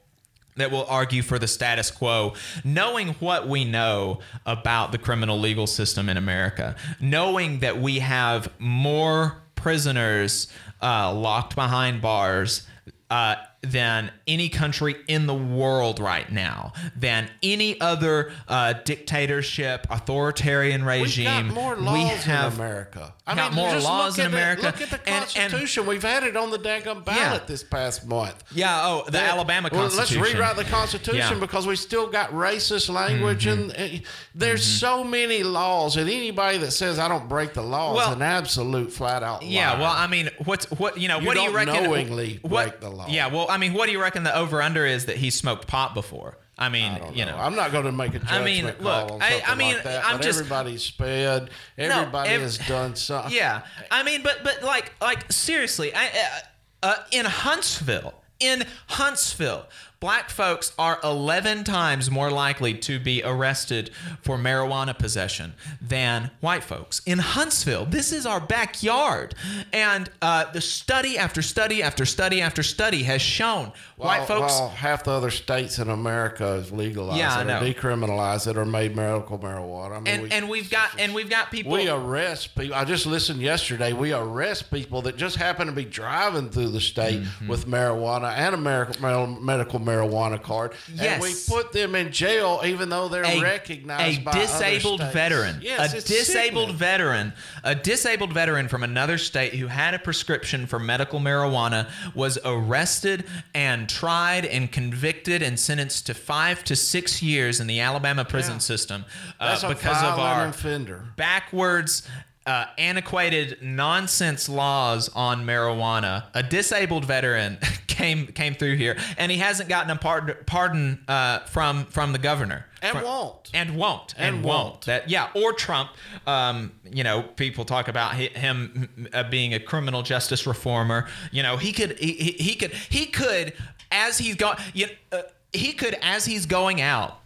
that 0.56 0.70
will 0.70 0.86
argue 0.86 1.22
for 1.22 1.38
the 1.38 1.46
status 1.46 1.90
quo, 1.90 2.34
knowing 2.64 3.08
what 3.14 3.48
we 3.48 3.64
know 3.64 4.20
about 4.44 4.92
the 4.92 4.98
criminal 4.98 5.38
legal 5.38 5.66
system 5.66 6.08
in 6.08 6.16
America, 6.16 6.76
knowing 7.00 7.60
that 7.60 7.80
we 7.80 7.98
have 8.00 8.48
more 8.58 9.42
prisoners 9.54 10.48
uh, 10.82 11.12
locked 11.12 11.54
behind 11.54 12.00
bars 12.02 12.66
uh, 13.10 13.36
than 13.70 14.10
any 14.26 14.48
country 14.48 14.96
in 15.08 15.26
the 15.26 15.34
world 15.34 15.98
right 16.00 16.30
now, 16.30 16.72
than 16.96 17.28
any 17.42 17.80
other 17.80 18.32
uh, 18.48 18.72
dictatorship, 18.84 19.86
authoritarian 19.90 20.84
regime. 20.84 21.46
We've 21.48 21.54
got 21.54 21.62
more 21.62 21.76
laws 21.76 22.26
in 22.26 22.32
America. 22.32 23.14
I 23.26 23.34
got 23.34 23.52
mean, 23.52 23.56
more 23.64 23.70
just 23.72 23.84
laws 23.86 24.18
look 24.18 24.26
in 24.28 24.34
at 24.34 24.56
the- 24.58 24.62
look 24.62 24.80
at 24.80 24.90
the 24.90 24.96
And- 25.08 25.14
and- 25.24 25.24
Constitution. 25.52 25.86
We've 25.86 26.02
had 26.02 26.22
it 26.24 26.36
on 26.36 26.50
the 26.50 26.58
daggum 26.58 27.04
ballot 27.04 27.42
Yeah. 27.42 27.46
this 27.46 27.62
past 27.62 28.06
month. 28.06 28.42
Yeah. 28.52 28.80
Oh, 28.84 29.02
the 29.06 29.12
That- 29.12 29.30
Alabama 29.30 29.68
well, 29.72 29.82
Constitution. 29.82 30.20
let's 30.22 30.34
rewrite 30.34 30.56
the 30.56 30.64
Constitution 30.64 31.18
Yeah. 31.18 31.30
Mm-hmm. 31.30 31.40
because 31.40 31.66
we 31.66 31.76
still 31.76 32.06
got 32.06 32.30
racist 32.32 32.88
language, 32.88 33.46
and 33.46 33.72
uh, 33.72 33.88
there's 34.34 34.64
so 34.64 35.02
many 35.02 35.42
laws. 35.42 35.96
And 35.96 36.08
anybody 36.08 36.58
that 36.58 36.70
says 36.72 36.98
I 36.98 37.08
don't 37.08 37.28
break 37.28 37.54
the 37.54 37.62
law 37.62 37.94
Well- 37.94 38.10
is 38.10 38.16
an 38.16 38.22
absolute 38.22 38.92
flat 38.92 39.22
out 39.22 39.42
liar. 39.42 39.50
Yeah, 39.50 39.80
well, 39.80 39.92
I 39.92 40.06
mean, 40.06 40.30
what's 40.44 40.70
what 40.70 40.98
you 40.98 41.08
know? 41.08 41.18
You 41.18 41.26
what 41.26 41.36
do 41.36 41.42
you 41.42 41.50
reckon? 41.50 41.74
knowingly 41.84 42.38
what, 42.42 42.64
break 42.68 42.80
the 42.80 42.90
law. 42.90 43.06
Yeah, 43.08 43.26
well, 43.28 43.46
I 43.50 43.55
mean, 43.58 43.72
what 43.74 43.86
do 43.86 43.92
you 43.92 44.00
reckon 44.00 44.22
the 44.22 44.36
over 44.36 44.60
under 44.62 44.84
is 44.86 45.06
that 45.06 45.16
he 45.16 45.30
smoked 45.30 45.66
pot 45.66 45.94
before? 45.94 46.38
I 46.58 46.70
mean, 46.70 46.98
you 47.12 47.26
know, 47.26 47.36
I'm 47.36 47.54
not 47.54 47.70
going 47.70 47.84
to 47.84 47.92
make 47.92 48.14
a 48.14 48.18
judgment 48.18 48.32
I 48.40 48.44
mean, 48.44 48.64
call 48.64 48.82
look, 48.82 49.12
on 49.12 49.22
I- 49.22 49.42
I 49.46 49.54
mean, 49.54 49.74
like 49.74 49.82
that. 49.84 50.06
I'm 50.06 50.22
just- 50.22 50.38
everybody's 50.38 50.82
sped. 50.82 51.50
Everybody 51.76 52.30
ev- 52.30 52.40
has 52.40 52.56
done 52.58 52.96
something. 52.96 53.32
Yeah, 53.32 53.60
I 53.90 54.02
mean, 54.02 54.22
but 54.22 54.38
but 54.42 54.62
like 54.62 54.92
like 55.02 55.30
seriously, 55.30 55.92
I 55.94 56.06
uh, 56.06 56.38
uh, 56.82 56.94
in 57.12 57.26
Huntsville, 57.26 58.14
in 58.40 58.64
Huntsville, 58.86 59.66
black 60.06 60.30
folks 60.30 60.72
are 60.78 61.00
11 61.02 61.64
times 61.64 62.12
more 62.12 62.30
likely 62.30 62.72
to 62.72 63.00
be 63.00 63.20
arrested 63.24 63.90
for 64.22 64.38
marijuana 64.38 64.96
possession 64.96 65.52
than 65.82 66.30
white 66.40 66.62
folks. 66.62 67.00
In 67.06 67.18
Huntsville, 67.18 67.86
this 67.86 68.12
is 68.12 68.24
our 68.24 68.38
backyard, 68.38 69.34
and 69.72 70.08
uh, 70.22 70.44
the 70.52 70.60
study 70.60 71.18
after 71.18 71.42
study 71.42 71.82
after 71.82 72.06
study 72.06 72.40
after 72.40 72.62
study 72.62 73.02
has 73.02 73.20
shown 73.20 73.72
white 73.96 74.28
folks. 74.28 74.52
well, 74.52 74.68
half 74.68 75.02
the 75.02 75.10
other 75.10 75.30
states 75.32 75.80
in 75.80 75.88
America 75.90 76.52
is 76.52 76.70
legalized 76.70 77.18
Yeah, 77.18 77.40
it 77.40 77.46
or 77.48 77.74
decriminalized 77.74 78.46
it 78.46 78.56
or 78.56 78.64
made 78.64 78.94
medical 78.94 79.40
marijuana. 79.40 79.96
I 79.96 79.98
mean, 79.98 80.06
and 80.06 80.22
we, 80.22 80.30
and 80.30 80.48
we've 80.48 80.70
got 80.70 81.00
and 81.00 81.14
we've 81.14 81.28
got 81.30 81.50
people. 81.50 81.72
we 81.72 81.88
arrest 81.88 82.54
people. 82.54 82.76
I 82.76 82.84
just 82.84 83.06
listened 83.06 83.40
yesterday. 83.40 83.92
We 83.92 84.12
arrest 84.12 84.70
people 84.70 85.02
that 85.02 85.16
just 85.16 85.34
happen 85.34 85.66
to 85.66 85.72
be 85.72 85.84
driving 85.84 86.48
through 86.50 86.68
the 86.68 86.80
state 86.80 87.16
Mm-hmm. 87.16 87.48
with 87.48 87.66
marijuana 87.66 88.30
and 88.36 88.54
a 88.54 88.58
mer- 88.58 88.90
mer- 89.00 89.26
medical 89.40 89.80
marijuana 89.80 89.95
card, 90.42 90.72
and 91.00 91.22
we 91.22 91.34
put 91.48 91.72
them 91.72 91.94
in 91.94 92.12
jail 92.12 92.60
even 92.64 92.88
though 92.88 93.08
they're 93.08 93.24
a, 93.24 93.40
recognized 93.40 94.20
a 94.20 94.24
by 94.24 94.32
disabled 94.32 95.00
veteran 95.12 95.58
Yes, 95.62 95.92
a 95.94 96.06
disabled 96.06 96.64
sickening. 96.68 96.76
veteran 96.76 97.32
a 97.64 97.74
disabled 97.74 98.32
veteran 98.32 98.68
from 98.68 98.82
another 98.82 99.18
state 99.18 99.54
who 99.54 99.66
had 99.66 99.94
a 99.94 99.98
prescription 99.98 100.66
for 100.66 100.78
medical 100.78 101.20
marijuana 101.20 101.88
was 102.14 102.38
arrested 102.44 103.24
and 103.54 103.88
tried 103.88 104.44
and 104.46 104.70
convicted 104.72 105.42
and 105.42 105.58
sentenced 105.58 106.06
to 106.06 106.14
five 106.14 106.64
to 106.64 106.76
six 106.76 107.22
years 107.22 107.60
in 107.60 107.66
the 107.66 107.80
alabama 107.80 108.24
prison 108.24 108.54
Yeah. 108.54 108.58
system 108.58 109.04
uh, 109.40 109.48
That's 109.50 109.62
a 109.62 109.68
because 109.68 110.02
of 110.02 110.18
our 110.18 110.46
offender. 110.48 111.04
backwards 111.16 112.06
uh, 112.46 112.66
antiquated 112.78 113.58
nonsense 113.60 114.48
laws 114.48 115.08
on 115.14 115.44
marijuana. 115.44 116.24
A 116.34 116.42
disabled 116.42 117.04
veteran 117.04 117.58
came 117.86 118.28
came 118.28 118.54
through 118.54 118.76
here, 118.76 118.96
and 119.18 119.32
he 119.32 119.38
hasn't 119.38 119.68
gotten 119.68 119.90
a 119.90 119.96
pardon, 119.96 120.36
pardon 120.46 121.04
uh, 121.08 121.40
from 121.40 121.86
from 121.86 122.12
the 122.12 122.18
governor, 122.18 122.66
And 122.82 122.92
From- 122.92 123.04
won't. 123.04 123.50
and 123.52 123.76
won't, 123.76 124.14
and, 124.16 124.36
And 124.36 124.44
won't. 124.44 124.64
won't. 124.64 124.80
That 124.82 125.10
yeah, 125.10 125.28
or 125.34 125.52
Trump. 125.52 125.90
Um, 126.26 126.72
you 126.90 127.02
know, 127.04 127.22
people 127.22 127.64
talk 127.64 127.88
about 127.88 128.14
him 128.14 129.08
uh, 129.12 129.24
being 129.24 129.54
a 129.54 129.60
criminal 129.60 130.02
justice 130.02 130.46
reformer. 130.46 131.08
You 131.32 131.42
know, 131.42 131.56
he 131.56 131.72
could 131.72 131.98
he, 131.98 132.12
he, 132.38 132.54
could 132.54 132.72
he 132.72 133.06
could 133.06 133.54
as 133.90 134.18
he's 134.18 134.36
going. 134.36 134.58
You 134.72 134.86
uh, 135.10 135.22
he 135.52 135.72
could 135.72 135.96
as 136.02 136.24
he's 136.24 136.46
going 136.46 136.80
out 136.80 137.20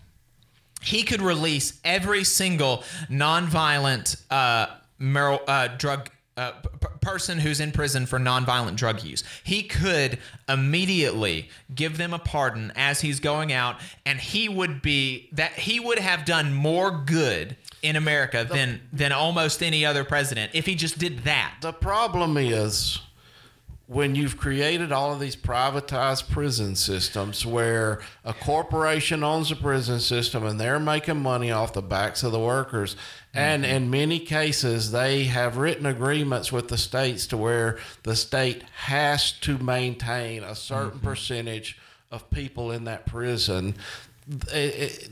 he 0.82 1.02
could 1.02 1.20
release 1.20 1.78
every 1.84 2.24
single 2.24 2.82
nonviolent 3.10 4.16
uh, 4.30 4.66
mar- 5.00 5.40
uh, 5.48 5.66
drug 5.76 6.08
uh, 6.36 6.52
p- 6.52 6.68
person 7.00 7.38
who's 7.38 7.58
in 7.60 7.72
prison 7.72 8.06
for 8.06 8.18
nonviolent 8.18 8.76
drug 8.76 9.02
use. 9.02 9.24
He 9.42 9.64
could 9.64 10.18
immediately 10.48 11.48
give 11.74 11.98
them 11.98 12.14
a 12.14 12.18
pardon 12.18 12.72
as 12.76 13.00
he's 13.00 13.18
going 13.18 13.52
out, 13.52 13.80
and 14.06 14.18
he 14.20 14.48
would 14.48 14.80
be 14.80 15.28
that 15.32 15.52
he 15.52 15.80
would 15.80 15.98
have 15.98 16.24
done 16.24 16.54
more 16.54 16.90
good 16.92 17.56
in 17.82 17.96
America 17.96 18.46
than 18.50 18.80
than 18.92 19.10
almost 19.10 19.62
any 19.62 19.84
other 19.84 20.04
president 20.04 20.52
if 20.54 20.66
he 20.66 20.74
just 20.74 20.98
did 20.98 21.24
that. 21.24 21.56
The 21.60 21.72
problem 21.72 22.36
is 22.36 23.00
when 23.90 24.14
you've 24.14 24.36
created 24.36 24.92
all 24.92 25.12
of 25.12 25.18
these 25.18 25.34
privatized 25.34 26.30
prison 26.30 26.76
systems 26.76 27.44
where 27.44 28.00
a 28.24 28.32
corporation 28.32 29.24
owns 29.24 29.50
a 29.50 29.56
prison 29.56 29.98
system 29.98 30.46
and 30.46 30.60
they're 30.60 30.78
making 30.78 31.20
money 31.20 31.50
off 31.50 31.72
the 31.72 31.82
backs 31.82 32.22
of 32.22 32.30
the 32.30 32.38
workers. 32.38 32.94
And 33.34 33.64
mm-hmm. 33.64 33.74
in 33.74 33.90
many 33.90 34.20
cases, 34.20 34.92
they 34.92 35.24
have 35.24 35.56
written 35.56 35.86
agreements 35.86 36.52
with 36.52 36.68
the 36.68 36.78
states 36.78 37.26
to 37.28 37.36
where 37.36 37.78
the 38.04 38.14
state 38.14 38.62
has 38.84 39.32
to 39.40 39.58
maintain 39.58 40.44
a 40.44 40.54
certain 40.54 41.00
mm-hmm. 41.00 41.08
percentage 41.08 41.76
of 42.12 42.30
people 42.30 42.70
in 42.70 42.84
that 42.84 43.06
prison. 43.06 43.74
It- 44.52 44.54
it- 44.54 45.10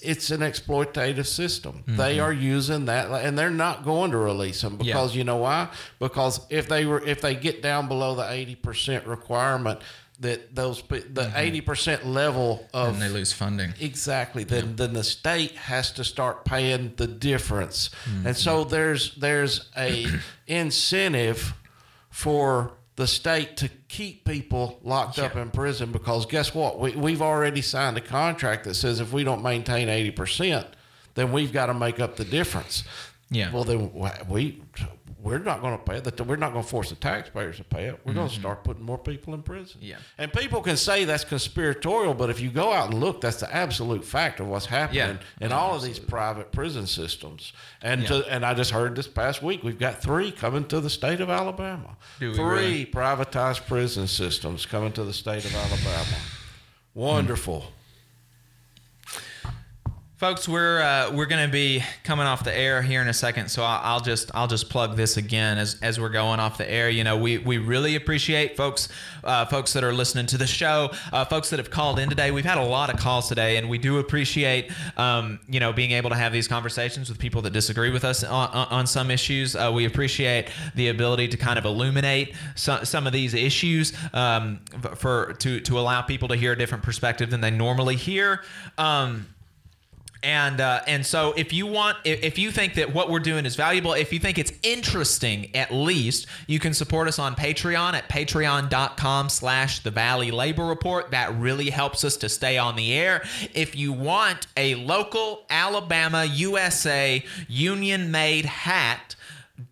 it's 0.00 0.30
an 0.30 0.40
exploitative 0.40 1.26
system. 1.26 1.82
Mm-hmm. 1.82 1.96
They 1.96 2.20
are 2.20 2.32
using 2.32 2.84
that, 2.84 3.10
and 3.10 3.36
they're 3.36 3.50
not 3.50 3.84
going 3.84 4.12
to 4.12 4.16
release 4.16 4.60
them 4.60 4.78
Yeah. 4.80 4.92
because 4.94 5.16
you 5.16 5.24
know 5.24 5.38
why? 5.38 5.68
Because 5.98 6.40
if 6.50 6.68
they 6.68 6.84
were, 6.84 7.04
if 7.04 7.20
they 7.20 7.34
get 7.34 7.62
down 7.62 7.88
below 7.88 8.14
the 8.14 8.30
eighty 8.30 8.54
percent 8.54 9.06
requirement, 9.06 9.80
that 10.20 10.54
those 10.54 10.82
the 10.82 10.98
mm-hmm. 10.98 11.36
80 11.36 11.60
percent 11.60 12.06
level 12.06 12.66
of 12.74 12.94
and 12.94 13.02
they 13.02 13.08
lose 13.08 13.32
funding. 13.32 13.72
Exactly. 13.80 14.44
Then 14.44 14.76
then 14.76 14.92
the 14.92 15.04
state 15.04 15.52
has 15.52 15.92
to 15.92 16.04
start 16.04 16.44
paying 16.44 16.94
the 16.96 17.06
difference. 17.06 17.90
Mm-hmm. 18.04 18.28
And 18.28 18.36
so 18.36 18.64
there's 18.64 19.14
there's 19.16 19.68
a 19.76 20.06
incentive 20.46 21.54
for 22.10 22.72
the 22.98 23.06
state 23.06 23.56
to 23.56 23.68
keep 23.86 24.24
people 24.24 24.80
locked 24.82 25.20
up 25.20 25.36
in 25.36 25.52
prison 25.52 25.92
because 25.92 26.26
guess 26.26 26.52
what? 26.52 26.80
We 26.80 26.96
we've 26.96 27.22
already 27.22 27.62
signed 27.62 27.96
a 27.96 28.00
contract 28.00 28.64
that 28.64 28.74
says 28.74 28.98
if 28.98 29.12
we 29.12 29.22
don't 29.22 29.40
maintain 29.40 29.86
80%, 29.86 30.66
then 31.14 31.30
we've 31.30 31.52
got 31.52 31.66
to 31.66 31.74
make 31.74 32.00
up 32.00 32.16
the 32.16 32.24
difference. 32.24 32.82
Yeah. 33.30 33.52
Well, 33.52 33.62
then 33.62 33.92
we 34.28 34.60
we're 35.20 35.38
not 35.38 35.60
going 35.60 35.76
to 35.76 35.82
pay 35.84 35.96
it. 35.96 36.20
We're 36.26 36.36
not 36.36 36.52
going 36.52 36.62
to 36.62 36.68
force 36.70 36.90
the 36.90 36.96
taxpayers 36.96 37.56
to 37.56 37.64
pay 37.64 37.86
it. 37.86 37.98
We're 38.04 38.14
going 38.14 38.28
to 38.28 38.34
start 38.34 38.62
putting 38.62 38.84
more 38.84 38.98
people 38.98 39.34
in 39.34 39.42
prison. 39.42 39.80
Yeah. 39.82 39.96
And 40.16 40.32
people 40.32 40.60
can 40.62 40.76
say 40.76 41.04
that's 41.04 41.24
conspiratorial, 41.24 42.14
but 42.14 42.30
if 42.30 42.40
you 42.40 42.50
go 42.50 42.72
out 42.72 42.90
and 42.92 43.00
look, 43.00 43.20
that's 43.20 43.38
the 43.40 43.52
absolute 43.54 44.04
fact 44.04 44.38
of 44.38 44.46
what's 44.46 44.66
happening 44.66 44.98
Yeah. 45.40 45.44
in 45.46 45.50
all 45.52 45.74
of 45.74 45.82
these 45.82 45.98
private 45.98 46.52
prison 46.52 46.86
systems. 46.86 47.52
And 47.82 48.02
Yeah. 48.02 48.08
to, 48.08 48.32
and 48.32 48.46
I 48.46 48.54
just 48.54 48.70
heard 48.70 48.94
this 48.94 49.08
past 49.08 49.42
week 49.42 49.64
we've 49.64 49.78
got 49.78 50.00
three 50.00 50.30
coming 50.30 50.64
to 50.68 50.80
the 50.80 50.90
state 50.90 51.20
of 51.20 51.30
Alabama. 51.30 51.96
Three 52.18 52.38
really? 52.38 52.86
privatized 52.86 53.66
prison 53.66 54.06
systems 54.06 54.66
coming 54.66 54.92
to 54.92 55.02
the 55.04 55.12
state 55.12 55.44
of 55.44 55.54
Alabama. 55.54 56.16
Wonderful. 56.94 57.72
Folks, 60.18 60.48
we're 60.48 60.80
uh, 60.80 61.12
we're 61.12 61.26
going 61.26 61.46
to 61.46 61.52
be 61.52 61.80
coming 62.02 62.26
off 62.26 62.42
the 62.42 62.52
air 62.52 62.82
here 62.82 63.00
in 63.00 63.06
a 63.06 63.14
second, 63.14 63.48
so 63.50 63.62
I'll, 63.62 63.80
I'll 63.84 64.00
just 64.00 64.32
I'll 64.34 64.48
just 64.48 64.68
plug 64.68 64.96
this 64.96 65.16
again 65.16 65.58
as, 65.58 65.78
as 65.80 66.00
we're 66.00 66.08
going 66.08 66.40
off 66.40 66.58
the 66.58 66.68
air. 66.68 66.90
You 66.90 67.04
know, 67.04 67.16
we, 67.16 67.38
we 67.38 67.58
really 67.58 67.94
appreciate 67.94 68.56
folks 68.56 68.88
uh, 69.22 69.44
folks 69.44 69.72
that 69.74 69.84
are 69.84 69.92
listening 69.92 70.26
to 70.26 70.36
the 70.36 70.46
show, 70.48 70.90
uh, 71.12 71.24
folks 71.24 71.50
that 71.50 71.60
have 71.60 71.70
called 71.70 72.00
in 72.00 72.08
today. 72.08 72.32
We've 72.32 72.44
had 72.44 72.58
a 72.58 72.64
lot 72.64 72.92
of 72.92 72.98
calls 72.98 73.28
today, 73.28 73.58
and 73.58 73.68
we 73.68 73.78
do 73.78 74.00
appreciate 74.00 74.72
um, 74.96 75.38
you 75.48 75.60
know 75.60 75.72
being 75.72 75.92
able 75.92 76.10
to 76.10 76.16
have 76.16 76.32
these 76.32 76.48
conversations 76.48 77.08
with 77.08 77.20
people 77.20 77.40
that 77.42 77.52
disagree 77.52 77.90
with 77.90 78.04
us 78.04 78.24
on, 78.24 78.48
on, 78.52 78.88
some 78.88 79.12
issues. 79.12 79.54
Uh, 79.54 79.70
we 79.72 79.84
appreciate 79.84 80.48
the 80.74 80.88
ability 80.88 81.28
to 81.28 81.36
kind 81.36 81.60
of 81.60 81.64
illuminate 81.64 82.34
some, 82.56 82.84
some 82.84 83.06
of 83.06 83.12
these 83.12 83.34
issues 83.34 83.92
um, 84.12 84.58
for 84.96 85.34
to 85.34 85.60
to 85.60 85.78
allow 85.78 86.02
people 86.02 86.26
to 86.26 86.34
hear 86.34 86.54
a 86.54 86.58
different 86.58 86.82
perspective 86.82 87.30
than 87.30 87.40
they 87.40 87.52
normally 87.52 87.94
hear. 87.94 88.42
Um, 88.78 89.28
and 90.22 90.60
uh, 90.60 90.80
and 90.86 91.04
so 91.04 91.32
if 91.36 91.52
you 91.52 91.66
want 91.66 91.96
if, 92.04 92.38
you 92.38 92.50
think 92.50 92.74
that 92.74 92.92
what 92.92 93.10
we're 93.10 93.20
doing 93.20 93.46
is 93.46 93.54
valuable 93.56 93.92
if 93.92 94.12
you 94.12 94.18
think 94.18 94.38
it's 94.38 94.52
interesting 94.62 95.54
at 95.54 95.72
least 95.72 96.26
you 96.46 96.58
can 96.58 96.74
support 96.74 97.06
us 97.06 97.18
on 97.18 97.34
patreon 97.36 97.94
at 97.94 98.08
patreon.com 98.08 99.28
slash 99.28 99.80
the 99.82 99.90
valley 99.90 100.30
labor 100.30 100.66
report. 100.66 101.10
That 101.12 101.36
really 101.38 101.70
helps 101.70 102.04
us 102.04 102.16
to 102.18 102.28
stay 102.28 102.58
on 102.58 102.76
the 102.76 102.92
air. 102.92 103.22
If 103.54 103.76
you 103.76 103.92
want 103.92 104.46
a 104.56 104.74
local 104.76 105.44
alabama 105.50 106.24
usa 106.24 107.24
union 107.46 108.10
made 108.10 108.44
hat 108.44 109.14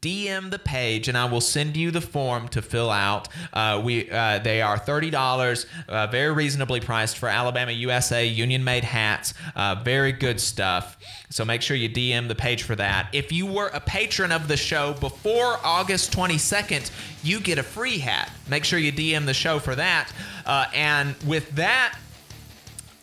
DM 0.00 0.50
the 0.50 0.58
page, 0.58 1.08
and 1.08 1.16
I 1.16 1.26
will 1.26 1.40
send 1.40 1.76
you 1.76 1.90
the 1.90 2.00
form 2.00 2.48
to 2.48 2.62
fill 2.62 2.90
out. 2.90 3.28
Uh, 3.52 3.80
we 3.84 4.10
uh, 4.10 4.40
they 4.40 4.60
are 4.60 4.78
thirty 4.78 5.10
dollars, 5.10 5.66
uh, 5.88 6.06
very 6.08 6.32
reasonably 6.32 6.80
priced 6.80 7.18
for 7.18 7.28
Alabama 7.28 7.72
USA 7.72 8.26
Union 8.26 8.64
made 8.64 8.84
hats. 8.84 9.34
Uh, 9.54 9.76
very 9.84 10.12
good 10.12 10.40
stuff. 10.40 10.96
So 11.30 11.44
make 11.44 11.62
sure 11.62 11.76
you 11.76 11.88
DM 11.88 12.28
the 12.28 12.34
page 12.34 12.62
for 12.62 12.76
that. 12.76 13.08
If 13.12 13.32
you 13.32 13.46
were 13.46 13.68
a 13.68 13.80
patron 13.80 14.32
of 14.32 14.48
the 14.48 14.56
show 14.56 14.94
before 14.94 15.58
August 15.64 16.12
twenty 16.12 16.38
second, 16.38 16.90
you 17.22 17.40
get 17.40 17.58
a 17.58 17.62
free 17.62 17.98
hat. 17.98 18.30
Make 18.48 18.64
sure 18.64 18.78
you 18.78 18.92
DM 18.92 19.26
the 19.26 19.34
show 19.34 19.58
for 19.58 19.74
that. 19.74 20.12
Uh, 20.44 20.66
and 20.74 21.14
with 21.26 21.50
that. 21.52 21.98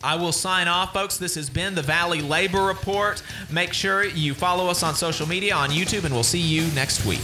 I 0.03 0.15
will 0.15 0.33
sign 0.33 0.67
off, 0.67 0.93
folks. 0.93 1.17
This 1.17 1.35
has 1.35 1.49
been 1.49 1.75
the 1.75 1.81
Valley 1.81 2.21
Labor 2.21 2.63
Report. 2.63 3.23
Make 3.49 3.71
sure 3.73 4.03
you 4.03 4.33
follow 4.33 4.67
us 4.67 4.83
on 4.83 4.95
social 4.95 5.27
media 5.27 5.55
on 5.55 5.69
YouTube, 5.69 6.03
and 6.03 6.13
we'll 6.13 6.23
see 6.23 6.39
you 6.39 6.67
next 6.75 7.05
week. 7.05 7.21